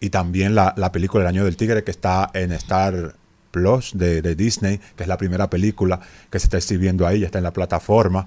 y 0.01 0.09
también 0.11 0.53
la, 0.53 0.75
la 0.77 0.91
película 0.91 1.23
El 1.23 1.29
Año 1.29 1.45
del 1.45 1.57
Tigre 1.57 1.83
que 1.83 1.89
está 1.89 2.29
en 2.35 2.51
Star 2.51 3.15
Plus 3.49 3.91
de, 3.95 4.21
de 4.21 4.35
Disney, 4.35 4.79
que 4.95 5.03
es 5.03 5.07
la 5.09 5.17
primera 5.17 5.49
película 5.49 5.99
que 6.29 6.37
se 6.37 6.45
está 6.45 6.57
exhibiendo 6.57 7.07
ahí, 7.07 7.21
ya 7.21 7.27
está 7.27 7.37
en 7.39 7.45
la 7.45 7.53
plataforma. 7.53 8.25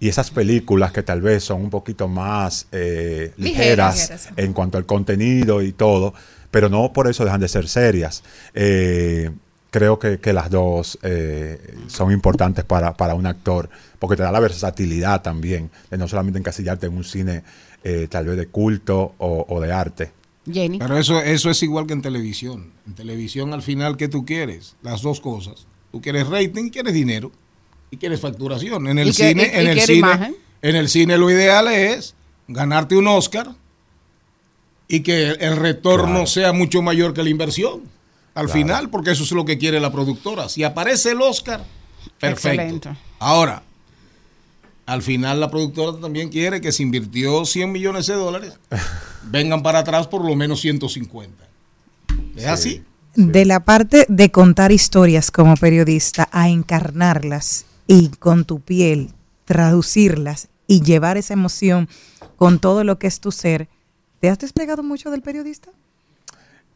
Y 0.00 0.08
esas 0.08 0.30
películas 0.30 0.92
que 0.92 1.02
tal 1.02 1.20
vez 1.20 1.44
son 1.44 1.62
un 1.62 1.70
poquito 1.70 2.06
más 2.08 2.66
eh, 2.72 3.32
Ligeras. 3.36 3.96
ligeras 3.96 4.28
en 4.36 4.52
cuanto 4.52 4.78
al 4.78 4.86
contenido 4.86 5.62
y 5.62 5.72
todo, 5.72 6.14
pero 6.50 6.68
no 6.68 6.92
por 6.92 7.08
eso 7.08 7.24
dejan 7.24 7.40
de 7.40 7.48
ser 7.48 7.68
serias. 7.68 8.22
Eh, 8.54 9.30
creo 9.70 9.98
que, 9.98 10.18
que 10.18 10.32
las 10.32 10.50
dos 10.50 10.98
eh, 11.02 11.74
son 11.88 12.12
importantes 12.12 12.64
para, 12.64 12.96
para 12.96 13.14
un 13.14 13.26
actor, 13.26 13.68
porque 13.98 14.16
te 14.16 14.22
da 14.22 14.30
la 14.32 14.40
versatilidad 14.40 15.22
también, 15.22 15.70
de 15.90 15.98
no 15.98 16.06
solamente 16.06 16.38
encasillarte 16.38 16.86
en 16.86 16.96
un 16.96 17.04
cine 17.04 17.42
eh, 17.84 18.06
tal 18.10 18.26
vez 18.26 18.36
de 18.36 18.46
culto 18.46 19.14
o, 19.18 19.46
o 19.48 19.60
de 19.60 19.72
arte. 19.72 20.12
Jenny. 20.50 20.78
Pero 20.78 20.96
eso, 20.96 21.20
eso 21.20 21.50
es 21.50 21.62
igual 21.62 21.86
que 21.86 21.92
en 21.92 22.02
televisión. 22.02 22.72
En 22.86 22.94
televisión 22.94 23.52
al 23.52 23.62
final, 23.62 23.96
¿qué 23.96 24.08
tú 24.08 24.24
quieres? 24.24 24.76
Las 24.82 25.02
dos 25.02 25.20
cosas. 25.20 25.66
Tú 25.92 26.00
quieres 26.00 26.26
rating 26.28 26.66
y 26.66 26.70
quieres 26.70 26.94
dinero. 26.94 27.32
Y 27.90 27.96
quieres 27.96 28.20
facturación. 28.20 28.86
En 28.88 28.98
el 28.98 29.14
cine, 29.14 29.50
y 29.52 29.58
en 29.58 29.66
el 29.66 29.80
cine, 29.80 29.98
imagen. 29.98 30.36
en 30.62 30.76
el 30.76 30.88
cine 30.88 31.16
lo 31.18 31.30
ideal 31.30 31.68
es 31.68 32.14
ganarte 32.46 32.96
un 32.96 33.06
Oscar 33.08 33.50
y 34.88 35.00
que 35.00 35.30
el 35.30 35.56
retorno 35.56 36.06
Claro. 36.12 36.26
sea 36.26 36.52
mucho 36.52 36.82
mayor 36.82 37.14
que 37.14 37.22
la 37.22 37.30
inversión. 37.30 37.82
Al 38.34 38.46
Claro. 38.46 38.52
final, 38.60 38.90
porque 38.90 39.10
eso 39.10 39.24
es 39.24 39.32
lo 39.32 39.44
que 39.44 39.58
quiere 39.58 39.80
la 39.80 39.90
productora. 39.92 40.48
Si 40.48 40.62
aparece 40.64 41.10
el 41.12 41.20
Oscar, 41.22 41.64
perfecto. 42.20 42.48
Excelente. 42.62 42.90
Ahora, 43.18 43.62
al 44.86 45.02
final 45.02 45.40
la 45.40 45.50
productora 45.50 45.98
también 46.00 46.28
quiere 46.28 46.60
que 46.60 46.72
se 46.72 46.82
invirtió 46.82 47.44
100 47.44 47.72
millones 47.72 48.06
de 48.06 48.14
dólares, 48.14 48.54
vengan 49.24 49.62
para 49.62 49.80
atrás 49.80 50.06
por 50.06 50.24
lo 50.24 50.34
menos 50.36 50.60
150. 50.60 51.44
¿Es 52.36 52.46
así? 52.46 52.82
De 53.14 53.44
la 53.44 53.60
parte 53.64 54.06
de 54.08 54.30
contar 54.30 54.70
historias 54.70 55.30
como 55.32 55.56
periodista 55.56 56.28
a 56.30 56.48
encarnarlas 56.48 57.64
y 57.88 58.10
con 58.10 58.44
tu 58.44 58.60
piel 58.60 59.10
traducirlas 59.44 60.48
y 60.68 60.82
llevar 60.82 61.16
esa 61.16 61.32
emoción 61.32 61.88
con 62.36 62.60
todo 62.60 62.84
lo 62.84 63.00
que 63.00 63.08
es 63.08 63.18
tu 63.18 63.32
ser, 63.32 63.68
¿te 64.20 64.28
has 64.28 64.38
despegado 64.38 64.84
mucho 64.84 65.10
del 65.10 65.22
periodista? 65.22 65.70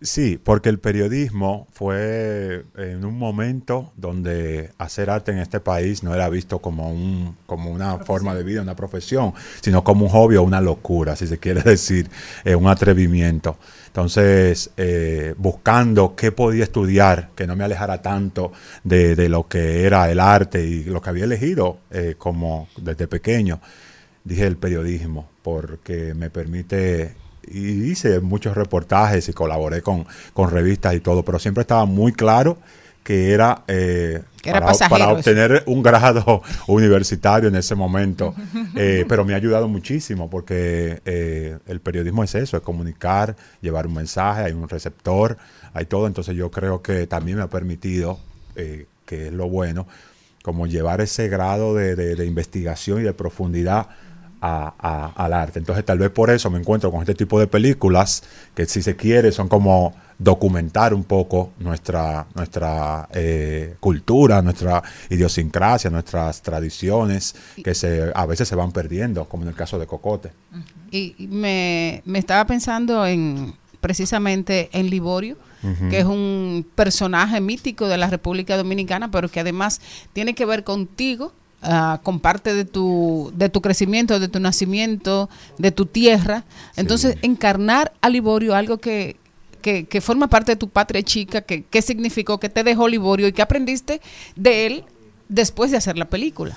Sí, 0.00 0.40
porque 0.42 0.68
el 0.68 0.80
periodismo 0.80 1.68
fue 1.70 2.64
en 2.76 3.04
un 3.04 3.16
momento 3.16 3.92
donde 3.96 4.72
hacer 4.76 5.10
arte 5.10 5.30
en 5.30 5.38
este 5.38 5.60
país 5.60 6.02
no 6.02 6.12
era 6.12 6.28
visto 6.28 6.58
como 6.58 6.90
un 6.90 7.36
como 7.46 7.70
una 7.70 7.98
forma 7.98 8.34
de 8.34 8.42
vida, 8.42 8.62
una 8.62 8.74
profesión, 8.74 9.32
sino 9.60 9.84
como 9.84 10.06
un 10.06 10.10
hobby 10.10 10.36
o 10.36 10.42
una 10.42 10.60
locura, 10.60 11.14
si 11.14 11.28
se 11.28 11.38
quiere 11.38 11.62
decir, 11.64 12.10
eh, 12.44 12.56
un 12.56 12.66
atrevimiento. 12.66 13.56
Entonces, 13.92 14.70
eh, 14.78 15.34
buscando 15.36 16.16
qué 16.16 16.32
podía 16.32 16.64
estudiar, 16.64 17.28
que 17.36 17.46
no 17.46 17.56
me 17.56 17.64
alejara 17.64 18.00
tanto 18.00 18.50
de, 18.82 19.28
lo 19.28 19.46
que 19.48 19.84
era 19.84 20.10
el 20.10 20.18
arte 20.18 20.64
y 20.64 20.84
lo 20.84 21.02
que 21.02 21.10
había 21.10 21.24
elegido 21.24 21.80
eh, 21.90 22.14
como 22.16 22.68
desde 22.78 23.06
pequeño, 23.06 23.60
dije 24.24 24.46
el 24.46 24.56
periodismo, 24.56 25.28
porque 25.42 26.14
me 26.14 26.30
permite 26.30 27.16
y 27.46 27.90
hice 27.90 28.20
muchos 28.20 28.56
reportajes 28.56 29.28
y 29.28 29.34
colaboré 29.34 29.82
con, 29.82 30.06
con 30.32 30.50
revistas 30.50 30.94
y 30.94 31.00
todo, 31.00 31.22
pero 31.22 31.38
siempre 31.38 31.60
estaba 31.60 31.84
muy 31.84 32.12
claro 32.12 32.56
que 33.04 33.32
era, 33.32 33.64
eh, 33.68 34.22
Que 34.42 34.50
era 34.50 34.60
para, 34.88 34.88
obtener 35.12 35.62
un 35.66 35.82
grado 35.82 36.42
universitario 36.66 37.48
en 37.48 37.56
ese 37.56 37.74
momento. 37.74 38.34
Eh, 38.74 39.04
pero 39.06 39.24
me 39.24 39.34
ha 39.34 39.36
ayudado 39.36 39.68
muchísimo 39.68 40.30
porque 40.30 41.00
eh, 41.04 41.58
el 41.66 41.80
periodismo 41.80 42.24
es 42.24 42.34
eso, 42.34 42.56
es 42.56 42.62
comunicar, 42.62 43.36
llevar 43.60 43.86
un 43.86 43.92
mensaje, 43.94 44.42
hay 44.44 44.52
un 44.52 44.66
receptor, 44.68 45.36
hay 45.74 45.84
todo. 45.84 46.06
Entonces 46.06 46.34
yo 46.36 46.50
creo 46.50 46.80
que 46.80 47.06
también 47.06 47.36
me 47.36 47.42
ha 47.44 47.48
permitido, 47.50 48.18
eh, 48.56 48.86
que 49.04 49.26
es 49.26 49.32
lo 49.32 49.48
bueno, 49.48 49.86
como 50.42 50.66
llevar 50.66 51.02
ese 51.02 51.28
grado 51.28 51.74
de, 51.74 51.94
de- 51.96 52.16
de 52.16 52.26
investigación 52.26 53.00
y 53.00 53.04
de 53.04 53.12
profundidad 53.12 53.88
a- 54.40 54.74
a- 54.78 55.24
al 55.24 55.32
arte. 55.34 55.58
Entonces 55.58 55.84
tal 55.84 55.98
vez 55.98 56.10
por 56.10 56.30
eso 56.30 56.50
me 56.50 56.58
encuentro 56.58 56.90
con 56.90 57.00
este 57.00 57.14
tipo 57.14 57.38
de 57.38 57.46
películas 57.46 58.22
que 58.54 58.64
si 58.66 58.80
se 58.82 58.96
quiere 58.96 59.32
son 59.32 59.48
como 59.48 59.94
documentar 60.18 60.94
un 60.94 61.04
poco 61.04 61.52
nuestra, 61.58 62.26
nuestra 62.34 63.08
eh, 63.12 63.76
cultura, 63.80 64.42
nuestra 64.42 64.82
idiosincrasia, 65.10 65.90
nuestras 65.90 66.42
tradiciones 66.42 67.34
que 67.62 67.74
se, 67.74 68.10
a 68.14 68.26
veces 68.26 68.48
se 68.48 68.54
van 68.54 68.72
perdiendo, 68.72 69.26
como 69.26 69.44
en 69.44 69.50
el 69.50 69.54
caso 69.54 69.78
de 69.78 69.86
Cocote. 69.86 70.32
Y 70.90 71.12
y 71.18 71.26
me, 71.26 72.02
me 72.04 72.18
estaba 72.18 72.46
pensando 72.46 73.06
en 73.06 73.54
precisamente 73.80 74.70
en 74.72 74.90
Liborio, 74.90 75.36
que 75.90 76.00
es 76.00 76.04
un 76.04 76.66
personaje 76.74 77.40
mítico 77.40 77.86
de 77.86 77.96
la 77.96 78.08
República 78.08 78.56
Dominicana, 78.56 79.12
pero 79.12 79.28
que 79.28 79.38
además 79.38 79.80
tiene 80.12 80.34
que 80.34 80.44
ver 80.44 80.64
contigo, 80.64 81.32
ah, 81.62 82.00
con 82.02 82.18
parte 82.18 82.52
de 82.54 82.64
tu, 82.64 83.32
de 83.36 83.48
tu 83.48 83.60
crecimiento, 83.60 84.18
de 84.18 84.28
tu 84.28 84.40
nacimiento, 84.40 85.28
de 85.58 85.70
tu 85.70 85.86
tierra. 85.86 86.44
Entonces, 86.74 87.16
encarnar 87.22 87.92
a 88.00 88.08
Liborio, 88.08 88.56
algo 88.56 88.78
que, 88.78 89.16
que, 89.62 90.00
forma 90.02 90.28
parte 90.28 90.52
de 90.52 90.56
tu 90.56 90.68
patria 90.68 91.02
chica, 91.02 91.40
que, 91.40 91.64
que 91.64 91.80
significó, 91.80 92.38
que 92.38 92.50
te 92.50 92.62
dejó 92.62 92.86
Liborio 92.88 93.26
y 93.28 93.32
que 93.32 93.40
aprendiste 93.40 94.00
de 94.36 94.66
él 94.66 94.84
después 95.28 95.70
de 95.70 95.78
hacer 95.78 95.96
la 95.96 96.10
película. 96.10 96.54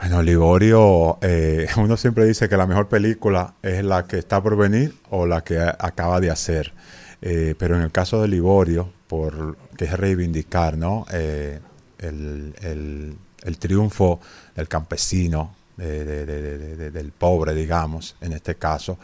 Bueno, 0.00 0.22
Liborio, 0.22 1.18
eh, 1.20 1.66
uno 1.76 1.96
siempre 1.98 2.24
dice 2.24 2.48
que 2.48 2.56
la 2.56 2.66
mejor 2.66 2.88
película 2.88 3.54
es 3.62 3.84
la 3.84 4.06
que 4.06 4.18
está 4.18 4.42
por 4.42 4.56
venir 4.56 4.94
o 5.10 5.26
la 5.26 5.42
que 5.44 5.58
acaba 5.58 6.20
de 6.20 6.30
hacer. 6.30 6.72
Eh, 7.20 7.54
pero 7.58 7.76
en 7.76 7.82
el 7.82 7.90
caso 7.92 8.20
de 8.22 8.28
Liborio, 8.28 8.90
por 9.06 9.56
que 9.76 9.84
es 9.86 9.92
reivindicar 9.92 10.76
¿no? 10.78 11.06
Eh, 11.12 11.58
el, 11.98 12.54
el- 12.62 13.16
el 13.42 13.58
triunfo 13.58 14.20
del 14.56 14.68
campesino, 14.68 15.54
de- 15.76 16.04
de- 16.04 16.24
de- 16.26 16.58
de- 16.58 16.76
de- 16.76 16.90
del 16.90 17.12
pobre, 17.12 17.54
digamos, 17.54 18.16
en 18.22 18.32
este 18.32 18.54
caso, 18.54 18.98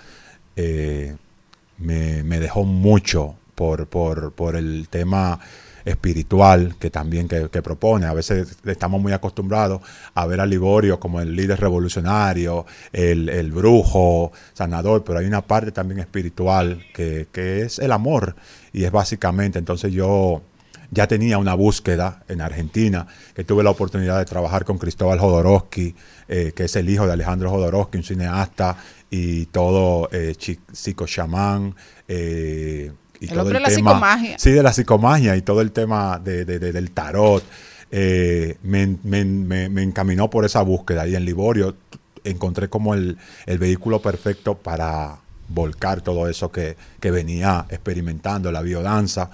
me, 1.81 2.23
dejó 2.40 2.65
mucho 2.65 3.36
por, 3.55 3.86
por, 3.89 4.57
el 4.57 4.89
tema 4.89 5.39
espiritual 5.85 6.77
que 6.78 6.90
también 6.90 7.27
que, 7.27 7.48
que 7.48 7.62
propone. 7.62 8.07
A 8.07 8.12
veces 8.12 8.59
estamos 8.65 9.01
muy 9.01 9.12
acostumbrados 9.12 9.81
a 10.15 10.27
ver 10.27 10.40
a 10.40 10.47
Liborio 10.47 11.01
como 11.01 11.20
el 11.20 11.35
líder 11.35 11.61
revolucionario, 11.61 12.66
el, 12.93 13.28
el 13.28 13.51
brujo, 13.51 14.32
sanador, 14.52 15.05
pero 15.05 15.19
hay 15.19 15.27
una 15.27 15.43
parte 15.43 15.73
también 15.73 16.01
espiritual 16.01 16.85
que, 16.94 17.28
que 17.32 17.62
es 17.62 17.78
el 17.78 17.93
amor 17.93 18.36
y 18.73 18.85
es 18.85 18.93
básicamente, 18.93 19.59
entonces 19.59 19.93
yo 19.93 20.43
ya 20.90 21.07
tenía 21.07 21.39
una 21.39 21.55
búsqueda 21.55 22.23
en 22.28 22.40
Argentina, 22.40 23.07
que 23.35 23.44
tuve 23.44 23.62
la 23.62 23.70
oportunidad 23.70 24.19
de 24.19 24.24
trabajar 24.24 24.65
con 24.65 24.78
Cristóbal 24.78 25.20
Jodorowsky, 25.20 25.94
eh, 26.28 26.52
que 26.55 26.65
es 26.65 26.77
el 26.77 26.89
hijo 26.90 27.07
de 27.07 27.12
Alejandro 27.12 27.51
Jodorowsky, 27.51 27.98
un 27.98 28.05
cineasta, 28.05 28.77
y 29.10 29.46
todo 29.46 30.08
eh, 30.12 30.34
psicochamán, 30.72 31.74
eh, 32.08 32.92
y 33.20 33.24
El 33.26 33.30
todo 33.30 33.42
otro 33.42 33.56
el 33.56 33.62
la 33.62 33.68
tema, 33.68 33.90
psicomagia. 33.90 34.38
Sí, 34.38 34.50
de 34.50 34.62
la 34.62 34.72
psicomagia 34.72 35.36
y 35.36 35.42
todo 35.42 35.60
el 35.60 35.72
tema 35.72 36.18
de, 36.18 36.44
de- 36.44 36.58
de- 36.58 36.72
del 36.72 36.90
tarot, 36.92 37.44
eh, 37.90 38.56
me, 38.62 38.96
me- 39.02 39.24
me- 39.24 39.68
me 39.68 39.82
encaminó 39.82 40.30
por 40.30 40.44
esa 40.44 40.62
búsqueda, 40.62 41.06
y 41.06 41.16
en 41.16 41.24
Liborio 41.24 41.76
encontré 42.24 42.68
como 42.68 42.94
el, 42.94 43.18
el 43.46 43.58
vehículo 43.58 44.00
perfecto 44.00 44.56
para 44.56 45.18
volcar 45.48 46.00
todo 46.00 46.28
eso 46.28 46.52
que, 46.52 46.76
que 47.00 47.10
venía 47.10 47.66
experimentando, 47.68 48.52
la 48.52 48.62
biodanza, 48.62 49.30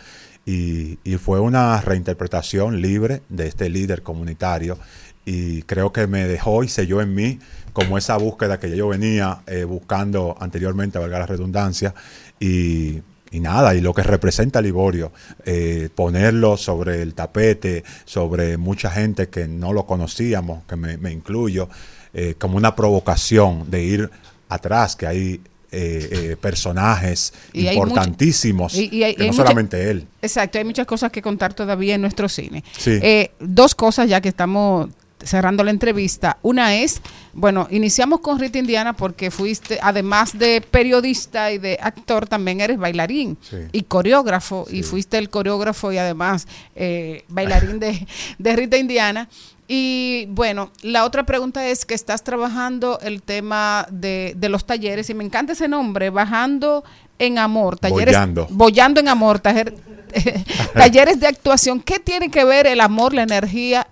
y, 0.47 0.99
y 1.05 1.17
fue 1.17 1.41
una 1.41 1.81
reinterpretación 1.81 2.81
libre 2.81 3.23
de 3.29 3.47
este 3.49 3.69
líder 3.69 4.03
comunitario 4.03 4.79
y 5.25 5.63
creo 5.63 5.93
que 5.93 6.07
me 6.07 6.25
dejó 6.29 6.63
y 6.63 6.69
selló 6.69 7.01
en 7.03 7.15
mí 7.17 7.41
como 7.77 7.99
esa 7.99 8.17
búsqueda 8.17 8.59
que 8.59 8.71
ya 8.71 8.77
yo 8.77 8.89
venía 8.89 9.41
eh, 9.47 9.65
buscando 9.65 10.35
anteriormente, 10.41 10.99
valga 10.99 11.19
la 11.19 11.27
redundancia, 11.27 11.95
y, 12.41 13.03
y 13.31 13.41
nada, 13.41 13.75
y 13.75 13.83
lo 13.83 13.93
que 13.93 14.03
representa 14.03 14.63
Liborio, 14.63 15.13
eh, 15.45 15.91
ponerlo 15.95 16.57
sobre 16.57 17.03
el 17.03 17.13
tapete, 17.13 17.85
sobre 18.07 18.57
mucha 18.57 18.91
gente 18.91 19.29
que 19.29 19.47
no 19.47 19.75
lo 19.75 19.85
conocíamos, 19.85 20.65
que 20.65 20.77
me, 20.77 20.97
me 20.97 21.13
incluyo, 21.13 21.69
eh, 22.15 22.35
como 22.39 22.57
una 22.57 22.75
provocación 22.75 23.71
de 23.71 23.85
ir 23.85 24.11
atrás, 24.49 24.97
que 24.97 25.07
hay 25.07 25.41
eh, 25.73 26.09
eh, 26.13 26.37
personajes 26.41 27.35
Y 27.53 27.67
hay 27.67 27.77
mucha- 27.77 27.89
importantísimos, 27.89 28.75
y- 28.75 28.89
y 28.91 29.03
hay- 29.05 29.15
que 29.17 29.23
hay 29.25 29.29
no 29.29 29.33
mucha- 29.35 29.43
solamente 29.43 29.91
él. 29.91 30.07
Exacto, 30.23 30.57
hay 30.57 30.65
muchas 30.65 30.87
cosas 30.87 31.13
que 31.13 31.21
contar 31.21 31.53
todavía 31.53 31.97
en 31.97 32.01
nuestro 32.01 32.27
cine. 32.31 32.65
Sí. 32.79 32.99
Eh, 33.03 33.33
dos 33.41 33.75
cosas 33.75 34.09
ya 34.09 34.23
que 34.23 34.31
estamos 34.31 34.89
cerrando 35.23 35.65
la 35.65 35.71
entrevista. 35.71 36.39
Una 36.43 36.75
es, 36.77 37.01
bueno, 37.33 37.67
iniciamos 37.71 38.21
con 38.21 38.39
Rita 38.39 38.59
Indiana 38.59 38.93
porque 38.95 39.31
fuiste, 39.31 39.79
además 39.83 40.39
de 40.39 40.61
periodista 40.61 41.51
y 41.53 41.59
de 41.59 41.79
actor, 41.81 42.27
también 42.29 42.61
eres 42.61 42.79
bailarín 42.79 43.37
Sí. 43.41 43.57
y 43.73 43.83
coreógrafo, 43.83 44.67
y 44.71 44.83
fuiste 44.83 45.19
el 45.19 45.31
coreógrafo 45.31 45.93
y 45.93 45.99
además 45.99 46.47
eh, 46.75 47.25
bailarín 47.29 47.79
de, 47.81 48.07
de 48.39 48.57
Rita 48.57 48.77
Indiana. 48.77 49.29
Y 49.69 50.27
bueno, 50.29 50.71
la 50.83 51.05
otra 51.05 51.27
pregunta 51.27 51.67
es 51.67 51.85
que 51.85 51.95
estás 51.95 52.23
trabajando 52.23 53.01
el 53.03 53.21
tema 53.23 53.87
de, 53.91 54.35
de 54.37 54.49
los 54.49 54.65
talleres, 54.65 55.11
y 55.11 55.15
me 55.15 55.25
encanta 55.25 55.55
ese 55.55 55.67
nombre, 55.67 56.11
Bajando 56.11 56.85
en 57.19 57.39
Amor, 57.39 57.77
talleres. 57.79 58.17
Boyando 58.51 59.01
en 59.01 59.09
Amor, 59.09 59.41
taller- 59.43 59.75
talleres 60.75 61.19
de 61.19 61.27
actuación. 61.27 61.81
¿Qué 61.81 61.99
tiene 61.99 62.31
que 62.31 62.45
ver 62.45 62.67
el 62.69 62.81
amor, 62.81 63.13
la 63.13 63.23
energía 63.23 63.87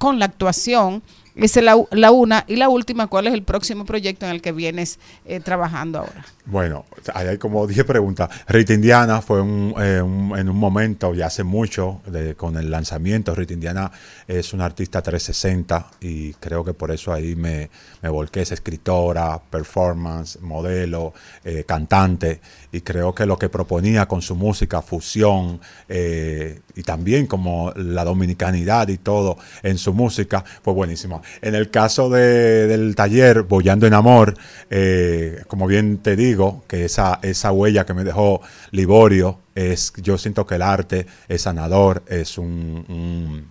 con 0.00 0.18
la 0.18 0.24
actuación? 0.24 1.02
Esa 1.36 1.60
es 1.60 1.66
la, 1.66 1.76
la 1.90 2.10
una. 2.10 2.44
Y 2.48 2.56
la 2.56 2.68
última, 2.68 3.06
¿cuál 3.06 3.26
es 3.26 3.34
el 3.34 3.42
próximo 3.42 3.84
proyecto 3.84 4.24
en 4.26 4.32
el 4.32 4.42
que 4.42 4.50
vienes 4.50 4.98
eh, 5.26 5.40
trabajando 5.40 5.98
ahora? 6.00 6.24
Bueno, 6.46 6.84
hay 7.14 7.38
como 7.38 7.66
10 7.66 7.84
preguntas. 7.84 8.28
Rita 8.48 8.74
Indiana 8.74 9.20
fue 9.20 9.40
un, 9.40 9.74
eh, 9.78 9.98
en 9.98 10.48
un 10.48 10.56
momento, 10.56 11.14
ya 11.14 11.26
hace 11.26 11.44
mucho, 11.44 12.00
con 12.36 12.56
el 12.56 12.70
lanzamiento. 12.70 13.34
Rita 13.34 13.52
Indiana 13.52 13.92
es 14.26 14.52
una 14.52 14.64
artista 14.64 15.00
360 15.00 15.90
y 16.00 16.32
creo 16.34 16.64
que 16.64 16.74
por 16.74 16.90
eso 16.90 17.12
ahí 17.12 17.36
me, 17.36 17.70
me 18.02 18.08
volqué. 18.08 18.40
Es 18.40 18.52
escritora, 18.52 19.38
performance, 19.38 20.40
modelo, 20.40 21.12
eh, 21.44 21.64
cantante. 21.66 22.40
Y 22.72 22.82
creo 22.82 23.14
que 23.14 23.26
lo 23.26 23.36
que 23.38 23.48
proponía 23.48 24.06
con 24.06 24.22
su 24.22 24.36
música, 24.36 24.80
fusión, 24.82 25.60
eh, 25.88 26.60
y 26.76 26.82
también 26.82 27.26
como 27.26 27.72
la 27.76 28.04
dominicanidad 28.04 28.88
y 28.88 28.98
todo 28.98 29.38
en 29.62 29.76
su 29.78 29.92
música, 29.92 30.44
fue 30.62 30.72
buenísimo. 30.72 31.22
En 31.42 31.54
el 31.54 31.70
caso 31.70 32.08
de- 32.10 32.66
del 32.66 32.94
taller 32.94 33.42
Bollando 33.42 33.86
en 33.86 33.94
Amor, 33.94 34.36
eh, 34.70 35.42
como 35.48 35.66
bien 35.66 35.98
te 35.98 36.16
digo, 36.16 36.62
que 36.68 36.84
esa, 36.84 37.18
esa 37.22 37.52
huella 37.52 37.84
que 37.84 37.94
me 37.94 38.04
dejó 38.04 38.40
Liborio, 38.70 39.38
es, 39.54 39.92
yo 39.96 40.16
siento 40.16 40.46
que 40.46 40.54
el 40.56 40.62
arte 40.62 41.06
es 41.28 41.42
sanador, 41.42 42.02
es 42.06 42.38
un, 42.38 43.46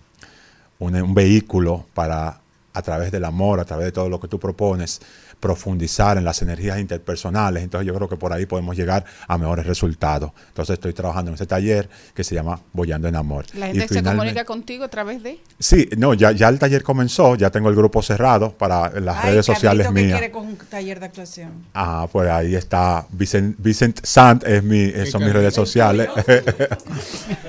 un, 0.78 1.14
vehículo 1.14 1.86
para, 1.94 2.39
a 2.72 2.82
través 2.82 3.10
del 3.10 3.24
amor, 3.24 3.60
a 3.60 3.64
través 3.64 3.86
de 3.86 3.92
todo 3.92 4.08
lo 4.08 4.20
que 4.20 4.28
tú 4.28 4.38
propones, 4.38 5.00
profundizar 5.40 6.18
en 6.18 6.24
las 6.24 6.42
energías 6.42 6.78
interpersonales. 6.78 7.62
Entonces 7.64 7.86
yo 7.86 7.94
creo 7.94 8.08
que 8.08 8.16
por 8.16 8.32
ahí 8.32 8.46
podemos 8.46 8.76
llegar 8.76 9.04
a 9.26 9.38
mejores 9.38 9.66
resultados. 9.66 10.32
Entonces 10.48 10.74
estoy 10.74 10.92
trabajando 10.92 11.30
en 11.30 11.34
ese 11.36 11.46
taller 11.46 11.88
que 12.14 12.22
se 12.22 12.34
llama 12.34 12.60
Bollando 12.72 13.08
en 13.08 13.16
Amor. 13.16 13.46
La 13.54 13.68
Y 13.68 13.72
gente 13.72 13.88
se 13.88 13.94
finalmente- 13.94 14.18
comunica 14.18 14.44
contigo 14.44 14.84
a 14.84 14.88
través 14.88 15.22
de... 15.22 15.40
Sí, 15.58 15.88
no, 15.96 16.14
ya, 16.14 16.32
ya 16.32 16.48
el 16.48 16.58
taller 16.58 16.82
comenzó, 16.82 17.34
ya 17.36 17.50
tengo 17.50 17.68
el 17.70 17.74
grupo 17.74 18.02
cerrado 18.02 18.52
para 18.52 18.90
las 19.00 19.16
Ay, 19.24 19.30
redes 19.32 19.46
sociales 19.46 19.86
Carlito, 19.86 19.94
que 19.94 20.06
mías. 20.06 20.18
quiere 20.18 20.32
con 20.32 20.46
un 20.46 20.56
taller 20.56 21.00
de 21.00 21.06
actuación. 21.06 21.50
Ah, 21.74 22.06
pues 22.12 22.28
ahí 22.30 22.54
está 22.54 23.06
Vicent, 23.10 23.56
Vicent 23.58 24.00
Sant, 24.04 24.44
es 24.46 24.62
mi, 24.62 24.80
eh, 24.80 25.06
son 25.06 25.24
mis 25.24 25.32
redes 25.32 25.54
sociales. 25.54 26.08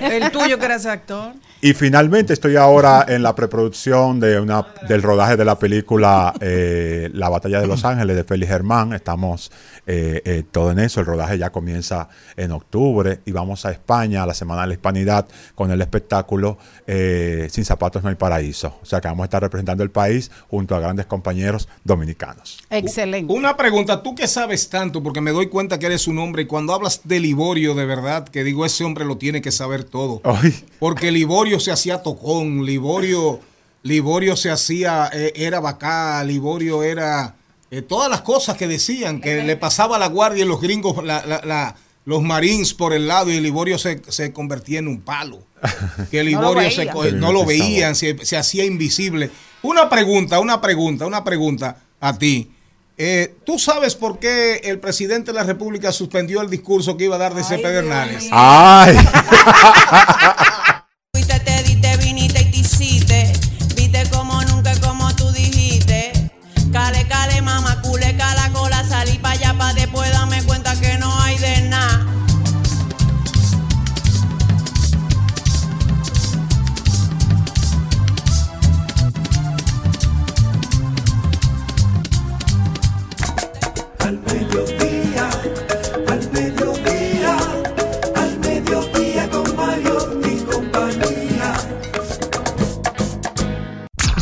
El 0.00 0.30
tuyo 0.30 0.58
que 0.58 0.64
eras 0.64 0.86
actor. 0.86 1.32
y 1.60 1.74
finalmente 1.74 2.32
estoy 2.32 2.56
ahora 2.56 3.04
en 3.08 3.22
la 3.22 3.34
preproducción 3.34 4.18
de 4.20 4.40
una, 4.40 4.66
del 4.88 5.02
rodaje 5.12 5.36
de 5.36 5.44
la 5.44 5.58
película 5.58 6.32
eh, 6.40 7.10
La 7.12 7.28
Batalla 7.28 7.60
de 7.60 7.66
Los 7.66 7.84
Ángeles 7.84 8.16
de 8.16 8.24
Félix 8.24 8.50
Germán. 8.50 8.94
Estamos 8.94 9.52
eh, 9.86 10.22
eh, 10.24 10.42
todo 10.50 10.70
en 10.70 10.78
eso. 10.78 11.00
El 11.00 11.06
rodaje 11.06 11.36
ya 11.36 11.50
comienza 11.50 12.08
en 12.34 12.50
octubre 12.50 13.20
y 13.26 13.32
vamos 13.32 13.66
a 13.66 13.72
España 13.72 14.22
a 14.22 14.26
la 14.26 14.32
Semana 14.32 14.62
de 14.62 14.68
la 14.68 14.74
Hispanidad 14.74 15.28
con 15.54 15.70
el 15.70 15.82
espectáculo 15.82 16.56
eh, 16.86 17.46
Sin 17.50 17.66
Zapatos 17.66 18.02
No 18.02 18.08
hay 18.08 18.14
Paraíso. 18.14 18.78
O 18.80 18.86
sea 18.86 19.02
que 19.02 19.08
vamos 19.08 19.24
a 19.24 19.26
estar 19.26 19.42
representando 19.42 19.82
el 19.82 19.90
país 19.90 20.30
junto 20.48 20.74
a 20.74 20.80
grandes 20.80 21.04
compañeros 21.04 21.68
dominicanos. 21.84 22.64
Excelente. 22.70 23.30
Una 23.30 23.54
pregunta, 23.54 24.02
tú 24.02 24.14
que 24.14 24.26
sabes 24.26 24.70
tanto, 24.70 25.02
porque 25.02 25.20
me 25.20 25.32
doy 25.32 25.48
cuenta 25.48 25.78
que 25.78 25.86
eres 25.86 26.08
un 26.08 26.18
hombre 26.18 26.44
y 26.44 26.46
cuando 26.46 26.72
hablas 26.72 27.02
de 27.04 27.20
Liborio, 27.20 27.74
de 27.74 27.84
verdad, 27.84 28.26
que 28.26 28.44
digo, 28.44 28.64
ese 28.64 28.84
hombre 28.84 29.04
lo 29.04 29.18
tiene 29.18 29.42
que 29.42 29.52
saber 29.52 29.84
todo. 29.84 30.22
Ay. 30.24 30.54
Porque 30.78 31.10
Liborio 31.10 31.60
se 31.60 31.70
hacía 31.70 32.02
tocón, 32.02 32.64
Liborio, 32.64 33.40
Liborio 33.82 34.36
se 34.36 34.50
hacía, 34.50 35.10
eh, 35.12 35.32
era 35.36 35.60
bacá, 35.60 36.22
Liborio 36.24 36.82
era 36.82 37.34
eh, 37.70 37.82
todas 37.82 38.10
las 38.10 38.20
cosas 38.20 38.56
que 38.56 38.66
decían, 38.68 39.20
que 39.20 39.42
le 39.42 39.56
pasaba 39.56 39.96
a 39.96 39.98
la 39.98 40.06
guardia 40.08 40.44
y 40.44 40.48
los 40.48 40.60
gringos, 40.60 41.02
la- 41.04 41.24
la- 41.26 41.40
la- 41.44 41.74
los 42.04 42.20
marines 42.22 42.74
por 42.74 42.92
el 42.92 43.06
lado 43.08 43.30
y 43.30 43.40
Liborio 43.40 43.78
se, 43.78 44.02
se 44.08 44.32
convertía 44.32 44.80
en 44.80 44.88
un 44.88 45.00
palo. 45.00 45.42
Que 46.10 46.22
Liborio 46.24 46.70
se 46.70 46.84
no 47.12 47.32
lo 47.32 47.44
veían, 47.44 47.94
se, 47.94 48.24
se 48.24 48.36
hacía 48.36 48.64
invisible. 48.64 49.30
Una 49.62 49.88
pregunta, 49.88 50.38
una 50.40 50.60
pregunta, 50.60 51.06
una 51.06 51.22
pregunta 51.24 51.76
a 52.00 52.18
ti. 52.18 52.50
Eh, 52.98 53.36
¿Tú 53.46 53.58
sabes 53.58 53.94
por 53.94 54.18
qué 54.18 54.56
el 54.64 54.78
presidente 54.78 55.32
de 55.32 55.38
la 55.38 55.44
República 55.44 55.92
suspendió 55.92 56.40
el 56.42 56.50
discurso 56.50 56.96
que 56.96 57.04
iba 57.04 57.14
a 57.16 57.18
dar 57.18 57.34
de 57.34 57.42
C. 57.42 57.58
Pedernales? 57.58 58.28
¡Ay! 58.32 58.96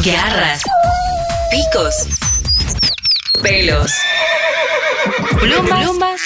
Garras, 0.04 0.62
picos, 1.50 1.94
pelos, 3.42 3.92
plumas, 5.38 5.80
plumas. 5.84 6.20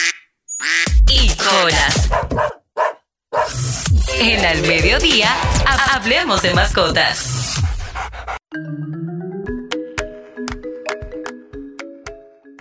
Y 1.08 1.28
colas. 1.34 2.08
En 4.18 4.44
Al 4.44 4.62
Mediodía, 4.62 5.34
ha- 5.66 5.96
hablemos 5.96 6.42
de 6.42 6.54
mascotas. 6.54 7.54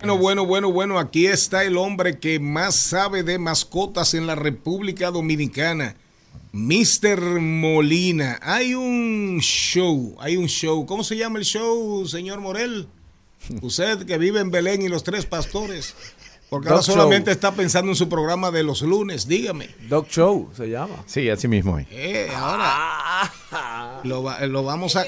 Bueno, 0.01 0.17
bueno, 0.17 0.45
bueno, 0.45 0.71
bueno, 0.71 0.99
aquí 0.99 1.27
está 1.27 1.63
el 1.63 1.77
hombre 1.77 2.19
que 2.19 2.39
más 2.39 2.75
sabe 2.75 3.23
de 3.23 3.39
mascotas 3.39 4.13
en 4.13 4.27
la 4.27 4.35
República 4.35 5.11
Dominicana, 5.11 5.95
Mr. 6.53 7.19
Molina. 7.41 8.39
Hay 8.41 8.75
un 8.75 9.39
show, 9.41 10.15
hay 10.19 10.37
un 10.37 10.47
show. 10.47 10.85
¿Cómo 10.85 11.03
se 11.03 11.17
llama 11.17 11.39
el 11.39 11.45
show, 11.45 12.07
señor 12.07 12.39
Morel? 12.39 12.87
Usted 13.61 14.05
que 14.05 14.17
vive 14.17 14.39
en 14.39 14.51
Belén 14.51 14.81
y 14.83 14.87
los 14.87 15.03
tres 15.03 15.25
pastores. 15.25 15.95
Porque 16.49 16.69
ahora 16.69 16.83
Show. 16.83 16.93
solamente 16.95 17.31
está 17.31 17.51
pensando 17.53 17.91
en 17.91 17.95
su 17.95 18.07
programa 18.07 18.51
de 18.51 18.61
los 18.61 18.83
lunes, 18.83 19.27
dígame. 19.27 19.69
Dog 19.89 20.07
Show 20.07 20.51
se 20.55 20.67
llama. 20.69 21.03
Sí, 21.07 21.27
así 21.27 21.47
mismo 21.47 21.79
es. 21.79 21.87
Eh, 21.89 22.29
ahora 22.35 23.31
lo, 24.03 24.21
va- 24.21 24.39
lo 24.45 24.63
vamos 24.63 24.95
a... 24.95 25.03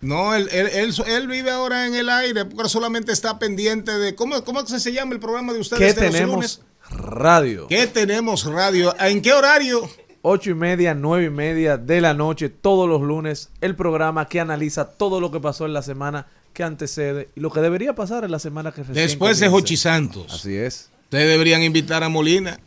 No, 0.00 0.32
él, 0.34 0.48
él, 0.52 0.68
él, 0.72 0.94
él 1.08 1.26
vive 1.26 1.50
ahora 1.50 1.86
en 1.88 1.94
el 1.96 2.08
aire, 2.08 2.44
porque 2.44 2.68
solamente 2.70 3.10
está 3.10 3.40
pendiente 3.40 3.90
de... 3.98 4.14
¿Cómo, 4.14 4.44
cómo 4.44 4.64
se 4.64 4.92
llama 4.92 5.12
el 5.14 5.20
programa 5.20 5.52
de 5.52 5.58
ustedes? 5.58 5.92
¿Qué 5.94 6.00
de 6.00 6.06
los 6.06 6.14
tenemos? 6.14 6.34
lunes? 6.36 6.60
Radio. 6.90 7.66
¿Qué 7.66 7.88
tenemos 7.88 8.44
radio? 8.44 8.94
¿En 9.00 9.20
qué 9.20 9.32
horario? 9.32 9.90
Ocho 10.22 10.50
y 10.50 10.54
media, 10.54 10.94
nueve 10.94 11.24
y 11.26 11.30
media 11.30 11.78
de 11.78 12.00
la 12.02 12.12
noche, 12.12 12.50
todos 12.50 12.86
los 12.88 13.00
lunes, 13.00 13.48
el 13.62 13.74
programa 13.74 14.28
que 14.28 14.38
analiza 14.38 14.90
todo 14.90 15.18
lo 15.18 15.30
que 15.30 15.40
pasó 15.40 15.64
en 15.64 15.72
la 15.72 15.80
semana 15.82 16.26
que 16.52 16.62
antecede 16.62 17.30
y 17.34 17.40
lo 17.40 17.50
que 17.50 17.60
debería 17.60 17.94
pasar 17.94 18.24
en 18.24 18.30
la 18.30 18.38
semana 18.38 18.70
que 18.72 18.82
recién 18.82 18.94
Después 18.94 19.40
de 19.40 19.46
comience. 19.46 19.62
Jochi 19.62 19.76
Santos. 19.78 20.34
Así 20.34 20.56
es. 20.56 20.90
Ustedes 21.04 21.28
deberían 21.28 21.62
invitar 21.62 22.04
a 22.04 22.10
Molina. 22.10 22.60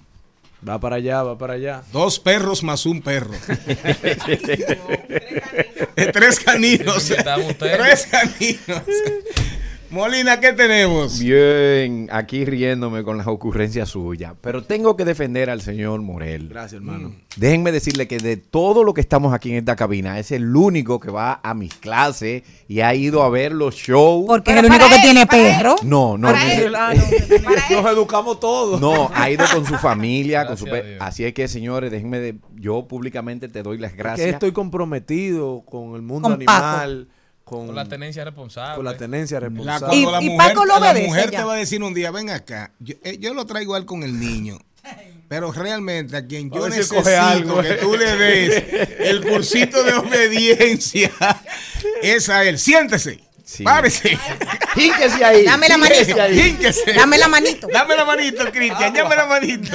Va 0.67 0.79
para 0.79 0.95
allá, 0.95 1.21
va 1.21 1.37
para 1.37 1.53
allá. 1.53 1.83
Dos 1.91 2.19
perros 2.19 2.63
más 2.63 2.85
un 2.85 3.01
perro. 3.01 3.31
Tres 6.13 6.39
caninos. 6.39 7.11
A 7.11 7.37
ustedes. 7.37 7.77
Tres 7.77 8.07
caninos. 8.09 8.83
Molina, 9.93 10.39
¿qué 10.39 10.53
tenemos? 10.53 11.19
Bien, 11.19 12.09
aquí 12.11 12.45
riéndome 12.45 13.03
con 13.03 13.15
las 13.15 13.27
ocurrencias 13.27 13.89
suyas. 13.89 14.33
Pero 14.41 14.63
tengo 14.63 14.97
que 14.97 15.05
defender 15.05 15.51
al 15.51 15.61
señor 15.61 16.01
Morel. 16.01 16.49
Gracias, 16.49 16.81
hermano. 16.81 17.09
Mm. 17.09 17.15
Déjenme 17.35 17.71
decirle 17.71 18.07
que 18.07 18.17
de 18.17 18.37
todo 18.37 18.83
lo 18.83 18.95
que 18.95 19.01
estamos 19.01 19.35
aquí 19.35 19.51
en 19.51 19.57
esta 19.57 19.75
cabina, 19.75 20.17
es 20.17 20.31
el 20.31 20.55
único 20.55 20.99
que 20.99 21.11
va 21.11 21.39
a 21.43 21.53
mis 21.53 21.75
clases 21.75 22.41
y 22.67 22.79
ha 22.79 22.95
ido 22.95 23.21
a 23.21 23.29
ver 23.29 23.51
los 23.51 23.75
shows. 23.75 24.25
Porque 24.25 24.53
es 24.53 24.57
el 24.57 24.65
único 24.65 24.85
que 24.89 24.99
tiene 24.99 25.27
perro. 25.27 25.75
No, 25.83 26.17
no, 26.17 26.29
Para 26.29 26.51
él, 26.51 26.73
ah, 26.75 26.91
no, 26.95 27.81
Nos 27.83 27.91
educamos 27.91 28.39
todos. 28.39 28.81
no, 28.81 29.11
ha 29.13 29.29
ido 29.29 29.45
con 29.53 29.63
su 29.63 29.75
familia, 29.75 30.47
con 30.47 30.57
su. 30.57 30.65
Así 30.99 31.23
es 31.23 31.35
que, 31.35 31.47
señores, 31.47 31.91
déjenme 31.91 32.17
de, 32.17 32.35
yo 32.55 32.87
públicamente 32.87 33.47
te 33.47 33.61
doy 33.61 33.77
las 33.77 33.91
Que 33.91 33.99
gracias. 33.99 34.29
estoy 34.29 34.53
comprometido 34.53 35.61
con 35.67 35.93
el 35.93 36.01
mundo 36.01 36.29
Con 36.29 36.39
Paco. 36.45 37.05
Con, 37.43 37.67
Con 37.67 37.75
la 37.75 37.85
tenencia 37.85 38.23
responsable. 38.23 38.75
con 38.77 38.85
la 38.85 38.95
tenencia 38.97 39.39
La, 39.39 39.47
responsable. 39.49 39.87
cuando 39.87 40.09
Y- 40.09 40.11
la 40.11 40.21
y 40.21 40.29
mujer, 40.29 40.47
Paco 40.53 40.65
lo 40.65 40.79
la 40.79 40.91
obedece 40.91 41.07
mujer 41.07 41.31
ya. 41.31 41.37
te 41.39 41.43
va 41.43 41.53
a 41.53 41.57
decir 41.57 41.83
un 41.83 41.93
día, 41.93 42.11
ven 42.11 42.29
acá, 42.29 42.71
yo, 42.79 42.95
eh, 43.03 43.17
yo 43.19 43.33
lo 43.33 43.45
traigo 43.45 43.75
a 43.75 43.77
él 43.77 43.85
con 43.85 44.03
el 44.03 44.19
niño. 44.19 44.57
Pero 45.29 45.51
realmente 45.51 46.15
a 46.17 46.25
quien 46.27 46.51
A 46.51 46.55
yo 46.55 46.63
si 46.65 46.69
necesito 46.71 46.95
coge 46.97 47.15
algo, 47.15 47.61
que 47.61 47.69
eh. 47.71 47.77
tú 47.81 47.95
le 47.97 48.15
des 48.15 48.63
el 48.99 49.21
cursito 49.23 49.83
de 49.83 49.93
obediencia 49.93 51.11
es 52.03 52.29
a 52.29 52.43
él. 52.43 52.59
Siéntese. 52.59 53.19
Sí. 53.43 53.63
Párese. 53.63 54.17
Hínquese 54.75 55.23
ahí. 55.23 55.45
Dame 55.45 55.67
la 55.69 55.77
manito. 55.77 56.21
ahí. 56.21 56.39
Hínquese. 56.39 56.93
Dame 56.93 57.17
la 57.17 57.27
manito. 57.27 57.67
Dame 57.71 57.95
la 57.95 58.05
manito, 58.05 58.43
Cristian. 58.51 58.93
Dame 58.93 59.15
la 59.15 59.25
manito. 59.25 59.71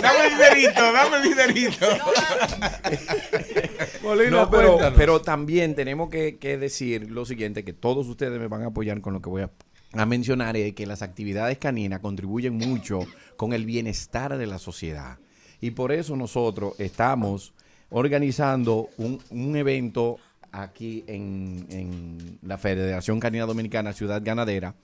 Dame 0.00 0.26
el 0.26 0.32
dinerito, 0.32 0.92
dame 0.92 1.16
el 1.16 1.22
dinerito. 1.22 1.86
No, 4.30 4.50
pero, 4.50 4.78
pero 4.96 5.22
también 5.22 5.74
tenemos 5.74 6.10
que, 6.10 6.36
que 6.38 6.58
decir 6.58 7.10
lo 7.10 7.24
siguiente, 7.24 7.64
que 7.64 7.72
todos 7.72 8.08
ustedes 8.08 8.38
me 8.40 8.48
van 8.48 8.62
a 8.62 8.66
apoyar 8.66 9.00
con 9.00 9.12
lo 9.12 9.22
que 9.22 9.30
voy 9.30 9.42
a, 9.42 9.50
a 9.92 10.06
mencionar, 10.06 10.56
es 10.56 10.74
que 10.74 10.86
las 10.86 11.02
actividades 11.02 11.58
caninas 11.58 12.00
contribuyen 12.00 12.54
mucho 12.54 13.06
con 13.36 13.52
el 13.52 13.64
bienestar 13.64 14.36
de 14.36 14.46
la 14.46 14.58
sociedad. 14.58 15.18
Y 15.60 15.70
por 15.70 15.92
eso 15.92 16.16
nosotros 16.16 16.74
estamos 16.78 17.54
organizando 17.90 18.88
un, 18.96 19.22
un 19.30 19.56
evento 19.56 20.18
aquí 20.52 21.04
en, 21.06 21.66
en 21.70 22.38
la 22.42 22.58
Federación 22.58 23.18
Canina 23.18 23.46
Dominicana 23.46 23.92
Ciudad 23.92 24.22
Ganadera, 24.24 24.74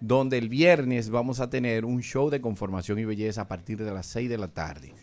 donde 0.00 0.38
el 0.38 0.48
viernes 0.48 1.10
vamos 1.10 1.40
a 1.40 1.50
tener 1.50 1.84
un 1.84 2.02
show 2.02 2.30
de 2.30 2.40
conformación 2.40 2.98
y 2.98 3.04
belleza 3.04 3.42
a 3.42 3.48
partir 3.48 3.78
de 3.84 3.92
las 3.92 4.06
6 4.06 4.28
de 4.28 4.38
la 4.38 4.48
tarde. 4.48 4.94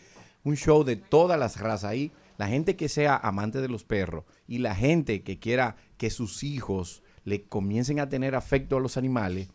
Un 0.44 0.56
show 0.56 0.84
de 0.84 0.95
todas 0.95 1.39
las 1.39 1.60
razas 1.60 1.89
ahí. 1.89 2.11
La 2.38 2.48
gente 2.48 2.76
que 2.76 2.88
sea 2.88 3.15
amante 3.15 3.61
de 3.61 3.68
los 3.68 3.84
perros 3.84 4.23
y 4.48 4.60
la 4.60 4.76
gente 4.76 5.23
que 5.23 5.39
quiera 5.39 5.76
que 5.98 6.10
sus 6.10 6.44
hijos 6.44 7.02
le 7.23 7.44
comiencen 7.44 7.99
a 7.99 8.10
tener 8.10 8.35
afecto 8.35 8.77
a 8.77 8.80
los 8.80 8.95
animales, 8.95 9.49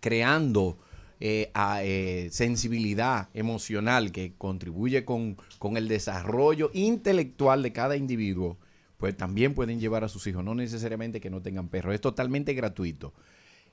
creando 0.00 0.78
eh, 1.18 1.50
eh, 1.56 2.28
sensibilidad 2.30 3.30
emocional 3.32 4.12
que 4.12 4.34
contribuye 4.36 5.04
con, 5.04 5.36
con 5.58 5.76
el 5.76 5.88
desarrollo 5.88 6.70
intelectual 6.74 7.62
de 7.62 7.72
cada 7.72 7.96
individuo, 7.96 8.58
pues 8.98 9.16
también 9.16 9.54
pueden 9.54 9.80
llevar 9.80 10.04
a 10.04 10.08
sus 10.08 10.26
hijos, 10.26 10.44
no 10.44 10.54
necesariamente 10.54 11.20
que 11.20 11.30
no 11.30 11.42
tengan 11.42 11.68
perros, 11.68 11.94
es 11.94 12.00
totalmente 12.00 12.54
gratuito. 12.54 13.12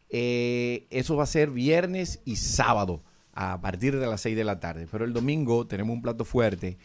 Eh, 0.10 0.88
eso 0.90 1.16
va 1.16 1.24
a 1.24 1.28
ser 1.28 1.52
viernes 1.52 2.22
y 2.26 2.36
sábado 2.36 3.02
a 3.34 3.62
partir 3.62 3.98
de 3.98 4.08
las 4.08 4.22
6 4.22 4.36
de 4.36 4.44
la 4.44 4.60
tarde, 4.60 4.88
pero 4.92 5.06
el 5.06 5.14
domingo 5.14 5.68
tenemos 5.68 5.94
un 5.94 6.02
plato 6.02 6.26
fuerte. 6.26 6.78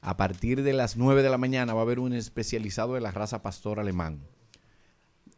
A 0.00 0.16
partir 0.16 0.62
de 0.62 0.72
las 0.72 0.96
9 0.96 1.22
de 1.22 1.30
la 1.30 1.38
mañana 1.38 1.72
va 1.72 1.80
a 1.80 1.84
haber 1.84 1.98
un 1.98 2.12
especializado 2.12 2.94
de 2.94 3.00
la 3.00 3.10
raza 3.10 3.42
pastor 3.42 3.80
alemán 3.80 4.20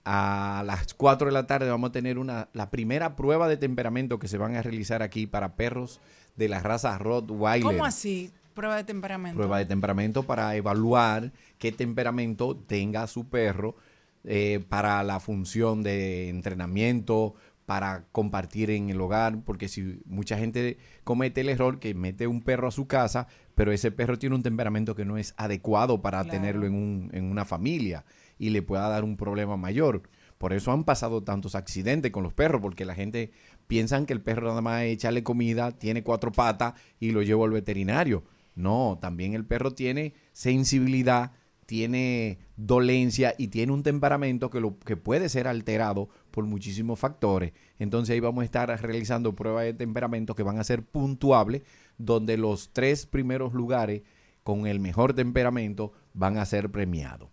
a 0.06 0.62
las 0.64 0.94
4 0.94 1.26
de 1.26 1.32
la 1.32 1.48
tarde 1.48 1.68
vamos 1.68 1.90
a 1.90 1.92
tener 1.92 2.16
una, 2.16 2.48
la 2.52 2.70
primera 2.70 3.16
prueba 3.16 3.48
de 3.48 3.56
temperamento 3.56 4.20
que 4.20 4.28
se 4.28 4.38
van 4.38 4.54
a 4.54 4.62
realizar 4.62 5.02
aquí 5.02 5.26
para 5.26 5.56
perros 5.56 6.00
de 6.36 6.48
la 6.48 6.60
raza 6.60 6.96
Rottweiler. 6.96 7.64
¿Cómo 7.64 7.84
así? 7.84 8.30
Prueba 8.54 8.76
de 8.76 8.84
temperamento. 8.84 9.36
Prueba 9.36 9.58
de 9.58 9.66
temperamento 9.66 10.22
para 10.22 10.54
evaluar 10.54 11.32
qué 11.58 11.72
temperamento 11.72 12.56
tenga 12.56 13.06
su 13.06 13.28
perro 13.28 13.76
eh, 14.24 14.64
para 14.68 15.02
la 15.04 15.20
función 15.20 15.82
de 15.82 16.28
entrenamiento, 16.28 17.34
para 17.64 18.04
compartir 18.12 18.70
en 18.70 18.90
el 18.90 19.00
hogar, 19.00 19.42
porque 19.44 19.66
si 19.68 20.00
mucha 20.04 20.38
gente 20.38 20.78
comete 21.02 21.40
el 21.40 21.48
error 21.48 21.80
que 21.80 21.94
mete 21.94 22.26
un 22.28 22.40
perro 22.42 22.68
a 22.68 22.70
su 22.70 22.86
casa, 22.86 23.26
pero 23.56 23.72
ese 23.72 23.90
perro 23.90 24.18
tiene 24.18 24.36
un 24.36 24.42
temperamento 24.42 24.94
que 24.94 25.04
no 25.04 25.16
es 25.18 25.34
adecuado 25.36 26.00
para 26.00 26.22
Claro. 26.22 26.30
tenerlo 26.38 26.66
en, 26.66 26.74
un- 26.74 27.10
en 27.12 27.24
una 27.24 27.44
familia 27.44 28.04
y 28.38 28.50
le 28.50 28.62
pueda 28.62 28.88
dar 28.88 29.02
un 29.02 29.16
problema 29.16 29.56
mayor. 29.56 30.02
Por 30.38 30.52
eso 30.52 30.70
han 30.70 30.84
pasado 30.84 31.22
tantos 31.24 31.54
accidentes 31.54 32.12
con 32.12 32.22
los 32.22 32.34
perros, 32.34 32.60
porque 32.60 32.84
la 32.84 32.94
gente 32.94 33.32
piensa 33.66 34.04
que 34.06 34.12
el 34.12 34.20
perro 34.20 34.48
nada 34.48 34.60
más 34.60 34.82
es 34.82 34.92
echarle 34.92 35.22
comida, 35.24 35.72
tiene 35.72 36.02
cuatro 36.04 36.30
patas 36.30 36.74
y 37.00 37.10
lo 37.10 37.22
llevo 37.22 37.46
al 37.46 37.50
veterinario. 37.52 38.22
No, 38.54 38.98
también 39.00 39.34
el 39.34 39.44
perro 39.44 39.72
tiene 39.72 40.14
sensibilidad, 40.32 41.32
tiene 41.66 42.38
dolencia 42.56 43.34
y 43.36 43.48
tiene 43.48 43.72
un 43.72 43.82
temperamento 43.82 44.50
que, 44.50 44.60
lo, 44.60 44.78
que 44.78 44.96
puede 44.96 45.28
ser 45.28 45.48
alterado 45.48 46.08
por 46.30 46.44
muchísimos 46.44 46.98
factores. 46.98 47.52
Entonces 47.78 48.14
ahí 48.14 48.20
vamos 48.20 48.42
a 48.42 48.44
estar 48.44 48.82
realizando 48.82 49.34
pruebas 49.34 49.64
de 49.64 49.74
temperamento 49.74 50.34
que 50.34 50.42
van 50.42 50.58
a 50.58 50.64
ser 50.64 50.82
puntuables, 50.82 51.62
donde 51.98 52.36
los 52.36 52.70
tres 52.72 53.06
primeros 53.06 53.52
lugares 53.52 54.02
con 54.42 54.66
el 54.66 54.80
mejor 54.80 55.12
temperamento 55.12 55.92
van 56.14 56.38
a 56.38 56.46
ser 56.46 56.70
premiados. 56.70 57.28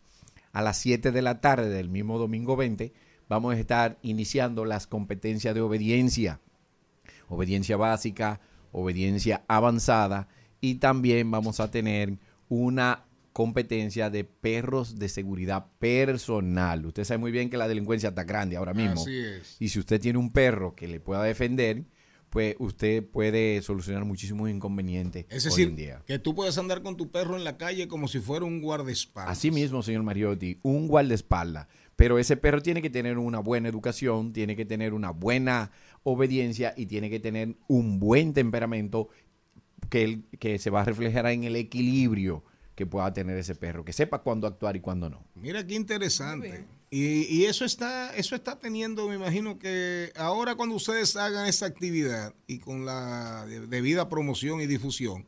A 0.51 0.61
las 0.61 0.77
7 0.77 1.11
de 1.11 1.21
la 1.21 1.41
tarde 1.41 1.69
del 1.69 1.89
mismo 1.89 2.17
domingo 2.17 2.55
20 2.55 2.91
vamos 3.29 3.55
a 3.55 3.59
estar 3.59 3.97
iniciando 4.01 4.65
las 4.65 4.87
competencias 4.87 5.55
de 5.55 5.61
obediencia 5.61 6.39
obediencia 7.33 7.77
básica, 7.77 8.39
obediencia 8.71 9.43
avanzada 9.47 10.27
y 10.61 10.75
también 10.75 11.29
vamos 11.31 11.59
a 11.59 11.69
tener 11.71 12.17
una 12.49 13.05
competencia 13.33 14.09
de 14.09 14.23
perros 14.23 14.97
de 14.99 15.09
seguridad 15.09 15.65
personal. 15.79 16.85
Usted 16.85 17.03
sabe 17.03 17.17
muy 17.17 17.31
bien 17.31 17.49
que 17.49 17.57
la 17.57 17.67
delincuencia 17.67 18.09
está 18.09 18.23
grande 18.23 18.55
ahora 18.57 18.73
mismo. 18.73 19.01
Así 19.01 19.17
es. 19.17 19.57
Y 19.59 19.69
si 19.69 19.79
usted 19.79 19.99
tiene 19.99 20.19
un 20.19 20.31
perro 20.31 20.75
que 20.75 20.87
le 20.87 20.99
pueda 20.99 21.23
defender, 21.23 21.83
pues 22.29 22.55
usted 22.59 23.03
puede 23.05 23.61
solucionar 23.61 24.05
muchísimos 24.05 24.49
inconvenientes 24.49 25.25
Es 25.29 25.45
hoy 25.45 25.63
en 25.63 25.69
decir, 25.69 25.75
día. 25.75 26.01
que 26.07 26.17
tú 26.19 26.33
puedes 26.33 26.57
andar 26.57 26.81
con 26.81 26.95
tu 26.97 27.11
perro 27.11 27.35
en 27.37 27.43
la 27.43 27.57
calle 27.57 27.87
como 27.87 28.07
si 28.07 28.19
fuera 28.19 28.45
un 28.45 28.61
guardaespaldas. 28.61 29.31
Así 29.37 29.51
mismo, 29.51 29.83
señor 29.83 30.03
Mariotti, 30.03 30.59
un 30.63 30.87
guardaespaldas. 30.87 31.67
Pero 31.95 32.17
ese 32.17 32.35
perro 32.37 32.61
tiene 32.63 32.81
que 32.81 32.89
tener 32.89 33.19
una 33.19 33.37
buena 33.39 33.69
educación, 33.69 34.33
tiene 34.33 34.55
que 34.55 34.65
tener 34.65 34.93
una 34.95 35.11
buena 35.11 35.71
obediencia 36.01 36.73
y 36.75 36.87
tiene 36.87 37.09
que 37.09 37.19
tener 37.19 37.55
un 37.67 37.99
buen 37.99 38.33
temperamento 38.33 39.09
que, 39.89 40.03
él- 40.03 40.23
que 40.39 40.57
se 40.57 40.69
va 40.71 40.81
a 40.81 40.85
reflejar 40.85 41.27
en 41.27 41.43
el 41.43 41.55
equilibrio 41.55 42.43
que 42.75 42.85
pueda 42.85 43.13
tener 43.13 43.37
ese 43.37 43.55
perro, 43.55 43.85
que 43.85 43.93
sepa 43.93 44.19
cuándo 44.23 44.47
actuar 44.47 44.75
y 44.75 44.79
cuándo 44.81 45.09
no. 45.09 45.23
Mira 45.35 45.65
qué 45.65 45.75
interesante. 45.75 46.65
Y, 46.89 47.23
y 47.25 47.45
eso 47.45 47.65
está, 47.65 48.15
eso 48.15 48.35
está 48.35 48.57
teniendo, 48.59 49.07
me 49.07 49.15
imagino 49.15 49.57
que 49.57 50.11
ahora 50.15 50.55
cuando 50.55 50.75
ustedes 50.75 51.15
hagan 51.15 51.47
esa 51.47 51.65
actividad 51.65 52.33
y 52.47 52.59
con 52.59 52.85
la 52.85 53.45
de- 53.47 53.65
debida 53.67 54.09
promoción 54.09 54.61
y 54.61 54.67
difusión, 54.67 55.25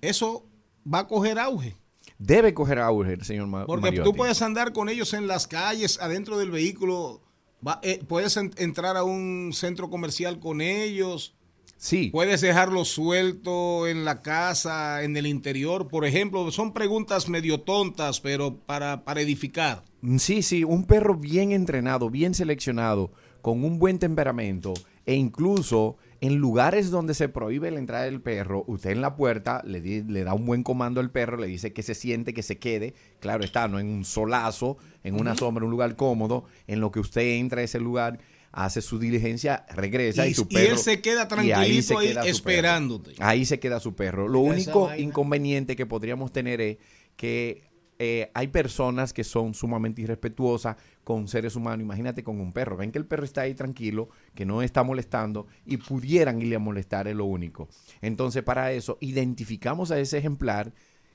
eso 0.00 0.46
va 0.92 1.00
a 1.00 1.08
coger 1.08 1.38
auge. 1.38 1.76
Debe 2.18 2.52
coger 2.54 2.78
auge, 2.78 3.22
señor 3.24 3.46
Ma- 3.46 3.66
Porque 3.66 3.86
Mariotti. 3.86 4.10
tú 4.10 4.16
puedes 4.16 4.42
andar 4.42 4.72
con 4.72 4.88
ellos 4.88 5.14
en 5.14 5.26
las 5.26 5.46
calles, 5.46 5.98
adentro 6.00 6.36
del 6.38 6.50
vehículo, 6.50 7.22
va- 7.66 7.80
eh, 7.82 8.02
puedes 8.06 8.36
en- 8.36 8.52
entrar 8.56 8.96
a 8.96 9.04
un 9.04 9.52
centro 9.54 9.88
comercial 9.90 10.38
con 10.38 10.60
ellos. 10.60 11.34
Sí. 11.82 12.10
Puedes 12.12 12.42
dejarlos 12.42 12.88
suelto 12.88 13.86
en 13.88 14.04
la 14.04 14.20
casa, 14.20 15.02
en 15.02 15.16
el 15.16 15.26
interior, 15.26 15.88
por 15.88 16.04
ejemplo. 16.04 16.50
Son 16.50 16.74
preguntas 16.74 17.30
medio 17.30 17.60
tontas, 17.62 18.20
pero 18.20 18.54
para, 18.58 19.02
para 19.02 19.22
edificar. 19.22 19.82
Mm, 20.02 20.18
Sí, 20.18 20.42
sí, 20.42 20.62
un 20.62 20.84
perro 20.84 21.14
bien 21.16 21.52
entrenado, 21.52 22.10
bien 22.10 22.34
seleccionado, 22.34 23.12
con 23.40 23.64
un 23.64 23.78
buen 23.78 23.98
temperamento 23.98 24.74
e 25.06 25.14
incluso 25.14 25.96
en 26.20 26.36
lugares 26.36 26.90
donde 26.90 27.14
se 27.14 27.30
prohíbe 27.30 27.70
la 27.70 27.78
entrada 27.78 28.04
del 28.04 28.20
perro, 28.20 28.62
usted 28.66 28.90
en 28.90 29.00
la 29.00 29.16
puerta 29.16 29.62
le, 29.64 29.80
di- 29.80 30.02
le 30.02 30.22
da 30.22 30.34
un 30.34 30.44
buen 30.44 30.62
comando 30.62 31.00
al 31.00 31.10
perro, 31.10 31.38
le 31.38 31.46
dice 31.46 31.72
que 31.72 31.82
se 31.82 31.94
siente, 31.94 32.34
que 32.34 32.42
se 32.42 32.58
quede, 32.58 32.92
claro 33.20 33.42
está, 33.42 33.66
no 33.68 33.78
en 33.80 33.88
un 33.88 34.04
solazo, 34.04 34.76
en 35.02 35.18
una 35.18 35.34
sombra, 35.34 35.64
un 35.64 35.70
lugar 35.70 35.96
cómodo, 35.96 36.44
en 36.66 36.80
lo 36.80 36.90
que 36.90 37.00
usted 37.00 37.22
entra 37.38 37.62
a 37.62 37.64
ese 37.64 37.80
lugar, 37.80 38.18
hace 38.52 38.82
su 38.82 38.98
diligencia, 38.98 39.64
regresa 39.74 40.26
y, 40.26 40.30
Y- 40.30 40.34
su 40.34 40.42
y 40.42 40.54
perro... 40.54 40.72
él 40.72 40.78
se 40.78 41.00
queda 41.00 41.24
y 41.24 41.28
tranquilito 41.28 41.82
se 41.82 41.96
ahí 41.96 42.08
queda 42.08 42.20
su 42.22 42.26
perro. 42.26 42.30
esperándote. 42.30 43.12
Ahí 43.18 43.44
se 43.44 43.60
queda 43.60 43.80
su 43.80 43.94
perro. 43.94 44.28
Lo 44.28 44.40
Mira 44.42 44.52
único 44.54 44.94
inconveniente 44.96 45.76
que 45.76 45.86
podríamos 45.86 46.32
tener 46.32 46.60
es 46.60 46.78
que 47.16 47.68
eh, 48.02 48.30
hay 48.32 48.48
personas 48.48 49.12
que 49.12 49.24
son 49.24 49.52
sumamente 49.52 50.00
irrespetuosas 50.00 50.76
con 51.04 51.28
seres 51.28 51.54
humanos. 51.54 51.84
Imagínate 51.84 52.24
con 52.24 52.40
un 52.40 52.50
perro. 52.52 52.76
Ven 52.78 52.90
que 52.92 52.98
el 52.98 53.04
perro 53.04 53.24
está 53.24 53.42
ahí 53.42 53.54
tranquilo, 53.54 54.08
que 54.34 54.46
no 54.46 54.62
está 54.62 54.82
molestando 54.82 55.46
y 55.66 55.76
pudieran 55.76 56.40
irle 56.40 56.56
a 56.56 56.60
molestar, 56.60 57.08
es 57.08 57.14
lo 57.14 57.26
único. 57.26 57.68
Entonces, 58.00 58.42
para 58.42 58.72
eso, 58.72 58.96
identificamos 59.02 59.90
a 59.90 60.00
ese 60.00 60.16
ejemplar 60.16 60.72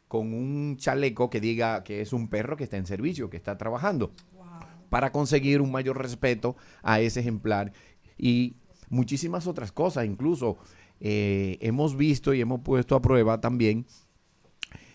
con 0.08 0.32
un 0.36 0.78
chaleco 0.78 1.32
que 1.32 1.42
diga 1.42 1.84
que 1.84 2.02
es 2.02 2.14
un 2.14 2.28
perro 2.30 2.56
que 2.56 2.66
está 2.66 2.78
en 2.78 2.86
servicio, 2.86 3.32
que 3.32 3.38
está 3.38 3.58
trabajando, 3.58 4.12
para 4.96 5.12
conseguir 5.12 5.60
un 5.60 5.74
mayor 5.74 6.02
respeto 6.02 6.56
a 6.82 7.02
ese 7.02 7.20
ejemplar 7.20 7.74
y 8.18 8.56
muchísimas 8.88 9.46
otras 9.46 9.74
cosas. 9.74 10.06
Incluso 10.06 10.58
eh, 11.02 11.58
hemos 11.60 11.98
visto 11.98 12.34
y 12.34 12.40
hemos 12.40 12.62
puesto 12.62 12.96
a 12.96 13.02
prueba 13.02 13.42
también 13.42 13.86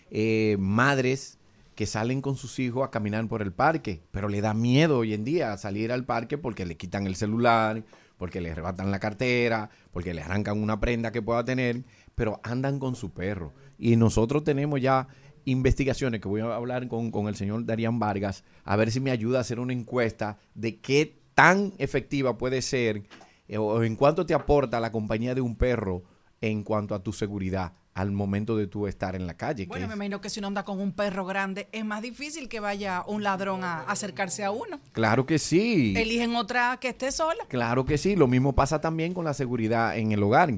eh, 0.09 0.57
madres 0.59 1.37
que 1.75 1.85
salen 1.85 2.19
con 2.19 2.35
sus 2.35 2.57
hijos 2.57 2.83
a 2.83 2.89
caminar 2.89 3.27
por 3.27 3.43
el 3.43 3.53
parque, 3.53 4.01
pero 4.09 4.27
le 4.27 4.41
da 4.41 4.55
miedo 4.55 4.97
hoy 4.97 5.13
en 5.13 5.23
día 5.23 5.55
salir 5.57 5.91
al 5.91 6.03
parque 6.03 6.39
porque 6.39 6.65
le 6.65 6.77
quitan 6.77 7.05
el 7.05 7.15
celular, 7.15 7.83
porque 8.17 8.41
le 8.41 8.49
arrebatan 8.49 8.89
la 8.89 8.99
cartera, 8.99 9.69
porque 9.91 10.15
le 10.15 10.23
arrancan 10.23 10.63
una 10.63 10.79
prenda 10.79 11.11
que 11.11 11.21
pueda 11.21 11.45
tener, 11.45 11.83
pero 12.15 12.39
andan 12.41 12.79
con 12.79 12.95
su 12.95 13.11
perro. 13.11 13.53
Y 13.77 13.97
nosotros 13.97 14.43
tenemos 14.43 14.81
ya 14.81 15.09
investigaciones 15.45 16.21
que 16.21 16.27
voy 16.27 16.41
a 16.41 16.55
hablar 16.55 16.87
con, 16.87 17.11
con 17.11 17.27
el 17.27 17.35
señor 17.35 17.65
Darían 17.65 17.99
Vargas, 17.99 18.43
a 18.63 18.75
ver 18.75 18.91
si 18.91 18.99
me 18.99 19.11
ayuda 19.11 19.39
a 19.39 19.41
hacer 19.41 19.59
una 19.59 19.73
encuesta 19.73 20.37
de 20.55 20.79
qué 20.79 21.21
tan 21.35 21.73
efectiva 21.77 22.37
puede 22.37 22.61
ser 22.61 23.03
eh, 23.47 23.57
o 23.57 23.83
en 23.83 23.95
cuánto 23.95 24.25
te 24.25 24.33
aporta 24.33 24.79
la 24.79 24.91
compañía 24.91 25.35
de 25.35 25.41
un 25.41 25.55
perro 25.55 26.03
en 26.41 26.63
cuanto 26.63 26.95
a 26.95 27.03
tu 27.03 27.13
seguridad. 27.13 27.73
al 27.93 28.11
momento 28.11 28.55
de 28.55 28.67
tú 28.67 28.87
estar 28.87 29.15
en 29.15 29.27
la 29.27 29.35
calle. 29.35 29.65
Bueno, 29.65 29.85
me 29.87 29.95
imagino 29.95 30.21
que 30.21 30.29
si 30.29 30.39
uno 30.39 30.47
anda 30.47 30.63
con 30.63 30.79
un 30.79 30.93
perro 30.93 31.25
grande, 31.25 31.67
es 31.73 31.83
más 31.83 32.01
difícil 32.01 32.47
que 32.47 32.61
vaya 32.61 33.03
un 33.05 33.21
ladrón 33.21 33.65
a 33.65 33.81
acercarse 33.81 34.45
a 34.45 34.51
uno. 34.51 34.79
Claro 34.93 35.25
que 35.25 35.37
sí. 35.37 35.93
Eligen 35.97 36.35
otra 36.35 36.77
que 36.79 36.87
esté 36.87 37.11
sola. 37.11 37.43
Claro 37.49 37.83
que 37.83 37.97
sí, 37.97 38.15
lo 38.15 38.27
mismo 38.27 38.53
pasa 38.53 38.79
también 38.79 39.13
con 39.13 39.25
la 39.25 39.33
seguridad 39.33 39.97
en 39.97 40.13
el 40.13 40.23
hogar. 40.23 40.53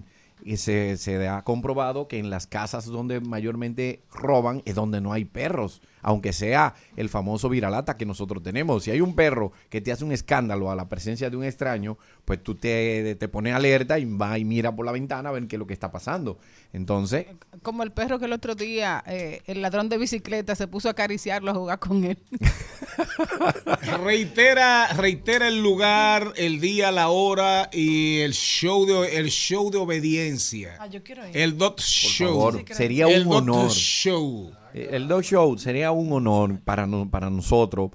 Y 0.45 0.57
se, 0.57 0.97
se 0.97 1.27
ha 1.27 1.43
comprobado 1.43 2.07
que 2.07 2.19
en 2.19 2.29
las 2.29 2.47
casas 2.47 2.85
donde 2.85 3.21
mayormente 3.21 4.03
roban 4.11 4.61
es 4.65 4.75
donde 4.75 5.01
no 5.01 5.13
hay 5.13 5.25
perros, 5.25 5.81
aunque 6.03 6.31
sea 6.33 6.75
el 6.95 7.09
famoso 7.09 7.49
viralata 7.49 7.97
que 7.97 8.05
nosotros 8.05 8.43
tenemos. 8.43 8.83
Si 8.83 8.91
hay 8.91 9.01
un 9.01 9.15
perro 9.15 9.51
que 9.69 9.81
te 9.81 9.91
hace 9.91 10.03
un 10.05 10.11
escándalo 10.11 10.69
a 10.69 10.75
la 10.75 10.87
presencia 10.87 11.29
de 11.29 11.37
un 11.37 11.43
extraño, 11.43 11.97
pues 12.25 12.43
tú 12.43 12.55
te, 12.55 13.15
te 13.15 13.27
pones 13.27 13.55
alerta 13.55 13.97
y 13.97 14.05
va 14.05 14.37
y 14.37 14.45
mira 14.45 14.75
por 14.75 14.85
la 14.85 14.91
ventana 14.91 15.29
a 15.29 15.31
ver 15.31 15.47
qué 15.47 15.55
es 15.55 15.59
lo 15.59 15.65
que 15.67 15.73
está 15.73 15.91
pasando. 15.91 16.37
Entonces, 16.73 17.25
Como 17.61 17.83
el 17.83 17.91
perro 17.91 18.19
que 18.19 18.25
el 18.25 18.33
otro 18.33 18.55
día, 18.55 19.03
eh, 19.07 19.41
el 19.47 19.61
ladrón 19.61 19.89
de 19.89 19.97
bicicleta, 19.97 20.55
se 20.55 20.67
puso 20.67 20.87
a 20.87 20.91
acariciarlo, 20.91 21.51
a 21.51 21.53
jugar 21.55 21.79
con 21.79 22.03
él. 22.03 22.17
Reitera, 24.03 24.87
reitera 24.93 25.47
el 25.47 25.61
lugar, 25.61 26.33
el 26.35 26.59
día, 26.59 26.91
la 26.91 27.09
hora 27.09 27.69
y 27.71 28.19
el 28.19 28.33
show 28.33 28.85
de, 28.85 29.17
el 29.17 29.29
show 29.29 29.69
de 29.71 29.77
obediencia. 29.77 30.77
Ah, 30.79 30.87
yo 30.87 31.03
quiero 31.03 31.27
ir. 31.27 31.35
El 31.37 31.57
Dot 31.57 31.75
por 31.77 31.83
Show. 31.83 32.27
favor, 32.51 32.65
sería 32.71 33.07
El 33.07 33.23
un 33.23 33.29
Dot 33.29 33.41
honor. 33.41 33.71
Show. 33.71 34.51
Eh, 34.73 34.89
El 34.91 35.07
Dog 35.07 35.23
Show 35.23 35.57
sería 35.57 35.91
un 35.91 36.11
honor 36.11 36.59
para, 36.61 36.87
no- 36.87 37.09
para 37.09 37.29
nosotros 37.29 37.91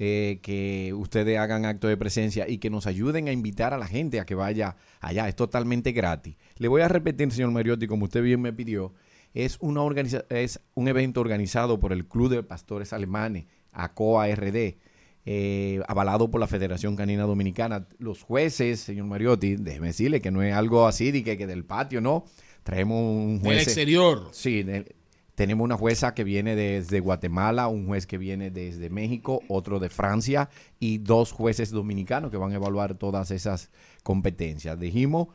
eh, 0.00 0.38
que 0.42 0.92
ustedes 0.96 1.38
hagan 1.38 1.64
acto 1.64 1.88
de 1.88 1.96
presencia 1.96 2.48
y 2.48 2.58
que 2.58 2.70
nos 2.70 2.86
ayuden 2.86 3.26
a 3.28 3.32
invitar 3.32 3.74
a 3.74 3.78
la 3.78 3.86
gente 3.88 4.20
a 4.20 4.26
que 4.26 4.34
vaya 4.36 4.76
allá. 5.00 5.28
Es 5.28 5.34
totalmente 5.36 5.92
gratis. 5.92 6.36
Le 6.58 6.68
voy 6.68 6.82
a 6.82 6.88
repetir, 6.88 7.32
señor 7.32 7.50
Mariotti, 7.50 7.86
como 7.88 8.04
usted 8.04 8.22
bien 8.22 8.40
me 8.40 8.52
pidió, 8.52 8.92
es, 9.34 9.56
una 9.60 9.82
organiza- 9.82 10.24
es 10.30 10.60
un 10.74 10.86
evento 10.88 11.20
organizado 11.20 11.80
por 11.80 11.92
el 11.92 12.06
Club 12.06 12.30
de 12.30 12.42
Pastores 12.44 12.92
Alemanes, 12.92 13.46
ACOA 13.72 14.28
RD, 14.34 14.78
eh, 15.26 15.82
avalado 15.88 16.30
por 16.30 16.40
la 16.40 16.46
Federación 16.46 16.94
Canina 16.96 17.24
Dominicana. 17.24 17.86
Los 17.98 18.22
jueces, 18.22 18.80
señor 18.80 19.06
Mariotti, 19.06 19.56
déjeme 19.56 19.88
decirle 19.88 20.20
que 20.20 20.30
no 20.30 20.42
es 20.42 20.54
algo 20.54 20.86
así 20.86 21.10
de 21.10 21.22
que, 21.24 21.36
que 21.36 21.46
del 21.46 21.64
patio, 21.64 22.00
no. 22.00 22.24
Traemos 22.62 22.98
un 23.00 23.38
Del 23.42 23.52
juez. 23.54 23.62
exterior. 23.64 24.28
Sí, 24.32 24.62
de- 24.62 24.94
tenemos 25.38 25.64
una 25.64 25.76
jueza 25.76 26.14
que 26.14 26.24
viene 26.24 26.56
desde 26.56 26.98
Guatemala, 26.98 27.68
un 27.68 27.86
juez 27.86 28.08
que 28.08 28.18
viene 28.18 28.50
desde 28.50 28.90
México, 28.90 29.40
otro 29.46 29.78
de 29.78 29.88
Francia 29.88 30.50
y 30.80 30.98
dos 30.98 31.30
jueces 31.30 31.70
dominicanos 31.70 32.32
que 32.32 32.36
van 32.36 32.50
a 32.50 32.56
evaluar 32.56 32.94
todas 32.94 33.30
esas 33.30 33.70
competencias. 34.02 34.80
Dijimos, 34.80 35.28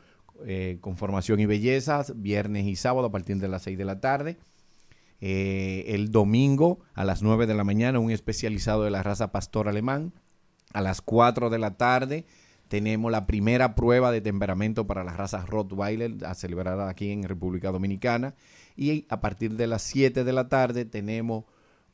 eh, 0.44 0.76
con 0.82 0.98
formación 0.98 1.40
y 1.40 1.46
bellezas, 1.46 2.20
viernes 2.20 2.66
y 2.66 2.76
sábado 2.76 3.06
a 3.06 3.10
partir 3.10 3.38
de 3.38 3.48
las 3.48 3.62
6 3.62 3.78
de 3.78 3.84
la 3.86 4.00
tarde. 4.00 4.36
Eh, 5.22 5.86
el 5.88 6.10
domingo 6.10 6.80
a 6.92 7.06
las 7.06 7.22
9 7.22 7.46
de 7.46 7.54
la 7.54 7.64
mañana, 7.64 7.98
un 7.98 8.10
especializado 8.10 8.84
de 8.84 8.90
la 8.90 9.02
raza 9.02 9.32
pastor 9.32 9.70
alemán. 9.70 10.12
A 10.74 10.82
las 10.82 11.00
4 11.00 11.48
de 11.48 11.58
la 11.58 11.78
tarde 11.78 12.26
tenemos 12.68 13.10
la 13.10 13.26
primera 13.26 13.74
prueba 13.74 14.12
de 14.12 14.20
temperamento 14.20 14.86
para 14.86 15.02
las 15.02 15.16
razas 15.16 15.48
Rottweiler 15.48 16.26
a 16.26 16.34
celebrar 16.34 16.78
aquí 16.80 17.10
en 17.10 17.22
República 17.22 17.70
Dominicana. 17.70 18.34
Y 18.76 19.06
a 19.08 19.20
partir 19.20 19.56
de 19.56 19.66
las 19.66 19.82
7 19.82 20.24
de 20.24 20.32
la 20.32 20.48
tarde 20.48 20.84
tenemos 20.84 21.44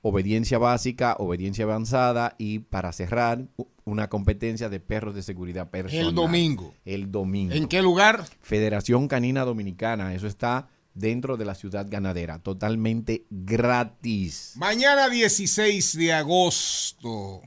obediencia 0.02 0.58
básica, 0.58 1.14
obediencia 1.18 1.64
avanzada 1.64 2.34
y 2.38 2.60
para 2.60 2.92
cerrar 2.92 3.46
una 3.84 4.08
competencia 4.08 4.68
de 4.68 4.80
perros 4.80 5.14
de 5.14 5.22
seguridad 5.22 5.70
personal. 5.70 6.08
El 6.08 6.14
domingo. 6.14 6.74
El 6.84 7.10
domingo. 7.10 7.54
¿En 7.54 7.68
qué 7.68 7.82
lugar? 7.82 8.24
Federación 8.40 9.08
Canina 9.08 9.44
Dominicana. 9.44 10.14
Eso 10.14 10.26
está 10.26 10.68
dentro 10.94 11.36
de 11.36 11.44
la 11.44 11.54
ciudad 11.54 11.86
ganadera. 11.88 12.38
Totalmente 12.38 13.26
gratis. 13.30 14.52
Mañana 14.56 15.08
16 15.08 15.96
de 15.96 16.12
agosto. 16.12 17.42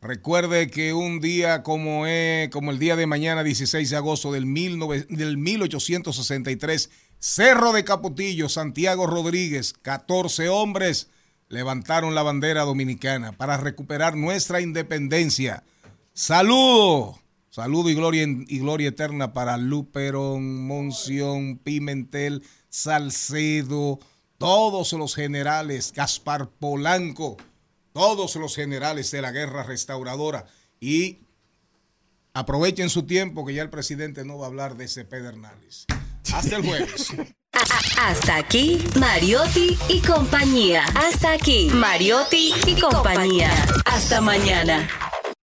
Recuerde 0.00 0.70
que 0.70 0.92
un 0.92 1.20
día 1.20 1.64
como, 1.64 2.06
es, 2.06 2.50
como 2.50 2.70
el 2.70 2.78
día 2.78 2.94
de 2.94 3.06
mañana 3.06 3.42
16 3.42 3.90
de 3.90 3.96
agosto 3.96 4.32
del, 4.32 4.44
19 4.44 5.06
del 5.10 5.36
1863, 5.38 6.90
Cerro 7.20 7.72
de 7.72 7.82
Capotillo, 7.82 8.48
Santiago 8.48 9.06
Rodríguez, 9.06 9.72
14 9.82 10.48
hombres 10.48 11.08
levantaron 11.48 12.14
la 12.14 12.22
bandera 12.22 12.62
dominicana 12.62 13.32
para 13.32 13.56
recuperar 13.56 14.16
nuestra 14.16 14.60
independencia. 14.60 15.64
Saludo, 16.12 17.18
saludo 17.50 17.90
y 17.90 17.94
gloria, 17.94 18.22
y 18.24 18.58
gloria 18.60 18.90
eterna 18.90 19.32
para 19.32 19.56
Luperón, 19.56 20.64
Monción, 20.64 21.58
Pimentel, 21.58 22.44
Salcedo, 22.68 23.98
todos 24.36 24.92
los 24.92 25.16
generales, 25.16 25.92
Gaspar 25.92 26.48
Polanco, 26.48 27.36
todos 27.92 28.36
los 28.36 28.54
generales 28.54 29.10
de 29.10 29.22
la 29.22 29.32
guerra 29.32 29.64
restauradora 29.64 30.46
y 30.78 31.18
aprovechen 32.32 32.90
su 32.90 33.02
tiempo 33.02 33.44
que 33.44 33.54
ya 33.54 33.62
el 33.62 33.70
presidente 33.70 34.24
no 34.24 34.38
va 34.38 34.46
a 34.46 34.48
hablar 34.50 34.76
de 34.76 34.84
ese 34.84 35.04
Pedernales. 35.04 35.86
Hasta 36.32 36.56
el 36.56 36.66
jueves. 36.66 37.12
Hasta 38.00 38.36
aquí, 38.36 38.84
Mariotti 38.98 39.78
y 39.88 40.00
compañía. 40.00 40.84
Hasta 40.94 41.32
aquí, 41.32 41.70
Mariotti 41.72 42.54
y 42.66 42.80
compañía. 42.80 43.50
Hasta 43.84 44.20
mañana. 44.20 44.88